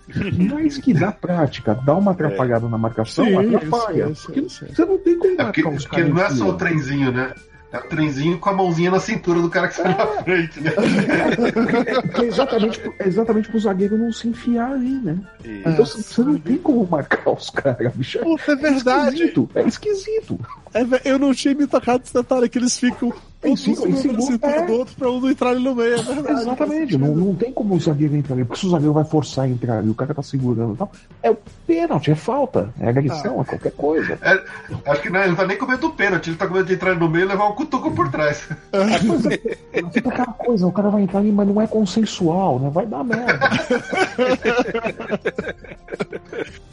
mais 0.51 0.79
que 0.79 0.95
na 0.95 1.12
prática, 1.12 1.75
dá 1.75 1.95
uma 1.97 2.12
atrapalhada 2.12 2.68
na 2.68 2.79
marcação, 2.79 3.25
Sim, 3.25 3.37
atrapalha. 3.57 4.09
sim, 4.09 4.14
sim, 4.14 4.23
porque 4.27 4.49
sim. 4.49 4.66
você 4.75 4.85
não 4.85 4.99
tem 4.99 5.18
como 5.18 5.41
É 5.41 5.45
porque, 5.45 5.62
porque 5.62 6.05
não 6.05 6.23
é 6.23 6.31
só 6.31 6.49
o 6.49 6.57
trenzinho, 6.57 7.12
né? 7.12 7.35
É 7.73 7.79
o 7.79 7.83
trenzinho 7.83 8.37
com 8.39 8.51
a 8.51 8.53
mãozinha 8.53 8.91
na 8.91 8.99
cintura 8.99 9.41
do 9.41 9.49
cara 9.49 9.68
que 9.68 9.75
sai 9.75 9.97
na 9.97 10.07
frente, 10.25 10.61
né? 10.61 10.73
É 12.21 12.25
exatamente, 12.25 12.81
é 12.99 13.07
exatamente 13.07 13.49
pro 13.49 13.61
zagueiro 13.61 13.97
não 13.97 14.12
se 14.12 14.29
enfiar 14.29 14.73
ali, 14.73 14.99
né? 14.99 15.18
Então 15.45 15.87
você 15.87 16.03
você 16.03 16.23
não 16.23 16.39
tem 16.39 16.57
como 16.59 16.87
marcar 16.87 17.31
os 17.31 17.51
caras, 17.51 17.95
bicho. 17.95 18.18
É 18.18 18.23
Puta, 18.23 18.53
é 18.53 18.57
verdade. 18.57 19.14
esquisito. 19.14 19.51
É 19.55 19.62
esquisito. 19.62 20.41
É, 20.75 21.11
eu 21.11 21.18
não 21.18 21.33
tinha 21.33 21.55
me 21.55 21.66
tocado 21.66 22.01
nesse 22.01 22.14
detalhe 22.14 22.49
que 22.49 22.59
eles 22.59 22.79
ficam 22.79 23.12
Um 23.43 23.57
ficam 23.57 23.88
em 23.88 23.97
segundo, 23.97 24.22
cintura 24.22 24.57
é. 24.57 24.66
do 24.66 24.72
outro 24.74 24.95
pra 24.97 25.11
um 25.11 25.18
não 25.18 25.30
entrar 25.30 25.51
ali 25.51 25.64
no 25.64 25.74
meio, 25.74 25.95
é 25.95 26.03
verdade. 26.03 26.41
Exatamente. 26.43 26.99
Não, 26.99 27.14
não 27.14 27.34
tem 27.34 27.51
como 27.51 27.74
o 27.74 27.80
zagueiro 27.80 28.14
entrar 28.14 28.34
ali. 28.34 28.45
Porque 28.45 28.61
se 28.61 28.66
o 28.66 28.70
zagueiro 28.70 28.93
vai 28.93 29.05
forçar 29.05 29.47
a 29.47 29.49
entrar 29.49 29.78
ali, 29.78 29.88
o 29.88 29.95
cara 29.95 30.12
tá 30.12 30.22
segurando 30.22 30.74
e 30.74 30.76
tal. 30.76 30.93
É 31.22 31.30
o 31.30 31.38
pênalti, 31.66 32.11
é 32.11 32.14
falta. 32.14 32.72
É 32.78 32.91
agressão, 32.91 33.41
é 33.41 33.45
qualquer 33.45 33.72
coisa. 33.72 34.18
É, 34.20 34.91
acho 34.91 35.01
que 35.01 35.09
não, 35.09 35.20
ele 35.20 35.30
não 35.30 35.36
tá 35.36 35.47
nem 35.47 35.57
com 35.57 35.66
medo 35.66 35.80
do 35.80 35.91
pênalti, 35.91 36.28
ele 36.28 36.36
tá 36.36 36.47
com 36.47 36.53
medo 36.53 36.66
de 36.66 36.74
entrar 36.74 36.95
no 36.95 37.09
meio 37.09 37.24
e 37.24 37.28
levar 37.28 37.49
um 37.49 37.53
cutuco 37.53 37.91
por 37.93 38.11
trás. 38.11 38.47
É 39.72 39.78
aquela 39.78 40.26
coisa, 40.26 40.66
o 40.66 40.72
cara 40.72 40.91
vai 40.91 41.03
entrar 41.03 41.20
ali, 41.20 41.30
mas 41.30 41.47
não 41.47 41.61
é 41.61 41.66
consensual, 41.66 42.59
né? 42.59 42.70
Vai 42.70 42.86
dar 42.86 43.05
merda. 43.05 43.38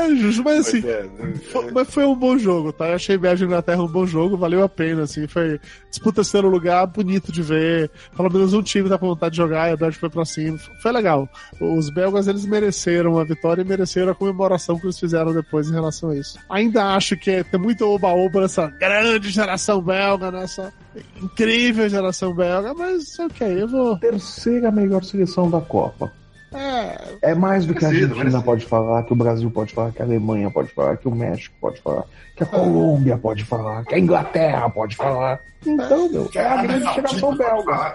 É 0.07 0.15
justo, 0.15 0.43
mas 0.43 0.67
assim, 0.67 0.79
é, 0.79 1.03
né? 1.03 1.33
Foi, 1.51 1.71
mas 1.71 1.89
foi 1.89 2.05
um 2.05 2.15
bom 2.15 2.37
jogo, 2.37 2.71
tá? 2.71 2.89
Eu 2.89 2.95
achei 2.95 3.17
Bélgica 3.17 3.45
e 3.45 3.47
Inglaterra 3.47 3.83
um 3.83 3.87
bom 3.87 4.05
jogo, 4.05 4.37
valeu 4.37 4.63
a 4.63 4.69
pena, 4.69 5.03
assim, 5.03 5.27
foi 5.27 5.59
disputa 5.89 6.17
terceiro 6.17 6.49
lugar, 6.49 6.85
bonito 6.87 7.31
de 7.31 7.41
ver, 7.41 7.91
pelo 8.15 8.29
menos 8.29 8.53
um 8.53 8.61
time 8.61 8.89
tá 8.89 8.97
com 8.97 9.07
vontade 9.07 9.31
de 9.31 9.37
jogar 9.37 9.69
e 9.69 9.73
a 9.73 9.77
Bélgica 9.77 10.01
foi 10.01 10.09
pra 10.09 10.25
cima, 10.25 10.57
foi 10.81 10.91
legal. 10.91 11.29
Os 11.59 11.89
belgas, 11.89 12.27
eles 12.27 12.45
mereceram 12.45 13.19
a 13.19 13.23
vitória 13.23 13.61
e 13.61 13.65
mereceram 13.65 14.11
a 14.11 14.15
comemoração 14.15 14.79
que 14.79 14.85
eles 14.85 14.99
fizeram 14.99 15.33
depois 15.33 15.69
em 15.69 15.73
relação 15.73 16.09
a 16.09 16.15
isso. 16.15 16.39
Ainda 16.49 16.95
acho 16.95 17.15
que 17.17 17.31
é, 17.31 17.43
tem 17.43 17.59
muito 17.59 17.85
oba-oba 17.85 18.41
nessa 18.41 18.67
grande 18.67 19.29
geração 19.29 19.81
belga, 19.81 20.31
nessa 20.31 20.73
incrível 21.21 21.87
geração 21.89 22.33
belga, 22.33 22.73
mas 22.73 23.17
ok, 23.19 23.61
eu 23.61 23.67
vou... 23.67 23.97
Terceira 23.97 24.71
melhor 24.71 25.03
seleção 25.03 25.49
da 25.49 25.61
Copa. 25.61 26.11
É, 26.57 27.31
É 27.31 27.35
mais 27.35 27.65
do 27.65 27.73
que 27.73 27.85
a 27.85 27.89
Argentina 27.89 28.41
pode 28.41 28.65
falar, 28.65 29.03
que 29.03 29.13
o 29.13 29.15
Brasil 29.15 29.49
pode 29.51 29.73
falar, 29.73 29.91
que 29.91 30.01
a 30.01 30.05
Alemanha 30.05 30.49
pode 30.49 30.69
falar, 30.73 30.97
que 30.97 31.07
o 31.07 31.15
México 31.15 31.55
pode 31.61 31.81
falar, 31.81 32.03
que 32.35 32.43
a 32.43 32.45
Colômbia 32.45 33.17
pode 33.17 33.43
falar, 33.43 33.83
que 33.85 33.95
a 33.95 33.99
Inglaterra 33.99 34.69
pode 34.69 34.95
falar. 34.95 35.39
Então, 35.65 36.09
meu, 36.09 36.29
é 36.35 36.47
a 36.47 36.61
grande 36.63 36.93
geração 36.93 37.35
belga. 37.35 37.93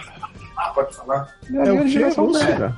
Ah, 0.56 0.70
pode 0.74 0.96
falar. 0.96 1.28
É 1.52 1.58
a 1.58 1.64
É 1.66 1.72
o 1.72 1.74
grande 1.76 1.90
geração 1.92 2.32
belga. 2.32 2.76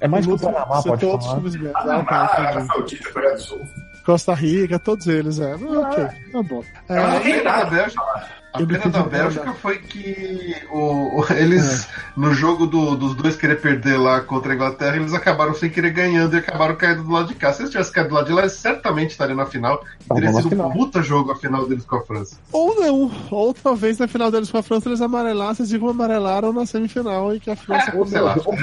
É 0.00 0.08
mais 0.08 0.26
que 0.26 0.32
o 0.32 0.38
Panamá 0.38 0.82
pode 0.82 1.00
todos 1.00 1.26
os 1.26 1.32
falar. 1.32 1.40
Ah, 1.74 1.80
Ah, 1.86 1.94
ah, 1.94 2.00
entendi. 2.00 2.46
Arábia 2.46 2.64
Saudita, 2.66 3.12
Coreia 3.12 3.34
do 3.34 3.40
Sul. 3.40 3.60
Costa 4.04 4.34
Rica, 4.34 4.78
todos 4.78 5.06
eles, 5.06 5.38
é. 5.40 5.54
Ok, 5.54 6.04
tá 6.32 6.42
bom. 6.42 6.62
É, 6.88 6.98
a 6.98 7.18
da 7.18 7.42
nada. 7.42 7.70
Bélgica, 7.70 8.02
a 8.02 8.60
Eu 8.60 8.60
não 8.60 8.66
pena 8.78 8.90
da 8.90 9.02
Bélgica 9.02 9.44
nada. 9.46 9.56
foi 9.58 9.78
que 9.78 10.54
o, 10.70 11.20
o- 11.20 11.26
eles, 11.32 11.88
no 12.16 12.32
jogo 12.34 12.66
do- 12.66 12.94
dos 12.96 13.14
dois 13.16 13.34
querer 13.34 13.60
perder 13.60 13.96
lá 13.98 14.20
contra 14.20 14.52
a 14.52 14.54
Inglaterra, 14.54 14.96
eles 14.96 15.12
acabaram 15.14 15.54
sem 15.54 15.70
querer 15.70 15.90
ganhando 15.90 16.36
e 16.36 16.38
acabaram 16.38 16.76
caindo 16.76 17.02
do 17.02 17.10
lado 17.10 17.28
de 17.28 17.34
cá. 17.34 17.52
Se 17.52 17.62
eles 17.62 17.70
tivessem 17.72 17.92
caído 17.94 18.10
do 18.10 18.14
lado 18.14 18.26
de 18.26 18.32
lá, 18.32 18.42
eles 18.42 18.52
certamente 18.52 19.10
estariam 19.12 19.36
na 19.36 19.46
final. 19.46 19.82
Teria 20.12 20.30
na 20.30 20.36
sido 20.36 20.50
final. 20.50 20.68
um 20.68 20.72
puta 20.72 21.02
jogo 21.02 21.32
a 21.32 21.36
final 21.36 21.66
deles 21.66 21.84
com 21.84 21.96
a 21.96 22.02
França. 22.02 22.36
Ou 22.52 22.76
não, 22.78 23.10
ou 23.30 23.54
talvez 23.54 23.98
na 23.98 24.06
final 24.06 24.30
deles 24.30 24.50
com 24.50 24.58
a 24.58 24.62
França 24.62 24.88
eles 24.88 25.00
amarelassem 25.00 25.64
assim 25.64 25.78
como 25.78 25.90
amarelaram 25.90 26.52
na 26.52 26.64
semifinal 26.66 27.34
e 27.34 27.40
que 27.40 27.50
a 27.50 27.56
França 27.56 27.90
Ou 27.96 28.06
sei 28.06 28.20
lá. 28.20 28.36
Ou 28.44 28.54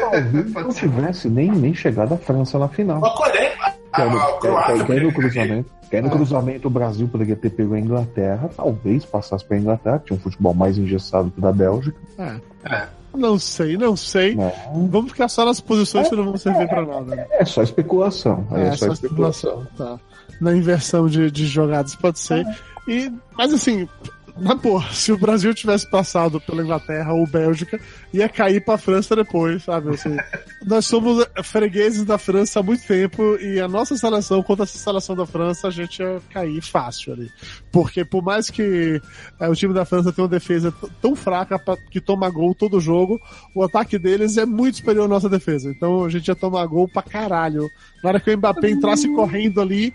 talvez 0.00 0.52
não 0.54 0.68
tivesse 0.72 1.28
nem, 1.28 1.50
nem 1.50 1.74
chegado 1.74 2.14
a 2.14 2.16
França 2.16 2.58
na 2.58 2.68
final. 2.68 3.04
A 3.04 3.10
Coreia. 3.96 4.38
Que 4.40 4.46
aí 4.92 4.98
A, 4.98 5.02
no- 5.02 5.08
a 5.08 5.12
cruzamento, 5.12 5.70
que 5.90 5.96
aí 5.96 6.02
no 6.02 6.08
Ah. 6.08 6.10
cruzamento 6.10 6.68
o 6.68 6.70
Brasil 6.70 7.08
poderia 7.08 7.36
ter 7.36 7.50
pego 7.50 7.74
a 7.74 7.80
Inglaterra, 7.80 8.50
talvez 8.56 9.04
passasse 9.04 9.44
pra 9.44 9.56
Inglaterra, 9.58 9.98
que 10.00 10.06
tinha 10.06 10.16
um 10.16 10.20
futebol 10.20 10.54
mais 10.54 10.76
engessado 10.78 11.30
que 11.30 11.38
o 11.38 11.42
da 11.42 11.52
Bélgica. 11.52 11.96
É. 12.18 12.36
É. 12.64 12.86
Não 13.16 13.38
sei, 13.38 13.78
não 13.78 13.96
sei. 13.96 14.34
Né? 14.34 14.52
Vamos 14.90 15.12
ficar 15.12 15.28
só 15.28 15.44
nas 15.46 15.58
posições 15.60 16.08
que 16.08 16.14
não 16.16 16.24
vão 16.26 16.36
servir 16.36 16.68
pra 16.68 16.84
nada. 16.84 17.16
né? 17.16 17.26
É 17.30 17.44
só 17.46 17.62
especulação. 17.62 18.46
Aí 18.50 18.64
é, 18.64 18.72
só 18.72 18.86
só 18.86 18.92
especulação. 18.92 19.62
especulação. 19.62 19.86
Tá. 19.96 20.00
Na 20.40 20.54
inversão 20.54 21.08
de, 21.08 21.30
de 21.30 21.46
jogadas 21.46 21.94
pode 21.96 22.18
ser. 22.18 22.44
E, 22.86 23.10
mas 23.36 23.54
assim, 23.54 23.88
na 24.38 24.54
boa, 24.54 24.82
se 24.92 25.10
o 25.12 25.18
Brasil 25.18 25.54
tivesse 25.54 25.88
passado 25.90 26.40
pela 26.40 26.62
Inglaterra 26.62 27.12
ou 27.14 27.26
Bélgica, 27.26 27.80
ia 28.12 28.28
cair 28.28 28.62
pra 28.62 28.76
França 28.76 29.16
depois, 29.16 29.64
sabe? 29.64 29.90
Assim, 29.90 30.14
nós 30.66 30.84
somos 30.84 31.26
fregueses 31.42 32.04
da 32.04 32.18
França 32.18 32.60
há 32.60 32.62
muito 32.62 32.86
tempo 32.86 33.36
e 33.36 33.58
a 33.60 33.66
nossa 33.66 33.96
seleção 33.96 34.42
contra 34.42 34.64
essa 34.64 34.76
seleção 34.76 35.16
da 35.16 35.24
França, 35.24 35.68
a 35.68 35.70
gente 35.70 36.02
ia 36.02 36.20
cair 36.30 36.60
fácil 36.60 37.14
ali. 37.14 37.30
Porque 37.72 38.04
por 38.04 38.22
mais 38.22 38.50
que 38.50 39.00
é, 39.40 39.48
o 39.48 39.54
time 39.54 39.72
da 39.72 39.86
França 39.86 40.12
tenha 40.12 40.24
uma 40.24 40.30
defesa 40.30 40.72
tão 41.00 41.16
fraca 41.16 41.58
pra, 41.58 41.76
que 41.90 42.00
toma 42.00 42.28
gol 42.28 42.54
todo 42.54 42.78
jogo, 42.78 43.18
o 43.54 43.62
ataque 43.62 43.98
deles 43.98 44.36
é 44.36 44.44
muito 44.44 44.78
superior 44.78 45.06
à 45.06 45.08
nossa 45.08 45.30
defesa. 45.30 45.70
Então 45.70 46.04
a 46.04 46.10
gente 46.10 46.28
ia 46.28 46.36
tomar 46.36 46.66
gol 46.66 46.86
pra 46.86 47.02
caralho. 47.02 47.70
Na 48.02 48.10
hora 48.10 48.20
que 48.20 48.30
o 48.30 48.36
Mbappé 48.36 48.68
entrasse 48.68 49.08
correndo 49.14 49.62
ali, 49.62 49.94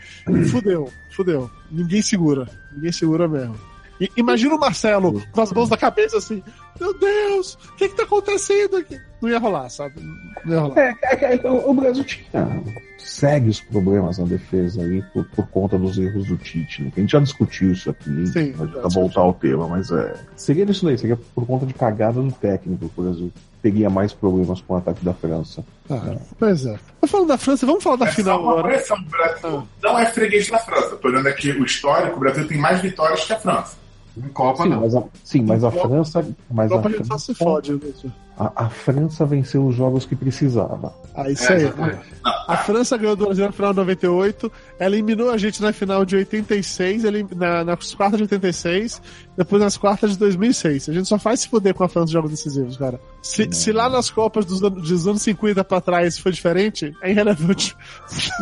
fudeu, 0.49 0.89
fudeu. 1.11 1.49
Ninguém 1.69 2.01
segura. 2.01 2.49
Ninguém 2.73 2.91
segura 2.91 3.27
mesmo. 3.27 3.70
E, 4.01 4.09
imagina 4.17 4.55
o 4.55 4.59
Marcelo 4.59 5.21
com 5.31 5.41
as 5.41 5.51
mãos 5.53 5.69
na 5.69 5.77
cabeça 5.77 6.17
assim, 6.17 6.43
meu 6.79 6.97
Deus, 6.97 7.53
o 7.53 7.75
que 7.75 7.87
que 7.87 7.95
tá 7.95 8.03
acontecendo 8.03 8.77
aqui? 8.77 8.99
Não 9.21 9.29
ia 9.29 9.37
rolar, 9.37 9.69
sabe? 9.69 9.95
Não 10.43 10.53
ia 10.53 10.59
rolar. 10.59 10.79
É, 10.79 10.97
é, 11.03 11.35
é, 11.35 11.49
o 11.49 11.69
o 11.69 11.73
Brasil 11.75 12.03
tinha 12.03 12.63
sérios 12.97 13.59
problemas 13.59 14.17
na 14.17 14.25
defesa 14.25 14.81
aí 14.81 15.01
por, 15.13 15.25
por 15.29 15.47
conta 15.47 15.77
dos 15.77 15.97
erros 15.97 16.25
do 16.27 16.37
Tite. 16.37 16.81
Né? 16.83 16.91
A 16.95 16.99
gente 16.99 17.11
já 17.11 17.19
discutiu 17.19 17.71
isso 17.71 17.89
aqui, 17.91 18.27
Sim, 18.27 18.51
não 18.51 18.57
já 18.57 18.63
adianta 18.63 18.89
voltar 18.89 19.21
ao 19.21 19.33
tema, 19.33 19.67
mas 19.67 19.91
é. 19.91 20.15
Seria 20.35 20.63
isso 20.65 20.85
daí, 20.85 20.97
seria 20.97 21.17
por 21.35 21.45
conta 21.45 21.65
de 21.65 21.73
cagada 21.73 22.21
do 22.21 22.31
técnico 22.31 22.89
que 22.89 22.99
o 22.99 23.03
Brasil 23.03 23.31
teria 23.61 23.89
mais 23.89 24.11
problemas 24.13 24.61
com 24.61 24.73
o 24.73 24.77
ataque 24.77 25.05
da 25.05 25.13
França. 25.13 25.63
Ah, 25.89 26.15
pois 26.39 26.65
é. 26.65 26.79
Mas 26.99 27.11
falando 27.11 27.27
da 27.27 27.37
França, 27.37 27.65
vamos 27.65 27.83
falar 27.83 27.97
da 27.97 28.07
É 28.07 28.11
final 28.11 28.39
agora. 28.39 28.63
correção, 28.63 28.97
o 28.97 29.09
Brasil 29.09 29.67
não 29.83 29.99
é 29.99 30.05
freguês 30.07 30.49
da 30.49 30.57
França. 30.57 30.95
Tô 30.95 31.07
olhando 31.07 31.27
aqui 31.27 31.51
o 31.51 31.63
histórico, 31.63 32.17
o 32.17 32.19
Brasil 32.19 32.47
tem 32.47 32.57
mais 32.57 32.81
vitórias 32.81 33.23
que 33.25 33.33
a 33.33 33.39
França. 33.39 33.80
Em 34.17 34.27
Copa, 34.29 34.63
Sim, 34.63 34.69
não. 34.69 34.81
mas 34.81 34.95
a, 34.95 35.03
sim, 35.23 35.41
mas 35.43 35.63
a 35.63 35.71
França. 35.71 36.27
Mas 36.49 36.71
a, 36.71 36.75
Copa 36.75 36.89
a 36.89 36.91
gente 36.91 37.07
só 37.07 37.17
se 37.17 37.33
França 37.33 37.43
fode. 37.43 37.71
né? 37.73 38.11
a, 38.37 38.65
a 38.65 38.69
França 38.69 39.25
venceu 39.25 39.65
os 39.65 39.73
jogos 39.75 40.05
que 40.05 40.15
precisava. 40.15 40.93
Ah, 41.15 41.29
isso 41.29 41.43
É, 41.51 41.55
aí. 41.55 41.61
exatamente. 41.63 41.99
A 42.47 42.57
França 42.57 42.97
ganhou 42.97 43.15
do 43.15 43.25
Brasil 43.25 43.45
na 43.45 43.51
final 43.53 43.71
de 43.71 43.77
98, 43.79 44.51
ela 44.79 44.93
eliminou 44.95 45.29
a 45.29 45.37
gente 45.37 45.61
na 45.61 45.71
final 45.71 46.03
de 46.03 46.15
86, 46.17 47.03
elim- 47.05 47.27
na, 47.35 47.63
nas 47.63 47.93
quartas 47.93 48.17
de 48.17 48.23
86, 48.23 49.01
depois 49.37 49.61
nas 49.61 49.77
quartas 49.77 50.11
de 50.11 50.17
2006. 50.17 50.89
A 50.89 50.93
gente 50.93 51.07
só 51.07 51.17
faz 51.17 51.41
se 51.41 51.47
fuder 51.49 51.73
com 51.73 51.83
a 51.83 51.87
França 51.87 52.09
em 52.09 52.13
jogos 52.13 52.31
decisivos, 52.31 52.75
cara. 52.77 52.99
Se, 53.21 53.47
se 53.53 53.71
lá 53.71 53.87
nas 53.87 54.09
Copas 54.09 54.45
dos, 54.45 54.61
anos- 54.61 54.89
dos 54.89 55.07
anos 55.07 55.21
50 55.21 55.63
pra 55.63 55.79
trás 55.79 56.17
foi 56.17 56.31
diferente, 56.33 56.93
é 57.01 57.11
irrelevante. 57.11 57.75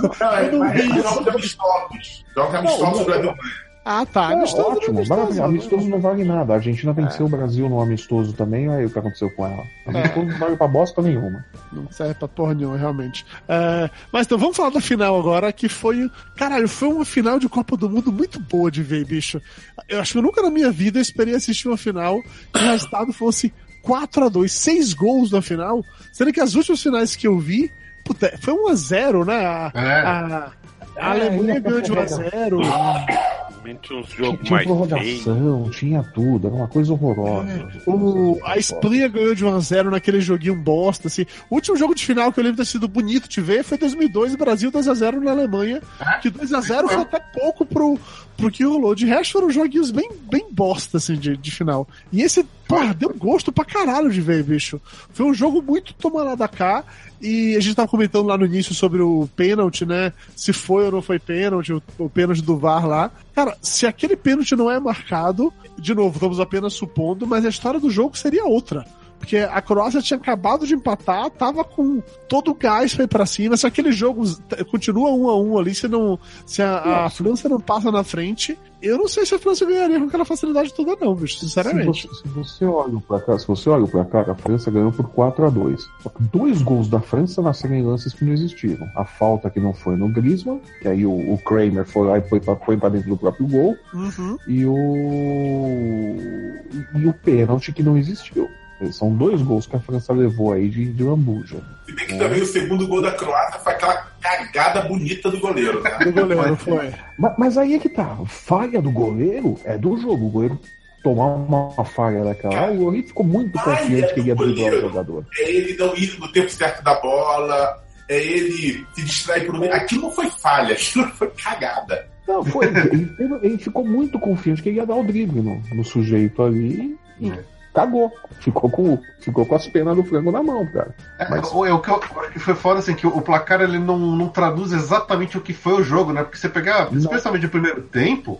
Não, 0.02 0.28
é, 0.34 0.52
não 0.52 0.60
mas 0.60 0.74
vi 0.74 0.82
é 0.82 0.86
isso. 0.86 1.04
jogos 1.04 1.28
amistosos. 1.28 2.26
Jogos 2.36 2.56
amistosos 2.56 3.02
o 3.02 3.06
Brasil 3.06 3.24
ganha. 3.34 3.38
Ah, 3.86 4.06
tá. 4.06 4.32
É, 4.32 4.34
Amistoso, 4.36 4.70
ótimo, 4.70 4.98
amistoso, 4.98 5.10
maravilha. 5.20 5.46
amistoso 5.46 5.84
né? 5.86 5.90
não 5.90 6.00
vale 6.00 6.24
nada. 6.24 6.54
A 6.54 6.56
Argentina 6.58 6.94
venceu 6.94 7.26
o 7.26 7.30
Brasil 7.30 7.68
no 7.70 7.82
amistoso 7.82 8.34
também, 8.34 8.70
aí 8.70 8.86
o 8.86 8.90
que 8.90 9.00
aconteceu 9.00 9.30
com 9.32 9.46
ela. 9.48 9.64
Amistoso 9.88 10.26
não 10.28 10.38
vale 10.38 10.56
pra 10.58 10.68
bosta 10.68 11.02
nenhuma. 11.02 11.44
Não 11.72 11.90
serve 11.92 12.14
pra 12.14 12.28
porra 12.28 12.54
nenhuma, 12.54 12.78
realmente. 12.78 13.26
É, 13.48 13.90
mas 14.12 14.26
então, 14.28 14.38
vamos 14.38 14.56
falar 14.58 14.70
da 14.72 14.82
final 14.82 15.18
agora, 15.20 15.52
que 15.52 15.68
foi. 15.68 16.10
Caralho, 16.36 16.68
foi 16.68 16.90
uma 16.90 17.06
final 17.06 17.40
de 17.40 17.50
Copa 17.50 17.76
do 17.78 17.90
Mundo 17.90 18.12
muito 18.12 18.40
boa 18.40 18.70
de 18.70 18.84
ver, 18.84 19.06
bicho. 19.06 19.42
Eu 19.88 20.00
acho 20.02 20.12
que 20.12 20.18
eu 20.20 20.24
nunca 20.24 20.42
na 20.42 20.52
minha 20.52 20.70
vida 20.72 21.00
esperei 21.00 21.34
assistir 21.34 21.68
uma 21.68 21.78
final 21.78 22.22
que 22.54 22.60
o 22.64 22.68
resultado 22.72 23.12
fosse 23.14 23.52
4 23.82 24.26
a 24.26 24.30
2 24.30 24.52
seis 24.52 24.94
gols 24.94 25.32
na 25.32 25.42
final. 25.42 25.84
Sendo 26.12 26.32
que 26.34 26.42
as 26.42 26.54
últimas 26.54 26.84
finais 26.84 27.16
que 27.16 27.28
eu 27.28 27.40
vi, 27.40 27.72
puta, 28.06 28.38
foi 28.42 28.54
1 28.54 28.68
a 28.70 28.76
0 28.76 29.26
né? 29.26 29.46
A, 29.46 29.72
É. 29.74 30.02
a, 30.02 30.52
a 30.98 31.12
Alemanha 31.12 31.54
ainda 31.56 31.60
ganhou 31.60 31.82
de 31.82 31.92
1 31.92 32.00
a 32.00 32.08
foi 32.08 32.30
0 32.30 32.60
Realmente 32.60 33.94
uns 33.94 34.08
Tinha, 34.08 34.26
jogos 34.26 34.40
tinha 34.48 34.52
mais 34.52 34.68
feios. 34.68 35.24
prorrogação, 35.24 35.70
tinha 35.72 36.04
tudo, 36.14 36.48
era 36.48 36.56
uma 36.56 36.68
coisa 36.68 36.94
horrorosa. 36.94 37.68
O, 37.86 38.40
a 38.46 38.58
Espanha 38.58 39.08
ganhou 39.08 39.36
de 39.36 39.46
1x0 39.46 39.92
naquele 39.92 40.22
joguinho 40.22 40.56
bosta, 40.56 41.08
assim. 41.08 41.26
O 41.50 41.56
último 41.56 41.76
jogo 41.76 41.94
de 41.94 42.06
final 42.06 42.32
que 42.32 42.40
eu 42.40 42.44
lembro 42.44 42.58
ter 42.58 42.66
sido 42.66 42.88
bonito 42.88 43.28
de 43.28 43.42
ver 43.42 43.64
foi 43.64 43.78
2002, 43.78 44.36
Brasil 44.36 44.72
2x0 44.72 45.20
na 45.20 45.32
Alemanha. 45.32 45.82
Que 46.22 46.32
2x0 46.32 46.88
foi 46.88 47.02
até 47.02 47.20
pouco 47.20 47.66
pro, 47.66 48.00
pro 48.40 48.52
que 48.52 48.64
rolou. 48.64 48.96
De 48.96 49.06
resto 49.06 49.34
foram 49.34 49.52
joguinhos 49.52 49.92
bem, 49.92 50.10
bem 50.30 50.48
bosta, 50.52 50.98
assim, 50.98 51.16
de, 51.16 51.36
de 51.36 51.52
final. 51.52 51.88
E 52.12 52.22
esse, 52.22 52.44
porra, 52.68 52.94
deu 52.94 53.14
gosto 53.16 53.52
pra 53.52 53.66
caralho 53.66 54.10
de 54.10 54.22
ver, 54.22 54.44
bicho. 54.44 54.80
Foi 55.14 55.26
um 55.26 55.34
jogo 55.34 55.62
muito 55.62 55.94
toma 55.94 56.24
lá 56.24 56.36
da 56.36 56.48
cá. 56.48 56.84
E 57.22 57.56
a 57.58 57.60
gente 57.60 57.76
tava 57.76 57.88
comentando 57.88 58.28
lá 58.28 58.38
no 58.38 58.46
início 58.46 58.74
sobre 58.74 59.02
o 59.02 59.28
pênalti, 59.36 59.86
né? 59.86 60.14
Se 60.36 60.54
foi 60.54 60.86
ou 60.86 60.92
não 60.92 61.02
foi 61.02 61.20
pênalti, 61.20 61.74
o, 61.74 61.84
o 61.98 62.10
pênalti 62.10 62.42
do 62.42 62.58
VAR 62.58 62.88
lá. 62.88 63.12
Cara, 63.36 63.58
se 63.62 63.86
aquele 63.86 64.16
pênalti 64.16 64.56
não 64.56 64.72
é 64.72 64.80
marcado, 64.80 65.54
de 65.78 65.94
novo, 65.94 66.16
estamos 66.16 66.40
apenas 66.40 66.74
supondo, 66.74 67.28
mas 67.28 67.46
a 67.46 67.50
história 67.50 67.80
do 67.80 67.90
jogo 67.90 68.18
seria 68.18 68.46
outra. 68.46 68.86
Porque 69.20 69.38
a 69.38 69.62
Croácia 69.62 70.02
tinha 70.02 70.18
acabado 70.18 70.66
de 70.66 70.74
empatar, 70.74 71.30
tava 71.30 71.64
com 71.64 72.02
todo 72.28 72.52
o 72.52 72.56
gás 72.56 72.94
foi 72.94 73.06
para 73.06 73.26
cima. 73.26 73.58
Se 73.58 73.68
aquele 73.68 73.92
jogo 73.92 74.24
continua 74.72 75.12
um 75.12 75.30
a 75.30 75.38
um 75.40 75.58
ali, 75.58 75.76
se, 75.76 75.88
não, 75.88 76.18
se 76.46 76.62
a, 76.62 77.06
a 77.06 77.10
França 77.10 77.50
não 77.50 77.60
passa 77.60 77.92
na 77.92 78.04
frente, 78.04 78.58
eu 78.82 78.98
não 78.98 79.08
sei 79.10 79.26
se 79.26 79.36
a 79.36 79.40
França 79.40 79.66
ganharia 79.66 80.00
com 80.00 80.06
aquela 80.06 80.24
facilidade 80.24 80.74
toda, 80.74 80.96
não, 81.02 81.14
bicho, 81.14 81.38
sinceramente. 81.40 82.04
Se 82.04 82.08
você, 82.08 82.22
se 82.24 82.30
você 82.30 82.66
olha 82.66 82.96
o 82.96 83.02
placar, 83.02 83.38
se 83.38 83.46
você 83.48 83.70
olha 83.70 83.84
o 83.84 83.88
placar, 83.90 84.30
a 84.30 84.36
França 84.36 84.72
ganhou 84.72 84.92
por 84.92 85.10
4 85.10 85.46
a 85.46 85.50
2 85.50 85.82
Só 86.02 86.10
que 86.10 86.24
dois 86.24 86.62
gols 86.62 86.88
da 86.88 87.02
França 87.02 87.42
nasceram 87.42 87.76
em 87.76 87.84
lances 87.84 88.14
que 88.14 88.24
não 88.24 88.32
existiram. 88.34 88.88
A 88.96 89.04
falta 89.04 89.50
que 89.50 89.60
não 89.60 89.74
foi 89.74 89.98
no 89.98 90.08
Griezmann, 90.08 90.62
que 90.82 90.88
aí 90.88 91.06
o, 91.06 91.12
o 91.12 91.38
Kramer 91.40 91.86
foi 91.86 92.08
lá 92.08 92.18
e 92.18 92.22
foi 92.22 92.40
pra, 92.40 92.56
foi 92.56 92.78
pra 92.78 92.88
dentro 92.90 93.10
do 93.10 93.18
próprio 93.18 93.48
gol, 93.48 93.76
Uhum. 93.94 94.38
e 94.48 94.66
o. 94.66 96.56
E 96.96 97.06
o 97.08 97.14
pênalti 97.14 97.72
que 97.74 97.84
não 97.84 97.98
existiu. 97.98 98.48
São 98.92 99.14
dois 99.14 99.42
gols 99.42 99.68
que 99.68 99.76
a 99.76 99.80
França 99.80 100.14
levou 100.14 100.54
aí 100.54 100.70
de, 100.70 100.86
de 100.94 101.04
lambuja. 101.04 101.62
Se 101.86 101.94
bem 101.94 102.08
que 102.08 102.18
também 102.18 102.42
o 102.42 102.46
segundo 102.46 102.88
gol 102.88 103.02
da 103.02 103.12
Croácia 103.12 103.60
foi 103.60 103.74
aquela 103.74 104.08
cagada 104.22 104.82
bonita 104.84 105.30
do 105.30 105.40
goleiro, 105.40 105.82
né? 105.82 105.98
Do 106.00 106.12
goleiro, 106.14 106.56
foi. 106.56 106.94
Mas, 107.18 107.34
mas 107.38 107.58
aí 107.58 107.76
é 107.76 107.80
que 107.80 107.90
tá. 107.90 108.18
Falha 108.26 108.82
do 108.82 108.92
goleiro 108.92 109.60
é 109.66 109.78
do 109.78 109.98
jogo. 109.98 110.28
O 110.28 110.30
goleiro 110.30 110.60
tomar 111.04 111.28
uma 111.28 111.86
falha 111.86 112.24
daquela. 112.24 112.72
O 112.72 112.78
goleiro 112.78 113.08
ficou 113.08 113.26
muito 113.26 113.60
confiante 113.60 114.14
que 114.14 114.20
ele 114.22 114.30
ia 114.30 114.36
driblar 114.36 114.74
o 114.74 114.82
jogador. 114.82 115.26
É 115.38 115.52
ele 115.52 115.78
não 115.78 115.96
ir 115.96 116.20
no 116.20 116.32
tempo 116.32 116.50
certo 116.50 116.84
da 116.84 116.96
bola, 117.02 117.84
é 118.08 118.18
ele 118.18 118.86
se 118.94 119.04
distrair 119.04 119.46
por 119.46 119.56
um 119.56 119.60
meio. 119.60 119.74
Aquilo 119.74 120.04
não 120.04 120.12
foi 120.12 120.30
falha, 120.30 120.72
aquilo 120.74 121.08
foi 121.10 121.30
cagada. 121.32 122.08
Não, 122.28 122.44
foi. 122.46 122.68
ele, 122.68 123.40
ele 123.42 123.58
ficou 123.58 123.84
muito 123.84 124.20
confiante 124.20 124.62
que 124.62 124.70
ele 124.70 124.78
ia 124.78 124.86
dar 124.86 124.96
o 124.96 125.04
drible 125.04 125.42
no, 125.42 125.60
no 125.74 125.84
sujeito 125.84 126.44
ali 126.44 126.96
e 127.20 127.30
É. 127.30 127.59
cagou. 127.74 128.12
Ficou 128.40 128.70
com, 128.70 129.00
ficou 129.20 129.46
com 129.46 129.56
as 129.56 129.68
penas 129.68 129.96
do 129.96 130.04
frango 130.04 130.32
na 130.32 130.42
mão, 130.42 130.66
cara. 130.68 130.94
É, 131.20 131.30
Mas- 131.30 131.52
é 131.52 131.74
o 131.74 131.80
que 131.80 131.90
eu 131.90 131.96
acho 132.22 132.32
que 132.32 132.40
foi 132.40 132.56
foda, 132.56 132.80
assim, 132.80 132.94
que 132.96 133.06
o, 133.08 133.22
placar 133.22 133.62
ele 133.62 133.78
não, 133.80 133.98
não 133.98 134.28
traduz 134.30 134.72
exatamente 134.72 135.38
o 135.38 135.42
que 135.42 135.54
foi 135.54 135.74
o 135.74 135.84
jogo, 135.84 136.12
né? 136.14 136.24
Porque 136.24 136.38
você 136.38 136.50
pegar, 136.50 136.92
Não. 136.92 136.98
especialmente 137.00 137.46
o 137.46 137.50
primeiro 137.50 137.82
tempo, 137.84 138.40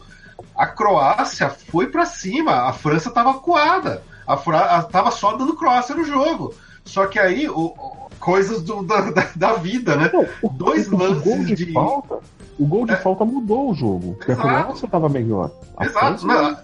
a 0.56 0.66
Croácia 0.66 1.50
foi 1.50 1.88
pra 1.88 2.06
cima, 2.06 2.68
a 2.68 2.74
França 2.74 3.12
tava 3.12 3.34
coada. 3.36 4.02
A 4.26 4.38
França 4.38 4.84
tava 4.84 5.12
só 5.12 5.36
dando 5.36 5.56
Croácia 5.56 5.96
no 5.96 6.04
jogo. 6.04 6.54
Só 6.86 7.06
que 7.08 7.20
aí, 7.20 7.48
o, 7.50 7.74
coisas 8.20 8.62
do- 8.62 8.84
da, 8.84 9.12
da, 9.12 9.28
da 9.36 9.54
vida, 9.54 9.96
né? 9.96 10.10
Não, 10.14 10.26
Dois 10.52 10.88
lances 10.90 11.46
de, 11.48 11.56
de- 11.66 11.74
falta. 11.74 12.20
O 12.60 12.66
gol 12.68 12.86
de 12.86 12.92
É. 12.94 12.98
falta 12.98 13.24
mudou 13.24 13.72
o 13.72 13.74
jogo. 13.74 14.16
Porque 14.16 14.32
a 14.32 14.36
Exato. 14.36 14.50
Croácia 14.50 14.88
tava 14.90 15.08
melhor. 15.08 15.50
A 15.78 15.86
Exato, 15.86 16.28
naquele 16.28 16.56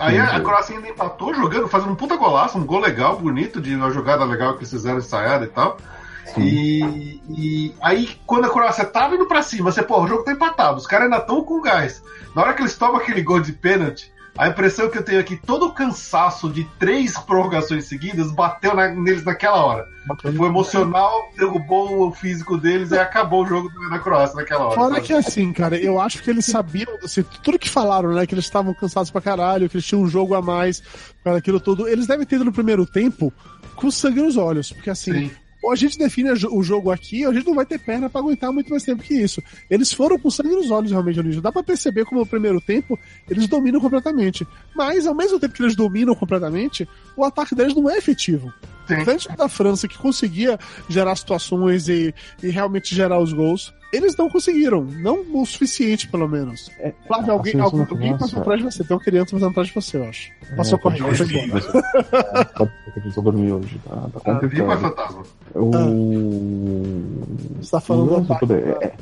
Aí 0.00 0.18
a, 0.18 0.36
a. 0.36 0.40
Croácia 0.40 0.76
ainda 0.76 0.88
empatou 0.88 1.34
jogando, 1.34 1.66
fazendo 1.68 1.92
um 1.92 1.96
puta 1.96 2.16
golaço, 2.16 2.56
um 2.58 2.64
gol 2.64 2.78
legal, 2.78 3.18
bonito, 3.18 3.60
de 3.60 3.74
uma 3.74 3.90
jogada 3.90 4.24
legal 4.24 4.52
que 4.52 4.60
eles 4.60 4.70
fizeram 4.70 4.98
ensaiada 4.98 5.44
e 5.44 5.48
tal. 5.48 5.78
E, 6.38 7.20
e 7.28 7.74
aí, 7.80 8.10
quando 8.26 8.44
a 8.46 8.50
Croácia 8.50 8.84
tava 8.84 9.14
indo 9.14 9.26
pra 9.26 9.42
cima, 9.42 9.70
você, 9.72 9.82
pô, 9.82 10.02
o 10.02 10.06
jogo 10.08 10.22
tá 10.24 10.32
empatado, 10.32 10.76
os 10.78 10.86
caras 10.86 11.04
ainda 11.06 11.18
estão 11.18 11.42
com 11.42 11.60
gás. 11.60 12.02
Na 12.34 12.42
hora 12.42 12.52
que 12.54 12.62
eles 12.62 12.76
tomam 12.76 12.96
aquele 12.96 13.22
gol 13.22 13.40
de 13.40 13.52
pênalti, 13.52 14.12
a 14.38 14.48
impressão 14.48 14.88
que 14.90 14.98
eu 14.98 15.02
tenho 15.02 15.18
é 15.18 15.22
que 15.22 15.36
todo 15.36 15.66
o 15.66 15.72
cansaço 15.72 16.48
de 16.50 16.64
três 16.78 17.16
prorrogações 17.18 17.86
seguidas 17.86 18.30
bateu 18.32 18.74
na- 18.74 18.88
neles 18.94 19.24
naquela 19.24 19.64
hora. 19.64 19.86
Foi 20.22 20.46
emocional, 20.48 21.30
derrubou 21.36 22.06
o 22.08 22.12
físico 22.12 22.56
deles 22.56 22.90
e 22.92 22.98
acabou 22.98 23.42
o 23.44 23.46
jogo 23.46 23.68
da 23.90 23.98
Croácia 23.98 24.36
naquela 24.36 24.66
hora. 24.66 24.74
Fora 24.74 24.94
sabe? 24.96 25.06
que 25.06 25.12
assim, 25.12 25.52
cara, 25.52 25.76
eu 25.76 26.00
acho 26.00 26.22
que 26.22 26.30
eles 26.30 26.44
sabiam, 26.44 26.86
assim, 27.02 27.24
tudo 27.42 27.58
que 27.58 27.68
falaram, 27.68 28.12
né? 28.12 28.26
Que 28.26 28.34
eles 28.34 28.44
estavam 28.44 28.72
cansados 28.74 29.10
pra 29.10 29.20
caralho, 29.20 29.68
que 29.68 29.76
eles 29.76 29.86
tinham 29.86 30.02
um 30.02 30.08
jogo 30.08 30.34
a 30.34 30.42
mais, 30.42 30.82
para 31.24 31.36
aquilo 31.38 31.58
tudo. 31.58 31.88
Eles 31.88 32.06
devem 32.06 32.24
ter 32.26 32.36
ido 32.36 32.44
no 32.44 32.52
primeiro 32.52 32.86
tempo 32.86 33.32
com 33.74 33.90
sangue 33.90 34.22
nos 34.22 34.36
olhos, 34.36 34.70
porque 34.72 34.90
assim, 34.90 35.12
Sim. 35.12 35.30
Ou 35.66 35.72
a 35.72 35.74
gente 35.74 35.98
define 35.98 36.30
o 36.30 36.62
jogo 36.62 36.92
aqui, 36.92 37.24
ou 37.24 37.32
a 37.32 37.34
gente 37.34 37.44
não 37.44 37.54
vai 37.54 37.66
ter 37.66 37.80
perna 37.80 38.08
pra 38.08 38.20
aguentar 38.20 38.52
muito 38.52 38.70
mais 38.70 38.84
tempo 38.84 39.02
que 39.02 39.14
isso. 39.14 39.42
Eles 39.68 39.92
foram 39.92 40.16
com 40.16 40.30
sangue 40.30 40.54
nos 40.54 40.70
olhos 40.70 40.92
realmente. 40.92 41.32
Já 41.32 41.40
dá 41.40 41.50
pra 41.50 41.60
perceber 41.60 42.04
como 42.04 42.20
no 42.20 42.26
primeiro 42.26 42.60
tempo 42.60 42.96
eles 43.28 43.48
dominam 43.48 43.80
completamente. 43.80 44.46
Mas 44.76 45.08
ao 45.08 45.14
mesmo 45.14 45.40
tempo 45.40 45.54
que 45.54 45.62
eles 45.64 45.74
dominam 45.74 46.14
completamente, 46.14 46.88
o 47.16 47.24
ataque 47.24 47.52
deles 47.52 47.74
não 47.74 47.90
é 47.90 47.98
efetivo. 47.98 48.54
Sim. 48.86 48.98
Diferente 48.98 49.28
da 49.36 49.48
França, 49.48 49.88
que 49.88 49.98
conseguia 49.98 50.56
gerar 50.88 51.16
situações 51.16 51.88
e, 51.88 52.14
e 52.40 52.48
realmente 52.48 52.94
gerar 52.94 53.18
os 53.18 53.32
gols, 53.32 53.74
eles 53.92 54.16
não 54.16 54.28
conseguiram. 54.28 54.82
Não 54.84 55.24
o 55.34 55.44
suficiente, 55.46 56.08
pelo 56.08 56.28
menos. 56.28 56.70
É, 56.78 56.92
Flávio, 57.06 57.30
a 57.30 57.32
alguém, 57.34 57.52
seleção 57.52 57.80
alguém, 57.80 57.84
da 57.86 57.92
alguém 57.92 58.18
passou 58.18 58.40
atrás 58.40 58.58
de 58.60 58.64
você. 58.66 58.84
Tem 58.84 58.96
uma 58.96 59.02
criança 59.02 59.30
passando 59.32 59.50
atrás 59.50 59.68
de 59.68 59.74
você, 59.74 59.96
eu 59.96 60.04
acho. 60.04 60.30
Passou 60.56 60.78
É, 60.78 60.82
correndo. 60.82 61.04
pode 61.04 61.16
foi 61.16 61.26
ser. 61.26 61.44
embora. 61.44 61.64
A 62.54 62.90
criança 63.00 63.22
dormiu 63.22 63.56
hoje, 63.56 63.80
tá, 63.88 63.94
tá 64.20 64.32
Viva 64.32 64.40
complicado. 64.40 64.80
fantasma. 64.80 65.22
O... 65.54 66.92
Você 67.60 67.70
tá 67.70 67.80
falando 67.80 68.02
o 68.02 68.06
do 68.08 68.12
lance 68.14 68.32
ataque 68.32 68.40
todo 68.46 68.52
é- 68.54 68.60
da 68.60 68.86
é-. 68.86 68.92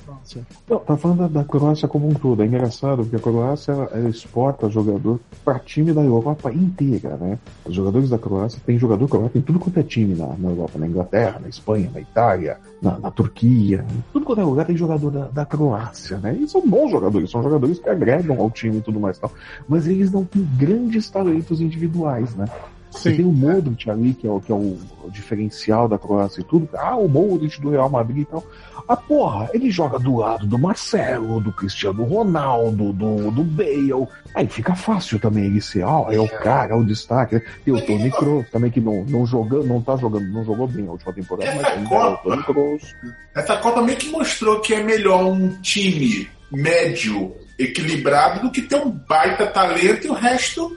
Não, 0.71 0.79
tá 0.79 0.97
falando 0.97 1.19
da, 1.19 1.41
da 1.41 1.45
Croácia 1.45 1.87
como 1.89 2.09
um 2.09 2.15
todo. 2.15 2.43
É 2.43 2.47
engraçado 2.47 3.03
porque 3.03 3.17
a 3.17 3.19
Croácia 3.19 3.73
ela, 3.73 3.85
ela 3.93 4.09
exporta 4.09 4.71
jogador 4.71 5.21
para 5.45 5.59
time 5.59 5.93
da 5.93 6.01
Europa 6.03 6.51
inteira, 6.53 7.17
né? 7.17 7.39
Os 7.65 7.75
jogadores 7.75 8.09
da 8.09 8.19
Croácia 8.19 8.61
tem 8.65 8.79
jogador 8.79 9.07
croata 9.09 9.37
em 9.37 9.43
tudo 9.43 9.59
quanto 9.59 9.79
é 9.79 9.83
time 9.83 10.15
na, 10.15 10.29
na 10.39 10.49
Europa, 10.51 10.79
na 10.79 10.87
Inglaterra, 10.87 11.39
na 11.41 11.49
Espanha, 11.49 11.91
na 11.93 12.01
Itália, 12.01 12.59
na, 12.81 12.99
na 12.99 13.11
Turquia, 13.11 13.85
tudo 14.13 14.25
quanto 14.25 14.41
é 14.41 14.45
lugar 14.45 14.65
tem 14.67 14.74
jogador 14.77 15.11
da, 15.11 15.27
da 15.27 15.47
Croácia, 15.47 16.19
né? 16.19 16.35
E 16.35 16.49
são 16.49 16.67
bons 16.67 16.91
jogadores, 16.91 17.31
são 17.31 17.43
jogadores 17.43 17.79
que 17.79 17.89
agregam 17.89 18.41
ao 18.41 18.51
time 18.51 18.79
e 18.79 18.83
tudo 18.83 19.01
mais 19.01 19.19
tal. 19.19 19.33
Mas 19.69 19.87
eles 19.87 20.11
não 20.11 20.25
têm 20.25 20.47
grandes 20.57 21.09
talentos 21.11 21.61
individuais, 21.61 22.35
né? 22.35 22.47
Você 22.95 23.11
Sim. 23.11 23.17
tem 23.17 23.27
o 23.27 23.33
Modric 23.33 23.91
ali, 23.91 24.15
que 24.15 24.27
é 24.27 24.31
o, 24.31 24.41
que 24.41 24.53
é 24.53 24.55
o, 24.55 24.79
diferencial 25.11 25.89
da 25.89 25.99
Croácia 25.99 26.41
e 26.41 26.45
tudo. 26.45 26.69
Ah, 26.75 26.97
o 26.97 27.09
Modric 27.09 27.61
do 27.61 27.71
Real 27.71 27.91
Madrid 27.91 28.19
e 28.23 28.25
tal. 28.25 28.45
Ah, 28.89 28.97
porra, 28.97 29.51
ele 29.53 29.71
joga 29.71 29.99
do 29.99 30.17
lado 30.17 30.47
do 30.47 30.59
Marcelo, 30.59 31.41
do 31.41 31.53
Cristiano 31.53 32.05
Ronaldo, 32.05 32.93
do, 32.93 33.31
do 33.31 33.43
Bale. 33.43 34.07
Aí 34.35 34.47
fica 34.47 34.75
fácil 34.75 35.19
também 35.19 35.45
ele 35.47 35.61
ser, 35.61 35.83
ó, 35.85 36.11
é 36.11 36.19
o 36.21 36.29
cara, 36.29 36.73
é 36.73 36.77
o 36.77 36.85
destaque. 36.85 37.43
Tem 37.65 37.75
o 37.75 37.85
Tony 37.85 38.11
Kroos 38.11 38.49
também, 38.51 38.71
que 38.71 38.81
não, 38.81 39.05
não, 39.05 39.27
jogando, 39.27 39.65
não 39.67 39.81
tá 39.83 39.97
jogando, 39.97 40.27
não 40.31 40.45
jogou 40.45 40.67
bem 40.69 40.87
a 40.87 40.93
última 40.93 41.13
temporada, 41.13 41.51
mas 41.57 41.61
Essa 41.67 41.73
ainda 41.75 41.95
é 41.95 41.99
o 41.99 42.01
Copa- 42.01 42.23
Tony 42.23 42.43
Kroos. 42.45 42.95
Essa 43.35 43.57
Copa 43.57 43.83
meio 43.83 43.99
que 43.99 44.11
mostrou 44.11 44.61
que 44.61 44.75
é 44.75 44.83
melhor 44.83 45.25
um 45.25 45.49
time 45.61 46.29
médio, 46.53 47.35
equilibrado, 47.59 48.41
do 48.43 48.51
que 48.51 48.63
ter 48.63 48.77
um 48.77 48.91
baita 48.91 49.47
talento 49.47 50.07
e 50.07 50.11
o 50.11 50.15
resto 50.15 50.77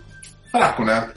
fraco, 0.51 0.83
né? 0.83 1.09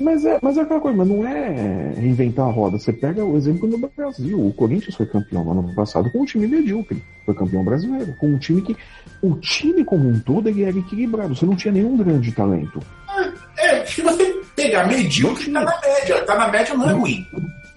Mas 0.00 0.24
é, 0.24 0.38
mas 0.42 0.56
é 0.56 0.62
aquela 0.62 0.80
coisa, 0.80 0.96
mas 0.96 1.08
não 1.08 1.26
é 1.26 1.94
inventar 1.98 2.46
a 2.46 2.50
roda. 2.50 2.78
Você 2.78 2.92
pega 2.92 3.24
o 3.24 3.36
exemplo 3.36 3.68
no 3.68 3.78
Brasil. 3.78 4.44
O 4.44 4.52
Corinthians 4.52 4.96
foi 4.96 5.06
campeão 5.06 5.44
no 5.44 5.60
ano 5.60 5.74
passado 5.74 6.10
com 6.10 6.22
um 6.22 6.24
time 6.24 6.48
medíocre. 6.48 7.02
Foi 7.24 7.34
campeão 7.34 7.64
brasileiro. 7.64 8.12
Com 8.18 8.28
um 8.28 8.38
time 8.38 8.60
que. 8.60 8.76
O 9.22 9.34
time 9.36 9.84
como 9.84 10.08
um 10.08 10.18
todo 10.18 10.48
era 10.48 10.76
equilibrado. 10.76 11.34
Você 11.34 11.46
não 11.46 11.54
tinha 11.54 11.72
nenhum 11.72 11.96
grande 11.96 12.32
talento. 12.32 12.80
É, 13.56 13.84
se 13.86 14.02
você 14.02 14.40
pegar 14.56 14.88
medíocre, 14.88 15.52
tá 15.52 15.60
na 15.60 15.80
média. 15.80 16.24
Tá 16.24 16.34
na 16.36 16.48
média 16.48 16.74
não 16.74 16.90
é 16.90 16.92
ruim. 16.92 17.26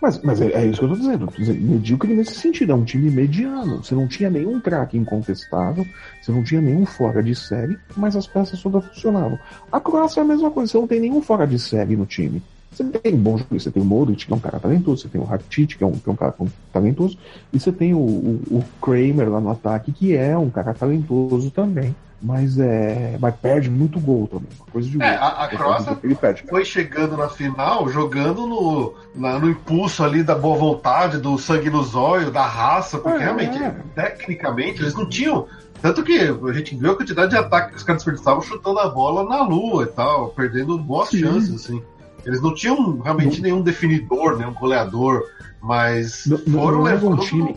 Mas, 0.02 0.22
mas 0.22 0.40
é, 0.42 0.52
é 0.52 0.66
isso 0.66 0.80
que 0.80 0.86
eu 0.86 0.90
tô 0.90 0.96
dizendo. 0.96 1.34
Medíocre 1.38 2.14
nesse 2.14 2.36
sentido. 2.36 2.72
É 2.72 2.76
um 2.76 2.84
time 2.84 3.10
mediano. 3.10 3.84
Você 3.84 3.96
não 3.96 4.08
tinha 4.08 4.30
nenhum 4.30 4.60
craque 4.60 4.98
incontestável. 4.98 5.86
Você 6.22 6.32
não 6.32 6.44
tinha 6.44 6.62
nenhum 6.62 6.86
fora 6.86 7.24
de 7.24 7.34
série. 7.34 7.78
Mas 7.96 8.16
as 8.16 8.28
peças 8.28 8.62
todas 8.62 8.86
funcionavam. 8.86 9.40
A 9.72 9.80
Croácia 9.80 10.22
é 10.22 10.24
a 10.24 10.28
mesma 10.28 10.52
coisa. 10.52 10.72
Você 10.72 10.78
não 10.78 10.88
tem 10.88 11.00
nenhum 11.00 11.22
fora 11.22 11.48
de 11.48 11.58
série 11.58 11.96
no 11.96 12.06
time. 12.06 12.42
Você 12.72 12.84
tem 12.84 13.16
bom 13.16 13.38
jogador, 13.38 13.60
você 13.60 13.72
tem 13.72 13.82
o 13.82 13.86
Modric, 13.86 14.26
que 14.26 14.32
é 14.34 14.36
um 14.36 14.40
cara 14.40 14.60
talentoso, 14.60 15.02
você 15.02 15.08
tem 15.08 15.20
o 15.20 15.24
Rakitic, 15.24 15.78
que 15.78 15.84
é 15.84 15.88
um, 15.88 15.94
que 15.94 16.08
é 16.08 16.12
um 16.12 16.16
cara 16.16 16.34
talentoso, 16.72 17.18
e 17.52 17.60
você 17.60 17.72
tem 17.72 17.94
o, 17.94 17.98
o, 18.00 18.42
o 18.52 18.64
Kramer 18.82 19.30
lá 19.30 19.40
no 19.40 19.50
ataque, 19.50 19.92
que 19.92 20.16
é 20.16 20.38
um 20.38 20.50
cara 20.50 20.74
talentoso 20.74 21.50
também. 21.50 21.96
Mas 22.20 22.58
é. 22.58 23.16
Mas 23.22 23.36
perde 23.36 23.70
muito 23.70 24.00
gol 24.00 24.28
também. 24.28 24.48
Uma 24.60 24.66
coisa 24.72 24.90
de 24.90 25.00
É, 25.00 25.10
gol. 25.18 25.20
a- 25.24 25.44
a 25.44 25.48
Croácia 25.50 25.98
Ele 26.04 26.16
perde. 26.16 26.44
foi 26.50 26.66
chegando 26.66 27.16
na 27.16 27.30
final, 27.30 27.88
jogando 27.90 28.48
no, 28.48 28.94
na- 29.14 29.38
no 29.38 29.48
impulso 29.48 30.04
ali 30.04 30.24
da 30.24 30.34
boa 30.34 30.58
vontade, 30.58 31.20
do 31.20 31.38
sangue 31.38 31.70
no 31.70 31.84
zóio, 31.84 32.32
da 32.32 32.44
raça, 32.46 32.98
porque 32.98 33.22
É, 33.22 33.26
realmente, 33.26 33.62
é. 33.62 33.76
tecnicamente, 33.94 34.82
eles 34.82 34.96
não 34.96 35.08
tinham. 35.08 35.46
Tanto 35.80 36.04
que 36.04 36.18
a 36.18 36.54
gente 36.54 36.76
viu 36.76 36.92
a 36.92 36.96
quantidade 36.96 37.30
de 37.30 37.38
ataque 37.38 37.70
que 37.72 37.78
os 37.78 37.84
caras 37.84 38.02
desperdiçavam 38.02 38.42
chutando 38.42 38.80
a 38.80 38.90
bola 38.90 39.24
na 39.24 39.44
lua 39.44 39.84
e 39.84 39.88
tal, 39.88 40.30
perdendo 40.30 40.76
boas 40.80 41.10
Sim. 41.10 41.20
chances, 41.20 41.54
assim. 41.54 41.84
Eles 42.26 42.42
não 42.42 42.54
tinham 42.54 43.00
realmente 43.00 43.42
nenhum 43.42 43.62
definidor, 43.62 44.38
nenhum 44.38 44.54
goleador, 44.54 45.24
mas 45.62 46.26
Não, 46.26 46.38
não- 46.48 46.62
foram 46.62 46.78
não 46.80 46.88
é 46.88 46.92
levando. 46.94 47.14
um 47.14 47.18
time. 47.18 47.56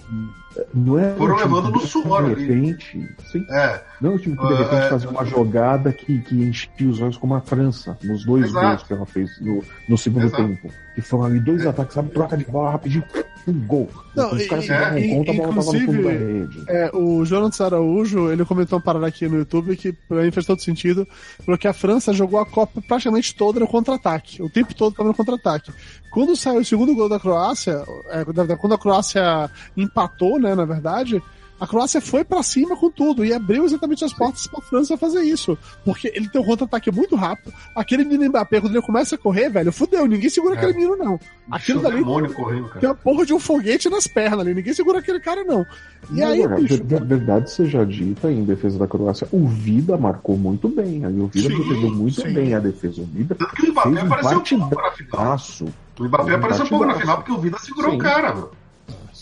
Não 0.74 0.98
é 0.98 1.14
Foram 1.14 1.34
um 1.34 1.38
time 1.38 1.54
levando 1.54 1.72
no 1.72 1.80
que, 1.80 1.86
suor 1.86 2.24
De 2.24 2.32
ali. 2.32 2.42
repente. 2.46 3.08
Sim, 3.30 3.44
É, 3.50 3.80
não 4.00 4.12
é 4.12 4.14
um 4.14 4.18
time 4.18 4.36
que 4.36 4.46
de 4.46 4.52
Ah, 4.52 4.56
repente 4.56 4.82
é. 4.84 4.88
fazia 4.88 5.08
uma 5.10 5.24
jogada 5.24 5.92
que, 5.92 6.18
que 6.20 6.34
enchia 6.42 6.88
os 6.88 7.00
olhos 7.00 7.16
como 7.16 7.34
a 7.34 7.40
França, 7.40 7.96
nos 8.02 8.24
dois 8.24 8.46
Exato. 8.46 8.66
gols 8.66 8.82
que 8.82 8.92
ela 8.92 9.06
fez 9.06 9.30
no, 9.40 9.62
no 9.88 9.96
segundo 9.98 10.26
Exato. 10.26 10.42
tempo. 10.42 10.70
Que 10.94 11.00
foram 11.00 11.24
ali 11.24 11.40
dois 11.40 11.64
É. 11.64 11.68
ataques, 11.68 11.94
sabe? 11.94 12.10
Troca 12.10 12.36
de 12.36 12.44
bola 12.44 12.70
rapidinho, 12.72 13.04
um 13.46 13.66
gol. 13.66 13.88
Não, 14.14 14.32
os 14.32 14.46
caras 14.46 14.64
se 14.64 14.70
davam 14.70 14.98
e- 14.98 15.08
conta, 15.08 15.30
a 15.30 15.34
bola 15.34 15.48
tava 15.48 15.56
no 15.56 15.62
fundo 15.64 15.82
inclusive. 16.10 16.64
É, 16.68 16.90
o 16.94 17.24
Jonathan 17.24 17.64
Araújo, 17.64 18.30
ele 18.30 18.44
comentou 18.44 18.78
uma 18.78 18.84
parada 18.84 19.06
aqui 19.06 19.28
no 19.28 19.38
YouTube 19.38 19.76
que 19.76 19.92
pra 19.92 20.22
mim 20.22 20.30
fez 20.30 20.46
todo 20.46 20.60
sentido, 20.60 21.06
falou 21.44 21.58
que 21.58 21.68
a 21.68 21.72
França 21.72 22.12
jogou 22.12 22.40
a 22.40 22.46
Copa 22.46 22.82
praticamente 22.86 23.34
toda 23.34 23.60
no 23.60 23.66
contra-ataque, 23.66 24.42
o 24.42 24.50
tempo 24.50 24.74
todo 24.74 24.94
tava 24.94 25.08
no 25.08 25.14
contra-ataque. 25.14 25.72
Quando 26.10 26.36
saiu 26.36 26.60
o 26.60 26.64
segundo 26.64 26.94
gol 26.94 27.08
da 27.08 27.20
Croácia, 27.20 27.82
é, 28.10 28.24
quando 28.56 28.74
a 28.74 28.78
Croácia 28.78 29.50
empatou, 29.76 30.38
né, 30.40 30.54
na 30.54 30.64
verdade, 30.64 31.22
a 31.60 31.66
Croácia 31.66 32.00
foi 32.00 32.24
pra 32.24 32.42
cima 32.42 32.74
com 32.76 32.90
tudo 32.90 33.24
e 33.24 33.32
abriu 33.34 33.64
exatamente 33.64 34.04
as 34.04 34.12
portas 34.14 34.46
pra 34.46 34.60
França 34.62 34.96
fazer 34.96 35.20
isso. 35.22 35.56
Porque 35.84 36.10
ele 36.14 36.28
tem 36.28 36.40
um 36.40 36.44
contra-ataque 36.44 36.90
muito 36.90 37.14
rápido. 37.14 37.52
Aquele 37.76 38.04
menino 38.04 38.30
Mbappé, 38.30 38.60
quando 38.60 38.74
ele 38.74 38.82
começa 38.84 39.14
a 39.14 39.18
correr, 39.18 39.50
velho, 39.50 39.70
fudeu, 39.70 40.06
ninguém 40.06 40.30
segura 40.30 40.54
É. 40.54 40.58
aquele 40.58 40.72
menino, 40.72 40.96
não. 40.96 41.20
Aquilo 41.50 41.82
dali 41.82 42.02
tem 42.04 42.04
cara. 42.64 42.86
uma 42.88 42.94
porra 42.94 43.26
de 43.26 43.34
um 43.34 43.38
foguete 43.38 43.90
nas 43.90 44.06
pernas 44.06 44.40
ali, 44.40 44.54
ninguém 44.54 44.72
segura 44.72 45.00
aquele 45.00 45.20
cara, 45.20 45.44
não. 45.44 45.66
E 46.12 46.22
aí, 46.22 46.42
Agora, 46.44 46.60
bicho, 46.60 46.82
ver- 46.82 47.04
verdade 47.04 47.50
seja 47.50 47.84
dita, 47.84 48.30
em 48.32 48.44
defesa 48.44 48.78
da 48.78 48.86
Croácia, 48.88 49.28
o 49.30 49.46
Vida 49.46 49.98
marcou 49.98 50.36
muito 50.38 50.68
bem. 50.68 51.04
Aí 51.04 51.20
o 51.20 51.26
Vida 51.26 51.48
Sim, 51.48 51.56
protegeu 51.56 51.90
muito 51.90 52.22
sim. 52.22 52.32
bem 52.32 52.54
a 52.54 52.58
defesa. 52.58 53.02
O 53.02 53.04
Vida 53.04 53.34
Tanto 53.34 53.54
que 53.54 53.66
o 53.68 53.72
Mbappé 53.72 53.90
fez 53.90 54.02
um 54.02 54.06
apareceu 54.06 54.38
um 54.56 54.68
pouco 54.68 54.82
na 54.82 54.90
final. 54.92 55.38
O 55.98 56.04
Mbappé 56.04 56.34
apareceu 56.34 56.64
um 56.64 56.68
pouco 56.68 56.86
na 56.86 56.94
final 56.94 57.16
porque 57.18 57.32
o 57.32 57.38
Vida 57.38 57.58
segurou 57.58 57.90
Sim. 57.90 57.96
o 57.96 58.00
cara, 58.00 58.34
mano. 58.34 58.50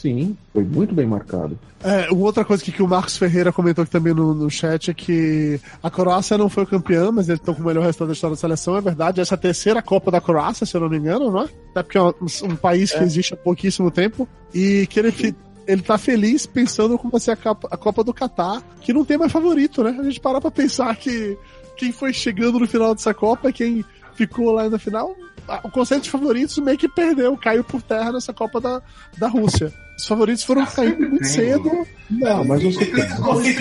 Sim, 0.01 0.37
foi 0.53 0.63
muito 0.63 0.95
bem 0.95 1.07
marcado. 1.07 1.59
É, 1.83 2.09
uma 2.11 2.25
outra 2.25 2.45
coisa 2.45 2.63
que, 2.63 2.71
que 2.71 2.83
o 2.83 2.87
Marcos 2.87 3.17
Ferreira 3.17 3.53
comentou 3.53 3.83
aqui 3.83 3.91
também 3.91 4.15
no, 4.15 4.33
no 4.33 4.49
chat 4.49 4.91
é 4.91 4.95
que 4.95 5.61
a 5.83 5.91
Croácia 5.91 6.39
não 6.39 6.49
foi 6.49 6.65
campeã, 6.67 7.11
mas 7.11 7.29
eles 7.29 7.41
estão 7.41 7.53
com 7.55 7.63
o 7.63 7.67
melhor 7.67 7.83
resultado 7.83 8.09
da 8.09 8.13
história 8.15 8.37
da 8.37 8.41
seleção, 8.41 8.77
é 8.77 8.81
verdade. 8.81 9.21
Essa 9.21 9.35
é 9.35 9.37
a 9.37 9.39
terceira 9.39 9.83
Copa 9.83 10.11
da 10.11 10.21
Croácia, 10.21 10.65
se 10.65 10.77
eu 10.77 10.81
não 10.81 10.89
me 10.89 10.99
engano, 10.99 11.31
não 11.33 11.43
é? 11.43 11.49
Até 11.71 11.83
porque 11.83 11.99
é 11.99 12.03
um, 12.03 12.13
um 12.45 12.57
país 12.57 12.93
que 12.93 12.99
existe 13.03 13.35
há 13.35 13.37
pouquíssimo 13.37 13.91
tempo. 13.91 14.29
E 14.55 14.87
que 14.89 15.01
ele, 15.01 15.11
fi- 15.11 15.35
ele 15.67 15.83
tá 15.83 15.99
feliz 15.99 16.47
pensando 16.47 16.97
como 16.97 17.11
vai 17.11 17.21
ser 17.21 17.33
a 17.33 17.37
Copa, 17.37 17.69
a 17.71 17.77
Copa 17.77 18.05
do 18.05 18.15
Catar, 18.15 18.63
que 18.81 18.93
não 18.93 19.05
tem 19.05 19.19
mais 19.19 19.33
favorito, 19.33 19.83
né? 19.83 19.97
A 19.99 20.03
gente 20.05 20.21
para 20.21 20.41
pra 20.41 20.51
pensar 20.51 20.95
que 20.97 21.37
quem 21.77 21.91
foi 21.93 22.13
chegando 22.13 22.59
no 22.61 22.67
final 22.69 22.95
dessa 22.95 23.13
Copa, 23.13 23.51
quem 23.53 23.85
ficou 24.15 24.51
lá 24.53 24.69
na 24.69 24.79
final, 24.79 25.15
o 25.63 25.71
conceito 25.71 26.05
de 26.05 26.11
favoritos 26.11 26.59
meio 26.59 26.79
que 26.79 26.89
perdeu, 26.89 27.37
caiu 27.37 27.65
por 27.65 27.83
terra 27.83 28.13
nessa 28.13 28.33
Copa 28.33 28.61
da, 28.61 28.83
da 29.17 29.29
Rússia. 29.29 29.73
Os 29.97 30.07
favoritos 30.07 30.45
foram 30.45 30.65
caindo 30.65 31.01
muito 31.01 31.23
tem. 31.23 31.29
cedo. 31.29 31.87
Não, 32.11 32.45
mas 32.45 32.63
você 32.63 32.87
tem. 32.87 33.05
Você, 33.19 33.55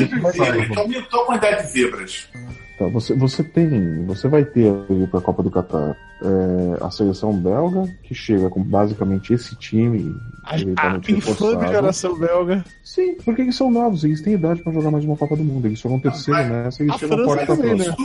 que 0.68 0.80
aumentou 0.80 1.22
a 1.22 1.26
quantidade 1.26 1.64
de 1.64 1.72
zebras. 1.72 2.30
tá, 2.78 2.88
você, 2.90 3.16
você 3.16 3.44
tem. 3.44 4.06
Você 4.06 4.28
vai 4.28 4.46
ter 4.46 4.70
ali 4.70 5.08
para 5.08 5.20
a 5.20 5.24
Copa 5.24 5.42
do 5.42 5.50
Catar 5.50 5.98
é, 6.22 6.86
a 6.86 6.92
seleção 6.92 7.34
belga, 7.34 7.92
que 8.04 8.14
chega 8.14 8.50
com 8.50 8.64
basicamente 8.64 9.34
esse 9.34 9.56
time. 9.56 10.16
A, 10.44 10.56
a 10.56 11.00
infame 11.10 11.68
geração 11.68 12.18
belga. 12.20 12.64
Sim, 12.84 13.16
porque 13.26 13.42
eles 13.42 13.56
são 13.56 13.72
novos, 13.72 14.04
eles 14.04 14.22
têm 14.22 14.34
idade 14.34 14.62
para 14.62 14.74
jogar 14.74 14.92
mais 14.92 15.06
uma 15.06 15.18
Copa 15.18 15.36
do 15.36 15.44
Mundo. 15.44 15.66
Eles 15.66 15.82
foram 15.82 16.00
terceiro 16.00 16.44
nessa 16.50 16.84
e 16.84 16.86
eles 16.86 16.96
a 16.96 17.00
chegam 17.00 17.18
França 17.18 17.46
forte 17.46 17.48
também, 17.48 17.76
né? 17.76 17.96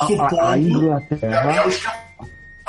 A, 0.00 0.04
a, 0.04 0.52
a 0.52 0.58
Inglaterra. 0.58 1.64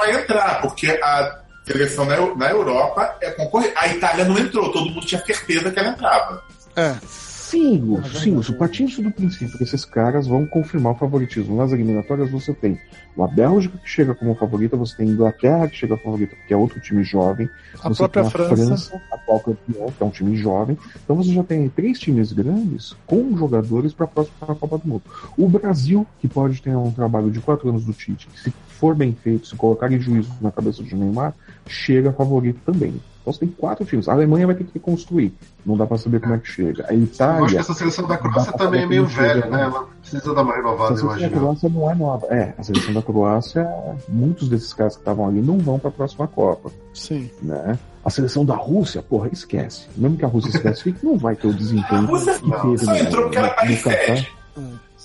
Vai 0.01 0.19
entrar, 0.19 0.61
porque 0.61 0.87
a 0.87 1.41
seleção 1.63 2.05
na, 2.05 2.35
na 2.35 2.49
Europa 2.49 3.17
é 3.21 3.29
concorrente. 3.29 3.75
A 3.77 3.87
Itália 3.87 4.25
não 4.25 4.35
entrou, 4.35 4.71
todo 4.71 4.89
mundo 4.89 5.05
tinha 5.05 5.23
certeza 5.23 5.69
que 5.69 5.77
ela 5.77 5.89
entrava. 5.89 6.43
É. 6.75 6.95
Sim, 7.05 7.77
Lúcio, 7.77 8.19
sim, 8.19 8.31
Lúcio. 8.33 8.57
Partindo 8.57 9.03
do 9.03 9.11
princípio 9.11 9.57
que 9.57 9.63
esses 9.63 9.85
caras 9.85 10.25
vão 10.25 10.47
confirmar 10.47 10.93
o 10.93 10.95
favoritismo. 10.95 11.55
Nas 11.55 11.71
eliminatórias 11.71 12.31
você 12.31 12.51
tem 12.51 12.79
a 13.19 13.27
Bélgica 13.27 13.77
que 13.77 13.89
chega 13.89 14.15
como 14.15 14.33
favorita, 14.33 14.75
você 14.75 14.95
tem 14.95 15.09
a 15.09 15.11
Inglaterra 15.11 15.67
que 15.67 15.75
chega 15.75 15.97
como 15.97 16.15
favorita, 16.15 16.35
que 16.47 16.53
é 16.53 16.57
outro 16.57 16.79
time 16.79 17.03
jovem. 17.03 17.47
A 17.83 17.89
você 17.89 18.07
própria 18.07 18.23
tem 18.23 18.27
a 18.27 18.55
França. 18.55 19.01
atual 19.11 19.39
campeão, 19.41 19.91
que 19.91 20.01
é 20.01 20.05
um 20.05 20.09
time 20.09 20.35
jovem. 20.35 20.77
Então 21.03 21.15
você 21.15 21.31
já 21.31 21.43
tem 21.43 21.69
três 21.69 21.99
times 21.99 22.31
grandes 22.31 22.95
com 23.05 23.37
jogadores 23.37 23.93
para 23.93 24.05
a 24.05 24.07
próxima 24.07 24.55
Copa 24.55 24.77
do 24.79 24.87
Mundo. 24.87 25.03
O 25.37 25.47
Brasil, 25.47 26.07
que 26.21 26.27
pode 26.27 26.59
ter 26.59 26.75
um 26.75 26.91
trabalho 26.91 27.29
de 27.29 27.39
quatro 27.39 27.69
anos 27.69 27.85
do 27.85 27.93
Tite, 27.93 28.27
que 28.27 28.39
se 28.39 28.53
for 28.81 28.95
bem 28.95 29.13
feito, 29.13 29.45
se 29.47 29.55
colocar 29.55 29.91
em 29.91 29.99
juízo 29.99 30.31
na 30.41 30.51
cabeça 30.51 30.81
do 30.81 30.95
Neymar, 30.95 31.35
chega 31.67 32.11
favorito 32.11 32.59
também. 32.65 32.99
Então 33.21 33.31
você 33.31 33.41
tem 33.41 33.49
quatro 33.49 33.85
times. 33.85 34.09
A 34.09 34.13
Alemanha 34.13 34.47
vai 34.47 34.55
ter 34.55 34.63
que 34.63 34.73
reconstruir. 34.73 35.31
Não 35.63 35.77
dá 35.77 35.85
para 35.85 35.99
saber 35.99 36.19
como 36.19 36.33
é 36.33 36.39
que 36.39 36.47
chega. 36.47 36.83
A 36.89 36.91
Eu 36.91 36.97
acho 37.03 37.07
que 37.07 37.13
Itália. 37.13 37.59
essa 37.59 37.73
seleção 37.75 38.07
da 38.07 38.17
Croácia 38.17 38.51
também 38.53 38.81
é 38.81 38.85
meio 38.87 39.05
velha, 39.05 39.45
né? 39.45 39.57
né? 39.57 39.63
Ela 39.65 39.87
precisa 40.01 40.33
dar 40.33 40.41
uma 40.41 40.55
renovada, 40.55 40.83
A 40.95 40.97
seleção 40.97 41.07
da 41.09 41.17
imagino. 41.19 41.39
Croácia 41.39 41.69
não 41.69 41.91
é 41.91 41.93
nova. 41.95 42.25
É, 42.31 42.53
a 42.57 42.63
seleção 42.63 42.93
da 42.95 43.01
Croácia, 43.03 43.69
muitos 44.09 44.49
desses 44.49 44.73
caras 44.73 44.95
que 44.95 45.01
estavam 45.03 45.27
ali 45.27 45.39
não 45.39 45.59
vão 45.59 45.77
para 45.77 45.89
a 45.89 45.93
próxima 45.93 46.27
Copa, 46.27 46.71
Sim. 46.95 47.29
né? 47.43 47.77
A 48.03 48.09
seleção 48.09 48.43
da 48.43 48.55
Rússia, 48.55 49.03
porra, 49.03 49.29
esquece. 49.31 49.87
Mesmo 49.95 50.17
que 50.17 50.25
a 50.25 50.27
Rússia 50.27 50.51
se 50.51 50.59
classifique, 50.59 50.97
não 51.05 51.15
vai 51.19 51.35
ter 51.35 51.45
o 51.45 51.51
A 51.51 51.53
desempenho 51.53 52.07
Rússia 52.07 52.33
que 52.39 52.51
teve 52.51 52.77
só 52.79 52.95
entrou 52.95 53.23
porque 53.25 53.37
era 53.37 53.49
país. 53.51 53.83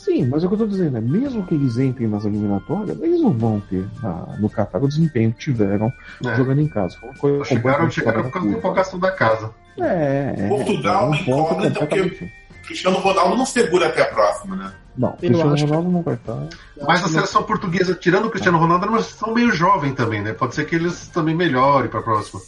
Sim, 0.07 0.27
mas 0.27 0.43
é 0.45 0.47
o 0.47 0.49
que 0.49 0.55
eu 0.55 0.59
tô 0.61 0.67
dizendo, 0.69 0.97
é 0.97 1.01
mesmo 1.01 1.45
que 1.45 1.55
eles 1.55 1.79
entrem 1.79 2.07
nas 2.09 2.25
eliminatórias, 2.25 2.97
eles 3.03 3.21
não 3.21 3.33
vão 3.33 3.61
ter 3.69 3.85
na- 4.01 4.37
no 4.39 4.49
Catar 4.49 4.81
o 4.83 4.87
desempenho 4.89 5.33
que 5.33 5.39
tiveram 5.41 5.93
É. 6.25 6.37
jogando 6.37 6.61
em 6.61 6.69
casa. 6.69 6.97
Foi 7.21 7.33
uma 7.33 7.45
Chegaram, 7.45 7.91
chegaram 7.91 8.23
por 8.23 8.31
causa 8.31 8.49
da 8.49 8.57
empolgação 8.57 8.99
da 9.01 9.11
casa. 9.11 9.51
É, 9.81 10.35
é, 10.39 10.49
Portugal 10.49 11.03
é 11.03 11.07
um 11.07 11.11
me 11.11 11.19
ponto 11.25 11.31
incômoda, 11.55 11.71
completamente. 11.81 12.33
Cristiano 12.65 12.99
Ronaldo 12.99 13.37
não 13.37 13.47
segura 13.47 13.87
até 13.89 14.03
a 14.03 14.07
próxima, 14.07 14.57
né? 14.57 14.73
Não, 14.97 15.11
Eu 15.11 15.17
Cristiano 15.17 15.53
acho 15.55 15.67
Ronaldo 15.67 15.91
não 15.91 16.03
vai 16.03 16.15
estar. 16.15 16.49
Mas 16.87 17.05
a 17.05 17.09
seleção 17.09 17.43
portuguesa, 17.43 17.95
tirando 17.95 18.27
o 18.27 18.31
Cristiano 18.31 18.59
Ronaldo, 18.59 18.87
eles 18.93 19.07
são 19.07 19.35
meio 19.35 19.53
jovem 19.53 19.93
também, 19.93 20.23
né? 20.23 20.33
Pode 20.33 20.55
ser 20.55 20.65
que 20.67 20.75
eles 20.75 21.07
também 21.09 21.35
melhorem 21.35 21.91
pra 21.91 22.01
próxima. 22.01 22.41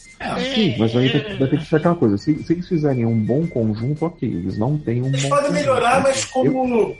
Sim, 0.55 0.75
mas 0.79 0.95
aí 0.95 1.37
vai, 1.37 1.47
ter 1.49 1.59
que 1.59 1.65
ser 1.65 1.75
aquela 1.75 1.95
coisa. 1.95 2.17
Se, 2.17 2.41
se 2.43 2.53
eles 2.53 2.67
fizerem 2.67 3.05
um 3.05 3.19
bom 3.19 3.45
conjunto, 3.47 4.05
ok. 4.05 4.27
Eles 4.27 4.57
não 4.57 4.77
têm 4.77 5.01
um 5.03 5.07
Eles 5.07 5.23
bom 5.23 5.29
podem 5.29 5.51
conjunto. 5.51 5.59
melhorar, 5.67 6.01
mas 6.01 6.23
Eu- 6.23 6.29
como 6.53 6.97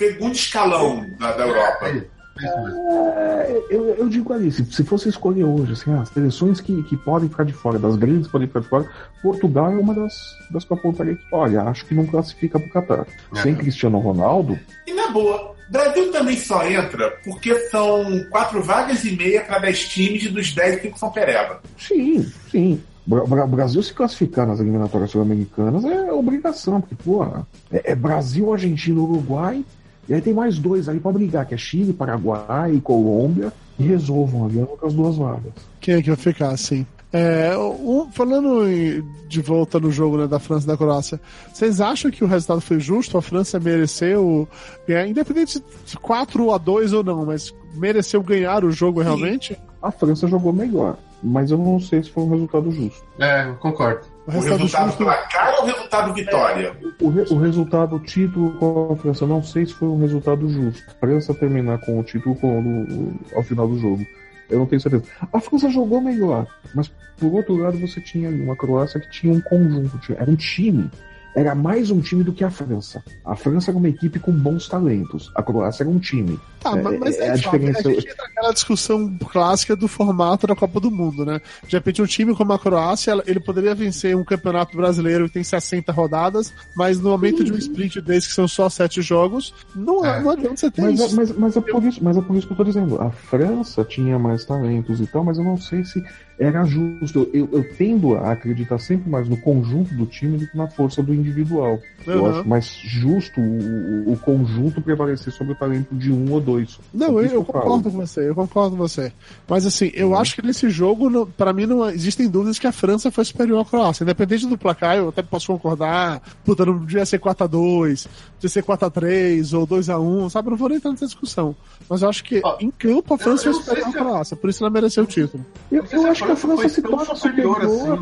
segundo 0.00 0.34
escalão 0.34 1.06
da, 1.18 1.32
da 1.32 1.46
Europa. 1.46 1.88
É. 1.88 2.04
É, 2.42 3.64
eu, 3.70 3.84
eu 3.96 4.08
digo 4.08 4.32
ali, 4.32 4.50
se, 4.50 4.64
se 4.64 4.82
fosse 4.82 5.10
escolher 5.10 5.44
hoje, 5.44 5.72
assim, 5.72 5.92
as 5.94 6.08
seleções 6.08 6.58
que, 6.58 6.82
que 6.84 6.96
podem 6.96 7.28
ficar 7.28 7.44
de 7.44 7.52
fora, 7.52 7.78
das 7.78 7.96
grandes 7.96 8.26
que 8.26 8.32
podem 8.32 8.46
ficar 8.48 8.60
de 8.60 8.68
fora, 8.68 8.88
Portugal 9.22 9.70
é 9.70 9.76
uma 9.76 9.92
das, 9.94 10.14
das 10.50 10.64
que 10.64 10.72
eu 10.72 10.76
apontaria 10.78 11.14
que, 11.16 11.22
olha, 11.32 11.62
acho 11.64 11.84
que 11.84 11.94
não 11.94 12.06
classifica 12.06 12.58
pro 12.58 12.70
Qatar. 12.70 13.06
É. 13.36 13.42
Sem 13.42 13.54
Cristiano 13.54 13.98
Ronaldo, 13.98 14.58
E 14.86 14.92
na 14.94 15.08
boa, 15.10 15.54
Brasil 15.70 16.10
também 16.12 16.36
só 16.38 16.64
entra 16.66 17.10
porque 17.24 17.54
são 17.68 18.24
quatro 18.30 18.62
vagas 18.62 19.04
e 19.04 19.14
meia 19.14 19.42
para 19.42 19.58
dez 19.58 19.86
times 19.86 20.22
e 20.24 20.28
dos 20.30 20.54
dez 20.54 20.80
cinco 20.80 20.98
são 20.98 21.10
pereba. 21.10 21.60
sim, 21.76 22.26
sim. 22.50 22.80
Bra- 23.06 23.46
Brasil 23.46 23.82
se 23.82 23.92
classificar 23.92 24.46
nas 24.46 24.60
eliminatórias 24.60 25.10
sul-americanas 25.10 25.84
é 25.84 26.12
obrigação, 26.12 26.80
porque, 26.80 26.94
pô, 26.94 27.24
é, 27.72 27.90
é 27.92 27.94
Brasil, 27.94 28.52
Argentina, 28.52 29.00
Uruguai, 29.00 29.64
e 30.10 30.14
aí 30.14 30.20
tem 30.20 30.34
mais 30.34 30.58
dois 30.58 30.88
ali 30.88 31.00
pra 31.00 31.12
brigar, 31.12 31.46
que 31.46 31.54
é 31.54 31.56
Chile, 31.56 31.92
Paraguai 31.94 32.74
e 32.74 32.80
Colômbia, 32.80 33.52
e 33.78 33.84
resolvam 33.84 34.44
ali 34.46 34.66
com 34.78 34.86
as 34.86 34.92
duas 34.92 35.16
vagas. 35.16 35.52
Quem 35.80 35.94
é 35.94 36.02
que 36.02 36.08
vai 36.08 36.16
ficar, 36.16 36.54
sim? 36.58 36.84
É, 37.12 37.56
um- 37.58 38.08
falando 38.12 38.68
em- 38.68 39.02
de 39.28 39.40
volta 39.40 39.80
no 39.80 39.90
jogo 39.90 40.16
né, 40.16 40.26
da 40.28 40.38
França 40.38 40.64
e 40.64 40.68
da 40.68 40.76
Croácia, 40.76 41.20
vocês 41.52 41.80
acham 41.80 42.08
que 42.10 42.22
o 42.22 42.26
resultado 42.26 42.60
foi 42.60 42.78
justo? 42.78 43.16
A 43.18 43.22
França 43.22 43.58
mereceu 43.58 44.46
ganhar, 44.86 45.08
independente 45.08 45.60
de 45.86 45.96
4 45.96 46.52
a 46.52 46.58
2 46.58 46.92
ou 46.92 47.02
não, 47.02 47.24
mas 47.26 47.52
mereceu 47.74 48.22
ganhar 48.22 48.64
o 48.64 48.70
jogo 48.70 49.00
realmente? 49.00 49.56
A 49.82 49.90
França 49.90 50.28
jogou 50.28 50.52
melhor, 50.52 50.96
mas 51.22 51.50
eu 51.50 51.58
não 51.58 51.80
sei 51.80 52.02
se 52.02 52.10
foi 52.10 52.22
um 52.24 52.30
resultado 52.30 52.70
justo. 52.70 53.02
É, 53.18 53.48
eu 53.48 53.54
concordo. 53.56 54.02
O 54.26 54.30
O 54.30 54.40
resultado 54.40 54.86
justo. 54.86 55.04
placar 55.04 55.54
ou 55.56 55.62
o 55.62 55.66
resultado 55.66 56.14
vitória? 56.14 56.76
O, 57.00 57.08
re- 57.08 57.24
o 57.30 57.36
resultado, 57.38 57.98
título 58.00 58.52
com 58.58 58.92
a 58.92 58.96
França, 58.96 59.26
não 59.26 59.42
sei 59.42 59.66
se 59.66 59.74
foi 59.74 59.88
um 59.88 59.98
resultado 59.98 60.48
justo. 60.48 60.82
A 60.88 60.94
França 61.00 61.34
terminar 61.34 61.78
com 61.78 61.98
o 61.98 62.02
título 62.04 62.34
com- 62.36 62.60
no- 62.62 63.14
ao 63.34 63.42
final 63.42 63.66
do 63.66 63.78
jogo. 63.78 64.06
Eu 64.48 64.58
não 64.58 64.66
tenho 64.66 64.80
certeza. 64.80 65.04
A 65.32 65.40
França 65.40 65.70
jogou 65.70 66.00
melhor, 66.00 66.46
mas 66.74 66.88
por 67.18 67.32
outro 67.34 67.56
lado 67.56 67.78
você 67.78 68.00
tinha 68.00 68.28
ali 68.28 68.40
uma 68.42 68.56
Croácia 68.56 69.00
que 69.00 69.10
tinha 69.10 69.32
um 69.32 69.40
conjunto, 69.40 69.98
tinha- 69.98 70.18
era 70.18 70.30
um 70.30 70.36
time. 70.36 70.90
Era 71.34 71.54
mais 71.54 71.90
um 71.90 72.00
time 72.00 72.24
do 72.24 72.32
que 72.32 72.42
a 72.42 72.50
França. 72.50 73.02
A 73.24 73.36
França 73.36 73.70
era 73.70 73.78
uma 73.78 73.88
equipe 73.88 74.18
com 74.18 74.32
bons 74.32 74.68
talentos. 74.68 75.30
A 75.36 75.42
Croácia 75.42 75.84
era 75.84 75.90
um 75.90 75.98
time. 75.98 76.38
Tá, 76.58 76.74
mas, 76.76 76.98
mas 76.98 77.18
É, 77.18 77.26
é, 77.28 77.30
a 77.30 77.34
diferença- 77.36 77.88
a 77.88 77.92
gente 77.92 78.08
entra 78.08 78.24
naquela 78.28 78.52
discussão 78.52 79.16
clássica 79.30 79.76
do 79.76 79.86
formato 79.88 80.46
da 80.46 80.56
Copa 80.56 80.80
do 80.80 80.90
Mundo, 80.90 81.24
né? 81.24 81.40
De 81.66 81.76
repente, 81.76 82.02
um 82.02 82.06
time 82.06 82.34
como 82.34 82.52
a 82.52 82.58
Croácia, 82.58 83.22
ele 83.26 83.38
poderia 83.40 83.74
vencer 83.74 84.16
um 84.16 84.24
campeonato 84.24 84.76
brasileiro 84.76 85.26
que 85.28 85.34
tem 85.34 85.44
60 85.44 85.92
rodadas, 85.92 86.52
mas 86.76 86.98
no 87.00 87.10
momento 87.10 87.44
de 87.44 87.52
um 87.52 87.56
sprint 87.56 88.00
desse, 88.00 88.28
que 88.28 88.34
são 88.34 88.48
só 88.48 88.68
7 88.68 89.00
jogos, 89.00 89.54
não, 89.74 90.04
É. 90.04 90.20
não 90.20 90.30
adianta 90.32 90.56
você 90.56 90.70
ter 90.70 90.82
Mas, 90.82 91.00
é- 91.00 91.06
isso. 91.06 91.16
mas, 91.16 91.32
mas, 91.36 91.56
é 91.56 91.60
por 91.60 91.82
isso, 91.84 92.02
mas 92.04 92.16
é 92.16 92.20
por 92.20 92.36
isso 92.36 92.46
que 92.46 92.52
eu 92.52 92.56
tô 92.56 92.64
dizendo. 92.64 93.00
A 93.00 93.10
França 93.10 93.84
tinha 93.84 94.18
mais 94.18 94.44
talentos 94.44 95.00
e 95.00 95.06
tal, 95.06 95.24
mas 95.24 95.38
eu 95.38 95.44
não 95.44 95.56
sei 95.56 95.84
se 95.84 96.02
era 96.40 96.64
justo. 96.64 97.28
Eu, 97.34 97.48
eu 97.52 97.62
tendo 97.76 98.14
a 98.16 98.32
acreditar 98.32 98.78
sempre 98.78 99.10
mais 99.10 99.28
no 99.28 99.36
conjunto 99.36 99.94
do 99.94 100.06
time 100.06 100.38
do 100.38 100.46
que 100.46 100.56
na 100.56 100.66
força 100.68 101.02
do 101.02 101.12
individual. 101.14 101.78
Eu 102.06 102.20
Uhum. 102.24 102.30
acho 102.30 102.48
mais 102.48 102.64
justo 102.82 103.38
o, 103.40 104.12
o 104.12 104.16
conjunto 104.16 104.80
prevalecer 104.80 105.30
sobre 105.32 105.52
o 105.52 105.56
talento 105.56 105.94
de 105.94 106.10
um 106.10 106.32
ou 106.32 106.40
dois. 106.40 106.80
Não, 106.94 107.12
Por 107.12 107.24
eu, 107.26 107.30
eu 107.32 107.44
concordo 107.44 107.90
com 107.90 107.98
você, 107.98 108.28
eu 108.28 108.34
concordo 108.34 108.70
com 108.70 108.76
você. 108.78 109.12
Mas 109.46 109.66
assim, 109.66 109.90
eu 109.92 110.16
acho 110.16 110.34
que 110.36 110.42
nesse 110.46 110.70
jogo, 110.70 111.26
pra 111.36 111.52
mim, 111.52 111.66
não 111.66 111.88
existem 111.90 112.26
dúvidas 112.28 112.58
que 112.58 112.66
a 112.66 112.72
França 112.72 113.10
foi 113.10 113.24
superior 113.26 113.60
à 113.60 113.64
Croácia. 113.64 114.02
Independente 114.02 114.46
do 114.46 114.56
placar, 114.56 114.96
eu 114.96 115.10
até 115.10 115.22
posso 115.22 115.48
concordar, 115.48 116.22
puta, 116.42 116.64
não 116.64 116.78
devia 116.78 117.04
ser 117.04 117.20
4x2, 117.20 118.06
devia 118.38 118.48
ser 118.48 118.62
4x3 118.64 119.58
ou 119.58 119.66
2x1, 119.66 120.30
sabe? 120.30 120.48
Eu 120.48 120.50
não 120.52 120.58
vou 120.58 120.68
nem 120.70 120.78
entrar 120.78 120.90
nessa 120.90 121.04
discussão. 121.06 121.54
Mas 121.88 122.00
eu 122.00 122.08
acho 122.08 122.24
que 122.24 122.40
Ó, 122.42 122.56
em 122.60 122.70
campo 122.70 123.12
a 123.12 123.18
França 123.18 123.46
eu 123.48 123.52
foi 123.52 123.62
superior 123.62 123.88
à 123.88 123.92
Croácia, 123.92 124.36
por 124.36 124.48
isso 124.48 124.62
ela 124.64 124.70
mereceu 124.70 125.04
o 125.04 125.06
título. 125.06 125.44
Eu, 125.70 125.84
eu 125.92 126.06
acho 126.06 126.24
que 126.30 126.32
a 126.32 126.36
França 126.36 126.68
se 126.68 126.82
torna 126.82 127.14
superior 127.14 127.54
superior. 127.62 127.92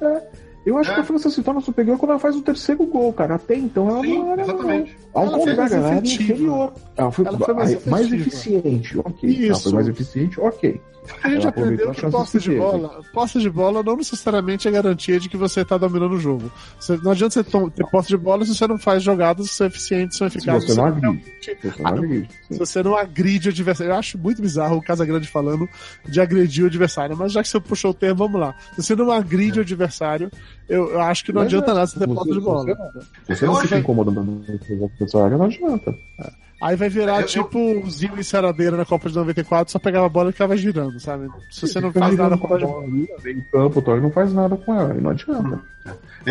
assim. 0.00 0.22
Eu 0.64 0.78
acho 0.78 0.90
É. 0.90 0.94
que 0.94 1.00
a 1.00 1.04
França 1.04 1.30
se 1.30 1.42
torna 1.42 1.60
superior 1.60 1.96
quando 1.96 2.10
ela 2.10 2.18
faz 2.20 2.34
o 2.36 2.42
terceiro 2.42 2.84
gol, 2.86 3.12
cara. 3.12 3.36
Até 3.36 3.54
então 3.56 3.88
ela 3.88 4.00
Sim, 4.00 4.18
não 4.18 4.32
era. 4.32 4.42
exatamente. 4.42 4.96
Ao 5.16 5.22
Ela 5.24 5.38
foi 5.38 5.38
contrário, 5.38 5.60
mais 5.60 5.72
ela 5.72 5.88
era 5.96 6.06
inferior. 6.06 6.72
Ela 6.96 7.10
foi, 7.12 7.26
Ela 7.26 7.38
foi 7.38 7.54
mais 7.54 7.86
mais, 7.86 8.12
eficiente, 8.12 8.98
ok. 8.98 9.30
Ela 9.44 9.52
Isso. 9.52 9.62
foi 9.62 9.72
mais 9.72 9.88
eficiente, 9.88 10.40
ok. 10.40 10.80
A 11.22 11.28
gente 11.30 11.42
Ela 11.42 11.50
aprendeu 11.50 11.90
a 11.90 11.94
que 11.94 12.00
chance 12.00 12.16
posse 12.16 12.38
de 12.40 12.56
bola, 12.56 13.00
posse 13.14 13.38
de 13.38 13.48
bola 13.48 13.80
não 13.80 13.96
necessariamente 13.96 14.66
é 14.66 14.72
garantia 14.72 15.20
de 15.20 15.28
que 15.28 15.36
você 15.36 15.64
tá 15.64 15.78
dominando 15.78 16.14
o 16.14 16.18
jogo. 16.18 16.50
Você- 16.80 16.96
não 16.96 17.12
adianta 17.12 17.32
você 17.34 17.44
tom- 17.44 17.70
ter 17.70 17.86
posse 17.86 18.08
de 18.08 18.16
bola 18.16 18.44
se 18.44 18.52
você 18.52 18.66
não 18.66 18.76
faz 18.76 19.04
jogadas 19.04 19.48
que 19.48 19.54
são 19.54 19.68
eficientes, 19.68 20.18
são 20.18 20.28
Se 20.28 20.36
eficazes. 20.38 20.68
você 20.68 20.74
não 20.80 20.90
você 20.92 20.98
agride. 20.98 21.22
Se 21.40 21.54
você 21.62 21.82
não 21.82 21.90
não. 21.92 21.98
agride. 21.98 22.28
se 22.50 22.58
você 22.58 22.82
não 22.82 22.96
agride 22.96 23.48
o 23.48 23.52
adversário. 23.52 23.92
Eu 23.92 23.96
acho 23.96 24.18
muito 24.18 24.42
bizarro 24.42 24.76
o 24.78 24.82
Casagrande 24.82 25.28
falando 25.28 25.68
de 26.08 26.20
agredir 26.20 26.64
o 26.64 26.66
adversário, 26.66 27.16
mas 27.16 27.30
já 27.30 27.40
que 27.40 27.48
você 27.48 27.60
puxou 27.60 27.92
o 27.92 27.94
termo, 27.94 28.16
vamos 28.26 28.40
lá. 28.40 28.52
Se 28.74 28.82
você 28.82 28.96
não 28.96 29.12
agride 29.12 29.60
o 29.60 29.62
adversário, 29.62 30.28
eu, 30.68 30.90
eu 30.90 31.00
acho 31.00 31.24
que 31.24 31.32
não 31.32 31.42
Mas 31.42 31.46
adianta 31.52 31.70
é, 31.70 31.74
nada 31.74 31.86
você 31.86 31.98
ter 32.00 32.06
você- 32.08 32.14
posse 32.16 32.28
de 32.32 32.34
você- 32.40 32.44
bola. 32.74 32.90
Você 33.28 33.46
não 33.46 33.52
acho 33.52 33.62
fica 33.62 33.74
que- 33.76 33.80
incomodando 33.80 34.42
adversário, 35.06 35.38
não 35.38 35.44
adianta. 35.46 35.94
Aí 36.60 36.74
vai 36.74 36.88
virar 36.88 37.16
Eu- 37.16 37.20
eu- 37.20 37.26
tipo 37.26 37.58
o 37.58 37.90
Zinho 37.90 38.18
e 38.18 38.24
Seradeira 38.24 38.76
na 38.76 38.84
Copa 38.86 39.08
de 39.10 39.14
94, 39.14 39.70
só 39.70 39.78
pegava 39.78 40.06
a 40.06 40.08
bola 40.08 40.30
e 40.30 40.32
ficava 40.32 40.56
girando, 40.56 40.98
sabe? 40.98 41.28
Se 41.50 41.68
você 41.68 41.80
não 41.80 41.92
faz 41.92 42.16
nada 42.16 42.36
com 42.38 42.46
a 42.54 42.58
bola 42.58 42.86
em 42.86 43.40
campo, 43.52 43.78
o 43.80 44.00
não 44.00 44.10
faz 44.10 44.32
nada 44.32 44.56
com 44.56 44.74
ela, 44.74 44.94
e 44.94 45.00
não 45.00 45.10
adianta. 45.10 45.60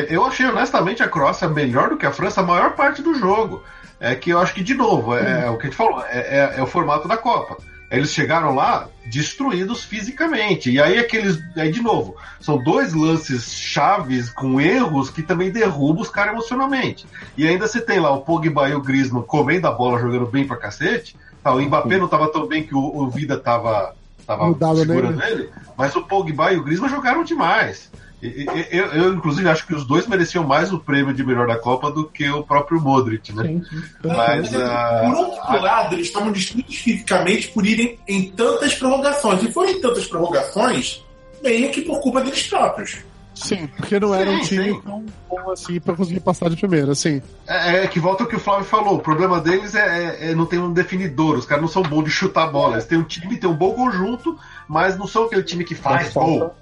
Eu 0.09 0.25
achei 0.25 0.45
honestamente 0.47 1.03
a 1.03 1.07
Croácia 1.07 1.47
melhor 1.47 1.89
do 1.89 1.97
que 1.97 2.05
a 2.05 2.11
França 2.11 2.41
a 2.41 2.43
maior 2.43 2.75
parte 2.75 3.01
do 3.03 3.13
jogo. 3.13 3.63
É 3.99 4.13
que 4.13 4.31
eu 4.31 4.39
acho 4.39 4.53
que, 4.53 4.61
de 4.63 4.73
novo, 4.73 5.15
é, 5.15 5.45
é 5.45 5.49
o 5.49 5.57
que 5.57 5.67
a 5.67 5.69
gente 5.69 5.77
falou, 5.77 6.01
é, 6.09 6.19
é- 6.19 6.53
é 6.57 6.61
o 6.61 6.67
formato 6.67 7.07
da 7.07 7.15
Copa. 7.15 7.57
Eles 7.95 8.11
chegaram 8.11 8.53
lá 8.53 8.89
destruídos 9.05 9.83
fisicamente. 9.83 10.71
E 10.71 10.81
aí 10.81 10.97
aqueles. 10.97 11.39
Aí, 11.55 11.71
de 11.71 11.81
novo, 11.81 12.15
são 12.39 12.61
dois 12.63 12.93
lances 12.93 13.53
chaves 13.53 14.29
com 14.29 14.59
erros 14.59 15.09
que 15.09 15.21
também 15.21 15.51
derrubam 15.51 16.01
os 16.01 16.09
caras 16.09 16.33
emocionalmente. 16.33 17.05
E 17.37 17.47
ainda 17.47 17.67
você 17.67 17.79
tem 17.79 17.99
lá 17.99 18.11
o 18.11 18.21
Pogba 18.21 18.69
e 18.69 18.75
o 18.75 18.81
Griezmann 18.81 19.23
comendo 19.23 19.67
a 19.67 19.71
bola, 19.71 19.99
jogando 19.99 20.25
bem 20.25 20.47
pra 20.47 20.57
cacete. 20.57 21.15
Tá, 21.43 21.53
o 21.53 21.61
Mbappé 21.61 21.97
não 21.97 22.07
tava 22.07 22.31
tão 22.31 22.47
bem 22.47 22.63
que 22.63 22.73
o, 22.73 22.79
o 22.79 23.09
Vida 23.09 23.37
tava, 23.37 23.93
tava 24.25 24.47
Mudado 24.47 24.79
segurando 24.79 25.17
nele. 25.17 25.31
ele, 25.31 25.49
mas 25.77 25.95
o 25.95 26.01
Pogba 26.01 26.51
e 26.51 26.57
o 26.57 26.63
Griezmann 26.63 26.89
jogaram 26.89 27.23
demais. 27.23 27.91
Eu, 28.21 28.85
eu, 28.87 29.13
inclusive, 29.13 29.47
acho 29.47 29.67
que 29.67 29.75
os 29.75 29.85
dois 29.85 30.07
mereciam 30.07 30.43
mais 30.43 30.71
o 30.73 30.79
prêmio 30.79 31.13
de 31.13 31.23
melhor 31.23 31.47
da 31.47 31.57
Copa 31.57 31.91
do 31.91 32.05
que 32.07 32.27
o 32.29 32.43
próprio 32.43 32.79
Modric, 32.81 33.33
né? 33.33 33.43
Sim, 33.43 33.63
sim. 33.69 33.83
Mas, 34.03 34.49
Por 34.49 34.61
ah, 34.61 35.13
outro 35.15 35.61
lado, 35.61 35.95
eles 35.95 36.07
estavam 36.07 36.31
destruídos 36.31 36.75
fisicamente 36.75 37.49
por 37.49 37.65
irem 37.65 37.99
em 38.07 38.31
tantas 38.31 38.73
prorrogações. 38.73 39.43
E 39.43 39.51
foram 39.51 39.69
em 39.69 39.81
tantas 39.81 40.07
prorrogações, 40.07 41.03
meio 41.43 41.69
que 41.71 41.81
por 41.81 41.99
culpa 41.99 42.21
deles 42.21 42.47
próprios. 42.47 42.97
Sim, 43.35 43.67
porque 43.67 43.99
não 43.99 44.15
era 44.15 44.31
um 44.31 44.41
Sim, 44.43 44.47
time 44.47 44.73
sim. 44.73 44.81
tão 44.81 45.05
bom 45.29 45.51
assim 45.51 45.79
pra 45.79 45.93
conseguir 45.93 46.21
passar 46.21 46.49
de 46.49 46.55
primeira, 46.55 46.93
assim. 46.93 47.21
É, 47.45 47.83
é 47.83 47.87
que 47.87 47.99
volta 47.99 48.23
o 48.23 48.27
que 48.27 48.37
o 48.37 48.39
Flávio 48.39 48.63
falou. 48.63 48.95
O 48.95 48.99
problema 48.99 49.41
deles 49.41 49.75
é, 49.75 49.81
é- 49.81 50.31
é 50.31 50.35
não 50.35 50.45
tem 50.45 50.57
um 50.57 50.71
definidor. 50.71 51.37
Os 51.37 51.45
caras 51.45 51.61
não 51.61 51.69
são 51.69 51.83
bons 51.83 52.05
de 52.05 52.11
chutar 52.11 52.47
bola. 52.47 52.75
Eles 52.75 52.85
têm 52.85 52.97
um 52.97 53.03
time, 53.03 53.35
tem 53.35 53.49
um 53.49 53.53
bom 53.53 53.73
conjunto, 53.73 54.39
mas 54.69 54.97
não 54.97 55.05
são 55.05 55.25
aquele 55.25 55.43
time 55.43 55.65
que 55.65 55.75
faz 55.75 56.13
gol. 56.13 56.55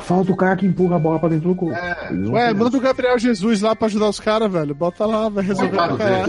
Falta 0.00 0.32
o 0.32 0.36
cara 0.36 0.56
que 0.56 0.66
empurra 0.66 0.96
a 0.96 0.98
bola 0.98 1.18
pra 1.18 1.28
dentro 1.28 1.48
do 1.48 1.54
gol. 1.54 1.72
É. 1.72 2.12
Não 2.12 2.32
Ué, 2.34 2.52
manda 2.54 2.76
o 2.76 2.80
Gabriel 2.80 3.18
Jesus 3.18 3.60
lá 3.60 3.74
pra 3.74 3.86
ajudar 3.86 4.08
os 4.08 4.20
caras, 4.20 4.50
velho. 4.50 4.74
Bota 4.74 5.04
lá, 5.04 5.28
vai 5.28 5.44
resolver 5.44 5.76
tá 5.76 5.96
falando 5.96 6.24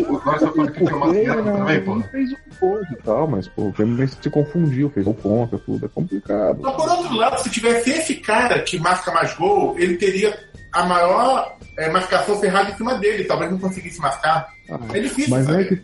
que 0.71 0.83
uma 0.83 0.99
Porque 0.99 1.11
guerra 1.23 1.43
também, 1.43 1.81
pô. 1.81 2.01
fez 2.11 2.31
um 2.31 2.35
gol 2.59 2.81
e 2.81 2.95
tal, 3.03 3.27
mas 3.27 3.47
pô, 3.47 3.67
o 3.67 3.73
Fluminense 3.73 4.17
se 4.21 4.29
confundiu, 4.29 4.89
fez 4.89 5.05
um 5.05 5.13
contra, 5.13 5.59
tudo, 5.59 5.85
é 5.85 5.89
complicado. 5.89 6.57
Então, 6.59 6.73
por 6.75 6.89
outro 6.89 7.15
lado, 7.15 7.39
se 7.41 7.49
tivesse 7.49 7.91
esse 7.91 8.15
cara 8.15 8.59
que 8.59 8.79
marca 8.79 9.11
mais 9.11 9.33
gol, 9.35 9.75
ele 9.77 9.95
teria 9.97 10.37
a 10.71 10.85
maior 10.85 11.55
é, 11.77 11.89
marcação 11.89 12.39
ferrada 12.39 12.71
em 12.71 12.75
cima 12.75 12.95
dele. 12.95 13.23
Talvez 13.23 13.51
não 13.51 13.59
conseguisse 13.59 13.99
marcar. 13.99 14.47
É 14.93 14.99
difícil, 14.99 15.31
Mas, 15.31 15.45
sabe? 15.45 15.63
é 15.63 15.65
que, 15.65 15.81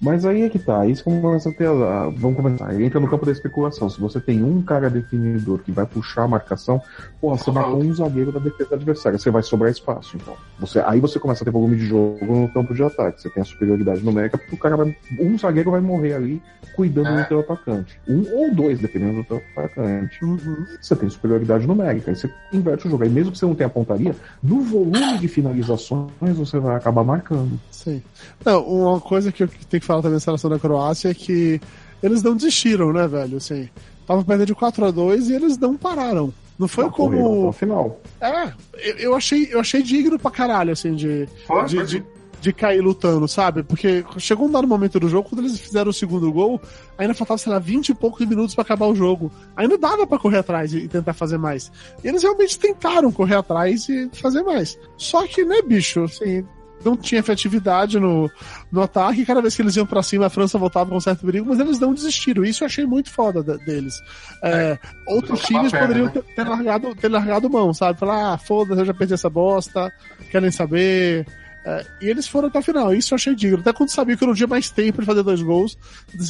mas 0.00 0.24
aí 0.24 0.42
é 0.42 0.48
que 0.48 0.58
tá, 0.58 0.86
isso 0.86 1.02
que 1.04 1.20
começa 1.20 1.48
a 1.48 1.52
ter. 1.52 1.66
a- 1.66 2.08
Vamos 2.16 2.36
começar. 2.36 2.68
Aí 2.68 2.84
entra 2.84 3.00
no 3.00 3.08
campo 3.08 3.26
da 3.26 3.32
especulação. 3.32 3.88
Se 3.90 4.00
você 4.00 4.20
tem 4.20 4.42
um 4.42 4.62
cara 4.62 4.88
definidor 4.88 5.58
que 5.60 5.72
vai 5.72 5.86
puxar 5.86 6.24
a 6.24 6.28
marcação, 6.28 6.80
porra, 7.20 7.36
você 7.36 7.50
marcou 7.50 7.82
um 7.82 7.92
zagueiro 7.94 8.30
da 8.32 8.38
defesa 8.40 8.74
adversária, 8.74 9.18
você 9.18 9.30
vai 9.30 9.42
sobrar 9.42 9.70
espaço. 9.70 10.16
Então. 10.16 10.34
Você, 10.60 10.80
aí 10.80 11.00
você 11.00 11.18
começa 11.18 11.42
a 11.42 11.44
ter 11.44 11.50
volume 11.50 11.76
de 11.76 11.86
jogo 11.86 12.18
no 12.24 12.48
campo 12.52 12.74
de 12.74 12.82
ataque. 12.82 13.20
Você 13.22 13.30
tem 13.30 13.42
a 13.42 13.46
superioridade 13.46 14.02
numérica, 14.04 14.38
porque 14.38 14.54
o 14.54 14.58
cara 14.58 14.76
vai. 14.76 14.96
Um 15.20 15.38
zagueiro 15.38 15.70
vai 15.70 15.80
morrer 15.80 16.14
ali 16.14 16.42
cuidando 16.76 17.08
É. 17.08 17.22
do 17.22 17.28
teu 17.28 17.40
atacante. 17.40 18.00
Um 18.08 18.24
ou 18.34 18.54
dois, 18.54 18.78
dependendo 18.78 19.16
do 19.18 19.24
teu 19.24 19.42
atacante. 19.56 20.24
Uhum. 20.24 20.64
Você 20.80 20.94
tem 20.94 21.08
superioridade 21.10 21.66
numérica. 21.66 22.10
Aí 22.10 22.16
você 22.16 22.30
inverte 22.52 22.86
o 22.86 22.90
jogo. 22.90 23.02
Aí 23.02 23.10
mesmo 23.10 23.32
que 23.32 23.38
você 23.38 23.46
não 23.46 23.54
tenha 23.54 23.68
pontaria, 23.68 24.14
no 24.42 24.60
volume 24.62 25.18
de 25.18 25.26
finalizações 25.28 26.08
você 26.36 26.58
vai 26.58 26.76
acabar 26.76 27.02
marcando. 27.04 27.58
Sim. 27.70 28.02
Não, 28.44 28.62
uma 28.64 29.00
coisa 29.00 29.32
que 29.32 29.42
eu 29.42 29.48
tenho 29.48 29.80
que 29.80 29.86
falar 29.88 30.02
também 30.02 30.16
da 30.16 30.20
seleção 30.20 30.50
da 30.50 30.58
Croácia 30.58 31.08
é 31.08 31.14
que 31.14 31.60
eles 32.02 32.22
não 32.22 32.36
desistiram, 32.36 32.92
né, 32.92 33.08
velho? 33.08 33.38
Assim, 33.38 33.68
tava 34.06 34.22
perdendo 34.22 34.46
de 34.46 34.54
4 34.54 34.84
a 34.84 34.90
2 34.90 35.30
e 35.30 35.34
eles 35.34 35.58
não 35.58 35.76
pararam. 35.76 36.32
Não 36.58 36.68
foi 36.68 36.84
Não, 36.84 36.90
como. 36.90 37.48
o 37.48 37.52
final. 37.52 38.00
É, 38.20 38.52
eu, 38.98 39.14
achei, 39.14 39.48
eu 39.50 39.60
achei 39.60 39.80
digno 39.82 40.18
pra 40.18 40.30
caralho, 40.30 40.72
assim, 40.72 40.92
de, 40.92 41.28
Foi, 41.46 41.64
de, 41.66 41.86
de, 41.86 42.04
de 42.40 42.52
cair 42.52 42.80
lutando, 42.80 43.28
sabe? 43.28 43.62
Porque 43.62 44.04
chegou 44.18 44.48
um 44.48 44.50
dado 44.50 44.66
momento 44.66 44.98
do 44.98 45.08
jogo, 45.08 45.28
quando 45.28 45.42
eles 45.42 45.56
fizeram 45.58 45.90
o 45.90 45.94
segundo 45.94 46.30
gol, 46.32 46.60
ainda 46.98 47.14
faltava, 47.14 47.38
sei 47.38 47.52
lá, 47.52 47.60
20 47.60 47.90
e 47.90 47.94
poucos 47.94 48.26
minutos 48.26 48.56
pra 48.56 48.62
acabar 48.62 48.86
o 48.86 48.94
jogo. 48.94 49.30
Ainda 49.56 49.78
dava 49.78 50.04
pra 50.04 50.18
correr 50.18 50.38
atrás 50.38 50.74
e 50.74 50.88
tentar 50.88 51.12
fazer 51.14 51.38
mais. 51.38 51.70
E 52.02 52.08
eles 52.08 52.24
realmente 52.24 52.58
tentaram 52.58 53.12
correr 53.12 53.36
atrás 53.36 53.88
e 53.88 54.10
fazer 54.14 54.42
mais. 54.42 54.76
Só 54.96 55.24
que, 55.28 55.44
né, 55.44 55.62
bicho, 55.62 56.02
assim, 56.02 56.44
não 56.84 56.96
tinha 56.96 57.18
efetividade 57.20 57.98
no, 57.98 58.30
no 58.70 58.82
ataque, 58.82 59.24
cada 59.26 59.40
vez 59.42 59.54
que 59.56 59.62
eles 59.62 59.76
iam 59.76 59.86
pra 59.86 60.02
cima, 60.02 60.26
a 60.26 60.30
França 60.30 60.58
voltava 60.58 60.90
com 60.90 61.00
certo 61.00 61.24
perigo, 61.26 61.46
mas 61.48 61.58
eles 61.58 61.78
não 61.78 61.92
desistiram. 61.94 62.44
Isso 62.44 62.62
eu 62.62 62.66
achei 62.66 62.86
muito 62.86 63.10
foda 63.10 63.42
da- 63.42 63.56
deles. 63.56 64.00
É, 64.42 64.78
outros 65.06 65.40
Botar 65.40 65.44
a 65.44 65.46
times 65.58 65.72
perna, 65.72 65.86
poderiam 65.86 66.06
né? 66.06 66.12
ter, 66.12 66.22
ter 66.34 66.44
largado, 66.48 66.94
ter 66.94 67.08
largado 67.08 67.50
mão, 67.50 67.72
sabe? 67.74 67.98
Falar, 67.98 68.32
ah, 68.34 68.38
foda-se, 68.38 68.80
eu 68.80 68.84
já 68.86 68.94
perdi 68.94 69.14
essa 69.14 69.28
bosta, 69.30 69.92
querem 70.30 70.50
saber. 70.50 71.26
É, 71.64 71.84
e 72.00 72.08
eles 72.08 72.26
foram 72.26 72.48
até 72.48 72.58
o 72.60 72.62
final, 72.62 72.94
isso 72.94 73.12
eu 73.12 73.16
achei 73.16 73.34
digno. 73.34 73.58
Até 73.58 73.72
quando 73.72 73.90
sabia 73.90 74.16
que 74.16 74.24
eu 74.24 74.28
não 74.28 74.34
tinha 74.34 74.46
mais 74.46 74.70
tempo 74.70 75.00
de 75.00 75.06
fazer 75.06 75.22
dois 75.22 75.42
gols, 75.42 75.76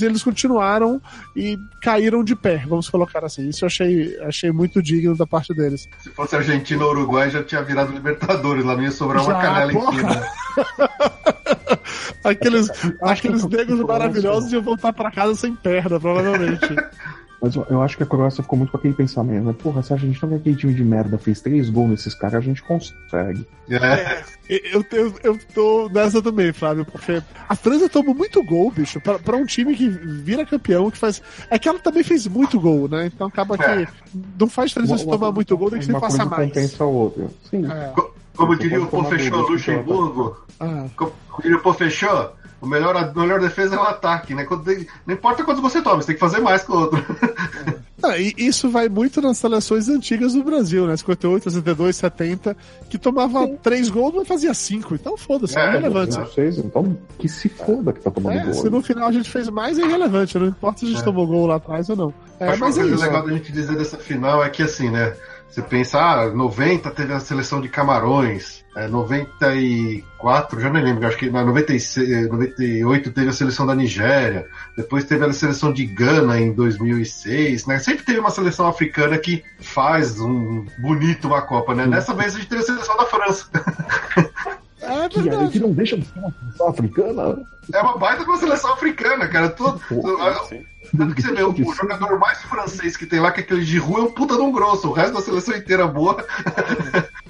eles 0.01 0.23
continuaram 0.23 1.01
e 1.37 1.57
caíram 1.81 2.25
de 2.25 2.35
pé, 2.35 2.65
vamos 2.67 2.89
colocar 2.89 3.25
assim. 3.25 3.49
Isso 3.49 3.65
eu 3.65 3.67
achei, 3.67 4.19
achei 4.23 4.51
muito 4.51 4.83
digno 4.83 5.17
da 5.17 5.27
parte 5.27 5.55
deles. 5.55 5.87
Se 6.01 6.11
fosse 6.11 6.35
Argentina 6.35 6.83
ou 6.85 6.91
Uruguai, 6.91 7.31
já 7.31 7.43
tinha 7.45 7.63
virado 7.63 7.93
Libertadores. 7.93 8.65
Lá 8.65 8.75
não 8.75 8.83
ia 8.83 8.91
sobrar 8.91 9.23
uma 9.23 9.33
Já, 9.35 9.41
canela 9.41 9.73
em 9.73 9.75
porra. 9.77 9.93
cima. 9.97 10.27
Aqueles, 12.25 12.69
aqueles 13.01 13.45
que- 13.45 13.57
negros 13.57 13.81
maravilhosos 13.81 14.53
iam 14.53 14.61
voltar 14.63 14.93
pra 14.93 15.11
casa 15.11 15.35
sem 15.37 15.55
perna, 15.55 15.99
provavelmente. 16.01 16.67
Mas 17.41 17.55
eu, 17.55 17.65
eu 17.71 17.81
acho 17.83 17.97
que 17.97 18.03
a 18.03 18.07
Croácia 18.07 18.43
ficou 18.43 18.59
muito 18.59 18.71
com 18.73 18.79
aquele 18.79 18.95
pensamento, 18.95 19.45
né? 19.45 19.55
Porra, 19.57 19.81
se 19.83 19.93
a 19.93 19.97
gente 19.97 20.21
não 20.27 20.33
é 20.33 20.37
aquele 20.37 20.57
time 20.57 20.75
de 20.75 20.83
merda 20.83 21.17
fez 21.19 21.41
três 21.41 21.71
gols 21.71 21.91
nesses 21.91 22.13
caras, 22.15 22.37
a 22.37 22.41
gente 22.41 22.63
consegue. 22.65 23.47
É. 23.71 24.23
Eu, 24.49 24.85
eu, 24.93 25.15
eu 25.23 25.39
tô 25.55 25.89
nessa 25.93 26.21
também, 26.21 26.53
Flávio, 26.53 26.85
porque 26.85 27.23
a 27.49 27.55
França 27.55 27.89
tomou 27.89 28.15
muito 28.15 28.43
gol, 28.43 28.71
bicho, 28.73 29.01
pra, 29.01 29.19
pra 29.19 29.37
um 29.37 29.45
time 29.45 29.75
que 29.77 29.89
vira 29.89 30.45
campeão, 30.45 30.91
que 30.91 30.99
faz. 30.99 31.23
É 31.51 31.59
que 31.59 31.69
ela 31.69 31.79
também 31.79 32.03
fez 32.03 32.27
muito 32.27 32.59
gol, 32.59 32.89
né? 32.89 33.07
Então 33.07 33.29
acaba 33.29 33.57
que 33.57 33.63
É. 33.65 33.87
não 34.41 34.49
faz 34.49 34.71
diferença 34.71 34.99
se 34.99 35.07
tomar 35.07 35.31
muito 35.31 35.57
gol, 35.57 35.71
tem 35.71 35.79
que 35.79 35.85
sempre 35.85 36.01
passar 36.01 36.25
mais. 36.27 36.49
compensa 36.49 36.83
a 36.83 36.87
outra. 36.87 37.27
Sim. 37.51 37.71
É. 37.71 37.89
Co- 37.95 38.15
Como 38.37 38.55
Você 38.57 38.63
diria 38.63 38.83
o 38.83 38.87
professor 38.87 39.51
Luxemburgo, 39.51 40.37
Ah, 40.61 40.87
como 40.97 41.13
diria 41.43 41.57
o 41.57 41.61
professor, 41.61 42.33
o 42.61 42.67
melhor, 42.67 42.97
a 42.97 43.13
melhor 43.15 43.41
defesa 43.41 43.75
é 43.77 43.79
o 43.79 43.83
ataque, 43.83 44.35
né? 44.35 44.45
Quando 44.45 44.65
tem- 44.65 44.87
não 45.07 45.15
importa 45.15 45.45
quantos 45.45 45.63
você 45.63 45.81
toma, 45.83 45.97
você 46.03 46.09
tem 46.09 46.15
que 46.17 46.21
fazer 46.21 46.41
mais 46.41 46.63
que 46.63 46.73
o 46.73 46.75
outro. 46.77 46.99
Ah, 48.01 48.17
e 48.17 48.33
isso 48.39 48.71
vai 48.71 48.89
muito 48.89 49.21
nas 49.21 49.39
seleções 49.39 49.89
antigas 49.89 50.33
do 50.33 50.45
Brasil, 50.45 50.87
né? 50.87 50.97
58, 50.97 51.51
62, 51.51 51.97
70, 51.97 52.57
que 52.89 52.97
tomava 52.97 53.49
três 53.61 53.89
gols, 53.91 54.15
mas 54.15 54.29
fazia 54.29 54.55
cinco. 54.55 54.95
Então 54.95 55.17
foda-se, 55.17 55.59
é, 55.59 55.63
É, 55.65 55.69
irrelevante. 55.71 56.15
Vocês, 56.17 56.59
então, 56.59 56.97
que 57.19 57.29
se 57.29 57.49
foda 57.49 57.93
que 57.93 57.99
tá 58.01 58.09
tomando 58.09 58.39
É, 58.39 58.45
gol. 58.45 58.55
se 58.55 58.71
no 58.71 58.81
final 58.83 59.09
a 59.09 59.13
gente 59.13 59.29
fez 59.29 59.49
mais, 59.49 59.81
é 59.81 59.83
irrelevante. 59.83 60.39
Não 60.39 60.47
importa 60.47 60.79
se 60.79 60.87
a 60.87 60.89
gente 60.91 61.03
tomou 61.03 61.27
gol 61.27 61.47
lá 61.49 61.57
atrás 61.57 61.91
ou 61.91 61.97
não. 61.97 62.15
É, 62.39 62.55
mas 62.57 62.77
uma 62.77 62.85
é 62.87 62.89
isso. 62.89 63.03
legal 63.03 63.27
da 63.27 63.33
gente 63.33 63.51
dizer 63.51 63.77
dessa 63.77 63.97
final 63.97 64.45
é 64.45 64.49
que, 64.49 64.63
assim, 64.63 64.91
né? 64.91 65.17
Você 65.49 65.63
pensa, 65.63 65.99
ah, 65.99 66.29
90 66.29 66.91
teve 66.91 67.13
a 67.13 67.21
seleção 67.21 67.61
de 67.61 67.69
Camarões, 67.69 68.65
é, 68.77 68.87
94, 68.87 70.61
já 70.61 70.71
nem 70.71 70.85
lembro, 70.85 71.07
acho 71.07 71.17
que 71.17 71.31
na 71.31 71.43
96, 71.43 72.29
98 72.29 73.13
teve 73.13 73.31
a 73.31 73.33
seleção 73.33 73.67
da 73.67 73.75
Nigéria, 73.75 74.47
depois 74.77 75.05
teve 75.05 75.25
a 75.25 75.33
seleção 75.33 75.73
de 75.73 75.87
Gana 75.87 76.39
em 76.39 76.53
2006, 76.53 77.67
né? 77.67 77.79
Sempre 77.79 78.05
teve 78.05 78.21
uma 78.21 78.31
seleção 78.31 78.67
africana 78.67 79.17
que 79.19 79.43
faz 79.59 80.21
um 80.21 80.67
bonito 80.79 81.29
uma 81.29 81.43
Copa, 81.43 81.75
né? 81.75 81.87
Dessa 81.87 82.15
vez 82.15 82.35
a 82.35 82.39
gente 82.39 82.49
teve 82.49 82.63
a 82.63 82.67
seleção 82.67 82.97
da 82.97 83.07
França. 83.07 83.49
É 84.81 85.09
Que, 85.09 85.21
verdade. 85.23 85.51
que 85.53 85.59
não 85.61 85.73
deixa 85.73 85.97
de 85.97 86.05
ser 86.07 86.19
uma 86.19 86.33
seleção 86.41 86.69
africana. 86.69 87.39
É 87.73 87.81
uma 87.83 87.99
baita 87.99 88.25
de 88.25 88.31
uma 88.31 88.39
seleção 88.39 88.73
africana, 88.73 89.29
cara. 89.29 89.49
Todo, 89.51 89.79
tanto 90.97 91.15
que 91.15 91.21
você 91.23 91.33
vê, 91.35 91.43
o, 91.43 91.51
o 91.51 91.75
jogador 91.75 92.19
mais 92.19 92.39
francês 92.43 92.97
que 92.97 93.05
tem 93.05 93.21
lá, 93.21 93.31
que 93.31 93.41
é 93.41 93.43
aquele 93.43 93.65
de 93.65 93.77
rua, 93.79 94.01
é 94.01 94.03
um 94.05 94.13
puta 94.13 94.37
de 94.37 94.41
um 94.41 94.51
grosso. 94.53 94.89
O 94.89 94.93
resto 94.93 95.13
da 95.15 95.21
seleção 95.21 95.55
inteira 95.57 95.87
boa. 95.87 96.25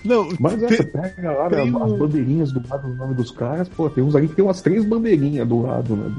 Não, 0.04 0.28
Mas 0.38 0.62
é, 0.62 0.66
tem- 0.66 0.76
você 0.76 0.84
pega 0.84 1.32
lá 1.32 1.48
né, 1.50 1.62
um- 1.64 1.84
as 1.84 1.92
bandeirinhas 1.98 2.52
do 2.52 2.62
lado 2.68 2.86
do 2.88 2.94
nome 2.94 3.14
dos 3.14 3.30
caras, 3.32 3.68
pô, 3.68 3.90
tem 3.90 4.04
uns 4.04 4.14
aí 4.14 4.28
que 4.28 4.34
tem 4.36 4.44
umas 4.44 4.62
três 4.62 4.84
bandeirinhas 4.84 5.46
do 5.48 5.62
lado, 5.62 5.96
né? 5.96 6.14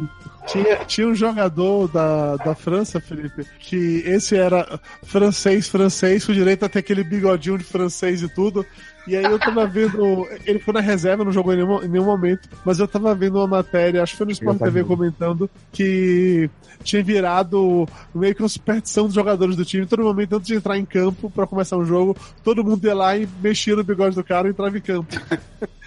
Tinha, 0.48 0.78
tinha 0.86 1.08
um 1.08 1.16
jogador 1.16 1.88
da, 1.88 2.36
da 2.38 2.56
França, 2.56 3.00
Felipe, 3.00 3.46
que 3.60 4.04
esse 4.06 4.36
era 4.36 4.80
francês, 5.04 5.70
francês, 5.70 6.26
com 6.26 6.34
direito 6.34 6.66
a 6.66 6.70
ter 6.70 6.80
aquele 6.80 7.04
bigodinho 7.04 7.58
de 7.58 7.64
francês 7.64 8.22
e 8.22 8.28
tudo. 8.28 8.66
E 9.10 9.16
aí 9.18 9.24
eu 9.26 9.40
tava 9.40 9.66
vendo. 9.66 10.28
Ele 10.46 10.60
foi 10.60 10.74
na 10.74 10.80
reserva, 10.80 11.26
não 11.26 11.32
jogou 11.32 11.54
em 11.54 11.58
nenhum, 11.58 11.84
em 11.84 11.88
nenhum 11.88 12.06
momento, 12.06 12.48
mas 12.64 12.80
eu 12.80 12.88
tava 12.88 13.16
vendo 13.16 13.38
uma 13.40 13.48
matéria, 13.48 14.04
acho 14.04 14.12
que 14.14 14.18
foi 14.20 14.26
no 14.28 14.32
Sport 14.32 14.60
TV 14.60 14.84
comentando, 14.84 15.50
que 15.72 16.50
tinha 16.84 17.04
virado 17.04 17.88
meio 18.14 18.36
que 18.36 18.42
uma 18.44 18.48
superstição 18.50 19.06
dos 19.06 19.16
jogadores 19.16 19.56
do 19.56 19.66
time. 19.66 19.86
Todo 19.88 20.04
momento, 20.04 20.36
antes 20.36 20.48
de 20.48 20.56
entrar 20.56 20.78
em 20.78 20.86
campo 20.86 21.30
pra 21.30 21.48
começar 21.48 21.76
um 21.78 21.86
jogo, 21.86 22.16
todo 22.44 22.64
mundo 22.64 22.86
ia 22.86 22.94
lá 22.94 23.18
e 23.18 23.28
mexia 23.42 23.76
no 23.76 23.84
bigode 23.84 24.16
do 24.16 24.24
cara 24.24 24.48
e 24.48 24.52
entrava 24.52 24.78
em 24.78 24.82
campo. 24.82 25.14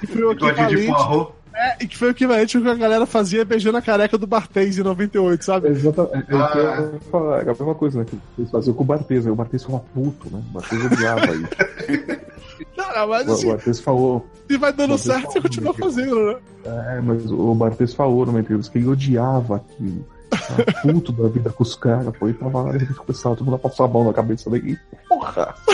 E 0.02 0.06
foi 0.06 0.22
o 0.24 0.32
equivalente. 0.32 1.32
É, 1.54 1.84
e 1.84 1.86
que 1.86 1.98
foi 1.98 2.08
o 2.08 2.10
equivalente 2.12 2.58
que 2.58 2.66
a 2.68 2.74
galera 2.74 3.04
fazia 3.04 3.44
beijando 3.44 3.76
a 3.76 3.82
careca 3.82 4.16
do 4.16 4.26
Barthez 4.26 4.78
em 4.78 4.82
98, 4.82 5.44
sabe? 5.44 5.68
Exatamente. 5.68 6.26
É, 6.30 6.34
Ah. 6.34 6.52
é, 6.56 6.60
é, 6.60 7.38
é 7.38 7.42
a 7.42 7.44
mesma 7.44 7.74
coisa, 7.74 7.98
né? 7.98 8.06
Que 8.08 8.18
eles 8.38 8.50
faziam 8.50 8.74
com 8.74 8.82
o 8.82 8.86
Barthez, 8.86 9.26
aí 9.26 9.32
o 9.32 9.36
Barthez 9.36 9.62
ficava 9.62 9.84
puto, 9.94 10.30
né? 10.30 10.42
O 10.48 10.52
Barthez 10.52 10.84
odiava 10.84 11.26
isso. 11.26 12.22
Cara, 12.76 13.06
mas 13.06 13.28
O 13.28 13.32
assim, 13.32 13.48
Barthez 13.48 13.80
falou. 13.80 14.26
se 14.50 14.56
vai 14.56 14.72
dando 14.72 14.98
certo, 14.98 15.32
você 15.32 15.40
continua 15.40 15.74
fazendo, 15.74 16.26
né? 16.26 16.36
É, 16.64 17.00
mas 17.00 17.30
o 17.30 17.54
Barthez 17.54 17.94
falou 17.94 18.26
numa 18.26 18.40
entrevista 18.40 18.72
que 18.72 18.78
ele 18.78 18.88
odiava 18.88 19.56
aquilo. 19.56 20.06
Tava 20.30 20.64
puto 20.82 21.12
da 21.12 21.28
vida 21.28 21.50
com 21.50 21.62
os 21.62 21.74
caras, 21.74 22.16
pô, 22.16 22.28
e 22.28 22.34
tava 22.34 22.62
lá, 22.62 22.72
repente 22.72 22.94
começava 22.94 23.36
todo 23.36 23.44
mundo 23.44 23.56
a 23.56 23.58
passar 23.58 23.84
a 23.84 23.88
mão 23.88 24.04
na 24.04 24.12
cabeça 24.12 24.50
dele. 24.50 24.78
Porra! 25.08 25.54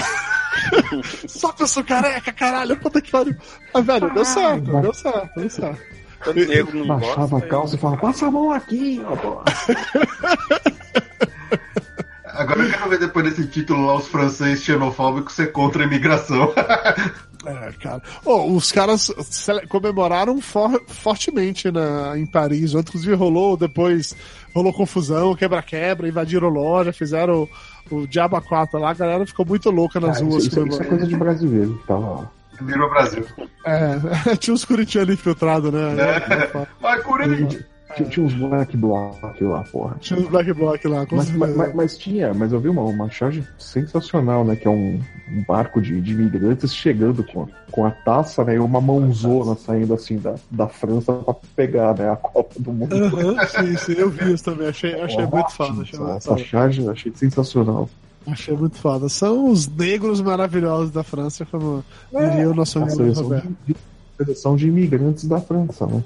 Só 1.28 1.52
que 1.52 1.62
eu 1.62 1.68
sou 1.68 1.84
careca, 1.84 2.32
caralho, 2.32 2.76
puta 2.78 3.00
que 3.00 3.10
pariu. 3.10 3.36
Mas, 3.72 3.86
velho, 3.86 4.12
deu 4.12 4.24
certo, 4.24 4.80
deu 4.80 4.94
certo, 4.94 5.40
deu 5.40 5.50
certo. 5.50 5.80
O 6.26 6.32
nego 6.32 6.76
não 6.76 6.86
Baixava 6.86 7.28
gosta, 7.28 7.36
a 7.36 7.48
calça 7.48 7.76
e 7.76 7.78
falava, 7.78 8.00
passa 8.00 8.26
a 8.26 8.30
mão 8.30 8.50
aqui, 8.50 9.00
ó, 9.06 9.16
pô. 9.16 9.42
Agora 12.38 12.62
eu 12.62 12.70
quero 12.70 12.88
ver 12.88 12.98
depois 13.00 13.24
desse 13.24 13.46
título 13.48 13.86
lá, 13.86 13.96
os 13.96 14.06
franceses 14.06 14.62
xenofóbicos 14.64 15.34
ser 15.34 15.52
contra 15.52 15.82
a 15.82 15.86
imigração. 15.86 16.52
É, 17.46 17.70
cara. 17.80 18.02
Oh, 18.24 18.52
os 18.56 18.72
caras 18.72 19.12
comemoraram 19.68 20.40
for- 20.40 20.82
fortemente 20.88 21.70
na, 21.70 22.18
em 22.18 22.26
Paris. 22.26 22.74
Inclusive, 22.74 23.14
rolou 23.14 23.56
depois. 23.56 24.14
Rolou 24.52 24.72
confusão, 24.72 25.36
quebra-quebra, 25.36 26.08
invadiram 26.08 26.48
loja, 26.48 26.92
fizeram 26.92 27.48
o, 27.90 27.96
o 28.00 28.06
Diaba 28.08 28.40
4 28.40 28.78
lá. 28.80 28.90
A 28.90 28.94
galera 28.94 29.24
ficou 29.24 29.46
muito 29.46 29.70
louca 29.70 30.00
nas 30.00 30.14
Cara, 30.18 30.24
ruas 30.28 30.44
isso, 30.46 30.58
isso, 30.60 30.68
isso 30.68 30.82
é 30.82 30.86
coisa 30.86 31.06
de 31.06 31.16
brasileiro 31.16 31.78
que 31.78 31.86
tava 31.86 32.00
lá. 32.10 32.30
Virou 32.60 32.90
Brasil. 32.90 33.24
É, 33.64 34.34
tinha 34.36 34.52
uns 34.52 34.64
corintianos 34.64 35.14
infiltrados, 35.14 35.72
né? 35.72 35.80
Vai, 36.80 37.00
Corinthians! 37.02 37.64
Tinha, 37.96 38.08
tinha 38.08 38.26
uns 38.26 38.34
black 38.34 38.76
block 38.76 39.44
lá, 39.44 39.64
porra. 39.64 39.96
Tinha 40.00 40.20
uns 40.20 40.28
Black 40.28 40.52
Block 40.52 40.86
lá, 40.86 41.06
com 41.06 41.16
Mas, 41.16 41.26
certeza. 41.28 41.56
mas, 41.56 41.74
mas 41.74 41.98
tinha, 41.98 42.34
mas 42.34 42.52
eu 42.52 42.60
vi 42.60 42.68
uma, 42.68 42.82
uma 42.82 43.08
charge 43.10 43.42
sensacional, 43.58 44.44
né? 44.44 44.56
Que 44.56 44.68
é 44.68 44.70
um, 44.70 45.00
um 45.30 45.42
barco 45.46 45.80
de, 45.80 46.00
de 46.00 46.12
imigrantes 46.12 46.74
chegando 46.74 47.24
com, 47.24 47.48
com 47.70 47.86
a 47.86 47.90
taça, 47.90 48.44
né? 48.44 48.56
E 48.56 48.58
uma 48.58 48.80
mãozona 48.80 49.54
saindo 49.56 49.94
assim 49.94 50.18
da, 50.18 50.34
da 50.50 50.68
França 50.68 51.12
pra 51.12 51.34
pegar, 51.56 51.96
né? 51.96 52.10
A 52.10 52.16
Copa 52.16 52.54
do 52.58 52.72
Mundo. 52.72 52.94
Aham, 52.94 53.36
sim, 53.46 53.76
sim, 53.78 53.92
eu 53.98 54.10
vi 54.10 54.32
isso 54.34 54.44
também. 54.44 54.68
Achei, 54.68 55.00
achei 55.00 55.26
muito 55.26 55.50
foda. 55.50 55.82
Achei 55.82 55.98
muito 55.98 56.16
Essa 56.16 56.36
charge 56.36 56.82
eu 56.82 56.90
achei 56.90 57.12
sensacional. 57.14 57.88
Achei 58.26 58.54
muito 58.54 58.76
foda. 58.76 59.08
São 59.08 59.50
os 59.50 59.66
negros 59.66 60.20
maravilhosos 60.20 60.90
da 60.90 61.02
França, 61.02 61.46
como 61.46 61.82
diria 62.12 62.50
o 62.50 62.54
nosso 62.54 62.78
amigo 62.78 63.12
Roberto. 63.12 63.48
de, 63.66 63.74
seleção 64.18 64.56
de 64.56 64.68
imigrantes 64.68 65.24
da 65.24 65.40
França, 65.40 65.86
né? 65.86 66.02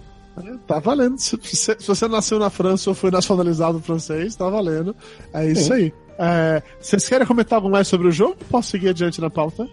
Tá 0.67 0.79
valendo. 0.79 1.19
Se, 1.19 1.39
se- 1.43 1.77
se 1.79 1.87
você 1.87 2.09
nasceu 2.09 2.39
na 2.39 2.49
França 2.51 2.91
ou 2.91 2.95
foi 2.95 3.11
nacionalizado 3.11 3.81
francês, 3.81 4.35
tá 4.35 4.49
valendo. 4.49 4.95
É 5.33 5.47
isso 5.51 5.73
aí. 5.73 5.93
É, 6.19 6.63
vocês 6.81 7.09
querem 7.09 7.27
comentar 7.27 7.57
algo 7.57 7.71
mais 7.71 7.89
sobre 7.89 8.07
o 8.07 8.13
jogo? 8.13 8.37
Posso 8.51 8.71
seguir 8.71 8.91
adiante 8.91 9.21
na 9.21 9.31
pauta? 9.31 9.67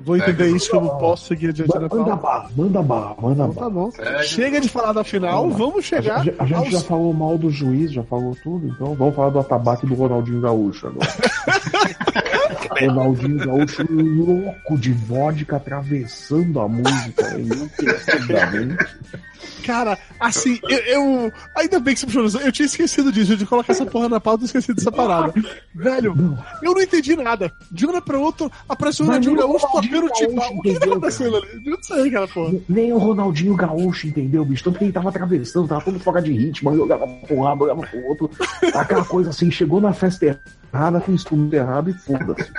Vou 0.00 0.16
entender 0.16 0.48
isso 0.48 0.70
como 0.70 0.90
posso 0.98 1.26
seguir 1.28 1.48
adiante 1.50 1.74
na 1.74 1.80
Manda 1.82 1.88
pauta. 2.04 2.16
barra, 2.16 2.50
manda 2.56 2.82
barra, 2.82 3.16
manda 3.20 3.44
Então 3.44 3.54
tá 3.54 3.60
barra. 3.60 3.70
bom. 3.70 3.90
Chega 4.22 4.60
de 4.60 4.68
falar 4.68 4.92
da 4.92 5.04
final, 5.04 5.48
vamos 5.50 5.78
A 5.78 5.82
chegar 5.82 6.24
gente, 6.24 6.36
a 6.38 6.44
gente 6.44 6.70
já 6.72 6.80
falou 6.80 7.12
mal 7.14 7.38
do 7.38 7.50
juiz, 7.50 7.92
já 7.92 8.02
falou 8.02 8.36
tudo, 8.42 8.66
então 8.68 8.94
vamos 8.94 9.14
falar 9.14 9.30
do 9.30 9.38
atabaque 9.38 9.86
do 9.86 9.94
Ronaldinho 9.94 10.40
Gaúcho 10.40 10.88
agora. 10.88 11.08
Ronaldinho 12.80 13.38
Gaúcho 13.38 13.84
louco 13.90 14.78
de 14.78 14.92
vodka 14.92 15.56
atravessando 15.56 16.60
a 16.60 16.68
música 16.68 17.38
enlouquecidamente. 17.38 18.76
Cara, 19.64 19.98
assim, 20.20 20.58
eu, 20.68 20.78
eu- 20.78 21.32
Ainda 21.56 21.78
bem 21.80 21.94
que 21.94 22.00
você 22.00 22.06
puxou. 22.06 22.40
Eu 22.40 22.52
tinha 22.52 22.66
esquecido 22.66 23.10
disso, 23.12 23.36
de 23.36 23.46
colocar 23.46 23.72
essa 23.72 23.84
porra 23.86 24.08
na 24.08 24.20
pauta 24.20 24.44
e 24.44 24.46
esqueci 24.46 24.72
dessa 24.74 24.92
parada. 24.92 25.32
Velho, 25.74 26.14
eu 26.62 26.72
não 26.74 26.80
entendi 26.80 27.16
nada. 27.16 27.52
De 27.70 27.86
uma 27.86 28.00
pra 28.00 28.18
outra, 28.18 28.50
apareceu 28.68 29.04
o 29.04 29.08
Ronaldinho 29.08 29.36
Gaúcho 29.36 29.66
tocando 29.72 30.08
tipo. 30.10 30.40
O 30.40 30.62
que 30.62 30.78
tá 30.78 30.86
acontecendo 30.86 31.36
ali? 31.36 31.48
Eu 31.64 31.72
não 31.72 31.82
sei, 31.82 32.10
cara, 32.10 32.28
porra. 32.28 32.54
Nem 32.68 32.92
o 32.92 32.98
Ronaldinho 32.98 33.54
Gaúcho 33.56 34.06
entendeu, 34.06 34.44
bicho. 34.44 34.64
Tanto 34.64 34.78
que 34.78 34.84
ele 34.84 34.92
tava 34.92 35.08
atravessando, 35.08 35.68
tava 35.68 35.80
todo 35.82 35.98
fora 36.00 36.20
de 36.22 36.32
ritmo, 36.32 36.74
jogava 36.76 37.06
pro 37.26 37.40
lado, 37.40 37.64
olhava 37.64 37.82
pro 37.86 38.04
outro. 38.06 38.30
Aquela 38.74 39.04
coisa 39.04 39.30
assim, 39.30 39.50
chegou 39.50 39.80
na 39.80 39.92
festa 39.92 40.38
errada, 40.72 41.00
com 41.00 41.12
o 41.12 41.14
instrumento 41.14 41.54
errado 41.54 41.90
e 41.90 41.94
foda-se. 41.94 42.50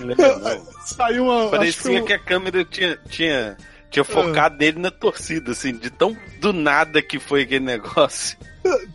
Saiu 0.84 1.24
uma. 1.24 1.42
acho 1.42 1.50
Parecia 1.50 2.00
que 2.00 2.06
que 2.06 2.12
a 2.12 2.18
câmera 2.18 2.64
tinha, 2.64 2.98
tinha, 3.08 3.56
tinha 3.90 4.04
focado 4.04 4.56
nele 4.58 4.78
na 4.78 4.90
torcida, 4.90 5.52
assim, 5.52 5.72
de 5.76 5.90
tão 5.90 6.16
do 6.40 6.52
nada 6.52 7.00
que 7.00 7.18
foi 7.18 7.42
aquele 7.42 7.64
negócio. 7.64 8.36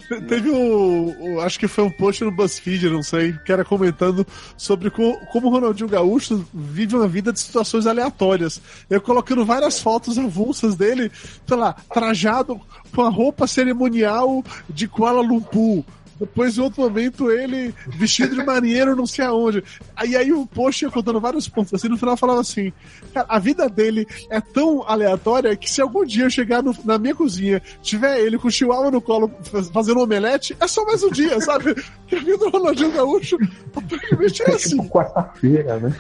Te- 0.08 0.22
Teve 0.28 0.50
o, 0.50 1.16
o- 1.36 1.42
Acho 1.42 1.58
que 1.58 1.68
foi 1.68 1.84
um 1.86 1.90
post 1.90 2.24
no 2.24 2.32
BuzzFeed, 2.32 2.90
não 2.90 3.02
sei, 3.02 3.34
que 3.46 3.52
era 3.54 3.64
comentando 3.64 4.28
sobre 4.58 4.90
co- 4.92 5.18
como 5.32 5.48
o 5.48 5.52
Ronaldinho 5.52 5.88
Gaúcho 5.90 6.46
vive 6.54 6.96
uma 6.96 7.08
vida 7.08 7.32
de 7.32 7.40
situações 7.40 7.88
aleatórias. 7.88 8.62
Eu 8.90 9.00
colocando 9.02 9.46
várias 9.46 9.80
fotos 9.80 10.18
avulsas 10.18 10.76
dele, 10.76 11.10
sei 11.48 11.58
lá, 11.58 11.74
trajado 11.94 12.60
com 12.94 13.02
a 13.04 13.10
roupa 13.10 13.48
cerimonial 13.48 14.44
de 14.70 14.88
Kuala 14.88 15.22
Lumpur. 15.22 15.84
Depois, 16.22 16.56
em 16.58 16.62
outro 16.62 16.84
momento, 16.84 17.30
ele 17.32 17.74
vestido 17.88 18.36
de 18.36 18.46
marinheiro, 18.46 18.96
não 18.96 19.08
sei 19.08 19.26
aonde. 19.26 19.64
Aí, 19.96 20.16
aí 20.16 20.32
o 20.32 20.46
post 20.46 20.86
ia 20.86 20.92
contando 20.92 21.20
vários 21.20 21.50
pontos 21.50 21.74
assim. 21.74 21.90
No 21.90 21.98
final, 21.98 22.16
falava 22.16 22.40
assim: 22.42 22.72
Cara, 23.14 23.26
a 23.28 23.40
vida 23.40 23.68
dele 23.68 24.08
é 24.30 24.40
tão 24.40 24.84
aleatória 24.88 25.56
que 25.58 25.70
se 25.70 25.82
algum 25.82 26.06
dia 26.06 26.26
eu 26.26 26.30
chegar 26.30 26.62
no- 26.62 26.76
na 26.86 27.00
minha 27.00 27.16
cozinha, 27.16 27.60
tiver 27.82 28.20
ele 28.20 28.38
com 28.38 28.48
o 28.48 28.52
chihuahua 28.52 28.92
no 28.92 29.02
colo 29.02 29.32
faz- 29.52 29.70
fazendo 29.70 30.00
um 30.00 30.04
omelete, 30.04 30.56
é 30.60 30.68
só 30.68 30.86
mais 30.86 31.02
um 31.04 31.10
dia, 31.10 31.42
sabe? 31.42 31.74
Que 32.12 32.18
a 32.18 32.20
vida 32.20 32.38
do 32.40 32.50
Ronaldinho 32.50 32.92
Gaúcho 32.92 33.38
aparentemente 33.76 34.44
é 34.44 34.52
assim. 34.54 34.78
Tipo 34.78 34.90
quarta-feira, 34.90 35.78
né? 35.80 35.96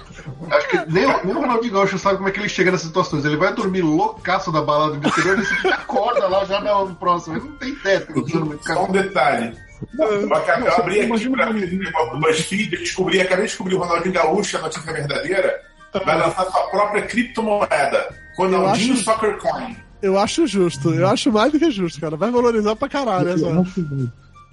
Acho 0.51 0.67
que 0.69 0.77
nem, 0.91 1.05
o- 1.05 1.25
nem 1.25 1.35
o 1.35 1.39
Ronaldinho 1.39 1.73
Gaúcho 1.73 1.97
sabe 1.97 2.17
como 2.17 2.29
é 2.29 2.31
que 2.31 2.39
ele 2.39 2.49
chega 2.49 2.69
nessas 2.69 2.87
situações. 2.87 3.25
Ele 3.25 3.37
vai 3.37 3.53
dormir 3.55 3.81
loucaço 3.81 4.51
da 4.51 4.61
balada 4.61 4.97
do 4.97 5.07
interior 5.07 5.39
e 5.39 5.65
ele 5.67 5.73
acorda 5.73 6.27
lá 6.27 6.43
já 6.45 6.59
no 6.61 6.93
próximo. 6.95 7.37
Ele 7.37 7.45
não 7.45 7.55
tem 7.55 7.73
teto. 7.75 8.13
Só 8.61 8.85
um 8.85 8.91
detalhe. 8.91 9.55
Eu, 9.97 10.33
acabei- 10.35 10.67
eu 10.67 10.73
abri 10.75 10.99
aqui 11.01 11.91
pra 11.91 12.03
o 12.13 12.19
BuzzFeed, 12.19 12.73
eu 12.73 12.79
descobri, 12.79 13.21
acabei 13.21 13.45
de 13.45 13.49
descobrir 13.51 13.75
o 13.75 13.79
Ronaldinho 13.79 14.13
Gaúcho, 14.13 14.57
a 14.57 14.61
notícia 14.61 14.93
verdadeira, 14.93 15.59
vai 16.05 16.17
lançar 16.17 16.45
sua 16.45 16.61
própria 16.69 17.01
criptomoeda. 17.03 18.09
Ronaldinho 18.37 18.89
Eu 18.89 18.93
acho- 18.95 19.03
Soccer 19.03 19.37
Coin. 19.37 19.75
Eu 20.01 20.17
acho 20.17 20.47
justo, 20.47 20.93
eu 20.95 21.07
acho 21.07 21.31
mais 21.31 21.51
do 21.51 21.59
que 21.59 21.69
justo, 21.69 22.01
cara. 22.01 22.15
Vai 22.17 22.31
valorizar 22.31 22.75
pra 22.75 22.89
caralho 22.89 23.29
Eu, 23.29 23.33
essa. 23.35 23.45
eu 23.45 23.61
acho. 23.61 23.87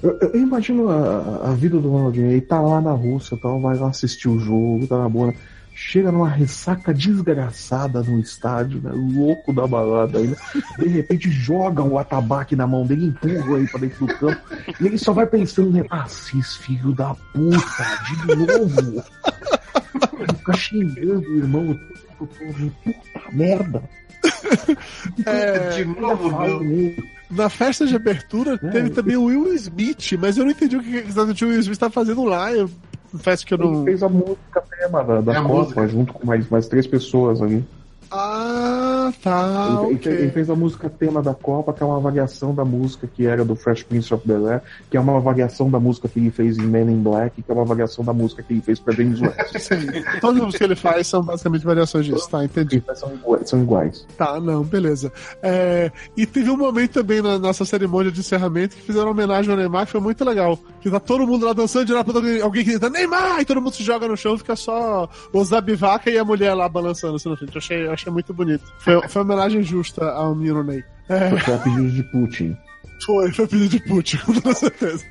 Eu, 0.03 0.19
eu 0.21 0.41
imagino 0.41 0.89
a, 0.91 1.49
a 1.51 1.55
vida 1.55 1.79
do 1.79 1.91
Ronaldinho. 1.91 2.31
Ele 2.31 2.41
tá 2.43 2.61
lá 2.61 2.81
na 2.81 2.93
Rússia, 2.93 3.37
tal, 3.41 3.59
vai 3.61 3.77
lá 3.77 3.89
assistir 3.89 4.29
o 4.29 4.39
jogo, 4.39 4.87
tá 4.87 4.99
na 4.99 5.09
boa. 5.09 5.33
Chega 5.81 6.11
numa 6.11 6.29
ressaca 6.29 6.93
desgraçada 6.93 8.03
no 8.03 8.19
estádio, 8.19 8.81
né? 8.83 8.91
Louco 8.93 9.53
da 9.53 9.65
balada 9.65 10.19
ainda. 10.19 10.37
De 10.77 10.89
repente 10.89 11.31
joga 11.31 11.83
o 11.83 11.97
atabaque 11.99 12.57
na 12.57 12.67
mão 12.67 12.85
dele, 12.85 13.07
empurra 13.07 13.59
ele 13.59 13.69
pra 13.69 13.81
dentro 13.81 14.05
do 14.07 14.15
campo. 14.19 14.41
E 14.81 14.87
ele 14.87 14.99
só 14.99 15.13
vai 15.13 15.25
pensando, 15.27 15.71
né? 15.71 15.85
Assis, 15.89 16.57
filho 16.57 16.93
da 16.93 17.15
puta, 17.15 18.27
de 18.27 18.37
novo. 18.37 19.05
fica 20.37 20.53
xingando 20.55 21.21
o 21.31 21.37
irmão. 21.39 21.81
Puta 22.19 23.33
merda. 23.33 23.83
É, 25.25 25.77
De 25.77 25.85
novo, 25.85 26.41
nele. 26.41 26.97
na 27.31 27.49
festa 27.49 27.87
de 27.87 27.95
abertura 27.95 28.55
É, 28.63 28.69
teve 28.71 28.91
também 28.91 29.17
o 29.17 29.27
Will 29.27 29.55
Smith, 29.55 30.13
mas 30.19 30.37
eu 30.37 30.45
não 30.45 30.51
entendi 30.51 30.77
o 30.77 30.83
que 30.83 31.45
o 31.45 31.49
Will 31.49 31.61
Smith 31.61 31.79
tá 31.79 31.89
fazendo 31.89 32.25
lá. 32.25 32.53
Eu 32.53 32.69
confesso 33.11 33.47
que 33.47 33.55
eu 33.55 33.59
Ele 33.59 33.69
não. 33.71 33.85
fez 33.85 34.03
a 34.03 34.09
música 34.09 34.61
tema 34.79 35.03
da, 35.05 35.21
da 35.21 35.33
É 35.35 35.37
Copa, 35.43 35.55
música. 35.55 35.89
junto 35.89 36.13
com 36.13 36.27
mais, 36.27 36.49
mais 36.49 36.67
três 36.69 36.87
pessoas 36.87 37.41
ali. 37.43 37.65
Ah, 38.11 39.13
tá. 39.23 39.83
ele, 39.89 39.99
fez, 39.99 40.21
ele 40.21 40.31
fez 40.31 40.51
a 40.51 40.55
música 40.55 40.89
tema 40.89 41.23
da 41.23 41.35
Copa, 41.35 41.73
que 41.73 41.83
é 41.83 41.87
uma 41.87 42.01
variação 42.01 42.55
da 42.55 42.65
música 42.65 43.07
que 43.07 43.27
era 43.27 43.45
do 43.45 43.55
Fresh 43.55 43.83
Prince 43.83 44.13
of 44.13 44.27
Bel 44.27 44.47
Air, 44.47 44.63
que 44.91 44.97
é 44.97 45.01
uma 45.01 45.21
variação 45.21 45.71
da 45.71 45.79
música 45.79 46.09
que 46.09 46.19
ele 46.19 46.31
fez 46.31 46.59
em 46.59 46.67
Men 46.67 46.91
in 46.91 47.03
Black, 47.03 47.43
que 47.43 47.51
é 47.51 47.55
uma 47.55 47.65
variação 47.65 48.05
da 48.05 48.13
música 48.13 48.43
que 48.43 48.55
ele 48.55 48.63
fez 48.63 48.79
pra 48.79 48.95
James 48.95 49.21
West. 49.21 49.59
Sim. 49.59 49.87
Todas 50.21 50.37
as 50.37 50.47
músicas 50.47 50.57
que 50.57 50.65
ele 50.65 50.77
faz 50.77 51.07
são 51.07 51.23
basicamente 51.23 51.65
variações 51.65 52.07
disso, 52.07 52.29
tá? 52.31 52.45
Entendi. 52.45 52.83
são, 52.95 53.13
iguais, 53.15 53.49
são 53.49 53.63
iguais. 53.63 54.07
Tá, 54.17 54.41
não, 54.41 54.63
beleza. 54.63 55.13
É, 55.43 55.91
e 56.17 56.27
teve 56.27 56.51
um 56.51 56.57
momento 56.57 56.93
também 56.93 57.21
na 57.21 57.39
nossa 57.39 57.65
cerimônia 57.65 58.11
de 58.11 58.21
encerramento 58.21 58.77
que 58.77 58.83
fizeram 58.83 59.11
homenagem 59.11 59.51
ao 59.51 59.57
Neymar, 59.57 59.87
que 59.87 59.93
foi 59.93 60.01
muito 60.01 60.25
legal. 60.25 60.59
Que 60.81 60.91
tá 60.91 61.01
todo 61.01 61.27
mundo 61.27 61.47
lá 61.47 61.53
dançando, 61.53 61.87
de 61.87 61.93
lá 61.93 62.03
pra 62.03 62.15
alguém, 62.15 62.41
alguém 62.41 62.65
que 62.65 62.71
grita 62.71 62.89
Neymar! 62.89 63.41
E 63.41 63.45
todo 63.45 63.61
mundo 63.61 63.75
se 63.75 63.83
joga 63.83 64.09
no 64.09 64.17
chão, 64.17 64.39
fica 64.39 64.57
só 64.57 65.09
o 65.33 65.45
Zabivaca 65.45 66.11
e 66.11 66.19
a 66.19 66.25
mulher 66.25 66.55
lá 66.55 66.69
balançando 66.69 67.17
assim 67.17 67.29
na 67.29 67.37
frente. 67.37 67.55
Eu 67.55 67.59
achei, 67.59 67.89
achei 67.99 68.13
muito 68.13 68.33
bonito. 68.33 68.73
Foi, 68.79 69.09
foi 69.09 69.23
uma 69.23 69.35
homenagem 69.35 69.63
justa 69.63 70.11
ao 70.11 70.35
menino 70.35 70.63
Ney. 70.63 70.85
É, 71.09 71.31
Foi 71.39 71.55
a 71.55 71.59
pedido 71.59 71.91
de 71.91 72.03
Putin. 72.05 72.57
foi, 73.05 73.33
foi 73.33 73.47
pedido 73.47 73.69
de 73.71 73.81
Putin, 73.81 74.19
com 74.27 74.33
toda 74.35 74.55
certeza. 74.55 75.05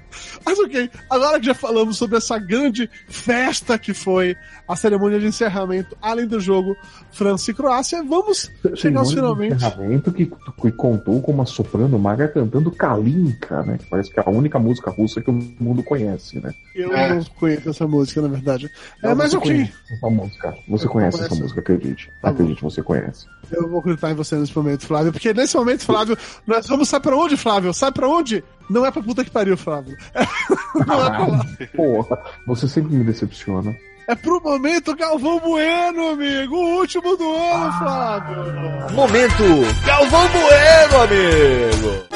Mas 0.46 0.58
ok, 0.60 0.90
agora 1.12 1.40
que 1.40 1.46
já 1.46 1.54
falamos 1.54 1.96
sobre 1.98 2.18
essa 2.18 2.40
grande 2.40 2.90
festa 3.08 3.78
que 3.78 3.94
foi 3.94 4.36
a 4.68 4.76
cerimônia 4.76 5.20
de 5.20 5.28
encerramento, 5.28 5.96
além 6.02 6.26
do 6.28 6.40
jogo 6.40 6.76
França 7.12 7.52
e 7.52 7.54
Croácia, 7.54 8.04
vamos 8.04 8.52
chegar 8.76 9.00
aos 9.02 9.10
Cerimônia 9.10 9.10
de 9.10 9.16
finalmente. 9.16 9.56
encerramento 9.56 10.12
que, 10.12 10.26
que 10.26 10.72
contou 10.72 11.22
com 11.22 11.32
uma 11.32 11.46
soprano 11.46 12.00
magra 12.00 12.28
cantando 12.28 12.72
Kalinka, 12.72 13.62
né? 13.64 13.78
Que 13.78 13.86
parece 13.86 14.10
que 14.12 14.20
é 14.20 14.24
a 14.26 14.30
única 14.30 14.58
música 14.58 14.90
russa 14.90 15.22
que 15.22 15.30
o 15.30 15.34
mundo 15.60 15.84
conhece, 15.84 16.40
né? 16.40 16.52
Eu 16.76 16.92
É. 16.96 17.14
não 17.14 17.24
conheço 17.40 17.70
essa 17.70 17.88
música, 17.88 18.20
na 18.22 18.28
verdade. 18.28 18.70
É, 19.04 19.10
Não, 19.10 19.16
mas 19.16 19.32
você 19.32 19.38
ok. 19.38 19.52
conhece 19.52 19.74
essa 19.94 20.10
música. 20.10 20.56
Você 20.68 20.86
Eu 20.86 20.90
conhece 20.90 21.22
essa 21.24 21.36
música, 21.36 21.60
acredite. 21.60 22.10
Tá 22.22 22.30
acredite, 22.30 22.62
você 22.64 22.82
conhece. 22.82 23.26
Eu 23.52 23.70
vou 23.70 23.80
acreditar 23.80 24.12
em 24.12 24.16
você 24.16 24.36
nesse 24.36 24.56
momento, 24.58 24.86
Flávio. 24.86 25.12
Porque 25.12 25.32
nesse 25.34 25.56
momento, 25.56 25.86
Flávio, 25.88 26.18
nós 26.46 26.68
vamos 26.68 26.90
sair 26.90 27.00
pra 27.00 27.16
onde, 27.16 27.38
Flávio? 27.38 27.74
Sabe 27.74 27.94
pra 27.96 28.08
onde? 28.10 28.44
Não 28.70 28.86
é 28.86 28.92
pra 28.92 29.02
puta 29.02 29.24
que 29.24 29.32
pariu, 29.32 29.56
Flávio. 29.58 29.96
Não 30.86 31.06
é 31.08 31.10
pra 31.10 31.26
lá. 31.28 31.46
Porra, 31.76 32.20
você 32.46 32.68
sempre 32.68 32.94
me 32.94 33.04
decepciona. 33.06 33.74
É 34.10 34.16
pro 34.16 34.42
momento 34.42 34.96
Galvão 34.96 35.40
Bueno, 35.40 36.10
amigo. 36.12 36.56
O 36.56 36.80
último 36.80 37.16
do 37.18 37.24
ano, 37.34 37.66
Ah. 37.66 37.78
Flávio. 37.80 38.96
Momento 38.96 39.44
Galvão 39.86 40.28
Bueno, 40.30 41.04
amigo. 41.04 42.08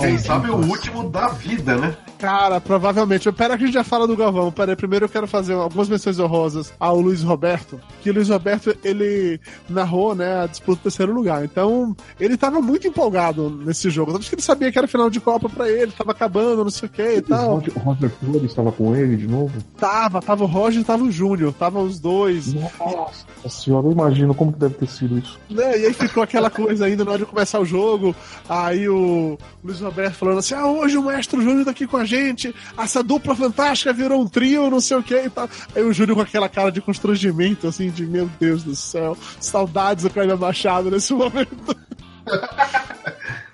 Quem 0.00 0.18
sabe 0.18 0.50
o 0.50 0.56
último 0.56 1.10
da 1.10 1.28
vida, 1.28 1.76
né? 1.76 1.96
Cara, 2.18 2.60
provavelmente. 2.60 3.30
Pera 3.32 3.56
que 3.56 3.62
a 3.64 3.66
gente 3.66 3.74
já 3.74 3.84
fala 3.84 4.06
do 4.06 4.16
Galvão. 4.16 4.50
Pera 4.50 4.72
aí, 4.72 4.76
primeiro 4.76 5.04
eu 5.04 5.08
quero 5.08 5.26
fazer 5.26 5.54
algumas 5.54 5.88
menções 5.88 6.18
honrosas 6.18 6.72
ao 6.78 7.00
Luiz 7.00 7.22
Roberto. 7.22 7.80
Que 8.02 8.10
o 8.10 8.14
Luiz 8.14 8.28
Roberto, 8.28 8.76
ele 8.82 9.40
narrou, 9.68 10.14
né, 10.14 10.42
a 10.42 10.46
disputa 10.46 10.80
do 10.80 10.82
terceiro 10.84 11.12
lugar. 11.12 11.44
Então, 11.44 11.96
ele 12.18 12.36
tava 12.36 12.60
muito 12.60 12.86
empolgado 12.88 13.48
nesse 13.64 13.88
jogo. 13.90 14.12
Tanto 14.12 14.28
que 14.28 14.34
ele 14.34 14.42
sabia 14.42 14.72
que 14.72 14.78
era 14.78 14.88
final 14.88 15.08
de 15.08 15.20
Copa 15.20 15.48
pra 15.48 15.68
ele, 15.70 15.92
tava 15.92 16.10
acabando, 16.12 16.64
não 16.64 16.70
sei 16.70 16.88
o 16.88 16.92
que 16.92 17.02
e 17.16 17.22
tal. 17.22 17.56
O 17.56 17.78
Roger 17.80 18.10
Flores 18.10 18.50
estava 18.50 18.72
com 18.72 18.96
ele 18.96 19.16
de 19.16 19.26
novo? 19.26 19.52
Tava, 19.78 20.20
tava 20.20 20.44
o 20.44 20.46
Roger 20.46 20.80
e 20.80 20.84
tava 20.84 21.04
o 21.04 21.10
Júnior. 21.10 21.52
Tava 21.52 21.78
os 21.80 22.00
dois. 22.00 22.52
Nossa 22.54 23.48
senhora, 23.48 23.86
eu 23.86 23.92
imagino 23.92 24.34
como 24.34 24.52
que 24.52 24.58
deve 24.58 24.74
ter 24.74 24.88
sido 24.88 25.18
isso. 25.18 25.38
né? 25.50 25.78
E 25.78 25.86
aí 25.86 25.92
ficou 25.92 26.22
aquela 26.22 26.50
coisa 26.50 26.86
ainda 26.86 27.04
na 27.04 27.12
hora 27.12 27.20
de 27.20 27.26
começar 27.26 27.60
o 27.60 27.64
jogo. 27.64 28.14
Aí 28.48 28.88
o 28.88 29.38
Luiz 29.62 29.80
Roberto 29.80 30.14
falando 30.14 30.38
assim: 30.38 30.54
ah, 30.54 30.66
hoje 30.66 30.96
o 30.96 31.02
Mestre 31.02 31.40
Júnior 31.42 31.64
tá 31.64 31.70
aqui 31.70 31.86
com 31.86 31.96
a 31.96 32.04
gente. 32.08 32.54
Essa 32.76 33.02
dupla 33.02 33.36
fantástica 33.36 33.92
virou 33.92 34.20
um 34.22 34.26
trio, 34.28 34.70
não 34.70 34.80
sei 34.80 34.96
o 34.96 35.02
que 35.02 35.14
e 35.14 35.30
tal. 35.30 35.48
Aí 35.76 35.82
o 35.82 35.92
Júnior 35.92 36.16
com 36.16 36.22
aquela 36.22 36.48
cara 36.48 36.70
de 36.72 36.80
constrangimento, 36.80 37.68
assim, 37.68 37.90
de 37.90 38.04
meu 38.06 38.28
Deus 38.40 38.62
do 38.64 38.74
céu. 38.74 39.16
Saudades 39.40 40.04
do 40.04 40.10
Kleber 40.10 40.38
Machado 40.38 40.90
nesse 40.90 41.12
momento. 41.14 41.76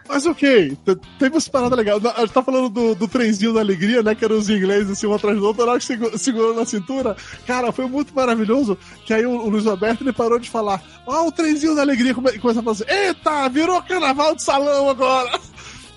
Mas 0.06 0.26
ok, 0.26 0.76
t- 0.84 0.96
teve 1.18 1.34
umas 1.34 1.48
paradas 1.48 1.78
legais. 1.78 2.04
A 2.04 2.20
gente 2.20 2.32
tá 2.32 2.42
falando 2.42 2.68
do, 2.68 2.94
do 2.94 3.08
trenzinho 3.08 3.54
da 3.54 3.60
alegria, 3.60 4.02
né? 4.02 4.14
Que 4.14 4.24
eram 4.24 4.36
os 4.36 4.50
ingleses 4.50 4.90
assim, 4.90 5.06
um 5.06 5.14
atrás 5.14 5.36
do 5.38 5.44
outro, 5.46 5.64
na 5.64 5.72
hora 5.72 5.80
que 5.80 5.86
segu- 5.86 6.18
segurou 6.18 6.54
na 6.54 6.64
cintura. 6.66 7.16
Cara, 7.46 7.72
foi 7.72 7.86
muito 7.86 8.14
maravilhoso. 8.14 8.76
Que 9.06 9.14
aí 9.14 9.24
o, 9.24 9.30
o 9.30 9.48
Luiz 9.48 9.66
Alberto 9.66 10.04
ele 10.04 10.12
parou 10.12 10.38
de 10.38 10.50
falar: 10.50 10.82
Ó, 11.06 11.26
o 11.26 11.32
trenzinho 11.32 11.74
da 11.74 11.80
alegria 11.82 12.10
e 12.10 12.14
começou 12.14 12.50
a 12.50 12.54
falar 12.62 12.72
assim: 12.72 12.84
Eita, 12.86 13.48
virou 13.48 13.80
carnaval 13.82 14.36
de 14.36 14.42
salão 14.42 14.90
agora! 14.90 15.40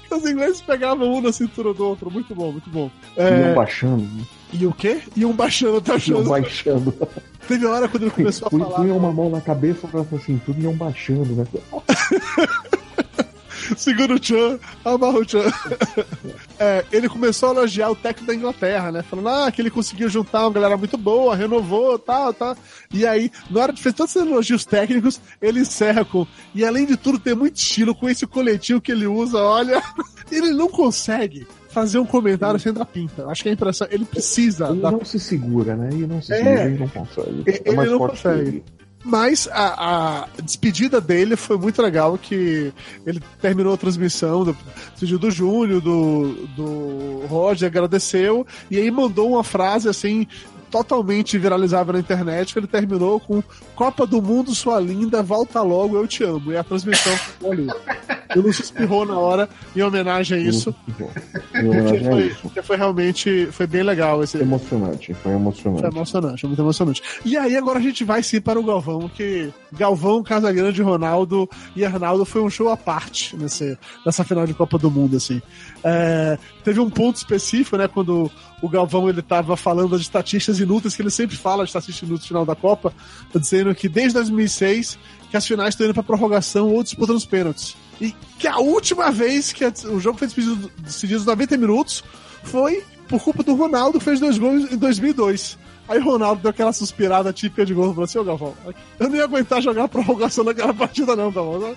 Os 0.09 0.25
ingleses 0.25 0.61
pegavam 0.61 1.13
um 1.13 1.21
na 1.21 1.31
cintura 1.31 1.73
do 1.73 1.85
outro. 1.85 2.09
Muito 2.09 2.33
bom, 2.33 2.51
muito 2.51 2.69
bom. 2.69 2.89
É, 3.15 3.47
Iam 3.47 3.55
baixando, 3.55 4.03
né? 4.03 4.23
e 4.53 4.65
o 4.65 4.73
quê? 4.73 5.01
Iam 5.15 5.33
baixando 5.33 5.77
até 5.77 5.95
o 5.95 5.99
Iam 6.09 6.23
baixando. 6.23 6.93
Teve 7.47 7.65
hora 7.65 7.87
quando 7.87 8.03
ele 8.03 8.11
começou 8.11 8.47
a 8.47 8.51
falar. 8.51 8.75
punha 8.75 8.93
uma 8.93 9.11
mão 9.11 9.29
na 9.29 9.39
cabeça 9.39 9.87
e 9.93 10.15
assim, 10.15 10.41
tudo 10.45 10.61
iam 10.61 10.73
baixando, 10.73 11.33
né? 11.33 11.45
Segura 13.75 14.15
o 14.15 14.23
Chan, 14.23 14.59
amarra 14.85 15.19
o 15.19 15.27
Chan. 15.27 15.43
É, 16.59 16.83
ele 16.91 17.07
começou 17.07 17.49
a 17.49 17.51
elogiar 17.53 17.91
o 17.91 17.95
técnico 17.95 18.25
da 18.25 18.33
Inglaterra, 18.33 18.91
né? 18.91 19.03
Falando 19.03 19.29
ah, 19.29 19.51
que 19.51 19.61
ele 19.61 19.69
conseguiu 19.69 20.09
juntar 20.09 20.41
uma 20.41 20.51
galera 20.51 20.75
muito 20.75 20.97
boa, 20.97 21.35
renovou, 21.35 21.99
tal, 21.99 22.33
tal. 22.33 22.57
E 22.91 23.05
aí, 23.05 23.31
na 23.51 23.61
hora 23.61 23.71
de 23.73 23.83
fazer 23.83 23.95
todos 23.95 24.15
esses 24.15 24.27
elogios 24.27 24.65
técnicos, 24.65 25.21
ele 25.39 25.59
encerra 25.59 26.03
com. 26.03 26.25
E 26.55 26.65
além 26.65 26.87
de 26.87 26.97
tudo, 26.97 27.19
tem 27.19 27.35
muito 27.35 27.57
estilo 27.57 27.93
com 27.93 28.09
esse 28.09 28.25
coletivo 28.25 28.81
que 28.81 28.91
ele 28.91 29.05
usa, 29.05 29.37
olha. 29.37 29.81
Ele 30.29 30.51
não 30.51 30.67
consegue 30.67 31.47
fazer 31.69 31.99
um 31.99 32.05
comentário 32.05 32.59
sem 32.59 32.73
dar 32.73 32.83
pinta. 32.85 33.25
Acho 33.27 33.43
que 33.43 33.47
a 33.47 33.53
impressão. 33.53 33.87
Ele 33.89 34.03
precisa 34.03 34.67
Ele 34.67 34.81
dar 34.81 34.91
não 34.91 35.05
se 35.05 35.17
segura, 35.21 35.73
né? 35.73 35.87
Ele 35.89 36.05
não 36.05 36.21
se 36.21 36.33
É. 36.33 36.37
segura, 36.37 36.63
ele 36.65 36.79
não 36.79 36.87
consegue. 36.89 37.43
Ele 37.45 37.61
É 37.63 37.71
mais 37.73 37.89
não 37.91 37.97
consegue. 37.99 38.41
ele. 38.41 38.63
Mas 39.07 39.47
a, 39.53 40.25
a 40.25 40.41
despedida 40.41 40.99
dele 40.99 41.37
foi 41.37 41.57
muito 41.57 41.81
legal, 41.81 42.17
que 42.17 42.73
ele 43.05 43.21
terminou 43.41 43.73
a 43.73 43.77
transmissão, 43.77 44.43
do, 44.43 44.57
do 45.17 45.31
Júnior, 45.31 45.79
do, 45.79 46.45
do 46.47 47.25
Roger, 47.25 47.67
agradeceu, 47.67 48.45
e 48.69 48.77
aí 48.77 48.91
mandou 48.91 49.31
uma 49.31 49.45
frase 49.45 49.87
assim, 49.87 50.27
totalmente 50.71 51.37
viralizável 51.37 51.93
na 51.93 51.99
internet, 51.99 52.53
que 52.53 52.59
ele 52.59 52.67
terminou 52.67 53.19
com 53.19 53.41
Copa 53.75 54.05
do 54.05 54.21
Mundo, 54.21 54.53
sua 54.53 54.79
linda, 54.79 55.23
volta 55.23 55.61
logo, 55.61 55.95
eu 55.97 56.07
te 56.07 56.23
amo. 56.23 56.51
E 56.51 56.57
a 56.57 56.63
transmissão 56.63 57.15
ficou 57.17 57.51
ali. 57.51 57.67
O 58.35 58.41
Lúcio 58.41 58.61
espirrou 58.61 59.05
na 59.05 59.17
hora, 59.17 59.49
em 59.75 59.81
homenagem 59.81 60.37
a 60.37 60.41
isso. 60.41 60.75
Porque 60.85 62.03
foi, 62.03 62.35
porque 62.41 62.61
foi 62.61 62.77
realmente, 62.77 63.47
foi 63.51 63.65
bem 63.67 63.83
legal 63.83 64.23
esse, 64.23 64.37
Emocionante, 64.37 65.13
foi 65.13 65.31
foi 65.31 65.33
emocionante. 65.33 65.85
emocionante, 65.85 66.41
foi 66.41 66.47
muito 66.49 66.61
emocionante. 66.61 67.01
E 67.25 67.37
aí 67.37 67.55
agora 67.55 67.79
a 67.79 67.81
gente 67.81 68.03
vai 68.03 68.21
sim 68.21 68.41
para 68.41 68.59
o 68.59 68.63
Galvão, 68.63 69.09
que 69.09 69.51
Galvão, 69.73 70.23
Casagrande, 70.23 70.81
Ronaldo 70.81 71.49
e 71.75 71.85
Arnaldo 71.85 72.25
foi 72.25 72.41
um 72.41 72.49
show 72.49 72.69
à 72.69 72.77
parte 72.77 73.35
nesse, 73.35 73.77
nessa 74.05 74.23
final 74.23 74.45
de 74.45 74.53
Copa 74.53 74.77
do 74.77 74.91
Mundo, 74.91 75.17
assim. 75.17 75.41
É, 75.83 76.37
teve 76.63 76.79
um 76.79 76.89
ponto 76.89 77.15
específico, 77.15 77.77
né, 77.77 77.87
quando 77.87 78.29
o 78.61 78.67
Galvão 78.67 79.07
ele 79.07 79.21
tava 79.21 79.55
falando 79.55 79.91
das 79.91 80.01
estatísticas 80.01 80.59
inúteis, 80.59 80.95
que 80.95 81.01
ele 81.01 81.11
sempre 81.11 81.35
fala 81.35 81.63
de 81.63 81.69
estatísticas 81.69 82.09
inúteis 82.09 82.23
no 82.23 82.27
final 82.27 82.45
da 82.45 82.55
Copa, 82.55 82.93
tá 83.31 83.39
dizendo 83.39 83.73
que 83.75 83.87
desde 83.87 84.13
2006 84.15 84.97
que 85.29 85.37
as 85.37 85.45
finais 85.45 85.69
estão 85.69 85.85
indo 85.85 85.93
pra 85.93 86.03
prorrogação 86.03 86.73
ou 86.73 86.81
disputa 86.81 87.13
nos 87.13 87.25
pênaltis. 87.25 87.75
E 87.99 88.13
que 88.39 88.47
a 88.47 88.57
última 88.57 89.11
vez 89.11 89.51
que 89.51 89.65
o 89.65 89.99
jogo 89.99 90.17
foi 90.17 90.27
decidido, 90.27 90.71
decidido 90.77 91.19
nos 91.19 91.25
90 91.25 91.57
minutos 91.57 92.03
foi 92.43 92.83
por 93.07 93.21
culpa 93.21 93.43
do 93.43 93.55
Ronaldo, 93.55 93.99
fez 93.99 94.19
dois 94.19 94.37
gols 94.37 94.71
em 94.71 94.77
2002. 94.77 95.57
Aí 95.87 95.99
o 95.99 96.03
Ronaldo 96.03 96.41
deu 96.41 96.51
aquela 96.51 96.73
suspirada 96.73 97.31
típica 97.31 97.65
de 97.65 97.73
gol 97.73 97.85
e 97.85 97.89
falou 97.91 98.03
assim: 98.03 98.17
Ô 98.19 98.23
Galvão, 98.23 98.53
eu 98.99 99.09
não 99.09 99.15
ia 99.15 99.23
aguentar 99.23 99.61
jogar 99.61 99.85
a 99.85 99.87
prorrogação 99.87 100.43
naquela 100.43 100.73
partida, 100.73 101.15
não, 101.15 101.31
Galvão. 101.31 101.75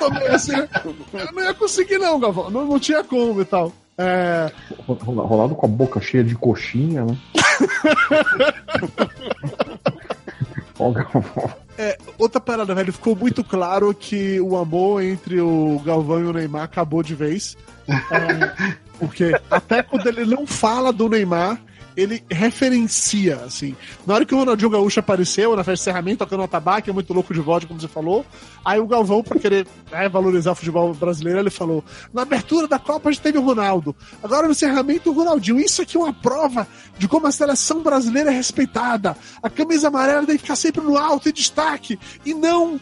Eu 0.00 0.10
meio 0.10 0.34
assim, 0.34 0.52
eu 0.54 1.32
não 1.32 1.42
ia 1.42 1.54
conseguir, 1.54 1.98
não, 1.98 2.20
Galvão. 2.20 2.50
Não, 2.50 2.66
não 2.66 2.78
tinha 2.78 3.02
como 3.02 3.40
e 3.40 3.44
tal. 3.46 3.72
É, 3.98 4.50
Ronaldo 4.86 5.54
com 5.54 5.66
a 5.66 5.68
boca 5.68 6.00
cheia 6.00 6.22
de 6.22 6.34
coxinha, 6.34 7.04
né? 7.04 7.16
É, 11.78 11.98
outra 12.18 12.40
parada, 12.40 12.74
velho, 12.74 12.92
ficou 12.92 13.16
muito 13.16 13.42
claro 13.42 13.94
que 13.94 14.40
o 14.40 14.56
amor 14.56 15.02
entre 15.02 15.40
o 15.40 15.80
Galvão 15.84 16.20
e 16.20 16.24
o 16.24 16.32
Neymar 16.32 16.64
acabou 16.64 17.02
de 17.02 17.14
vez. 17.14 17.56
É, 17.88 18.74
porque 18.98 19.38
até 19.50 19.82
quando 19.82 20.06
ele 20.08 20.24
não 20.24 20.46
fala 20.46 20.92
do 20.92 21.08
Neymar, 21.08 21.60
ele 21.96 22.22
referencia, 22.30 23.36
assim. 23.36 23.74
Na 24.06 24.14
hora 24.14 24.26
que 24.26 24.34
o 24.34 24.38
Ronaldinho 24.38 24.70
Gaúcho 24.70 25.00
apareceu 25.00 25.56
na 25.56 25.64
festa 25.64 25.72
de 25.72 25.80
encerramento, 25.90 26.18
tocando 26.18 26.42
o 26.42 26.48
tabaco, 26.48 26.90
é 26.90 26.92
muito 26.92 27.12
louco 27.12 27.32
de 27.32 27.40
vodka, 27.40 27.68
como 27.68 27.80
você 27.80 27.88
falou, 27.88 28.24
aí 28.64 28.78
o 28.78 28.86
Galvão, 28.86 29.22
pra 29.22 29.38
querer 29.38 29.66
né, 29.90 30.08
valorizar 30.08 30.52
o 30.52 30.54
futebol 30.54 30.92
brasileiro, 30.92 31.40
ele 31.40 31.50
falou, 31.50 31.82
na 32.12 32.22
abertura 32.22 32.68
da 32.68 32.78
Copa 32.78 33.08
a 33.08 33.12
gente 33.12 33.22
teve 33.22 33.38
o 33.38 33.42
Ronaldo, 33.42 33.96
agora 34.22 34.46
no 34.46 34.52
encerramento 34.52 35.10
o 35.10 35.14
Ronaldinho. 35.14 35.58
Isso 35.58 35.80
aqui 35.80 35.96
é 35.96 36.00
uma 36.00 36.12
prova 36.12 36.68
de 36.98 37.08
como 37.08 37.26
a 37.26 37.32
seleção 37.32 37.82
brasileira 37.82 38.30
é 38.30 38.34
respeitada. 38.34 39.16
A 39.42 39.48
camisa 39.48 39.88
amarela 39.88 40.26
deve 40.26 40.38
ficar 40.38 40.56
sempre 40.56 40.82
no 40.82 40.98
alto 40.98 41.28
e 41.28 41.32
destaque, 41.32 41.98
e 42.24 42.34
não 42.34 42.78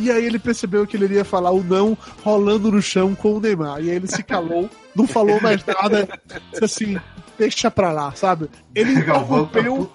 e 0.00 0.12
aí 0.12 0.24
ele 0.24 0.38
percebeu 0.38 0.86
que 0.86 0.96
ele 0.96 1.06
iria 1.06 1.24
falar 1.24 1.50
o 1.50 1.62
não 1.62 1.98
rolando 2.22 2.70
no 2.70 2.80
chão 2.80 3.16
com 3.16 3.34
o 3.34 3.40
Neymar. 3.40 3.80
E 3.80 3.90
aí 3.90 3.96
ele 3.96 4.06
se 4.06 4.22
calou, 4.22 4.70
não 4.94 5.08
falou 5.08 5.40
mais 5.40 5.64
nada. 5.66 6.08
Assim, 6.62 6.96
deixa 7.38 7.70
pra 7.70 7.92
lá, 7.92 8.12
sabe? 8.14 8.50
Ele 8.74 8.92
interrompeu. 8.92 9.90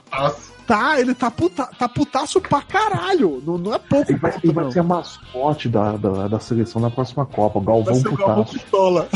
Tá, 0.65 0.97
ele 0.97 1.13
tá, 1.13 1.29
puta, 1.29 1.65
tá 1.77 1.89
putaço 1.89 2.39
pra 2.39 2.61
caralho. 2.61 3.43
Não, 3.45 3.57
não 3.57 3.73
é 3.73 3.79
pouco. 3.79 4.11
Ele 4.11 4.17
vai, 4.17 4.31
puto, 4.31 4.45
ele 4.45 4.53
vai 4.53 4.71
ser 4.71 4.79
a 4.79 4.83
mascote 4.83 5.67
da, 5.67 5.97
da, 5.97 6.29
da 6.29 6.39
seleção 6.39 6.81
na 6.81 6.89
próxima 6.89 7.25
Copa, 7.25 7.59
o 7.59 7.61
Galvão 7.61 7.93
Vai 7.93 7.95
ser 7.95 8.07
o 8.07 8.15
Galvão 8.15 8.45
Putaço. 8.45 8.59
Pistola. 8.59 9.09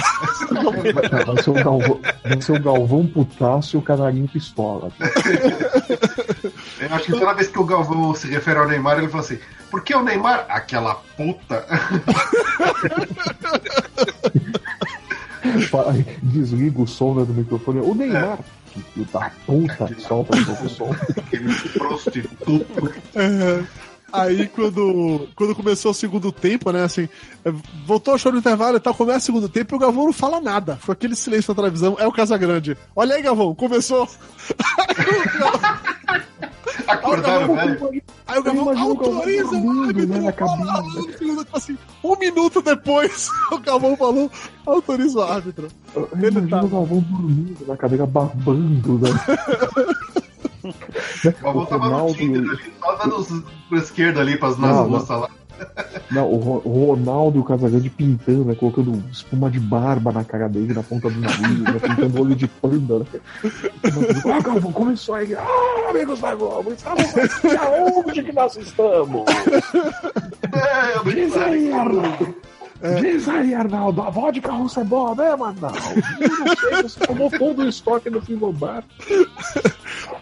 Vai, 0.52 1.24
vai 1.24 1.44
ser 1.44 1.50
o 1.50 1.54
Galvão, 1.54 2.02
vai 2.24 2.42
ser 2.42 2.52
o 2.52 2.62
Galvão 2.62 3.08
Putaço 3.08 3.78
e 3.78 3.80
o 3.80 3.82
Canarinho 3.82 4.28
Pistola. 4.28 4.92
Eu 6.80 6.94
acho 6.94 7.06
que 7.06 7.12
toda 7.14 7.34
vez 7.34 7.48
que 7.48 7.60
o 7.60 7.66
Galvão 7.66 8.14
se 8.14 8.28
refere 8.28 8.60
ao 8.60 8.68
Neymar, 8.68 8.98
ele 8.98 9.08
fala 9.08 9.24
assim: 9.24 9.40
por 9.72 9.82
que 9.84 9.96
o 9.96 10.04
Neymar? 10.04 10.46
Aquela 10.50 10.96
puta. 11.16 11.66
Desliga 16.22 16.82
o 16.82 16.88
som 16.88 17.14
né, 17.16 17.26
do 17.26 17.34
microfone. 17.34 17.80
O 17.82 17.94
Neymar, 17.94 18.40
filho 18.74 19.08
da 19.12 19.32
puta, 19.46 19.90
solta 20.00 20.38
um 20.38 20.46
pouco 20.46 20.66
o 20.66 20.70
som. 20.70 20.96
Aquele 21.18 21.54
prostituto. 21.54 22.94
É. 23.16 23.64
Aí 24.12 24.48
quando, 24.48 25.28
quando 25.36 25.54
começou 25.54 25.92
o 25.92 25.94
segundo 25.94 26.32
tempo, 26.32 26.72
né, 26.72 26.84
assim, 26.84 27.10
é, 27.44 27.52
voltou 27.86 28.14
o 28.14 28.18
show 28.18 28.32
no 28.32 28.40
intervalo 28.40 28.78
e 28.78 28.80
tal, 28.80 28.94
começa 28.94 29.20
o 29.20 29.22
segundo 29.22 29.50
tempo 29.50 29.76
e 29.76 29.78
o 29.78 29.80
Galvão 29.80 30.06
não 30.06 30.14
fala 30.14 30.40
nada. 30.40 30.78
Foi 30.78 30.94
aquele 30.94 31.16
silêncio 31.16 31.52
na 31.52 31.56
televisão, 31.56 31.98
é 32.00 32.08
o 32.08 32.12
Casagrande. 32.12 32.78
Olha 32.96 33.16
aí, 33.16 33.22
Galvão, 33.22 33.54
começou. 33.54 34.08
Acordaram, 36.88 37.56
velho. 37.56 38.04
Aí 38.28 38.40
o 38.40 38.44
Galvão 38.44 38.78
autoriza 38.80 39.56
o 39.58 39.84
árbitro, 39.84 41.14
tempo, 41.18 41.46
assim, 41.54 41.78
um 42.04 42.16
minuto 42.18 42.62
depois, 42.62 43.30
o 43.52 43.58
Galvão 43.60 43.96
falou, 43.98 44.30
autoriza 44.66 45.20
o 45.20 45.24
árbitro. 45.24 45.68
Eu 45.96 46.10
Ele 46.14 46.28
imagino 46.28 46.50
tá- 46.50 46.64
o 46.64 46.68
Galvão 46.68 47.00
dormindo 47.10 47.66
na 47.68 47.78
cadeira, 47.78 48.06
babando, 48.06 49.00
né? 49.00 49.10
O 50.68 51.42
Galvão 51.44 51.66
tava 51.66 51.90
no 51.90 52.14
Tinder 52.14 52.42
ali, 52.42 52.60
só 52.82 52.96
dando 52.96 53.46
pra 53.70 53.78
esquerda 53.78 54.20
ali 54.22 54.38
pras 54.38 54.58
nas 54.58 54.76
Não, 54.76 54.90
moças 54.90 55.10
lá. 55.22 55.30
Não, 56.12 56.32
o 56.32 56.38
Ro- 56.38 56.62
o 56.64 56.86
Ronaldo 56.88 57.38
e 57.38 57.42
o 57.42 57.44
Casagrande 57.44 57.90
pintando, 57.90 58.46
né? 58.46 58.56
Colocando 58.56 59.04
espuma 59.12 59.50
de 59.50 59.60
barba 59.60 60.12
na 60.12 60.24
cara 60.24 60.48
dele, 60.48 60.74
na 60.74 60.82
ponta 60.84 61.10
do 61.10 61.20
nariz, 61.20 61.60
né, 61.62 61.80
pintando 61.82 62.22
olho 62.22 62.36
de 62.36 62.48
panda. 62.48 63.00
Né? 63.00 63.06
Ah, 64.34 64.42
Galvão, 64.42 64.72
começou 64.72 65.16
aí. 65.16 65.36
Ah, 65.36 65.90
amigos 65.90 66.20
da 66.22 66.34
Globo, 66.36 66.72
estamos 66.72 67.04
aqui 67.18 67.56
aonde 67.58 68.24
que 68.24 68.32
nós 68.32 68.56
estamos? 68.56 69.26
É, 70.54 71.04
Diz 71.14 71.36
aí, 71.38 71.70
sei. 71.72 72.36
Arnaldo. 72.82 73.08
Diz 73.08 73.28
aí, 73.28 73.54
Arnaldo, 73.54 74.02
a 74.02 74.10
vodka 74.10 74.52
russa 74.52 74.82
é 74.82 74.84
boa 74.84 75.16
mesmo, 75.16 75.46
Arnaldo? 75.46 75.78
Eu 76.20 76.30
não 76.30 76.56
sei, 76.56 76.84
você 76.84 77.00
tomou 77.00 77.30
todo 77.30 77.64
o 77.64 77.70
estoque 77.70 78.10
no 78.10 78.22
frigobar. 78.22 78.84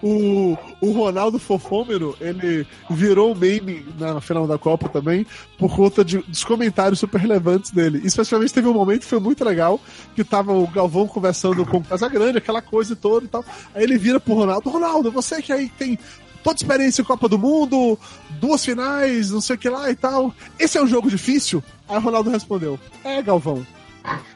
O, 0.02 0.58
o 0.82 0.92
Ronaldo 0.92 1.40
Fofômero, 1.40 2.16
ele 2.22 2.68
virou 2.90 3.36
meme 3.36 3.86
na 4.00 4.22
final 4.22 4.46
da 4.48 4.58
Copa 4.58 4.88
também, 4.88 5.26
por 5.58 5.76
conta 5.76 6.04
de, 6.04 6.20
dos 6.20 6.44
comentários 6.44 7.00
super 7.00 7.20
relevantes 7.20 7.72
dele. 7.72 8.02
Especialmente 8.04 8.54
teve 8.54 8.68
um 8.68 8.74
momento 8.74 9.02
que 9.02 9.08
foi 9.08 9.20
muito 9.20 9.44
legal, 9.44 9.80
que 10.16 10.24
tava 10.24 10.54
o 10.54 10.68
Galvão 10.68 11.08
conversando 11.08 11.66
com 11.66 11.78
o 11.78 11.84
Casagrande, 11.84 12.38
aquela 12.38 12.62
coisa 12.62 12.96
toda 12.96 13.26
e 13.26 13.30
tal. 13.30 13.44
Aí 13.74 13.84
ele 13.84 13.98
vira 13.98 14.20
pro 14.20 14.34
Ronaldo, 14.34 14.70
Ronaldo, 14.70 15.12
você 15.12 15.42
que 15.42 15.52
aí 15.52 15.70
tem 15.70 15.98
toda 16.46 16.58
experiência 16.58 17.02
em 17.02 17.06
Copa 17.06 17.28
do 17.28 17.40
Mundo, 17.40 17.98
duas 18.40 18.64
finais, 18.64 19.32
não 19.32 19.42
sei 19.42 19.56
o 19.56 19.60
que 19.60 19.68
lá 19.68 19.90
e 19.90 19.96
tal. 19.96 20.32
Esse 20.60 20.78
é 20.78 20.84
um 20.84 20.86
jogo 20.86 21.10
difícil? 21.10 21.64
Aí 21.90 21.98
o 21.98 22.00
Ronaldo 22.00 22.30
respondeu, 22.30 22.80
é, 23.04 23.20
Galvão. 23.20 23.66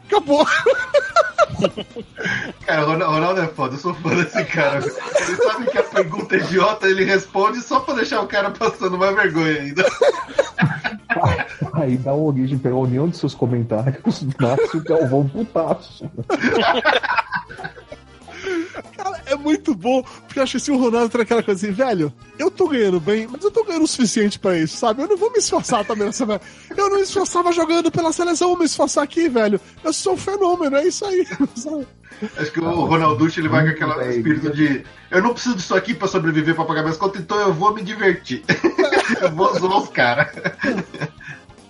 Acabou. 0.08 0.44
Cara, 2.66 2.88
o 2.88 2.90
Ronaldo 2.90 3.42
é 3.42 3.48
foda, 3.48 3.76
eu 3.76 3.80
sou 3.80 3.94
fã 3.94 4.16
desse 4.16 4.44
cara. 4.46 4.80
Ele 4.80 5.36
sabe 5.36 5.70
que 5.70 5.78
a 5.78 5.84
pergunta 5.84 6.36
é 6.36 6.40
idiota, 6.40 6.88
ele 6.88 7.04
responde 7.04 7.62
só 7.62 7.82
pra 7.82 7.96
deixar 7.96 8.22
o 8.22 8.28
cara 8.28 8.50
passando 8.50 8.98
mais 8.98 9.16
vergonha 9.16 9.62
ainda. 9.62 9.86
Aí 11.74 11.98
dá 11.98 12.14
origem 12.14 12.58
pela 12.58 12.78
união 12.78 13.10
de 13.10 13.18
seus 13.18 13.36
comentários, 13.36 14.26
nasce 14.40 14.78
o 14.78 14.84
Galvão 14.84 15.28
putaço. 15.28 16.10
Cara, 18.96 19.22
é 19.26 19.36
muito 19.36 19.74
bom, 19.74 20.04
porque 20.04 20.40
eu 20.40 20.44
acho 20.44 20.52
que 20.52 20.58
assim, 20.58 20.72
o 20.72 20.78
Ronaldo 20.78 21.10
tem 21.10 21.22
aquela 21.22 21.44
coisa 21.44 21.66
assim, 21.66 21.74
velho, 21.74 22.14
eu 22.38 22.50
tô 22.50 22.68
ganhando 22.68 23.00
bem, 23.00 23.28
mas 23.28 23.44
eu 23.44 23.52
tô 23.52 23.64
ganhando 23.64 23.84
o 23.84 23.88
suficiente 23.88 24.40
pra 24.40 24.58
isso, 24.58 24.78
sabe? 24.78 25.02
Eu 25.02 25.08
não 25.08 25.18
vou 25.18 25.32
me 25.32 25.40
esforçar 25.40 25.86
também 25.86 26.06
nessa. 26.06 26.26
velho. 26.26 26.42
Eu 26.76 26.90
não 26.90 26.98
me 26.98 27.04
esforçava 27.04 27.52
jogando 27.52 27.92
pela 27.92 28.12
seleção, 28.12 28.50
vou 28.50 28.60
me 28.60 28.66
esforçar 28.66 29.04
aqui, 29.04 29.30
velho. 29.30 29.60
Eu 29.84 29.94
sou 29.94 30.14
um 30.14 30.18
fenômeno, 30.18 30.78
é 30.78 30.88
isso 30.88 31.06
aí. 31.06 31.26
sabe? 31.56 31.88
Acho 32.38 32.52
que 32.52 32.60
o 32.60 32.86
Ronalducci 32.86 33.40
ele 33.40 33.48
vai 33.48 33.64
com 33.64 33.86
aquele 33.86 34.18
espírito 34.18 34.52
de 34.52 34.84
eu 35.12 35.24
não 35.24 35.34
preciso 35.34 35.56
disso 35.56 35.74
aqui 35.74 35.94
pra 35.94 36.08
sobreviver, 36.08 36.54
pra 36.54 36.66
pagar 36.66 36.82
minhas 36.82 36.98
contas, 36.98 37.22
então 37.22 37.40
eu 37.40 37.54
vou 37.54 37.74
me 37.74 37.82
divertir. 37.82 38.44
eu 39.22 39.32
vou 39.32 39.58
zoar 39.58 39.82
os 39.82 39.90
caras. 39.90 40.30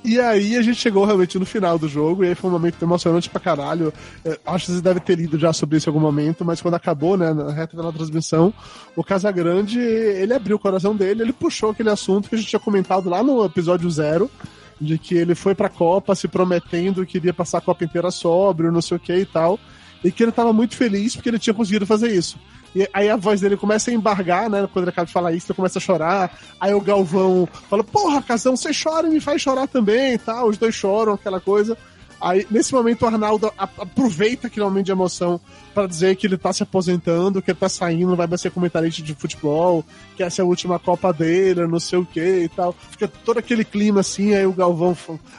E 0.03 0.19
aí 0.19 0.55
a 0.55 0.61
gente 0.61 0.77
chegou 0.79 1.03
realmente 1.03 1.37
no 1.37 1.45
final 1.45 1.77
do 1.77 1.87
jogo, 1.87 2.23
e 2.23 2.29
aí 2.29 2.35
foi 2.35 2.49
um 2.49 2.53
momento 2.53 2.81
emocionante 2.81 3.29
pra 3.29 3.39
caralho. 3.39 3.93
É, 4.23 4.39
acho 4.45 4.65
que 4.65 4.71
vocês 4.71 4.81
devem 4.81 5.01
ter 5.01 5.15
lido 5.15 5.37
já 5.37 5.51
sobre 5.51 5.77
isso 5.77 5.89
em 5.89 5.91
algum 5.91 5.99
momento, 5.99 6.45
mas 6.45 6.61
quando 6.61 6.75
acabou, 6.75 7.17
né, 7.17 7.33
na 7.33 7.51
reta 7.51 7.75
da 7.75 7.91
transmissão, 7.91 8.53
o 8.95 9.03
Casagrande, 9.03 9.77
ele 9.79 10.33
abriu 10.33 10.55
o 10.55 10.59
coração 10.59 10.95
dele, 10.95 11.21
ele 11.21 11.33
puxou 11.33 11.71
aquele 11.71 11.89
assunto 11.89 12.29
que 12.29 12.35
a 12.35 12.37
gente 12.37 12.47
tinha 12.47 12.59
comentado 12.59 13.09
lá 13.09 13.21
no 13.21 13.43
episódio 13.43 13.89
zero, 13.91 14.31
de 14.79 14.97
que 14.97 15.15
ele 15.15 15.35
foi 15.35 15.53
pra 15.53 15.67
Copa 15.67 16.15
se 16.15 16.29
prometendo 16.29 17.05
que 17.05 17.17
iria 17.17 17.33
passar 17.33 17.57
a 17.57 17.61
Copa 17.61 17.83
inteira 17.83 18.09
sóbrio, 18.09 18.71
não 18.71 18.81
sei 18.81 18.95
o 18.95 18.99
que 18.99 19.13
e 19.13 19.25
tal, 19.25 19.59
e 20.01 20.11
que 20.11 20.23
ele 20.23 20.31
tava 20.31 20.53
muito 20.53 20.75
feliz 20.77 21.13
porque 21.13 21.27
ele 21.27 21.39
tinha 21.39 21.53
conseguido 21.53 21.85
fazer 21.85 22.09
isso. 22.15 22.39
E 22.75 22.87
aí 22.93 23.09
a 23.09 23.15
voz 23.15 23.41
dele 23.41 23.57
começa 23.57 23.89
a 23.89 23.93
embargar, 23.93 24.49
né? 24.49 24.67
Quando 24.71 24.85
ele 24.85 24.91
acaba 24.91 25.05
de 25.05 25.13
falar 25.13 25.33
isso, 25.33 25.47
ele 25.51 25.55
começa 25.55 25.79
a 25.79 25.81
chorar. 25.81 26.37
Aí 26.59 26.73
o 26.73 26.81
Galvão 26.81 27.47
fala: 27.69 27.83
Porra, 27.83 28.21
Casão, 28.21 28.55
você 28.55 28.71
chora 28.71 29.07
e 29.07 29.11
me 29.11 29.19
faz 29.19 29.41
chorar 29.41 29.67
também 29.67 30.13
e 30.13 30.17
tal. 30.17 30.47
Os 30.47 30.57
dois 30.57 30.75
choram, 30.75 31.13
aquela 31.13 31.39
coisa. 31.39 31.77
Aí, 32.21 32.45
nesse 32.51 32.73
momento, 32.73 33.03
o 33.03 33.07
Arnaldo 33.07 33.51
aproveita 33.57 34.47
aquele 34.47 34.65
momento 34.65 34.87
de 34.87 34.91
emoção 34.91 35.39
pra 35.73 35.87
dizer 35.87 36.17
que 36.17 36.27
ele 36.27 36.37
tá 36.37 36.51
se 36.51 36.61
aposentando, 36.61 37.41
que 37.41 37.51
ele 37.51 37.57
tá 37.57 37.69
saindo, 37.69 38.13
vai 38.15 38.37
ser 38.37 38.51
comentarista 38.51 39.01
de 39.01 39.15
futebol, 39.15 39.85
que 40.17 40.23
essa 40.23 40.41
é 40.41 40.43
a 40.43 40.45
última 40.45 40.77
Copa 40.77 41.13
dele, 41.13 41.65
não 41.65 41.79
sei 41.79 41.97
o 41.97 42.05
que 42.05 42.43
e 42.43 42.49
tal. 42.49 42.75
Fica 42.91 43.07
todo 43.07 43.37
aquele 43.37 43.63
clima 43.63 44.01
assim, 44.01 44.33
aí 44.33 44.45
o 44.45 44.51
Galvão 44.51 44.97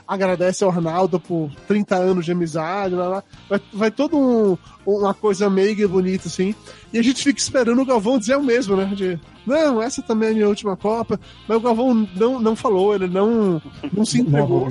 agradece 0.08 0.64
ao 0.64 0.70
Arnaldo 0.70 1.20
por 1.20 1.50
30 1.68 1.96
anos 1.96 2.24
de 2.24 2.32
amizade, 2.32 2.94
lá. 2.94 3.22
Vai, 3.48 3.60
vai 3.72 3.90
todo 3.90 4.16
um, 4.16 4.56
uma 4.98 5.14
coisa 5.14 5.48
meiga 5.50 5.82
e 5.82 5.86
bonita 5.86 6.28
assim. 6.28 6.54
E 6.92 6.98
a 6.98 7.02
gente 7.02 7.22
fica 7.22 7.38
esperando 7.38 7.80
o 7.80 7.84
Galvão 7.84 8.18
dizer 8.18 8.36
o 8.36 8.42
mesmo, 8.42 8.76
né? 8.76 8.86
De, 8.94 9.18
não, 9.46 9.82
essa 9.82 10.02
também 10.02 10.28
é 10.28 10.32
a 10.32 10.34
minha 10.34 10.48
última 10.48 10.76
Copa. 10.76 11.18
Mas 11.46 11.56
o 11.56 11.60
Galvão 11.60 12.08
não, 12.16 12.40
não 12.40 12.56
falou, 12.56 12.94
ele 12.94 13.08
não, 13.08 13.60
não 13.92 14.04
se 14.04 14.20
entregou. 14.20 14.70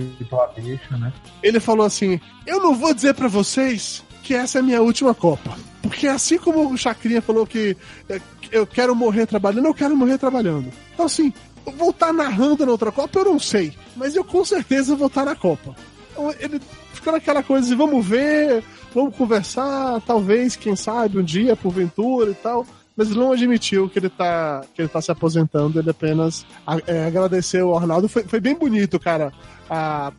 deixa, 0.56 0.98
né? 0.98 1.14
Ele 1.42 1.60
falou 1.60 1.86
assim: 1.86 2.20
Eu 2.46 2.62
não 2.62 2.76
vou 2.76 2.94
dizer 2.94 3.14
pra 3.14 3.28
vocês 3.28 4.04
que 4.24 4.34
essa 4.34 4.60
é 4.60 4.62
a 4.62 4.64
minha 4.64 4.82
última 4.82 5.14
Copa. 5.14 5.58
Porque 5.82 6.08
assim 6.08 6.38
como 6.38 6.72
o 6.72 6.78
Chacrinha 6.78 7.22
falou 7.22 7.48
que 7.48 7.76
é, 8.10 8.20
eu 8.52 8.68
quero 8.68 8.96
morrer 8.96 9.26
trabalhando, 9.26 9.66
eu 9.66 9.74
quero 9.74 9.96
morrer 9.96 10.18
trabalhando. 10.18 10.72
Então, 10.94 11.06
assim, 11.06 11.34
eu 11.66 11.72
vou 11.74 11.92
estar 11.92 12.14
narrando 12.14 12.66
na 12.66 12.72
outra 12.72 12.92
Copa, 12.92 13.20
eu 13.20 13.26
não 13.26 13.40
sei. 13.40 13.74
Mas 13.96 14.16
eu 14.16 14.24
com 14.24 14.44
certeza 14.44 14.96
vou 14.96 15.08
estar 15.08 15.26
na 15.26 15.36
Copa. 15.36 15.76
Então, 16.12 16.34
ele 16.40 16.60
ficou 17.00 17.14
naquela 17.14 17.42
coisa 17.44 17.68
de 17.68 17.76
vamos 17.76 18.06
ver, 18.06 18.64
vamos 18.94 19.16
conversar, 19.16 20.02
talvez, 20.06 20.56
quem 20.56 20.76
sabe, 20.76 21.18
um 21.18 21.24
dia, 21.24 21.56
porventura 21.56 22.32
e 22.32 22.36
tal. 22.36 22.66
Mas 22.96 23.10
ele 23.10 23.20
não 23.20 23.32
admitiu 23.32 23.88
que 23.88 23.98
ele 23.98 24.10
tá, 24.10 24.62
que 24.76 24.82
ele 24.82 24.90
tá 24.90 25.02
se 25.02 25.10
aposentando, 25.10 25.80
ele 25.80 25.90
apenas 25.90 26.46
é, 26.86 27.06
agradeceu 27.06 27.70
ao 27.70 27.78
Arnaldo. 27.78 28.10
Foi, 28.10 28.24
foi 28.24 28.42
bem 28.42 28.54
bonito, 28.56 29.00
cara. 29.00 29.32
A, 29.70 30.12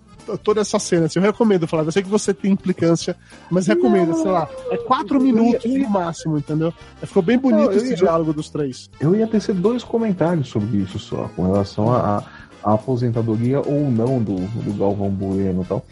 toda 0.43 0.63
essa 0.63 0.79
cena, 0.79 1.05
assim, 1.07 1.19
eu 1.19 1.23
recomendo, 1.23 1.67
Flávio. 1.67 1.89
Eu 1.89 1.93
sei 1.93 2.03
que 2.03 2.09
você 2.09 2.33
tem 2.33 2.53
implicância, 2.53 3.15
mas 3.51 3.67
recomendo, 3.67 4.15
sei 4.15 4.31
lá, 4.31 4.49
é 4.71 4.79
quatro 4.79 5.19
Eu 5.19 5.21
minutos 5.23 5.65
ia- 5.67 5.83
no 5.83 5.91
máximo, 5.91 6.39
entendeu? 6.39 6.73
Ficou 7.03 7.23
bem 7.23 7.37
bonito 7.39 7.67
Não, 7.71 7.73
esse 7.73 7.91
ia- 7.91 7.97
diálogo 7.97 8.33
dos 8.33 8.49
três. 8.49 8.89
Eu 8.99 9.15
ia 9.15 9.27
tecer 9.27 9.55
dois 9.55 9.85
comentários 9.85 10.49
sobre 10.49 10.79
isso 10.79 10.99
só, 10.99 11.29
com 11.37 11.43
relação 11.53 11.93
a, 11.93 11.99
a- 12.19 12.25
a 12.63 12.75
aposentadoria 12.75 13.61
ou 13.61 13.91
não 13.91 14.23
do, 14.23 14.37
do 14.37 14.73
Galvão 14.79 15.11
Bueno 15.11 15.63
e 15.63 15.65
tal. 15.67 15.85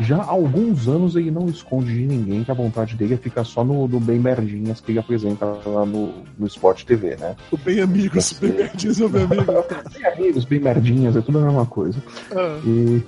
Já 0.00 0.18
há 0.18 0.30
alguns 0.30 0.88
anos 0.88 1.16
ele 1.16 1.30
não 1.30 1.48
esconde 1.48 1.92
de 1.92 2.06
ninguém 2.06 2.44
que 2.44 2.50
a 2.50 2.54
vontade 2.54 2.96
dele 2.96 3.14
é 3.14 3.16
ficar 3.16 3.44
só 3.44 3.64
no, 3.64 3.86
no 3.86 4.00
Bem 4.00 4.18
Merdinhas 4.18 4.80
que 4.80 4.92
ele 4.92 4.98
apresenta 4.98 5.44
lá 5.44 5.84
no, 5.84 6.12
no 6.38 6.46
Sport 6.46 6.84
TV, 6.84 7.16
né? 7.16 7.36
O 7.50 7.56
Bem 7.56 7.80
Amigos, 7.80 8.32
Bem 8.34 8.52
Merdinhas 8.52 9.00
é 9.00 9.04
o 9.04 9.08
Bem 9.08 9.24
Amigo. 9.24 9.44
bem 9.92 10.06
Amigos, 10.12 10.44
Bem 10.44 10.60
Merdinhas, 10.60 11.16
é 11.16 11.20
tudo 11.20 11.38
a 11.38 11.42
mesma 11.42 11.66
coisa. 11.66 12.02
Ah. 12.32 12.58
E, 12.64 13.02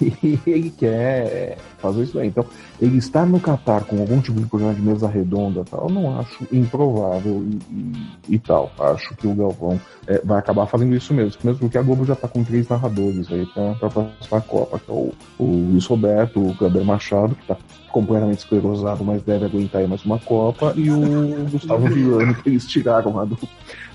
e 0.00 0.38
ele 0.46 0.70
quer 0.70 1.56
fazer 1.78 2.02
isso 2.04 2.18
aí. 2.18 2.28
Então, 2.28 2.44
ele 2.80 2.98
estar 2.98 3.26
no 3.26 3.40
Catar 3.40 3.84
com 3.84 3.98
algum 4.00 4.20
tipo 4.20 4.40
de 4.40 4.46
programa 4.46 4.74
de 4.74 4.82
mesa 4.82 5.08
redonda 5.08 5.64
tal, 5.68 5.88
eu 5.88 5.94
não 5.94 6.18
acho 6.20 6.46
improvável 6.52 7.44
e, 7.44 7.74
e- 7.74 8.34
e 8.34 8.38
tal. 8.38 8.70
Acho 8.78 9.14
que 9.16 9.26
o 9.26 9.34
Galvão 9.34 9.80
é, 10.06 10.20
vai 10.24 10.38
acabar 10.38 10.66
fazendo 10.66 10.94
isso 10.94 11.12
mesmo. 11.14 11.38
Mesmo 11.44 11.60
porque 11.60 11.78
a 11.78 11.82
Globo 11.82 12.04
já 12.04 12.14
tá 12.14 12.28
com 12.28 12.44
três 12.44 12.68
narradores 12.68 13.30
aí 13.32 13.46
pra 13.78 13.88
próxima 13.90 14.40
Copa, 14.40 14.78
que 14.78 14.90
é 14.90 14.94
o, 14.94 15.12
o 15.38 15.44
Luiz 15.70 15.86
Roberto, 15.86 16.40
o 16.40 16.54
Gabriel 16.54 16.84
Machado, 16.84 17.34
que 17.34 17.46
tá 17.46 17.56
completamente 17.90 18.38
esclerosado, 18.38 19.04
mas 19.04 19.22
deve 19.22 19.44
aguentar 19.44 19.82
aí 19.82 19.86
mais 19.86 20.02
uma 20.04 20.18
Copa, 20.18 20.72
e 20.76 20.90
o 20.90 21.46
Gustavo 21.50 21.86
Villano, 21.92 22.34
que 22.34 22.48
eles 22.48 22.66
tiraram 22.66 23.14
lá 23.16 23.24
do, 23.26 23.38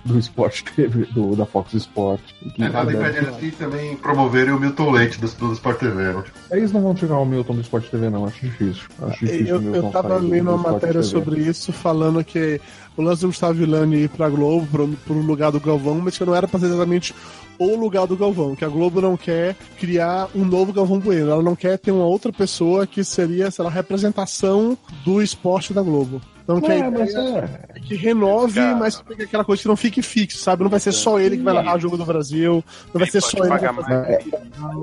do 0.05 0.17
Sport 0.19 0.63
TV, 0.75 1.05
do, 1.13 1.35
da 1.35 1.45
Fox 1.45 1.73
Sport. 1.73 2.21
que 2.55 2.63
É, 2.63 2.69
nada 2.69 2.91
impede 2.91 3.17
eles 3.17 3.37
de 3.37 3.51
também 3.51 3.95
promoverem 3.97 4.53
o 4.53 4.59
Milton 4.59 4.91
Leite 4.91 5.19
do, 5.19 5.27
do 5.27 5.53
Sport 5.53 5.79
TV. 5.79 5.95
né? 5.95 6.23
Eles 6.51 6.71
não 6.71 6.81
vão 6.81 6.93
tirar 6.93 7.17
o 7.19 7.25
Milton 7.25 7.55
do 7.55 7.61
Sport 7.61 7.89
TV, 7.89 8.09
não. 8.09 8.25
Acho 8.25 8.39
difícil. 8.45 8.83
Acho 9.01 9.25
difícil 9.25 9.55
Eu, 9.55 9.75
eu 9.75 9.91
tava 9.91 10.17
lendo 10.17 10.45
do 10.45 10.55
uma 10.55 10.71
matéria 10.71 11.01
TV. 11.01 11.03
sobre 11.03 11.41
isso, 11.41 11.71
falando 11.73 12.23
que 12.23 12.59
o 12.95 13.01
lance 13.01 13.21
do 13.21 13.27
Gustavo 13.27 13.53
Villani 13.53 14.03
ir 14.03 14.09
pra 14.09 14.29
Globo, 14.29 14.67
pro, 14.67 14.87
pro 14.87 15.15
lugar 15.15 15.51
do 15.51 15.59
Galvão, 15.59 16.01
mas 16.01 16.17
que 16.17 16.25
não 16.25 16.35
era 16.35 16.47
pra 16.47 16.59
ser 16.59 16.67
exatamente 16.67 17.13
o 17.59 17.75
lugar 17.75 18.05
do 18.05 18.15
Galvão, 18.15 18.55
que 18.55 18.63
a 18.63 18.69
Globo 18.69 19.01
não 19.01 19.17
quer 19.17 19.55
criar 19.79 20.29
um 20.35 20.45
novo 20.45 20.71
Galvão 20.71 20.99
Bueno, 20.99 21.31
ela 21.31 21.41
não 21.43 21.55
quer 21.55 21.77
ter 21.77 21.91
uma 21.91 22.05
outra 22.05 22.31
pessoa 22.31 22.85
que 22.85 23.03
seria, 23.03 23.49
sei 23.49 23.65
lá, 23.65 23.71
representação 23.71 24.77
do 25.03 25.21
esporte 25.21 25.73
da 25.73 25.81
Globo. 25.81 26.21
Então 26.47 26.61
que 26.61 26.71
a 26.71 26.75
É, 26.75 26.89
mas 26.89 27.13
é. 27.13 27.49
é 27.75 27.79
que 27.81 27.93
renove, 27.95 28.55
Cara. 28.55 28.75
mas 28.77 29.01
que 29.01 29.23
aquela 29.23 29.43
coisa 29.43 29.61
que 29.61 29.67
não 29.67 29.75
fique 29.75 30.01
fixo, 30.01 30.37
sabe? 30.37 30.63
Não 30.63 30.69
vai 30.69 30.79
ser 30.79 30.93
só 30.93 31.19
ele 31.19 31.35
que 31.37 31.43
vai 31.43 31.53
narrar 31.53 31.75
o 31.75 31.79
jogo 31.79 31.97
do 31.97 32.05
Brasil, 32.05 32.63
não 32.93 32.99
vai 32.99 33.09
ser 33.09 33.21
só 33.21 33.37
ele 33.43 33.57
que 33.57 33.65
vai 33.65 33.73
fazer. 33.73 33.93
É 33.93 34.21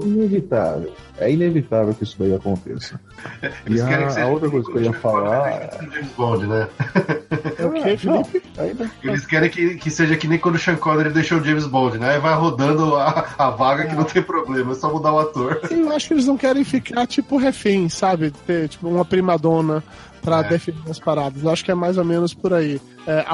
inevitável. 0.05 0.93
É 1.19 1.31
inevitável 1.33 1.95
que 1.95 2.03
isso 2.03 2.17
daí 2.19 2.35
aconteça. 2.35 3.01
Eles 3.65 3.81
E 3.81 3.87
querem 3.87 4.05
a- 4.05 4.09
que 4.09 4.13
seja 4.15 4.27
a 4.27 4.29
outra 4.29 4.51
coisa 4.51 4.71
que 4.71 4.77
eu 4.79 4.83
ia 4.83 4.93
falar 4.93 5.49
é 5.49 5.71
James 5.81 6.09
Bond, 6.17 6.47
né? 6.47 6.69
É 7.59 7.65
o 7.67 7.73
quê, 7.73 7.97
Felipe? 7.97 8.43
Ainda- 8.59 8.91
Eles 9.03 9.25
querem 9.27 9.49
que, 9.51 9.75
que 9.77 9.91
seja 9.91 10.17
que 10.17 10.27
nem 10.29 10.39
quando 10.39 10.57
o 10.57 10.59
Sean 10.59 10.77
Connery 10.77 11.11
deixou 11.11 11.39
o 11.39 11.45
James 11.45 11.67
Bond, 11.67 11.99
né? 11.99 12.15
Aí 12.15 12.19
vai 12.21 12.35
rodando 12.35 12.97
a, 12.97 13.27
a 13.39 13.51
vaga 13.51 13.87
que 13.87 13.95
não 13.95 14.05
tem 14.05 14.23
problema, 14.23 14.73
é 14.73 14.75
só 14.75 14.93
mudar 14.93 15.13
o 15.13 15.21
ator. 15.21 15.61
Eu 15.71 15.91
acho 15.93 16.09
que 16.09 16.15
eles 16.15 16.27
não 16.27 16.37
querem 16.37 16.65
ficar, 16.65 17.07
tipo, 17.07 17.37
refém, 17.37 17.89
sabe? 17.89 18.33
Ter, 18.47 18.69
tipo, 18.69 18.89
uma 18.89 19.05
primadona 19.05 19.83
pra 20.25 20.41
É. 20.41 20.49
definir 20.49 20.83
as 20.91 20.99
paradas. 20.99 21.43
Eu 21.43 21.51
acho 21.51 21.65
que 21.65 21.71
é 21.71 21.75
mais 21.75 21.99
ou 21.99 22.05
menos 22.05 22.33
por 22.35 22.53
aí. 22.55 22.81
É, 23.07 23.25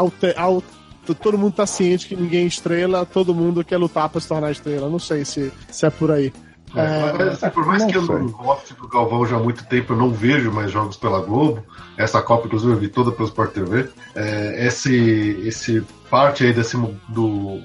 todo 1.14 1.38
mundo 1.38 1.54
tá 1.54 1.66
ciente 1.66 2.06
que 2.08 2.16
ninguém 2.16 2.44
é 2.44 2.46
estrela, 2.46 3.06
todo 3.06 3.34
mundo 3.34 3.64
quer 3.64 3.76
lutar 3.78 4.08
pra 4.08 4.20
se 4.20 4.28
tornar 4.28 4.50
estrela. 4.50 4.88
Não 4.90 4.98
sei 4.98 5.24
se, 5.24 5.52
se 5.70 5.86
é 5.86 5.90
por 5.90 6.10
aí. 6.10 6.32
É, 6.74 7.12
mas, 7.18 7.28
assim, 7.42 7.50
por 7.50 7.66
mais 7.66 7.82
não 7.82 7.88
que 7.90 7.96
eu 7.96 8.02
não 8.02 8.28
goste 8.28 8.74
do 8.74 8.86
Galvão 8.86 9.26
já 9.26 9.36
há 9.36 9.40
muito 9.40 9.64
tempo, 9.66 9.92
eu 9.92 9.96
não 9.96 10.10
vejo 10.10 10.52
mais 10.52 10.70
jogos 10.70 10.96
pela 10.96 11.20
Globo. 11.20 11.62
Essa 11.96 12.22
Copa, 12.22 12.46
inclusive, 12.46 12.72
eu 12.72 12.78
vi 12.78 12.88
toda 12.88 13.10
pelo 13.10 13.28
Sport 13.28 13.52
TV. 13.52 13.88
É, 14.14 14.66
esse, 14.66 14.94
esse 15.44 15.82
parte 16.08 16.44
aí 16.44 16.52
desse, 16.52 16.76
do, 16.76 16.94
do, 17.08 17.60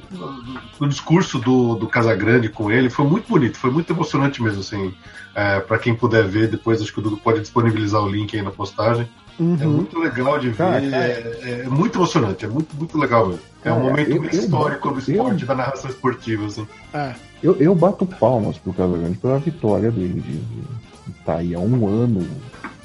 do 0.80 0.88
discurso 0.88 1.40
do, 1.40 1.76
do 1.76 1.88
Casagrande 1.88 2.50
com 2.50 2.72
ele 2.72 2.90
foi 2.90 3.06
muito 3.06 3.28
bonito, 3.28 3.58
foi 3.58 3.72
muito 3.72 3.92
emocionante 3.94 4.42
mesmo, 4.42 4.60
assim. 4.60 4.94
É, 5.36 5.60
para 5.60 5.78
quem 5.78 5.94
puder 5.96 6.26
ver, 6.28 6.48
depois 6.48 6.82
acho 6.82 6.92
que 6.94 7.00
o 7.00 7.02
Dudu 7.02 7.18
pode 7.18 7.42
disponibilizar 7.42 8.02
o 8.02 8.08
link 8.10 8.36
aí 8.36 8.42
na 8.42 8.52
postagem. 8.52 9.08
É 9.38 9.42
Uhum. 9.44 9.58
muito 9.70 10.00
legal 10.00 10.40
de 10.40 10.50
ver, 10.50 10.64
é, 10.94 11.62
é 11.66 11.70
muito 11.70 11.98
emocionante, 11.98 12.46
é 12.46 12.48
muito, 12.48 12.74
muito 12.74 12.98
legal 12.98 13.28
mesmo. 13.28 13.42
É 13.66 13.74
um 13.74 13.80
É, 13.80 13.84
momento 13.84 14.10
eu- 14.12 14.24
eu- 14.24 14.30
histórico 14.30 14.88
do 14.90 14.96
eu- 14.96 15.00
esporte, 15.00 15.46
da 15.46 15.54
narração 15.56 15.90
esportiva, 15.90 16.46
assim. 16.46 16.66
É. 16.94 17.14
Eu, 17.46 17.56
eu 17.58 17.76
bato 17.76 18.08
palmas 18.08 18.58
pro 18.58 18.74
Casagrande 18.74 19.18
pela 19.20 19.38
vitória 19.38 19.92
dele. 19.92 20.20
De, 20.20 20.40
de 20.40 21.14
tá 21.24 21.36
aí 21.38 21.54
há 21.54 21.60
um 21.60 21.88
ano 21.88 22.28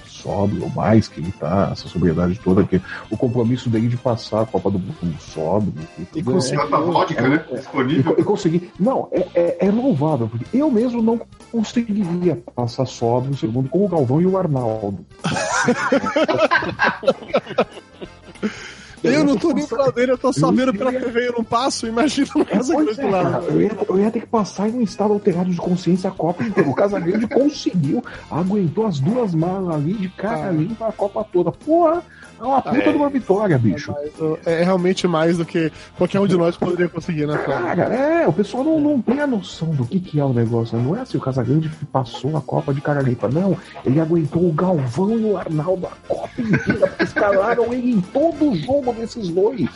sóbrio 0.07 0.65
ou 0.65 0.69
mais 0.71 1.09
que 1.09 1.19
ele 1.21 1.33
tá, 1.33 1.71
essa 1.73 1.89
sobriedade 1.89 2.39
toda, 2.45 2.63
que 2.65 2.79
o 3.11 3.17
compromisso 3.17 3.71
dele 3.71 3.89
de 3.89 3.97
passar 3.97 4.43
a 4.43 4.47
Copa 4.47 4.71
do 4.71 4.79
Mundo 4.79 5.17
sóbrio. 5.19 5.73
E, 5.99 6.19
E 6.19 6.23
conseguir- 6.23 6.59
é- 6.61 6.65
Tanta 6.65 6.77
vodka, 6.79 7.27
né? 7.29 7.43
é- 7.51 7.57
Disponível. 7.57 8.13
Eu, 8.13 8.19
eu 8.19 8.25
consegui. 8.27 8.71
Não, 8.79 9.09
é, 9.13 9.27
é, 9.35 9.57
é 9.67 9.71
louvável, 9.71 10.29
porque 10.29 10.45
eu 10.55 10.71
mesmo 10.71 11.01
não 11.03 11.19
conseguiria 11.51 12.37
passar 12.55 12.85
sóbrio 12.85 13.35
segundo 13.35 13.71
com 13.71 13.87
o 13.87 13.89
Galvão 13.89 14.21
e 14.21 14.27
o 14.27 14.37
Arnaldo. 14.37 15.07
Eu 19.03 19.25
não 19.25 19.37
tô 19.37 19.53
nem 19.53 19.67
dele, 19.95 20.13
eu 20.13 20.19
tô 20.19 20.33
só 20.33 20.51
vendo 20.53 20.73
pela 20.73 20.93
TV 20.93 21.21
e 21.23 21.27
eu 21.27 21.33
não 21.33 21.45
passo. 21.45 21.87
Imagina 21.87 22.29
no 22.37 22.45
casa 22.45 22.75
grande 22.75 23.01
é, 23.01 23.11
lá. 23.11 23.43
eu, 23.49 23.63
ia, 23.63 23.71
eu 23.89 23.99
ia 23.99 24.11
ter 24.11 24.21
que 24.21 24.27
passar 24.27 24.69
em 24.69 24.75
um 24.75 24.83
estado 24.83 25.13
alterado 25.13 25.51
de 25.51 25.57
consciência 25.57 26.09
a 26.09 26.13
Copa 26.13 26.43
inteira. 26.45 26.69
O 26.69 26.75
Casagrande 26.75 27.27
conseguiu, 27.29 28.03
aguentou 28.31 28.87
as 28.87 29.01
duas 29.01 29.35
malas 29.35 29.75
ali 29.75 29.95
de 29.95 30.09
cara 30.11 30.49
Ah. 30.49 30.53
limpa 30.53 30.89
a 30.89 30.93
Copa 30.93 31.25
toda. 31.33 31.51
Porra, 31.51 32.03
é 32.41 32.45
uma 32.45 32.63
puta 32.63 32.77
É. 32.79 32.91
de 32.93 32.97
uma 32.97 33.09
vitória, 33.11 33.59
bicho. 33.59 33.93
Mas, 33.93 34.19
uh, 34.19 34.39
é 34.47 34.63
realmente 34.65 35.07
mais 35.07 35.37
do 35.39 35.45
que 35.45 35.71
qualquer 35.97 36.21
um 36.21 36.27
de 36.27 36.37
nós 36.37 36.57
poderia 36.57 36.89
conseguir, 36.89 37.27
né, 37.27 37.37
cara? 37.39 37.77
Cara, 37.77 37.95
é, 37.95 38.27
o 38.29 38.33
pessoal 38.33 38.65
não, 38.65 38.81
não 38.81 39.01
tem 39.03 39.21
a 39.21 39.27
noção 39.27 39.69
do 39.71 39.85
que, 39.87 40.01
que 40.01 40.19
é 40.19 40.25
o 40.25 40.33
negócio. 40.33 40.77
né? 40.77 40.83
Não 40.85 40.97
é 40.97 41.01
assim, 41.01 41.19
o 41.19 41.21
Casagrande 41.21 41.71
passou 41.93 42.37
a 42.37 42.41
Copa 42.41 42.73
de 42.75 42.81
cara 42.81 43.01
limpa. 43.03 43.29
Não, 43.29 43.57
ele 43.85 44.01
aguentou 44.01 44.49
o 44.49 44.53
Galvão 44.53 45.19
e 45.19 45.25
o 45.25 45.37
Arnaldo 45.37 45.87
a 45.87 45.91
Copa 46.09 46.31
inteira, 46.41 46.87
porque 46.87 47.05
escalaram 47.05 47.73
ele 47.73 47.93
em 47.93 48.01
todo 48.01 48.51
o 48.51 48.57
jogo 48.57 48.93
desses 48.93 49.29
dois. 49.29 49.69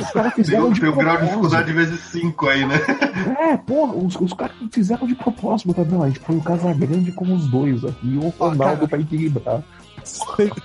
Os 0.00 0.10
caras 0.10 0.34
fizeram 0.34 0.64
Tem, 0.64 0.72
de 0.74 0.80
tem 0.80 0.88
o 0.90 0.94
grau 0.96 1.16
de 1.16 1.24
dificuldade 1.24 1.72
vezes 1.72 2.00
5 2.00 2.48
aí, 2.48 2.66
né? 2.66 2.76
É, 3.40 3.56
porra, 3.56 3.94
os, 3.94 4.14
os 4.16 4.32
caras 4.32 4.54
fizeram 4.70 5.06
de 5.06 5.14
propósito. 5.14 5.68
botaram, 5.68 5.88
Não, 5.90 6.02
a 6.02 6.08
gente 6.08 6.20
põe 6.20 6.36
o 6.36 6.42
Casagrande 6.42 7.12
com 7.12 7.32
os 7.32 7.46
dois 7.48 7.84
aqui 7.84 8.14
e 8.14 8.18
o 8.18 8.28
Ronaldo 8.38 8.58
cara. 8.76 8.88
pra 8.88 8.98
equilibrar. 9.00 9.62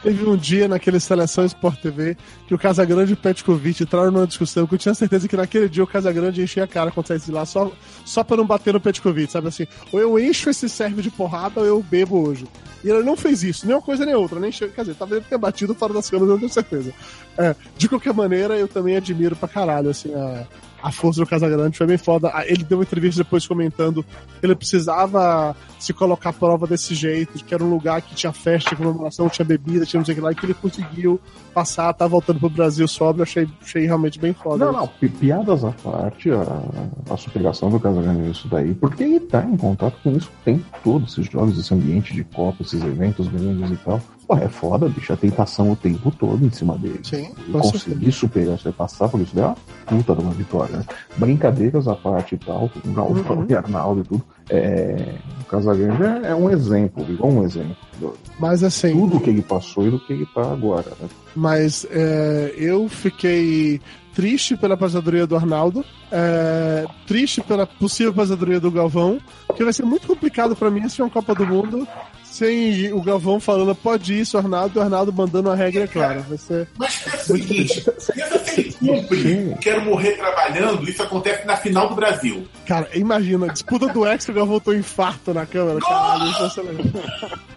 Teve, 0.01 0.26
um 0.26 0.35
dia 0.35 0.68
naquele 0.68 0.99
Seleção 0.99 1.45
Sport 1.45 1.80
TV 1.80 2.18
que 2.47 2.53
o 2.53 2.57
Casagrande 2.57 3.11
e 3.11 3.14
o 3.14 3.18
Petkovic 3.18 3.84
entraram 3.84 4.11
numa 4.11 4.27
discussão 4.27 4.65
que 4.65 4.76
eu 4.76 4.80
tinha 4.80 4.93
certeza 4.93 5.27
que 5.27 5.38
naquele 5.38 5.69
dia 5.69 5.84
o 5.84 5.88
Casagrande 5.88 6.41
enchia 6.41 6.64
a 6.64 6.68
cara 6.68 6.91
quando 6.91 7.07
saísse 7.07 7.31
lá 7.31 7.45
só, 7.45 7.72
só 8.05 8.23
pra 8.23 8.38
não 8.38 8.45
bater 8.45 8.73
no 8.73 8.80
Petkovic, 8.80 9.31
sabe 9.31 9.47
assim? 9.47 9.68
Ou 9.91 9.99
eu 9.99 10.19
encho 10.19 10.49
esse 10.49 10.68
serve 10.68 11.01
de 11.01 11.11
porrada 11.11 11.59
ou 11.59 11.65
eu 11.65 11.84
bebo 11.84 12.27
hoje. 12.27 12.45
E 12.84 12.89
ele 12.89 13.03
não 13.03 13.18
fez 13.18 13.43
isso, 13.43 13.65
nem 13.65 13.76
uma 13.76 13.81
coisa 13.81 14.05
nem 14.05 14.15
outra, 14.15 14.39
nem 14.39 14.51
chegou. 14.51 14.73
Quer 14.73 14.81
dizer, 14.81 14.95
talvez 14.95 15.19
ele 15.19 15.30
tenha 15.30 15.39
batido 15.39 15.73
fora 15.73 15.93
das 15.93 16.09
câmeras, 16.09 16.30
não 16.30 16.39
tenho 16.39 16.51
certeza. 16.51 16.93
É, 17.38 17.55
de 17.77 17.89
qualquer 17.89 18.14
maneira, 18.14 18.55
eu 18.55 18.68
também 18.68 18.95
admiro 18.95 19.35
pra 19.35 19.47
caralho, 19.47 19.89
assim, 19.89 20.14
a, 20.14 20.45
a 20.81 20.91
força 20.91 21.19
do 21.19 21.25
Casagrande 21.27 21.77
foi 21.77 21.87
bem 21.87 21.97
foda. 21.97 22.29
Ah, 22.33 22.45
Ele 22.45 22.63
deu 22.63 22.77
uma 22.77 22.83
entrevista 22.83 23.23
depois 23.23 23.47
comentando 23.47 24.03
que 24.03 24.45
ele 24.45 24.55
precisava 24.55 25.55
se 25.79 25.93
colocar 25.93 26.29
à 26.29 26.33
prova 26.33 26.65
desse 26.67 26.93
jeito, 26.95 27.43
que 27.43 27.53
era 27.53 27.63
um 27.63 27.69
lugar 27.69 28.01
que 28.01 28.13
tinha 28.15 28.31
festa, 28.33 28.69
tinha 28.75 28.77
comemoração, 28.85 29.27
tinha 29.29 29.45
bebida, 29.45 29.85
tinha 29.85 29.99
não 29.99 30.05
sei 30.05 30.13
o 30.13 30.15
que 30.15 30.21
lá, 30.21 30.31
e 30.31 30.35
que 30.35 30.45
ele 30.45 30.53
conseguiu 30.53 31.19
passar, 31.53 31.91
tá 31.93 32.05
voltando 32.07 32.39
pro 32.39 32.49
Brasil 32.49 32.87
sóbrio, 32.87 33.23
achei, 33.23 33.47
achei 33.61 33.85
realmente 33.85 34.19
bem 34.19 34.33
foda. 34.33 34.65
Não, 34.65 34.71
não, 34.71 34.87
pi- 34.87 35.09
piadas 35.09 35.63
à 35.63 35.71
parte, 35.71 36.29
a, 36.31 37.13
a 37.13 37.17
superação 37.17 37.69
do 37.69 37.79
Casagrande 37.79 38.21
nisso 38.21 38.47
daí, 38.47 38.73
porque 38.73 39.03
ele 39.03 39.19
tá 39.21 39.43
em 39.43 39.57
contato 39.57 39.97
com 40.03 40.11
isso 40.11 40.29
o 40.29 40.43
tempo 40.45 40.65
todo, 40.83 41.05
esses 41.05 41.25
jogos, 41.25 41.57
esse 41.59 41.73
ambiente 41.73 42.13
de 42.13 42.23
Copa, 42.23 42.61
esses 42.61 42.81
eventos 42.83 43.27
grandes 43.27 43.71
e 43.71 43.75
tal. 43.77 43.99
Pô, 44.27 44.35
é 44.35 44.49
foda, 44.49 44.89
bicho, 44.89 45.13
a 45.13 45.15
tentação 45.17 45.71
o 45.71 45.75
tempo 45.75 46.11
todo 46.11 46.45
em 46.45 46.51
cima 46.51 46.77
dele. 46.77 46.99
Sim, 47.01 47.29
E 47.47 47.51
com 47.51 47.61
conseguir 47.61 48.11
superar 48.11 48.55
isso 48.55 48.73
passar 48.73 49.07
por 49.07 49.21
isso 49.21 49.33
daí 49.33 49.45
é 49.45 49.47
uma 49.47 49.55
puta 49.85 50.13
de 50.15 50.21
uma 50.21 50.31
vitória. 50.33 50.77
Né? 50.77 50.85
Brincadeiras 51.15 51.87
à 51.87 51.95
parte 51.95 52.35
e 52.35 52.37
tal, 52.37 52.69
com 52.69 52.89
o 52.89 52.93
Galvão 52.93 53.37
Uhum. 53.37 53.45
e 53.49 53.55
Arnaldo 53.55 54.01
e 54.01 54.03
tudo. 54.03 54.23
É, 54.49 55.15
o 55.41 55.45
Casagrande 55.45 56.03
é, 56.03 56.31
é 56.31 56.35
um 56.35 56.49
exemplo, 56.49 57.05
igual 57.09 57.31
um 57.31 57.43
exemplo. 57.43 57.75
Mas 58.39 58.63
assim, 58.63 58.91
Tudo 58.91 59.19
que 59.19 59.29
ele 59.29 59.41
passou 59.41 59.87
e 59.87 59.91
do 59.91 59.99
que 59.99 60.11
ele 60.13 60.25
tá 60.27 60.41
agora. 60.51 60.91
Né? 61.01 61.07
mas 61.35 61.85
é, 61.91 62.53
eu 62.57 62.89
fiquei 62.89 63.79
triste 64.13 64.57
pela 64.57 64.73
aposentadoria 64.73 65.27
do 65.27 65.35
Arnaldo, 65.35 65.85
é, 66.11 66.85
triste 67.05 67.39
pela 67.41 67.65
possível 67.67 68.11
aposentadoria 68.11 68.59
do 68.59 68.71
Galvão, 68.71 69.19
porque 69.45 69.63
vai 69.63 69.71
ser 69.71 69.83
muito 69.83 70.07
complicado 70.07 70.55
pra 70.55 70.71
mim 70.71 70.79
assistir 70.81 71.01
uma 71.03 71.09
Copa 71.11 71.35
do 71.35 71.45
Mundo 71.45 71.87
sem 72.31 72.93
o 72.93 73.01
Galvão 73.01 73.39
falando 73.39 73.73
pode 73.75 74.19
isso, 74.19 74.37
Arnaldo, 74.37 74.77
e 74.77 74.79
o 74.79 74.83
Arnaldo 74.83 75.11
mandando 75.13 75.49
a 75.49 75.55
regra 75.55 75.87
clara. 75.87 76.19
Vai 76.21 76.37
ser. 76.37 76.67
Mas 76.77 77.05
é 77.07 77.15
o 77.15 77.19
seguinte, 77.19 77.81
pensa 77.81 78.39
se 78.39 78.61
ele 78.61 78.73
cumpre, 78.73 79.55
quero 79.61 79.85
morrer 79.85 80.11
trabalhando, 80.13 80.89
isso 80.89 81.01
acontece 81.01 81.45
na 81.45 81.55
final 81.57 81.89
do 81.89 81.95
Brasil. 81.95 82.47
Cara, 82.65 82.89
imagina, 82.93 83.49
disputa 83.49 83.87
do 83.87 84.05
X, 84.05 84.27
o 84.29 84.33
Galvão 84.33 84.59
tô 84.59 84.73
infarto 84.73 85.33
na 85.33 85.45
câmera. 85.45 85.79
Caralho, 85.79 86.29
isso. 86.29 86.61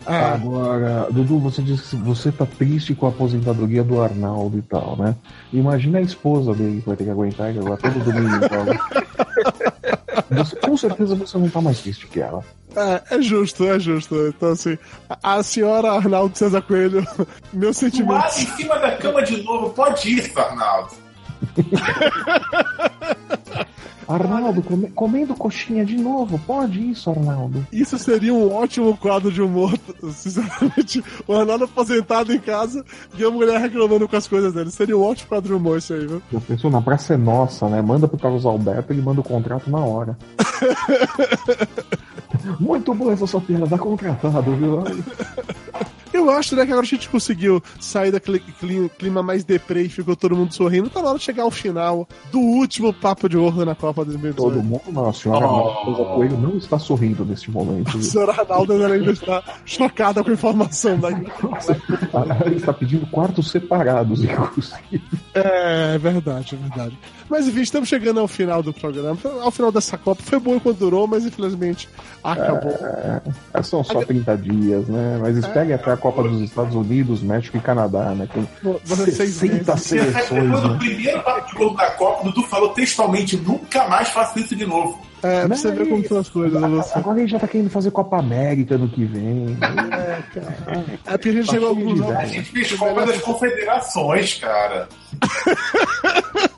Ah, 0.06 0.32
Agora, 0.32 1.08
Dudu, 1.10 1.38
você 1.38 1.62
disse 1.62 1.96
que 1.96 2.02
você 2.02 2.32
tá 2.32 2.46
triste 2.46 2.94
com 2.94 3.06
a 3.06 3.10
aposentadoria 3.10 3.84
do 3.84 4.00
Arnaldo 4.00 4.58
e 4.58 4.62
tal, 4.62 4.96
né? 4.96 5.14
Imagina 5.52 5.98
a 5.98 6.02
esposa 6.02 6.54
dele 6.54 6.80
que 6.80 6.86
vai 6.86 6.96
ter 6.96 7.04
que 7.04 7.10
aguentar 7.10 7.50
agora 7.50 7.76
todo 7.76 8.04
domingo. 8.04 8.36
Então. 8.36 8.64
Você, 10.30 10.56
com 10.56 10.76
certeza 10.76 11.14
você 11.14 11.38
não 11.38 11.48
tá 11.48 11.60
mais 11.60 11.80
triste 11.80 12.06
que 12.06 12.20
ela. 12.20 12.44
É, 12.76 13.16
é 13.16 13.22
justo, 13.22 13.64
é 13.64 13.78
justo. 13.78 14.14
Então, 14.28 14.50
assim, 14.50 14.78
a, 15.08 15.36
a 15.36 15.42
senhora 15.42 15.92
Arnaldo 15.92 16.36
César 16.36 16.62
Coelho, 16.62 17.06
meu 17.52 17.72
sentimento. 17.72 18.12
Mas 18.12 18.42
em 18.42 18.46
cima 18.56 18.78
da 18.78 18.96
cama 18.96 19.22
de 19.22 19.42
novo, 19.42 19.70
pode 19.70 20.10
ir, 20.10 20.32
Arnaldo. 20.36 20.94
Arnaldo, 24.10 24.60
come, 24.62 24.90
comendo 24.90 25.36
coxinha 25.36 25.84
de 25.84 25.96
novo. 25.96 26.38
Pode 26.40 26.90
isso, 26.90 27.10
Arnaldo. 27.10 27.64
Isso 27.72 27.96
seria 27.96 28.34
um 28.34 28.52
ótimo 28.52 28.96
quadro 28.96 29.30
de 29.30 29.40
humor, 29.40 29.78
sinceramente. 30.12 31.02
O 31.28 31.34
Arnaldo 31.34 31.64
aposentado 31.64 32.32
em 32.32 32.40
casa 32.40 32.84
e 33.16 33.24
a 33.24 33.30
mulher 33.30 33.60
reclamando 33.60 34.08
com 34.08 34.16
as 34.16 34.26
coisas 34.26 34.52
dele. 34.52 34.70
Seria 34.70 34.98
um 34.98 35.02
ótimo 35.02 35.28
quadro 35.28 35.48
de 35.48 35.54
humor 35.54 35.78
isso 35.78 35.94
aí, 35.94 36.06
viu? 36.06 36.20
Já 36.32 36.40
pensou 36.40 36.70
na 36.70 36.82
praça 36.82 37.14
é 37.14 37.16
nossa, 37.16 37.68
né? 37.68 37.80
Manda 37.80 38.08
pro 38.08 38.18
Carlos 38.18 38.44
Alberto, 38.44 38.92
ele 38.92 39.00
manda 39.00 39.20
o 39.20 39.24
contrato 39.24 39.70
na 39.70 39.78
hora. 39.78 40.18
Muito 42.60 42.94
boa 42.94 43.14
essa 43.14 43.26
sua 43.26 43.40
piada, 43.40 43.66
tá 43.66 43.78
contratado, 43.78 44.54
viu? 44.54 44.84
Eu 46.20 46.30
acho, 46.30 46.54
né, 46.54 46.64
que 46.64 46.72
agora 46.72 46.86
a 46.86 46.88
gente 46.88 47.08
conseguiu 47.08 47.62
sair 47.80 48.10
daquele 48.10 48.40
clima 48.98 49.22
mais 49.22 49.42
deprê 49.42 49.82
e 49.82 49.88
ficou 49.88 50.14
todo 50.14 50.36
mundo 50.36 50.54
sorrindo. 50.54 50.90
Tá 50.90 51.00
na 51.00 51.08
hora 51.08 51.18
de 51.18 51.24
chegar 51.24 51.44
ao 51.44 51.50
final 51.50 52.06
do 52.30 52.38
último 52.38 52.92
Papo 52.92 53.28
de 53.28 53.36
Gordo 53.36 53.64
na 53.64 53.74
Copa 53.74 54.04
2018. 54.04 54.36
Todo 54.36 54.62
mundo 54.62 54.82
não, 54.88 55.08
a 55.08 55.12
senhora 55.12 55.46
oh. 55.46 56.14
Coelho 56.14 56.38
não 56.38 56.56
está 56.56 56.78
sorrindo 56.78 57.24
neste 57.24 57.50
momento. 57.50 57.96
A 57.96 58.02
senhora 58.02 58.32
Arnaldo 58.32 58.72
ainda 58.84 59.12
está 59.12 59.42
chocada 59.64 60.22
com 60.22 60.30
a 60.30 60.34
informação 60.34 60.98
da 60.98 61.10
Ele 61.10 62.56
está 62.56 62.72
pedindo 62.72 63.06
quartos 63.06 63.50
separados, 63.50 64.22
inclusive. 64.22 65.02
É, 65.34 65.94
é 65.94 65.98
verdade, 65.98 66.54
é 66.54 66.68
verdade. 66.68 66.98
Mas 67.30 67.46
enfim, 67.46 67.60
estamos 67.60 67.88
chegando 67.88 68.18
ao 68.18 68.26
final 68.26 68.62
do 68.62 68.72
programa. 68.72 69.16
Ao 69.40 69.50
final 69.52 69.70
dessa 69.70 69.96
Copa. 69.96 70.20
Foi 70.22 70.40
bom 70.40 70.56
enquanto 70.56 70.78
durou, 70.78 71.06
mas 71.06 71.24
infelizmente 71.24 71.88
acabou. 72.22 72.72
É, 72.72 73.20
é 73.54 73.62
são 73.62 73.84
só 73.84 74.02
30 74.04 74.36
dias, 74.36 74.88
né? 74.88 75.18
Mas 75.20 75.36
espere 75.36 75.70
é. 75.70 75.74
até 75.76 75.92
a 75.92 75.96
Copa 75.96 76.09
dos 76.12 76.40
Estados 76.42 76.74
Unidos, 76.74 77.22
México 77.22 77.56
e 77.56 77.60
Canadá, 77.60 78.14
né? 78.14 78.28
Com 78.32 78.78
60 78.84 79.76
seleções. 79.76 80.42
Depois 80.42 80.62
do 80.62 80.78
primeiro 80.78 81.22
partido 81.22 81.74
da 81.74 81.90
Copa, 81.92 82.22
o 82.22 82.24
Dudu 82.32 82.46
falou 82.46 82.70
textualmente: 82.70 83.36
nunca 83.36 83.88
mais 83.88 84.08
faço 84.08 84.38
isso 84.38 84.56
de 84.56 84.66
novo. 84.66 85.00
É, 85.22 85.46
pra 85.46 85.54
você 85.54 85.70
ver 85.70 85.88
como 85.88 86.06
são 86.06 86.18
as 86.18 86.28
coisas. 86.28 86.60
Né? 86.60 86.82
Agora 86.94 87.16
a 87.16 87.20
gente 87.20 87.30
já 87.30 87.38
tá 87.38 87.46
querendo 87.46 87.68
fazer 87.68 87.90
Copa 87.90 88.18
América 88.18 88.78
no 88.78 88.88
que 88.88 89.04
vem. 89.04 89.56
É, 89.60 90.22
cara. 90.34 90.84
É 91.06 91.10
porque 91.12 91.28
a 91.28 91.32
gente 91.32 91.50
chegou 91.50 91.68
a 91.68 91.70
alguns 91.70 92.00
A 92.02 92.24
gente 92.24 92.50
fez 92.50 92.72
Copa 92.72 93.06
das 93.06 93.20
Confederações, 93.20 94.34
cara. 94.34 94.88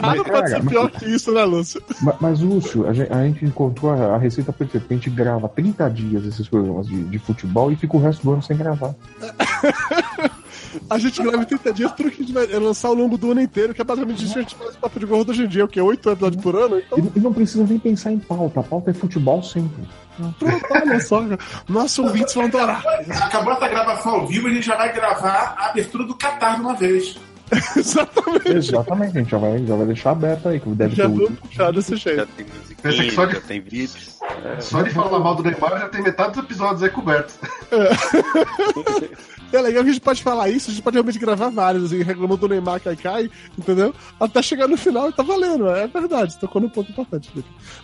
Nada 0.00 0.24
pode 0.24 0.50
ser 0.50 0.64
pior 0.64 0.90
que 0.90 1.06
isso, 1.06 1.32
né, 1.32 1.44
Lúcio? 1.44 1.82
Mas, 2.00 2.16
mas 2.20 2.40
Lúcio, 2.40 2.86
a 2.86 2.92
gente, 2.92 3.12
a 3.12 3.24
gente 3.24 3.44
encontrou 3.44 3.92
a, 3.92 4.14
a, 4.14 4.18
receita 4.18 4.52
perfeita. 4.52 4.86
A 4.90 4.94
gente 4.94 5.10
grava 5.10 5.48
30 5.48 5.88
dias 5.90 6.24
esses 6.24 6.48
programas 6.48 6.86
de, 6.86 7.04
de 7.04 7.18
futebol 7.18 7.72
e 7.72 7.76
fica 7.76 7.96
o 7.96 8.00
resto 8.00 8.22
do 8.22 8.32
ano 8.32 8.42
sem 8.42 8.56
gravar. 8.56 8.94
a 10.88 10.98
gente 10.98 11.22
grava 11.22 11.44
30 11.44 11.72
dias, 11.72 11.92
tudo 11.92 12.10
que 12.10 12.22
a 12.22 12.26
gente 12.26 12.32
vai 12.32 12.46
lançar 12.58 12.88
ao 12.88 12.94
longo 12.94 13.16
do 13.16 13.32
ano 13.32 13.40
inteiro, 13.40 13.74
que 13.74 13.80
é 13.80 13.84
basicamente 13.84 14.24
isso 14.24 14.34
que 14.34 14.38
a 14.38 14.42
gente 14.42 14.54
faz 14.54 14.76
papo 14.76 15.00
de 15.00 15.06
gordo 15.06 15.30
hoje 15.30 15.44
em 15.44 15.48
dia, 15.48 15.64
o 15.64 15.68
que? 15.68 15.80
8 15.80 16.10
episódios 16.10 16.42
por 16.42 16.56
ano? 16.56 16.78
Então... 16.78 16.98
E, 16.98 17.18
e 17.18 17.20
não 17.20 17.32
precisa 17.32 17.64
nem 17.64 17.78
pensar 17.78 18.12
em 18.12 18.18
pauta. 18.18 18.60
A 18.60 18.62
pauta 18.62 18.90
é 18.90 18.94
futebol 18.94 19.42
sempre. 19.42 19.84
Pronto, 20.16 20.44
olha 20.70 21.00
só, 21.00 21.22
nossos 21.68 21.98
ouvintes 22.00 22.34
vão 22.34 22.44
adorar. 22.44 22.82
Acabou 23.22 23.52
essa 23.52 23.68
gravação 23.68 24.12
ao 24.16 24.26
vivo, 24.26 24.48
a 24.48 24.50
gente 24.50 24.66
já 24.66 24.76
vai 24.76 24.92
gravar 24.92 25.54
a 25.56 25.70
abertura 25.70 26.04
do 26.04 26.14
Catar 26.14 26.56
de 26.56 26.60
uma 26.60 26.74
vez. 26.74 27.16
Exatamente. 27.76 28.48
Exatamente, 28.48 29.16
a 29.16 29.20
gente 29.20 29.30
já 29.30 29.38
vai, 29.38 29.64
já 29.64 29.76
vai 29.76 29.86
deixar 29.86 30.10
aberto 30.10 30.48
aí, 30.48 30.60
que 30.60 30.68
deve 30.70 30.94
já 30.94 31.08
ter 31.08 31.32
puxado 31.32 31.72
desse 31.72 31.96
jeito. 31.96 32.16
Já 32.18 32.26
tem 32.26 32.46
musiquinha, 32.46 33.12
só 33.12 33.24
de... 33.26 33.34
já 33.34 33.40
tem 33.40 33.60
vídeos. 33.60 34.18
É, 34.44 34.60
só 34.60 34.82
de 34.82 34.90
falar 34.90 35.18
mal 35.18 35.34
do 35.34 35.42
Neymar 35.42 35.78
já 35.78 35.88
tem 35.88 36.02
metade 36.02 36.32
dos 36.32 36.44
episódios 36.44 36.82
aí 36.82 36.90
cobertos. 36.90 37.38
É. 37.72 39.28
É 39.52 39.60
legal 39.62 39.82
que 39.82 39.90
a 39.90 39.92
gente 39.92 40.02
pode 40.02 40.22
falar 40.22 40.50
isso, 40.50 40.70
a 40.70 40.74
gente 40.74 40.82
pode 40.82 40.94
realmente 40.94 41.18
gravar 41.18 41.48
vários, 41.48 41.84
assim, 41.84 42.02
reclamando 42.02 42.36
do 42.36 42.48
Neymar 42.48 42.80
que 42.80 42.94
cai, 42.96 43.30
entendeu? 43.58 43.94
Até 44.20 44.42
chegar 44.42 44.68
no 44.68 44.76
final 44.76 45.08
e 45.08 45.12
tá 45.12 45.22
valendo, 45.22 45.68
é 45.68 45.86
verdade, 45.86 46.38
tocou 46.38 46.60
num 46.60 46.68
ponto 46.68 46.90
importante. 46.90 47.30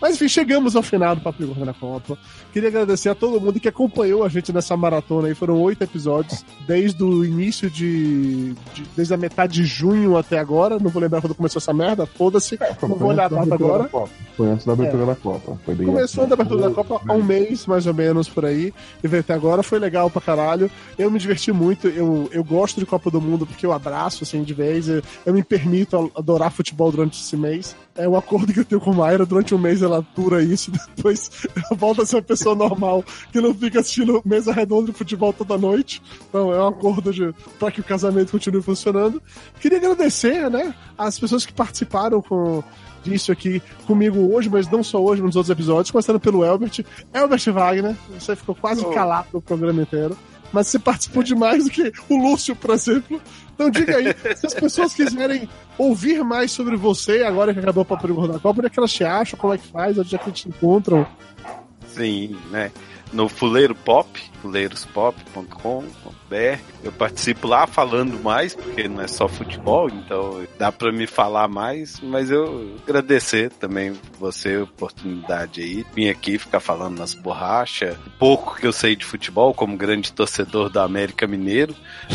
Mas 0.00 0.14
enfim, 0.16 0.28
chegamos 0.28 0.76
ao 0.76 0.82
final 0.82 1.14
do 1.14 1.22
Papo 1.22 1.44
Gordo 1.46 1.64
na 1.64 1.72
Copa. 1.72 2.18
Queria 2.52 2.68
agradecer 2.68 3.08
a 3.08 3.14
todo 3.14 3.40
mundo 3.40 3.58
que 3.58 3.68
acompanhou 3.68 4.24
a 4.24 4.28
gente 4.28 4.52
nessa 4.52 4.76
maratona 4.76 5.28
aí, 5.28 5.34
foram 5.34 5.60
oito 5.62 5.82
episódios, 5.82 6.44
desde 6.66 7.02
o 7.02 7.24
início 7.24 7.70
de, 7.70 8.52
de, 8.74 8.82
desde 8.94 9.14
a 9.14 9.16
metade 9.16 9.54
de 9.54 9.64
junho 9.64 10.18
até 10.18 10.38
agora, 10.38 10.78
não 10.78 10.90
vou 10.90 11.00
lembrar 11.00 11.22
quando 11.22 11.34
começou 11.34 11.60
essa 11.60 11.72
merda, 11.72 12.04
foda-se, 12.04 12.56
é, 12.60 12.76
não 12.82 12.96
vou 12.96 13.08
olhar 13.08 13.24
a 13.24 13.28
data 13.28 13.54
agora. 13.54 13.90
Foi 14.36 14.48
antes 14.48 14.66
da 14.66 14.72
abertura 14.72 15.04
é. 15.04 15.06
da 15.06 15.14
Copa. 15.14 15.58
Foi 15.64 15.76
Começou 15.76 16.24
a 16.24 16.32
abertura 16.32 16.68
da 16.68 16.74
Copa 16.74 17.00
há 17.06 17.12
um 17.12 17.22
mês, 17.22 17.66
mais 17.66 17.86
ou 17.86 17.94
menos, 17.94 18.28
por 18.28 18.44
aí, 18.44 18.74
e 19.02 19.08
veio 19.08 19.20
até 19.20 19.32
agora, 19.32 19.62
foi 19.62 19.78
legal 19.78 20.10
pra 20.10 20.20
caralho. 20.20 20.70
Eu 20.98 21.10
me 21.10 21.18
diverti 21.18 21.53
muito. 21.54 21.88
Eu, 21.88 22.28
eu 22.32 22.42
gosto 22.44 22.80
de 22.80 22.86
Copa 22.86 23.10
do 23.10 23.20
Mundo 23.20 23.46
porque 23.46 23.64
eu 23.64 23.72
abraço, 23.72 24.24
assim, 24.24 24.42
de 24.42 24.52
vez. 24.52 24.88
Eu, 24.88 25.02
eu 25.24 25.32
me 25.32 25.42
permito 25.42 26.12
adorar 26.14 26.52
futebol 26.52 26.90
durante 26.90 27.20
esse 27.20 27.36
mês. 27.36 27.76
É 27.96 28.08
um 28.08 28.16
acordo 28.16 28.52
que 28.52 28.60
eu 28.60 28.64
tenho 28.64 28.80
com 28.80 28.90
a 28.90 28.94
Mayra. 28.94 29.24
Durante 29.24 29.54
um 29.54 29.58
mês 29.58 29.82
ela 29.82 30.04
dura 30.14 30.42
isso. 30.42 30.70
Depois 30.94 31.30
ela 31.54 31.78
volta 31.78 32.02
a 32.02 32.06
ser 32.06 32.16
uma 32.16 32.22
pessoa 32.22 32.54
normal 32.54 33.04
que 33.32 33.40
não 33.40 33.54
fica 33.54 33.80
assistindo 33.80 34.20
mesa 34.24 34.52
redonda 34.52 34.90
de 34.90 34.98
futebol 34.98 35.32
toda 35.32 35.56
noite. 35.56 36.02
Então 36.28 36.52
é 36.52 36.62
um 36.62 36.68
acordo 36.68 37.12
de, 37.12 37.32
para 37.58 37.70
que 37.70 37.80
o 37.80 37.84
casamento 37.84 38.32
continue 38.32 38.62
funcionando. 38.62 39.22
Queria 39.60 39.78
agradecer, 39.78 40.50
né, 40.50 40.74
as 40.98 41.18
pessoas 41.18 41.46
que 41.46 41.52
participaram 41.52 42.20
com 42.20 42.62
disso 43.04 43.30
aqui 43.30 43.62
comigo 43.86 44.34
hoje, 44.34 44.48
mas 44.48 44.68
não 44.68 44.82
só 44.82 45.00
hoje, 45.02 45.22
nos 45.22 45.36
outros 45.36 45.50
episódios, 45.50 45.90
começando 45.90 46.18
pelo 46.18 46.44
Elbert. 46.44 46.84
Elbert 47.12 47.52
Wagner, 47.52 47.96
você 48.18 48.34
ficou 48.34 48.54
quase 48.54 48.84
calado 48.86 49.28
no 49.34 49.42
programa 49.42 49.82
inteiro 49.82 50.16
mas 50.54 50.68
você 50.68 50.78
participou 50.78 51.22
de 51.22 51.34
mais 51.34 51.64
do 51.64 51.70
que 51.70 51.92
o 52.08 52.16
Lúcio, 52.16 52.54
por 52.54 52.70
exemplo. 52.70 53.20
Então 53.54 53.68
diga 53.68 53.96
aí, 53.96 54.14
se 54.36 54.46
as 54.46 54.54
pessoas 54.54 54.94
quiserem 54.94 55.48
ouvir 55.76 56.22
mais 56.22 56.52
sobre 56.52 56.76
você, 56.76 57.24
agora 57.24 57.52
que 57.52 57.58
acabou 57.58 57.82
o 57.82 57.86
Papo 57.86 58.28
da 58.28 58.38
Copa, 58.38 58.60
onde 58.60 58.66
é 58.68 58.70
que 58.70 58.78
elas 58.78 58.92
te 58.92 59.02
acham, 59.04 59.38
como 59.38 59.52
é 59.52 59.58
que 59.58 59.66
faz, 59.66 59.98
onde 59.98 60.14
é 60.14 60.18
que 60.18 60.30
te 60.30 60.48
encontram? 60.48 61.04
Sim, 61.88 62.36
né? 62.50 62.70
No 63.14 63.28
Fuleiro 63.28 63.76
Pop, 63.76 64.20
fuleirospop.com.br. 64.42 66.58
Eu 66.82 66.90
participo 66.90 67.46
lá 67.46 67.64
falando 67.64 68.20
mais, 68.22 68.56
porque 68.56 68.88
não 68.88 69.00
é 69.00 69.06
só 69.06 69.28
futebol, 69.28 69.88
então 69.88 70.44
dá 70.58 70.72
para 70.72 70.90
me 70.90 71.06
falar 71.06 71.46
mais, 71.46 72.00
mas 72.00 72.28
eu 72.28 72.74
agradecer 72.82 73.52
também 73.52 73.92
você 74.18 74.56
a 74.56 74.64
oportunidade 74.64 75.62
aí, 75.62 75.86
vim 75.94 76.08
aqui 76.08 76.38
ficar 76.38 76.58
falando 76.58 76.98
nas 76.98 77.14
borrachas, 77.14 77.96
pouco 78.18 78.56
que 78.56 78.66
eu 78.66 78.72
sei 78.72 78.96
de 78.96 79.04
futebol, 79.04 79.54
como 79.54 79.76
grande 79.76 80.12
torcedor 80.12 80.68
do 80.68 80.80
América 80.80 81.24
Mineiro, 81.24 81.74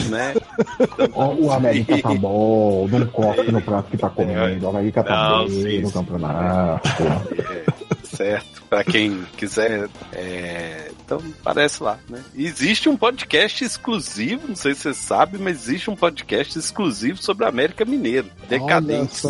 né? 0.09 0.34
o 1.15 1.49
América 1.49 2.01
tá 2.01 2.13
bom, 2.13 2.85
não 2.89 3.07
corte 3.07 3.49
no 3.49 3.61
prato 3.61 3.89
que 3.89 3.97
tá 3.97 4.09
comendo, 4.09 4.65
o 4.65 4.69
América 4.69 5.01
tá 5.01 5.45
bem 5.47 5.81
no 5.81 5.91
campeonato. 5.91 7.03
É 7.03 7.98
certo. 8.20 8.64
Para 8.70 8.84
quem 8.84 9.24
quiser, 9.38 9.90
é... 10.12 10.91
então 11.06 11.24
aparece 11.40 11.82
lá, 11.82 11.98
né? 12.10 12.22
existe 12.36 12.90
um 12.90 12.98
podcast 12.98 13.64
exclusivo, 13.64 14.50
não 14.50 14.56
sei 14.56 14.76
se 14.76 14.82
você 14.82 14.94
sabe, 14.94 15.38
mas 15.38 15.68
existe 15.68 15.90
um 15.90 15.96
podcast 15.96 16.60
exclusivo 16.60 17.22
sobre 17.22 17.46
a 17.46 17.50
América 17.50 17.86
Mineiro, 17.86 18.30
Decadentes. 18.50 19.24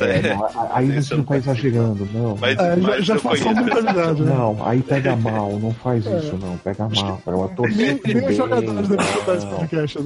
É, 0.00 0.36
aí 0.72 0.90
você 0.90 1.14
não 1.16 1.24
tá 1.24 1.36
exagerando, 1.36 2.08
não. 2.12 2.36
Mas, 2.40 2.58
é, 2.58 2.76
mas 2.76 3.04
já, 3.04 3.18
passou 3.18 3.54
muita 3.54 3.82
verdade. 3.82 4.22
Né? 4.22 4.34
Não, 4.34 4.66
aí 4.66 4.82
pega 4.82 5.14
mal, 5.16 5.58
não 5.58 5.72
faz 5.72 6.06
é. 6.06 6.18
isso, 6.18 6.36
não. 6.36 6.56
Pega 6.58 6.88
mal. 6.88 7.20
É 7.26 7.30
uma 7.30 7.48
torcer. 7.48 8.00
Nem 8.04 8.32
jogadores 8.32 8.88
devem 8.88 9.06
escutar 9.06 9.36
esse 9.36 9.46
podcast. 9.46 9.98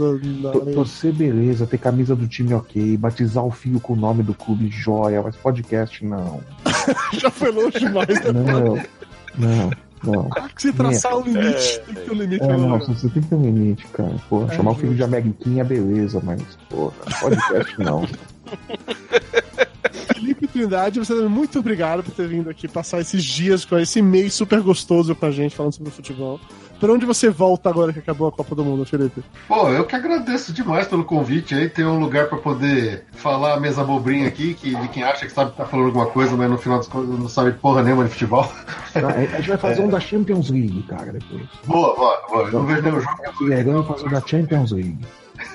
Torcer 0.74 1.12
beleza, 1.12 1.66
ter 1.66 1.78
camisa 1.78 2.14
do 2.14 2.26
time 2.26 2.54
ok, 2.54 2.96
batizar 2.96 3.44
o 3.44 3.50
filho 3.50 3.80
com 3.80 3.92
o 3.92 3.96
nome 3.96 4.22
do 4.22 4.34
clube 4.34 4.68
joia, 4.68 5.22
mas 5.22 5.36
podcast 5.36 6.04
não. 6.04 6.40
já 7.18 7.30
foi 7.30 7.50
longe 7.50 7.78
demais, 7.78 8.08
né? 8.08 8.32
Não, 8.32 8.76
não. 9.38 9.70
Não. 10.02 10.28
Se 10.56 10.72
traçar 10.72 11.16
um 11.16 11.22
limite, 11.22 11.76
é, 11.76 11.78
tem 11.78 11.94
que 11.94 12.00
ter 12.00 12.10
um 12.10 12.14
limite. 12.14 12.44
É, 12.44 12.56
não, 12.56 12.78
você 12.78 13.08
tem 13.08 13.22
que 13.22 13.28
ter 13.28 13.34
um 13.36 13.42
limite, 13.42 13.86
cara. 13.88 14.14
Pô, 14.28 14.44
é, 14.44 14.56
chamar 14.56 14.72
o 14.72 14.74
filho 14.74 14.94
de 14.94 15.02
Ameriquinha, 15.02 15.64
beleza, 15.64 16.20
mas, 16.24 16.42
porra, 16.68 16.92
podcast 17.20 17.78
não. 17.78 18.06
Trindade, 20.46 20.98
você 20.98 21.12
é 21.12 21.28
muito 21.28 21.58
obrigado 21.58 22.02
por 22.02 22.12
ter 22.12 22.28
vindo 22.28 22.50
aqui 22.50 22.68
passar 22.68 23.00
esses 23.00 23.22
dias 23.22 23.64
com 23.64 23.78
esse 23.78 24.00
mês 24.02 24.34
super 24.34 24.60
gostoso 24.60 25.14
com 25.14 25.26
a 25.26 25.30
gente 25.30 25.56
falando 25.56 25.72
sobre 25.72 25.90
futebol. 25.90 26.40
Pra 26.82 26.92
onde 26.92 27.06
você 27.06 27.30
volta 27.30 27.70
agora 27.70 27.92
que 27.92 28.00
acabou 28.00 28.26
a 28.26 28.32
Copa 28.32 28.56
do 28.56 28.64
Mundo, 28.64 28.84
Felipe? 28.84 29.22
Pô, 29.46 29.68
eu 29.68 29.84
que 29.84 29.94
agradeço 29.94 30.52
demais 30.52 30.88
pelo 30.88 31.04
convite 31.04 31.54
aí, 31.54 31.68
ter 31.68 31.86
um 31.86 32.00
lugar 32.00 32.28
para 32.28 32.38
poder 32.38 33.04
falar 33.12 33.54
a 33.54 33.60
mesa 33.60 33.84
bobrinha 33.84 34.26
aqui, 34.26 34.52
que 34.54 34.74
de 34.74 34.88
quem 34.88 35.04
acha 35.04 35.24
que 35.24 35.32
sabe 35.32 35.52
que 35.52 35.58
tá 35.58 35.64
falando 35.64 35.86
alguma 35.86 36.06
coisa, 36.06 36.36
mas 36.36 36.50
no 36.50 36.58
final 36.58 36.78
das 36.78 36.88
contas 36.88 37.16
não 37.16 37.28
sabe 37.28 37.52
porra 37.52 37.84
nenhuma 37.84 38.02
de 38.02 38.10
futebol. 38.10 38.50
a 38.96 39.36
gente 39.36 39.48
vai 39.48 39.58
fazer 39.58 39.80
é. 39.80 39.84
um 39.84 39.88
da 39.88 40.00
Champions 40.00 40.50
League, 40.50 40.82
cara, 40.88 41.12
depois. 41.12 41.42
Boa, 41.64 41.94
boa, 41.94 42.20
boa. 42.28 42.42
Eu 42.48 42.52
não 42.52 42.66
vejo 42.66 42.82
nenhum 42.82 43.00
jogo. 43.00 43.44
Legal 43.44 43.84
fazer 43.84 44.06
um 44.06 44.10
da 44.10 44.20
Champions 44.20 44.72
League. 44.72 44.98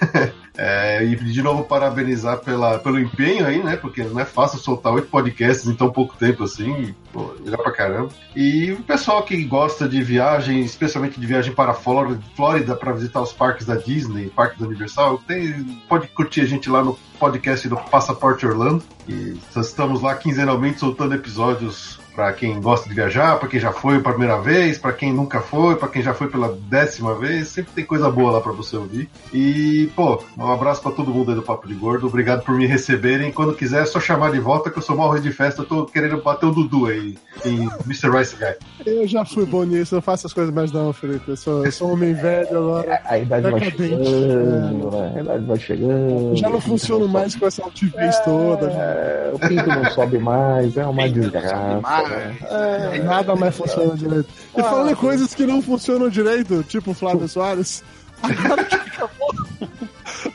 É, 0.58 1.04
e 1.04 1.16
de 1.16 1.44
novo 1.44 1.64
parabenizar 1.64 2.40
pela, 2.40 2.80
pelo 2.80 3.00
empenho 3.00 3.46
aí, 3.46 3.64
né? 3.64 3.78
Porque 3.78 4.04
não 4.04 4.20
é 4.20 4.26
fácil 4.26 4.58
soltar 4.58 4.92
oito 4.92 5.08
podcasts 5.08 5.68
em 5.68 5.76
tão 5.76 5.92
pouco 5.92 6.18
tempo 6.18 6.44
assim. 6.44 6.96
Pô, 7.14 7.36
legal 7.46 7.62
pra 7.62 7.72
caramba. 7.72 8.10
E 8.36 8.72
o 8.72 8.82
pessoal 8.82 9.22
que 9.22 9.44
gosta 9.44 9.88
de 9.88 10.02
viagem, 10.02 10.62
especialmente 10.62 11.20
de 11.20 11.28
viagem 11.28 11.54
para 11.54 11.72
a 11.72 11.76
Flórida 11.76 12.76
para 12.76 12.92
visitar 12.92 13.22
os 13.22 13.32
parques 13.32 13.68
da 13.68 13.76
Disney, 13.76 14.32
parque 14.32 14.60
da 14.60 14.66
Universal, 14.66 15.20
tem, 15.28 15.64
pode 15.88 16.08
curtir 16.08 16.42
a 16.42 16.46
gente 16.46 16.70
lá 16.70 16.84
no 16.84 16.98
podcast 17.20 17.70
do 17.70 17.78
Passaporte 17.78 18.46
Orlando. 18.46 18.84
E 19.08 19.40
estamos 19.56 20.02
lá 20.02 20.16
quinzenalmente 20.16 20.80
soltando 20.80 21.14
episódios 21.14 22.00
para 22.18 22.34
quem 22.34 22.60
gosta 22.60 22.90
de 22.90 22.96
viajar, 22.96 23.38
para 23.38 23.48
quem 23.48 23.60
já 23.60 23.72
foi 23.72 23.98
a 23.98 24.00
primeira 24.00 24.42
vez, 24.42 24.80
para 24.80 24.92
quem 24.92 25.14
nunca 25.14 25.40
foi, 25.40 25.76
para 25.76 25.88
quem 25.88 26.02
já 26.02 26.16
foi 26.16 26.28
pela 26.28 26.52
décima 26.68 27.14
vez, 27.14 27.50
sempre 27.50 27.74
tem 27.74 27.86
coisa 27.86 28.10
boa 28.10 28.32
lá 28.32 28.42
para 28.42 28.52
você 28.54 28.76
ouvir. 28.76 29.08
E, 29.32 29.88
pô, 29.96 30.24
um 30.36 30.52
abraço 30.52 30.82
para 30.82 30.94
todo 30.94 31.14
mundo 31.14 31.30
aí 31.30 31.36
do 31.36 31.44
Papo 31.44 31.68
de 31.68 31.76
Gordo, 31.76 32.08
obrigado 32.08 32.44
por 32.44 32.56
me 32.56 32.66
receberem. 32.66 33.32
Quando 33.32 33.54
quiser, 33.54 33.84
é 33.84 33.86
só 33.86 34.00
chamar 34.00 34.32
de 34.32 34.40
volta 34.40 34.72
que 34.72 34.80
eu 34.80 34.82
sou 34.82 34.98
mal 34.98 35.16
de 35.20 35.32
festa, 35.32 35.62
eu 35.62 35.66
tô 35.68 35.86
querendo 35.86 36.20
bater 36.20 36.48
o 36.48 36.52
Dudu 36.52 36.88
aí, 36.88 37.16
em 37.46 37.70
Mr. 37.86 38.10
Rice 38.10 38.36
Guy. 38.36 38.56
Eu 38.84 39.08
já 39.08 39.24
fui 39.24 39.46
bom 39.46 39.64
nisso, 39.64 39.94
não 39.94 40.02
faço 40.02 40.26
as 40.26 40.34
coisas 40.34 40.52
mais 40.52 40.72
não, 40.72 40.92
Felipe. 40.92 41.30
Eu 41.30 41.38
sou, 41.38 41.64
eu 41.64 41.72
sou 41.72 41.90
um 41.90 41.94
homem 41.94 42.16
velho 42.16 42.58
agora. 42.58 43.00
A 43.06 43.20
idade 43.20 43.52
vai 43.52 43.60
chegando, 43.62 44.90
é. 44.96 45.20
a 45.20 45.22
idade 45.22 45.46
vai 45.46 45.60
chegando. 45.60 46.36
Já 46.36 46.50
não 46.50 46.60
funciona 46.60 47.08
mais 47.08 47.36
com 47.36 47.46
essa 47.46 47.62
altivez 47.62 48.16
é, 48.16 48.22
toda. 48.24 48.72
É, 48.72 49.30
o 49.34 49.38
pinto 49.38 49.68
não 49.68 49.86
sobe 49.92 50.18
mais, 50.18 50.76
é 50.78 50.84
uma 50.84 51.08
desgraça. 51.08 52.07
É, 52.14 53.04
nada 53.04 53.36
mais 53.36 53.56
funciona 53.56 53.96
direito. 53.96 54.30
E 54.56 54.62
falando 54.62 54.92
em 54.92 54.96
coisas 54.96 55.34
que 55.34 55.46
não 55.46 55.62
funcionam 55.62 56.10
direito, 56.10 56.64
tipo 56.64 56.94
Flávio 56.94 57.28
Soares, 57.28 57.84
agora 58.22 58.64
que 58.64 58.76
acabou 58.76 59.34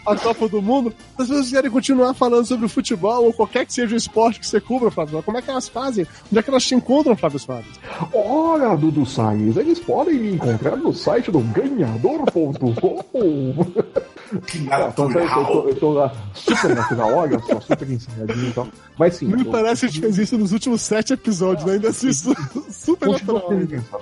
a 0.06 0.16
Copa 0.16 0.48
do 0.48 0.60
Mundo, 0.60 0.92
as 1.18 1.28
pessoas 1.28 1.50
querem 1.50 1.70
continuar 1.70 2.14
falando 2.14 2.46
sobre 2.46 2.66
o 2.66 2.68
futebol 2.68 3.24
ou 3.24 3.32
qualquer 3.32 3.64
que 3.66 3.72
seja 3.72 3.94
o 3.94 3.98
esporte 3.98 4.40
que 4.40 4.46
você 4.46 4.60
cubra, 4.60 4.90
Flávio. 4.90 5.22
Como 5.22 5.38
é 5.38 5.42
que 5.42 5.50
elas 5.50 5.68
fazem? 5.68 6.06
Onde 6.30 6.38
é 6.38 6.42
que 6.42 6.50
elas 6.50 6.64
te 6.64 6.74
encontram, 6.74 7.16
Flávio 7.16 7.38
Soares? 7.38 7.80
Olha, 8.12 8.76
Dudu 8.76 9.06
Salles, 9.06 9.56
eles 9.56 9.78
podem 9.78 10.14
me 10.14 10.32
encontrar 10.34 10.76
no 10.76 10.92
site 10.92 11.30
do 11.30 11.40
ganhador.com. 11.40 12.72
Que 14.46 14.60
natural. 14.60 15.10
Eu, 15.10 15.46
tô, 15.46 15.68
eu 15.68 15.74
tô 15.76 15.92
lá 15.92 16.12
super 16.34 16.74
natural, 16.74 17.14
olha 17.14 17.38
só, 17.40 17.60
super 17.60 17.90
ensaiadinho 17.90 18.46
e 18.46 18.48
então. 18.48 18.64
tal. 18.64 18.72
Mas 18.98 19.16
sim. 19.16 19.26
Me 19.26 19.44
parece 19.44 19.80
que 19.80 19.86
a 19.86 19.88
gente 19.90 20.00
fez 20.00 20.18
isso 20.18 20.38
nos 20.38 20.52
últimos 20.52 20.80
sete 20.80 21.12
episódios, 21.12 21.66
né? 21.66 21.74
Ainda 21.74 21.90
assisto 21.90 22.34
super 22.70 23.08
natural. 23.08 23.42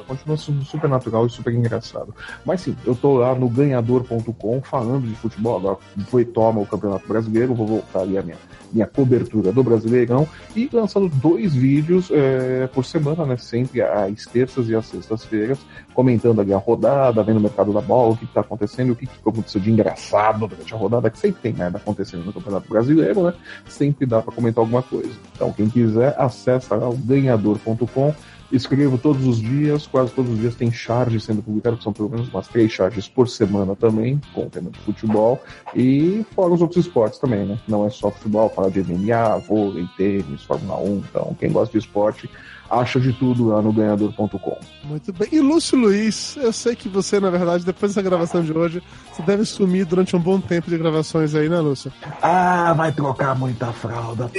Continua 0.06 0.36
sendo 0.36 0.64
super 0.64 0.88
natural 0.88 1.26
e 1.26 1.30
super 1.30 1.52
engraçado. 1.52 2.14
Mas 2.44 2.60
sim, 2.60 2.76
eu 2.86 2.94
tô 2.94 3.18
lá 3.18 3.34
no 3.34 3.48
ganhador.com 3.48 4.62
falando 4.62 5.06
de 5.06 5.14
futebol. 5.16 5.56
Agora 5.56 5.78
foi 6.08 6.24
toma 6.24 6.60
o 6.60 6.66
Campeonato 6.66 7.06
Brasileiro, 7.06 7.54
vou 7.54 7.66
voltar 7.66 8.00
ali 8.00 8.16
a 8.16 8.22
minha, 8.22 8.36
minha 8.72 8.86
cobertura 8.86 9.52
do 9.52 9.62
Brasileirão 9.62 10.26
e 10.54 10.68
lançando 10.72 11.08
dois 11.08 11.54
vídeos 11.54 12.10
é, 12.10 12.66
por 12.68 12.84
semana, 12.84 13.26
né? 13.26 13.36
Sempre 13.36 13.82
às 13.82 14.26
terças 14.26 14.68
e 14.68 14.74
às 14.74 14.86
sextas-feiras, 14.86 15.58
comentando 15.94 16.40
ali 16.40 16.52
a 16.52 16.58
rodada, 16.58 17.22
vendo 17.22 17.38
o 17.38 17.42
mercado 17.42 17.72
da 17.72 17.80
bola, 17.80 18.12
o 18.12 18.16
que, 18.16 18.24
está 18.24 18.40
acontecendo, 18.40 18.92
o 18.92 18.96
que, 18.96 19.06
que 19.06 19.28
aconteceu 19.28 19.60
de 19.60 19.70
engraçado 19.70 20.46
durante 20.46 20.74
a 20.74 20.76
rodada, 20.76 21.10
que 21.10 21.18
sempre 21.18 21.42
tem 21.42 21.52
merda 21.52 21.78
acontecendo 21.78 22.24
no 22.24 22.32
Campeonato 22.32 22.68
Brasileiro, 22.68 23.22
né? 23.24 23.34
Sempre 23.68 24.06
dá 24.06 24.22
para 24.22 24.34
comentar 24.34 24.62
alguma 24.62 24.82
coisa. 24.82 25.12
Então, 25.34 25.52
quem 25.52 25.68
quiser, 25.68 26.14
acessa 26.18 26.76
lá 26.76 26.88
o 26.88 26.96
ganhador.com 26.96 28.14
Escrevo 28.52 28.98
todos 28.98 29.26
os 29.26 29.38
dias, 29.38 29.86
quase 29.86 30.12
todos 30.12 30.32
os 30.32 30.38
dias 30.38 30.54
tem 30.54 30.72
charges 30.72 31.24
sendo 31.24 31.42
publicadas, 31.42 31.78
que 31.78 31.84
são 31.84 31.92
pelo 31.92 32.10
menos 32.10 32.28
umas 32.28 32.48
três 32.48 32.72
charges 32.72 33.08
por 33.08 33.28
semana 33.28 33.76
também, 33.76 34.20
com 34.34 34.42
o 34.42 34.50
tema 34.50 34.70
de 34.70 34.78
futebol, 34.80 35.40
e 35.74 36.24
fora 36.34 36.52
os 36.52 36.60
outros 36.60 36.84
esportes 36.84 37.18
também, 37.18 37.46
né? 37.46 37.58
Não 37.68 37.86
é 37.86 37.90
só 37.90 38.10
futebol, 38.10 38.48
fala 38.48 38.70
de 38.70 38.82
MMA, 38.82 39.38
vôlei, 39.46 39.86
tênis, 39.96 40.42
Fórmula 40.42 40.80
1, 40.80 40.96
então 41.10 41.36
quem 41.38 41.52
gosta 41.52 41.78
de 41.78 41.84
esporte 41.84 42.28
acha 42.70 43.00
de 43.00 43.12
tudo 43.12 43.48
lá 43.48 43.60
no 43.60 43.72
ganhador.com. 43.72 44.58
Muito 44.84 45.12
bem. 45.12 45.28
E 45.32 45.40
Lúcio 45.40 45.76
Luiz, 45.76 46.36
eu 46.36 46.52
sei 46.52 46.76
que 46.76 46.88
você, 46.88 47.18
na 47.18 47.28
verdade, 47.28 47.64
depois 47.64 47.92
dessa 47.92 48.08
gravação 48.08 48.42
de 48.42 48.52
hoje, 48.52 48.82
você 49.12 49.22
deve 49.22 49.44
sumir 49.44 49.84
durante 49.84 50.14
um 50.14 50.20
bom 50.20 50.40
tempo 50.40 50.70
de 50.70 50.78
gravações 50.78 51.34
aí, 51.34 51.48
né, 51.48 51.58
Lúcio? 51.58 51.92
Ah, 52.22 52.72
vai 52.72 52.92
trocar 52.92 53.36
muita 53.36 53.72
fralda. 53.72 54.30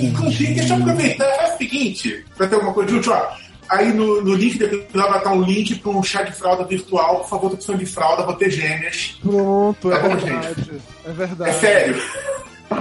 Inclusive, 0.00 0.54
deixa 0.54 0.74
eu 0.74 0.80
aproveitar, 0.80 1.24
é 1.24 1.54
o 1.54 1.58
seguinte, 1.58 2.24
pra 2.36 2.46
ter 2.46 2.54
alguma 2.54 2.72
coisa 2.72 2.90
de 2.90 2.98
útil, 2.98 3.12
ó. 3.12 3.51
Aí 3.72 3.90
no, 3.90 4.20
no 4.20 4.34
link 4.34 4.58
do 4.58 4.66
episódio 4.66 5.10
vai 5.10 5.18
estar 5.18 5.32
um 5.32 5.42
link 5.42 5.74
para 5.76 5.90
um 5.90 6.02
chá 6.02 6.22
de 6.22 6.32
fralda 6.32 6.62
virtual. 6.62 7.20
Por 7.20 7.28
favor, 7.28 7.48
tô 7.48 7.56
precisando 7.56 7.78
de 7.78 7.86
fralda, 7.86 8.22
vou 8.22 8.34
ter 8.34 8.50
gêmeas. 8.50 9.18
Pronto, 9.22 9.88
tá 9.88 9.96
é 9.96 10.02
bom, 10.02 10.16
verdade. 10.16 10.62
Gente? 10.62 10.82
É 11.06 11.12
verdade. 11.12 11.50
É 11.50 11.52
sério. 11.54 12.02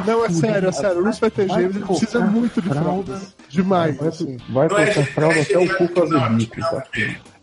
Não, 0.06 0.26
é 0.26 0.30
sério, 0.30 0.68
é 0.68 0.72
sério. 0.74 0.98
O 1.00 1.04
Luiz 1.04 1.18
vai 1.18 1.32
ter 1.32 1.48
gêmeos, 1.48 1.76
ele 1.78 1.86
precisa 1.86 2.20
muito 2.20 2.62
de 2.62 2.68
fralda. 2.68 3.22
Demais. 3.48 3.96
Vai, 3.96 4.08
assim. 4.10 4.38
vai 4.50 4.68
trocar 4.68 5.06
fralda 5.06 5.42
até 5.42 5.58
o 5.58 5.78
cu 5.78 5.88
fazer 5.88 6.30
bico, 6.32 6.60
tá? 6.60 6.84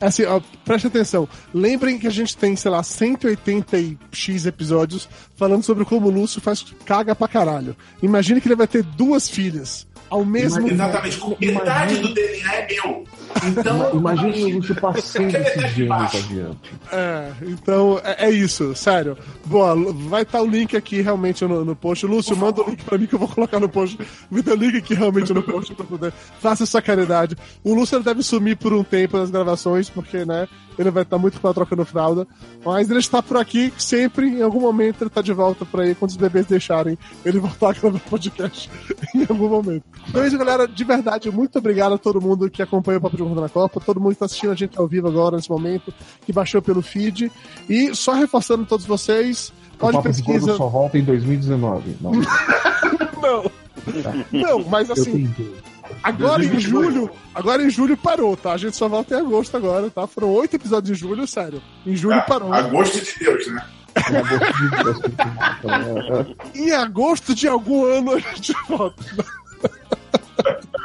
É 0.01 0.07
assim, 0.07 0.25
ó, 0.27 0.41
preste 0.65 0.87
atenção. 0.87 1.27
Lembrem 1.53 1.99
que 1.99 2.07
a 2.07 2.11
gente 2.11 2.37
tem, 2.37 2.55
sei 2.55 2.71
lá, 2.71 2.83
180x 2.83 4.47
episódios 4.47 5.09
falando 5.37 5.63
sobre 5.63 5.87
como 5.87 6.09
o 6.09 6.11
Lúcio 6.11 6.41
faz 6.41 6.67
caga 6.85 7.15
pra 7.15 7.27
caralho. 7.29 7.75
Imagine 8.03 8.43
que 8.43 8.49
ele 8.49 8.57
vai 8.57 8.69
ter 8.69 8.83
duas 8.83 9.27
filhas 9.29 9.88
ao 10.11 10.25
mesmo 10.25 10.63
tempo. 10.63 10.75
Exatamente, 10.75 11.21
metade 11.41 11.97
do 11.99 12.15
DNA 12.15 12.55
é 12.55 12.67
meu. 12.67 13.05
Então, 13.47 13.97
imagine 13.97 14.45
o 14.45 14.57
Lúcio 14.57 14.75
passando 14.75 15.35
esses 15.37 15.71
gêmeos 15.73 16.15
adiante. 16.15 16.73
É, 16.91 17.33
então 17.43 18.01
é, 18.03 18.27
é, 18.27 18.31
isso, 18.31 18.75
sério. 18.75 19.17
Boa, 19.45 19.75
vai 20.09 20.23
estar 20.23 20.39
tá 20.39 20.45
o 20.45 20.47
link 20.47 20.77
aqui 20.77 21.01
realmente 21.01 21.45
no, 21.45 21.65
no 21.65 21.77
post. 21.77 22.07
Lúcio, 22.07 22.37
manda 22.37 22.63
o 22.63 22.71
link 22.71 22.85
pra 22.85 22.99
mim 22.99 23.07
que 23.07 23.15
eu 23.15 23.19
vou 23.19 23.29
colocar 23.29 23.61
no 23.61 23.69
post. 23.69 23.99
Me 24.31 24.43
dá 24.43 24.53
o 24.53 24.57
link 24.57 24.77
aqui 24.77 24.95
realmente 24.95 25.33
no 25.33 25.43
post 25.43 25.75
pra 25.75 25.85
poder. 25.85 26.13
Faça 26.41 26.65
essa 26.65 26.81
caridade. 26.81 27.37
O 27.63 27.75
Lúcio 27.75 28.01
deve 28.01 28.23
sumir 28.23 28.57
por 28.57 28.73
um 28.73 28.83
tempo 28.83 29.19
nas 29.19 29.31
gravações, 29.31 29.89
porque, 29.89 30.25
né, 30.25 30.49
ele 30.79 30.91
vai 30.91 31.03
estar 31.03 31.19
muito 31.19 31.41
com 31.41 31.49
a 31.49 31.55
trocando 31.55 31.85
fralda. 31.85 32.27
Mas 32.65 32.89
ele 32.91 33.01
está 33.01 33.23
por 33.23 33.37
aqui 33.37 33.73
sempre, 33.77 34.29
em 34.29 34.43
algum 34.43 34.61
momento 34.61 35.03
ele 35.03 35.09
está 35.09 35.21
de 35.21 35.33
volta 35.33 35.65
por 35.65 35.81
aí, 35.81 35.95
quando 35.95 36.11
os 36.11 36.17
bebês 36.17 36.47
deixarem 36.47 36.97
ele 37.25 37.39
voltar 37.39 37.71
a 37.71 37.73
gravar 37.73 37.99
podcast 38.01 38.71
em 39.15 39.27
algum 39.29 39.49
momento. 39.49 39.85
Então 40.09 40.23
é 40.23 40.29
isso, 40.29 40.39
galera. 40.39 40.67
De 40.67 40.85
verdade, 40.85 41.31
muito 41.31 41.59
obrigado 41.59 41.95
a 41.95 41.99
todo 41.99 42.21
mundo 42.21 42.51
que 42.51 42.63
acompanha 42.63 42.99
o 42.99 43.01
Papo 43.01 43.17
de 43.17 43.23
Gordo 43.23 43.41
na 43.41 43.49
Copa, 43.49 43.81
todo 43.81 44.01
mundo 44.01 44.11
que 44.11 44.15
está 44.17 44.27
assistindo 44.27 44.53
a 44.53 44.55
gente 44.55 44.79
ao 44.79 44.87
vivo 44.87 45.09
agora, 45.09 45.37
nesse 45.37 45.51
momento, 45.51 45.93
que 46.25 46.33
baixou 46.33 46.63
pelo 46.63 46.83
feed. 46.83 47.31
E 47.69 47.95
só 47.95 48.13
reforçando 48.13 48.65
todos 48.65 48.87
vocês, 48.87 49.53
pode 49.79 49.97
o 49.97 50.03
Papo 50.03 50.09
pesquisa... 50.09 50.39
de 50.39 50.47
Gordo 50.47 50.57
só 50.57 50.69
volta 50.69 50.99
em 50.99 51.05
2019. 51.05 51.97
Não. 52.01 52.13
não. 53.21 53.43
Tá. 54.03 54.13
Não, 54.33 54.65
mas 54.69 54.91
assim. 54.91 55.29
Agora 56.03 56.45
em 56.45 56.61
julho, 56.61 57.11
agora 57.35 57.63
em 57.63 57.71
julho 57.71 57.97
parou, 57.97 58.37
tá? 58.37 58.53
A 58.53 58.57
gente 58.57 58.77
só 58.77 58.89
volta 58.89 59.15
em 59.15 59.19
agosto 59.19 59.57
agora, 59.57 59.91
tá? 59.91 60.07
Foram 60.07 60.31
oito 60.31 60.57
episódios 60.57 60.97
em 60.97 61.01
julho, 61.01 61.27
sério. 61.27 61.63
Em 61.87 61.97
julho 61.97 62.17
ah, 62.17 62.23
parou. 62.23 62.53
Agosto 62.53 63.01
de 63.01 63.25
Deus, 63.25 63.47
né? 63.49 63.65
em 66.55 66.71
agosto 66.73 67.35
de 67.35 67.49
algum 67.49 67.85
ano 67.85 68.13
a 68.13 68.19
gente 68.19 68.55
volta. 68.69 69.05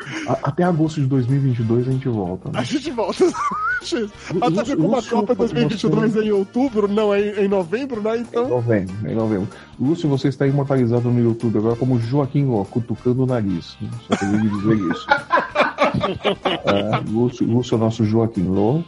Até 0.44 0.64
agosto 0.64 1.02
de 1.02 1.08
2022 1.08 1.88
a 1.88 1.92
gente 1.92 2.10
volta. 2.10 2.50
Né? 2.50 2.60
A 2.60 2.64
gente 2.64 2.92
volta. 2.92 3.26
Até 3.26 4.56
porque 4.56 4.76
como 4.76 4.98
a 4.98 5.04
Copa 5.04 5.36
2022 5.36 6.16
é 6.16 6.22
em 6.22 6.32
outubro, 6.32 6.88
não, 6.88 7.14
é 7.14 7.44
em 7.44 7.48
novembro, 7.48 8.02
né? 8.02 8.18
Então... 8.18 8.46
Em 8.46 8.50
novembro, 8.50 9.10
em 9.10 9.16
novembro. 9.16 9.50
Lúcio, 9.80 10.08
você 10.08 10.30
está 10.30 10.48
imortalizado 10.48 11.10
no 11.10 11.20
YouTube 11.20 11.58
agora 11.58 11.76
como 11.76 12.00
Joaquim 12.00 12.46
Ló, 12.46 12.64
cutucando 12.64 13.24
o 13.24 13.26
nariz. 13.26 13.78
Só 14.08 14.16
queria 14.16 14.40
dizer 14.40 14.78
isso. 14.92 15.08
é, 16.66 17.10
Lúcio, 17.10 17.46
Lúcio 17.46 17.76
é 17.76 17.78
nosso 17.78 18.06
Joaquim 18.06 18.48
Ló. 18.48 18.82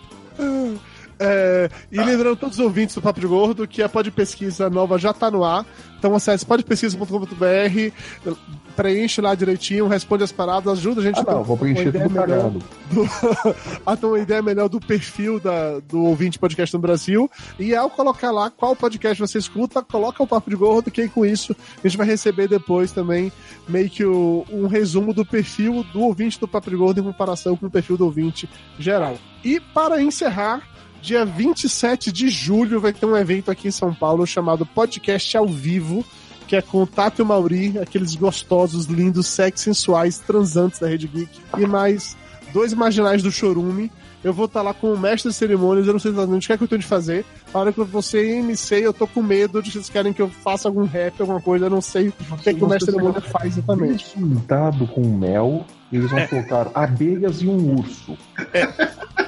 É, 1.17 1.69
e 1.91 1.97
lembrando 1.97 2.35
todos 2.35 2.59
os 2.59 2.63
ouvintes 2.63 2.93
do 2.95 3.01
Papo 3.01 3.19
de 3.19 3.27
Gordo 3.27 3.67
que 3.67 3.81
a 3.81 3.87
Pod 3.87 4.09
Pesquisa 4.11 4.69
nova 4.69 4.97
já 4.97 5.11
está 5.11 5.31
no 5.31 5.43
ar. 5.43 5.65
Então 5.97 6.13
acesse 6.13 6.45
podpesquisa.com.br, 6.45 8.35
preenche 8.75 9.21
lá 9.21 9.33
direitinho, 9.33 9.87
responde 9.87 10.23
as 10.23 10.31
paradas, 10.31 10.79
ajuda 10.79 11.01
a 11.01 11.03
gente 11.03 11.19
ah, 11.19 11.23
não, 11.23 11.43
vou 11.43 11.57
preencher 11.57 11.91
tudo 11.91 12.09
cagado. 12.09 12.59
Do, 12.91 13.03
a 13.85 13.95
ter 13.95 14.05
uma 14.05 14.19
ideia 14.19 14.41
melhor 14.41 14.67
do 14.67 14.79
perfil 14.79 15.39
da, 15.39 15.79
do 15.79 16.03
ouvinte 16.03 16.37
podcast 16.37 16.75
no 16.75 16.81
Brasil. 16.81 17.29
E 17.57 17.75
ao 17.75 17.89
colocar 17.89 18.31
lá 18.31 18.49
qual 18.49 18.75
podcast 18.75 19.19
você 19.19 19.37
escuta, 19.37 19.81
coloca 19.81 20.21
o 20.21 20.27
Papo 20.27 20.49
de 20.49 20.55
Gordo, 20.55 20.91
que 20.91 21.01
aí 21.01 21.09
com 21.09 21.25
isso 21.25 21.55
a 21.83 21.87
gente 21.87 21.97
vai 21.97 22.07
receber 22.07 22.47
depois 22.47 22.91
também 22.91 23.31
meio 23.67 23.89
que 23.89 24.03
o, 24.03 24.45
um 24.51 24.67
resumo 24.67 25.13
do 25.13 25.25
perfil 25.25 25.83
do 25.93 26.01
ouvinte 26.01 26.39
do 26.39 26.47
Papo 26.47 26.69
de 26.69 26.75
Gordo 26.75 26.99
em 26.99 27.03
comparação 27.03 27.55
com 27.55 27.67
o 27.67 27.71
perfil 27.71 27.97
do 27.97 28.05
ouvinte 28.05 28.49
geral. 28.77 29.17
E 29.43 29.59
para 29.59 30.01
encerrar, 30.01 30.63
Dia 31.05 31.23
27 31.23 32.11
de 32.11 32.29
julho 32.29 32.79
vai 32.79 32.91
ter 32.91 33.05
um 33.05 33.15
evento 33.15 33.51
aqui 33.51 33.67
em 33.67 33.71
São 33.71 33.93
Paulo 33.93 34.25
chamado 34.25 34.65
Podcast 34.65 35.37
ao 35.37 35.45
Vivo, 35.45 36.03
que 36.47 36.55
é 36.55 36.61
com 36.61 36.83
o 36.83 36.87
Tato 36.87 37.21
e 37.21 37.23
o 37.23 37.25
Mauri, 37.25 37.77
aqueles 37.79 38.15
gostosos, 38.15 38.85
lindos, 38.85 39.27
sexy, 39.27 39.65
sensuais, 39.65 40.19
transantes 40.19 40.79
da 40.79 40.87
Rede 40.87 41.07
Geek, 41.07 41.39
e 41.57 41.65
mais 41.65 42.15
dois 42.53 42.73
marginais 42.73 43.21
do 43.21 43.31
Chorume. 43.31 43.91
Eu 44.23 44.33
vou 44.33 44.45
estar 44.45 44.63
lá 44.63 44.73
com 44.73 44.91
o 44.91 44.97
mestre 44.97 45.29
de 45.29 45.37
cerimônias, 45.37 45.85
eu 45.85 45.93
não 45.93 45.99
sei 45.99 46.09
exatamente 46.09 46.45
o 46.45 46.47
que 46.47 46.53
é 46.53 46.57
que 46.57 46.63
eu 46.63 46.67
tenho 46.67 46.81
de 46.81 46.87
fazer. 46.87 47.23
A 47.53 47.59
hora 47.59 47.71
que 47.71 47.83
você 47.83 48.37
MC, 48.37 48.75
eu 48.75 48.91
tô 48.91 49.05
com 49.05 49.21
medo 49.21 49.61
de 49.61 49.71
vocês 49.71 49.87
querem 49.87 50.11
que 50.11 50.21
eu 50.21 50.29
faça 50.29 50.67
algum 50.67 50.83
rap, 50.83 51.21
alguma 51.21 51.39
coisa, 51.39 51.67
eu 51.67 51.69
não 51.69 51.81
sei 51.81 52.07
o 52.07 52.11
que, 52.11 52.49
é 52.49 52.53
que 52.53 52.63
o 52.63 52.67
mestre 52.67 52.87
de 52.87 52.97
cerimônia 52.97 53.21
faz 53.21 53.55
exatamente. 53.57 54.05
Pintado 54.17 54.87
com 54.87 55.01
mel, 55.01 55.63
eles 55.91 56.09
vão 56.09 56.19
É. 56.19 56.27
colocar 56.27 56.67
abelhas 56.73 57.41
e 57.41 57.47
um 57.47 57.75
urso. 57.79 58.17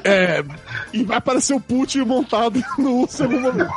É. 0.03 0.43
E 0.93 1.03
vai 1.03 1.17
aparecer 1.17 1.53
o 1.53 1.59
Putin 1.59 1.99
montado 2.01 2.61
no 2.77 3.01
urso 3.01 3.23
em 3.23 3.25
algum 3.25 3.41
momento. 3.41 3.71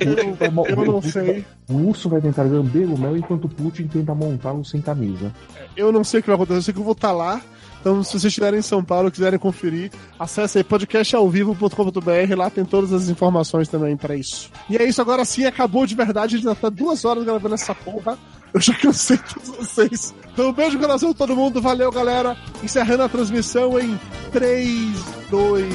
Eu, 0.00 0.76
eu 0.78 0.84
não 0.84 1.02
sei. 1.02 1.44
O 1.68 1.74
urso 1.88 2.08
vai 2.08 2.20
tentar 2.20 2.42
lamber 2.44 2.90
o 2.92 2.98
mel 2.98 3.16
enquanto 3.16 3.44
o 3.44 3.48
Putin 3.48 3.86
tenta 3.86 4.14
montá-lo 4.14 4.64
sem 4.64 4.80
camisa. 4.80 5.32
Eu 5.76 5.92
não 5.92 6.02
sei 6.04 6.20
o 6.20 6.22
que 6.22 6.28
vai 6.28 6.36
acontecer, 6.36 6.58
eu 6.58 6.62
sei 6.62 6.74
que 6.74 6.80
eu 6.80 6.84
vou 6.84 6.92
estar 6.92 7.12
lá. 7.12 7.40
Então, 7.84 8.02
se 8.02 8.12
vocês 8.12 8.24
estiverem 8.24 8.60
em 8.60 8.62
São 8.62 8.82
Paulo 8.82 9.08
e 9.08 9.10
quiserem 9.10 9.38
conferir, 9.38 9.92
acesse 10.18 10.56
aí 10.56 10.64
podcastalvivo.com.br, 10.64 12.34
lá 12.34 12.48
tem 12.48 12.64
todas 12.64 12.94
as 12.94 13.10
informações 13.10 13.68
também 13.68 13.94
pra 13.94 14.16
isso. 14.16 14.50
E 14.70 14.78
é 14.78 14.84
isso, 14.84 15.02
agora 15.02 15.22
sim, 15.22 15.44
acabou 15.44 15.84
de 15.84 15.94
verdade, 15.94 16.36
a 16.36 16.38
gente 16.38 16.46
já 16.46 16.54
tá 16.54 16.70
duas 16.70 17.04
horas 17.04 17.24
gravando 17.24 17.56
essa 17.56 17.74
porra. 17.74 18.16
Eu 18.54 18.60
já 18.60 18.72
cansei 18.72 19.18
todos 19.18 19.50
vocês. 19.50 20.14
Então, 20.32 20.48
um 20.48 20.52
beijo 20.54 20.78
no 20.78 20.80
coração 20.80 21.10
de 21.10 21.16
todo 21.16 21.36
mundo, 21.36 21.60
valeu, 21.60 21.92
galera. 21.92 22.34
Encerrando 22.62 23.02
a 23.02 23.08
transmissão 23.08 23.78
em 23.78 24.00
3, 24.32 25.04
2, 25.30 25.74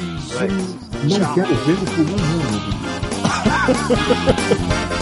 Não 1.16 1.34
quero 1.34 1.54
ver 1.54 1.74
o 1.74 1.86
fulano. 1.86 2.60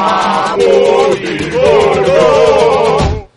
Papu. 0.00 0.79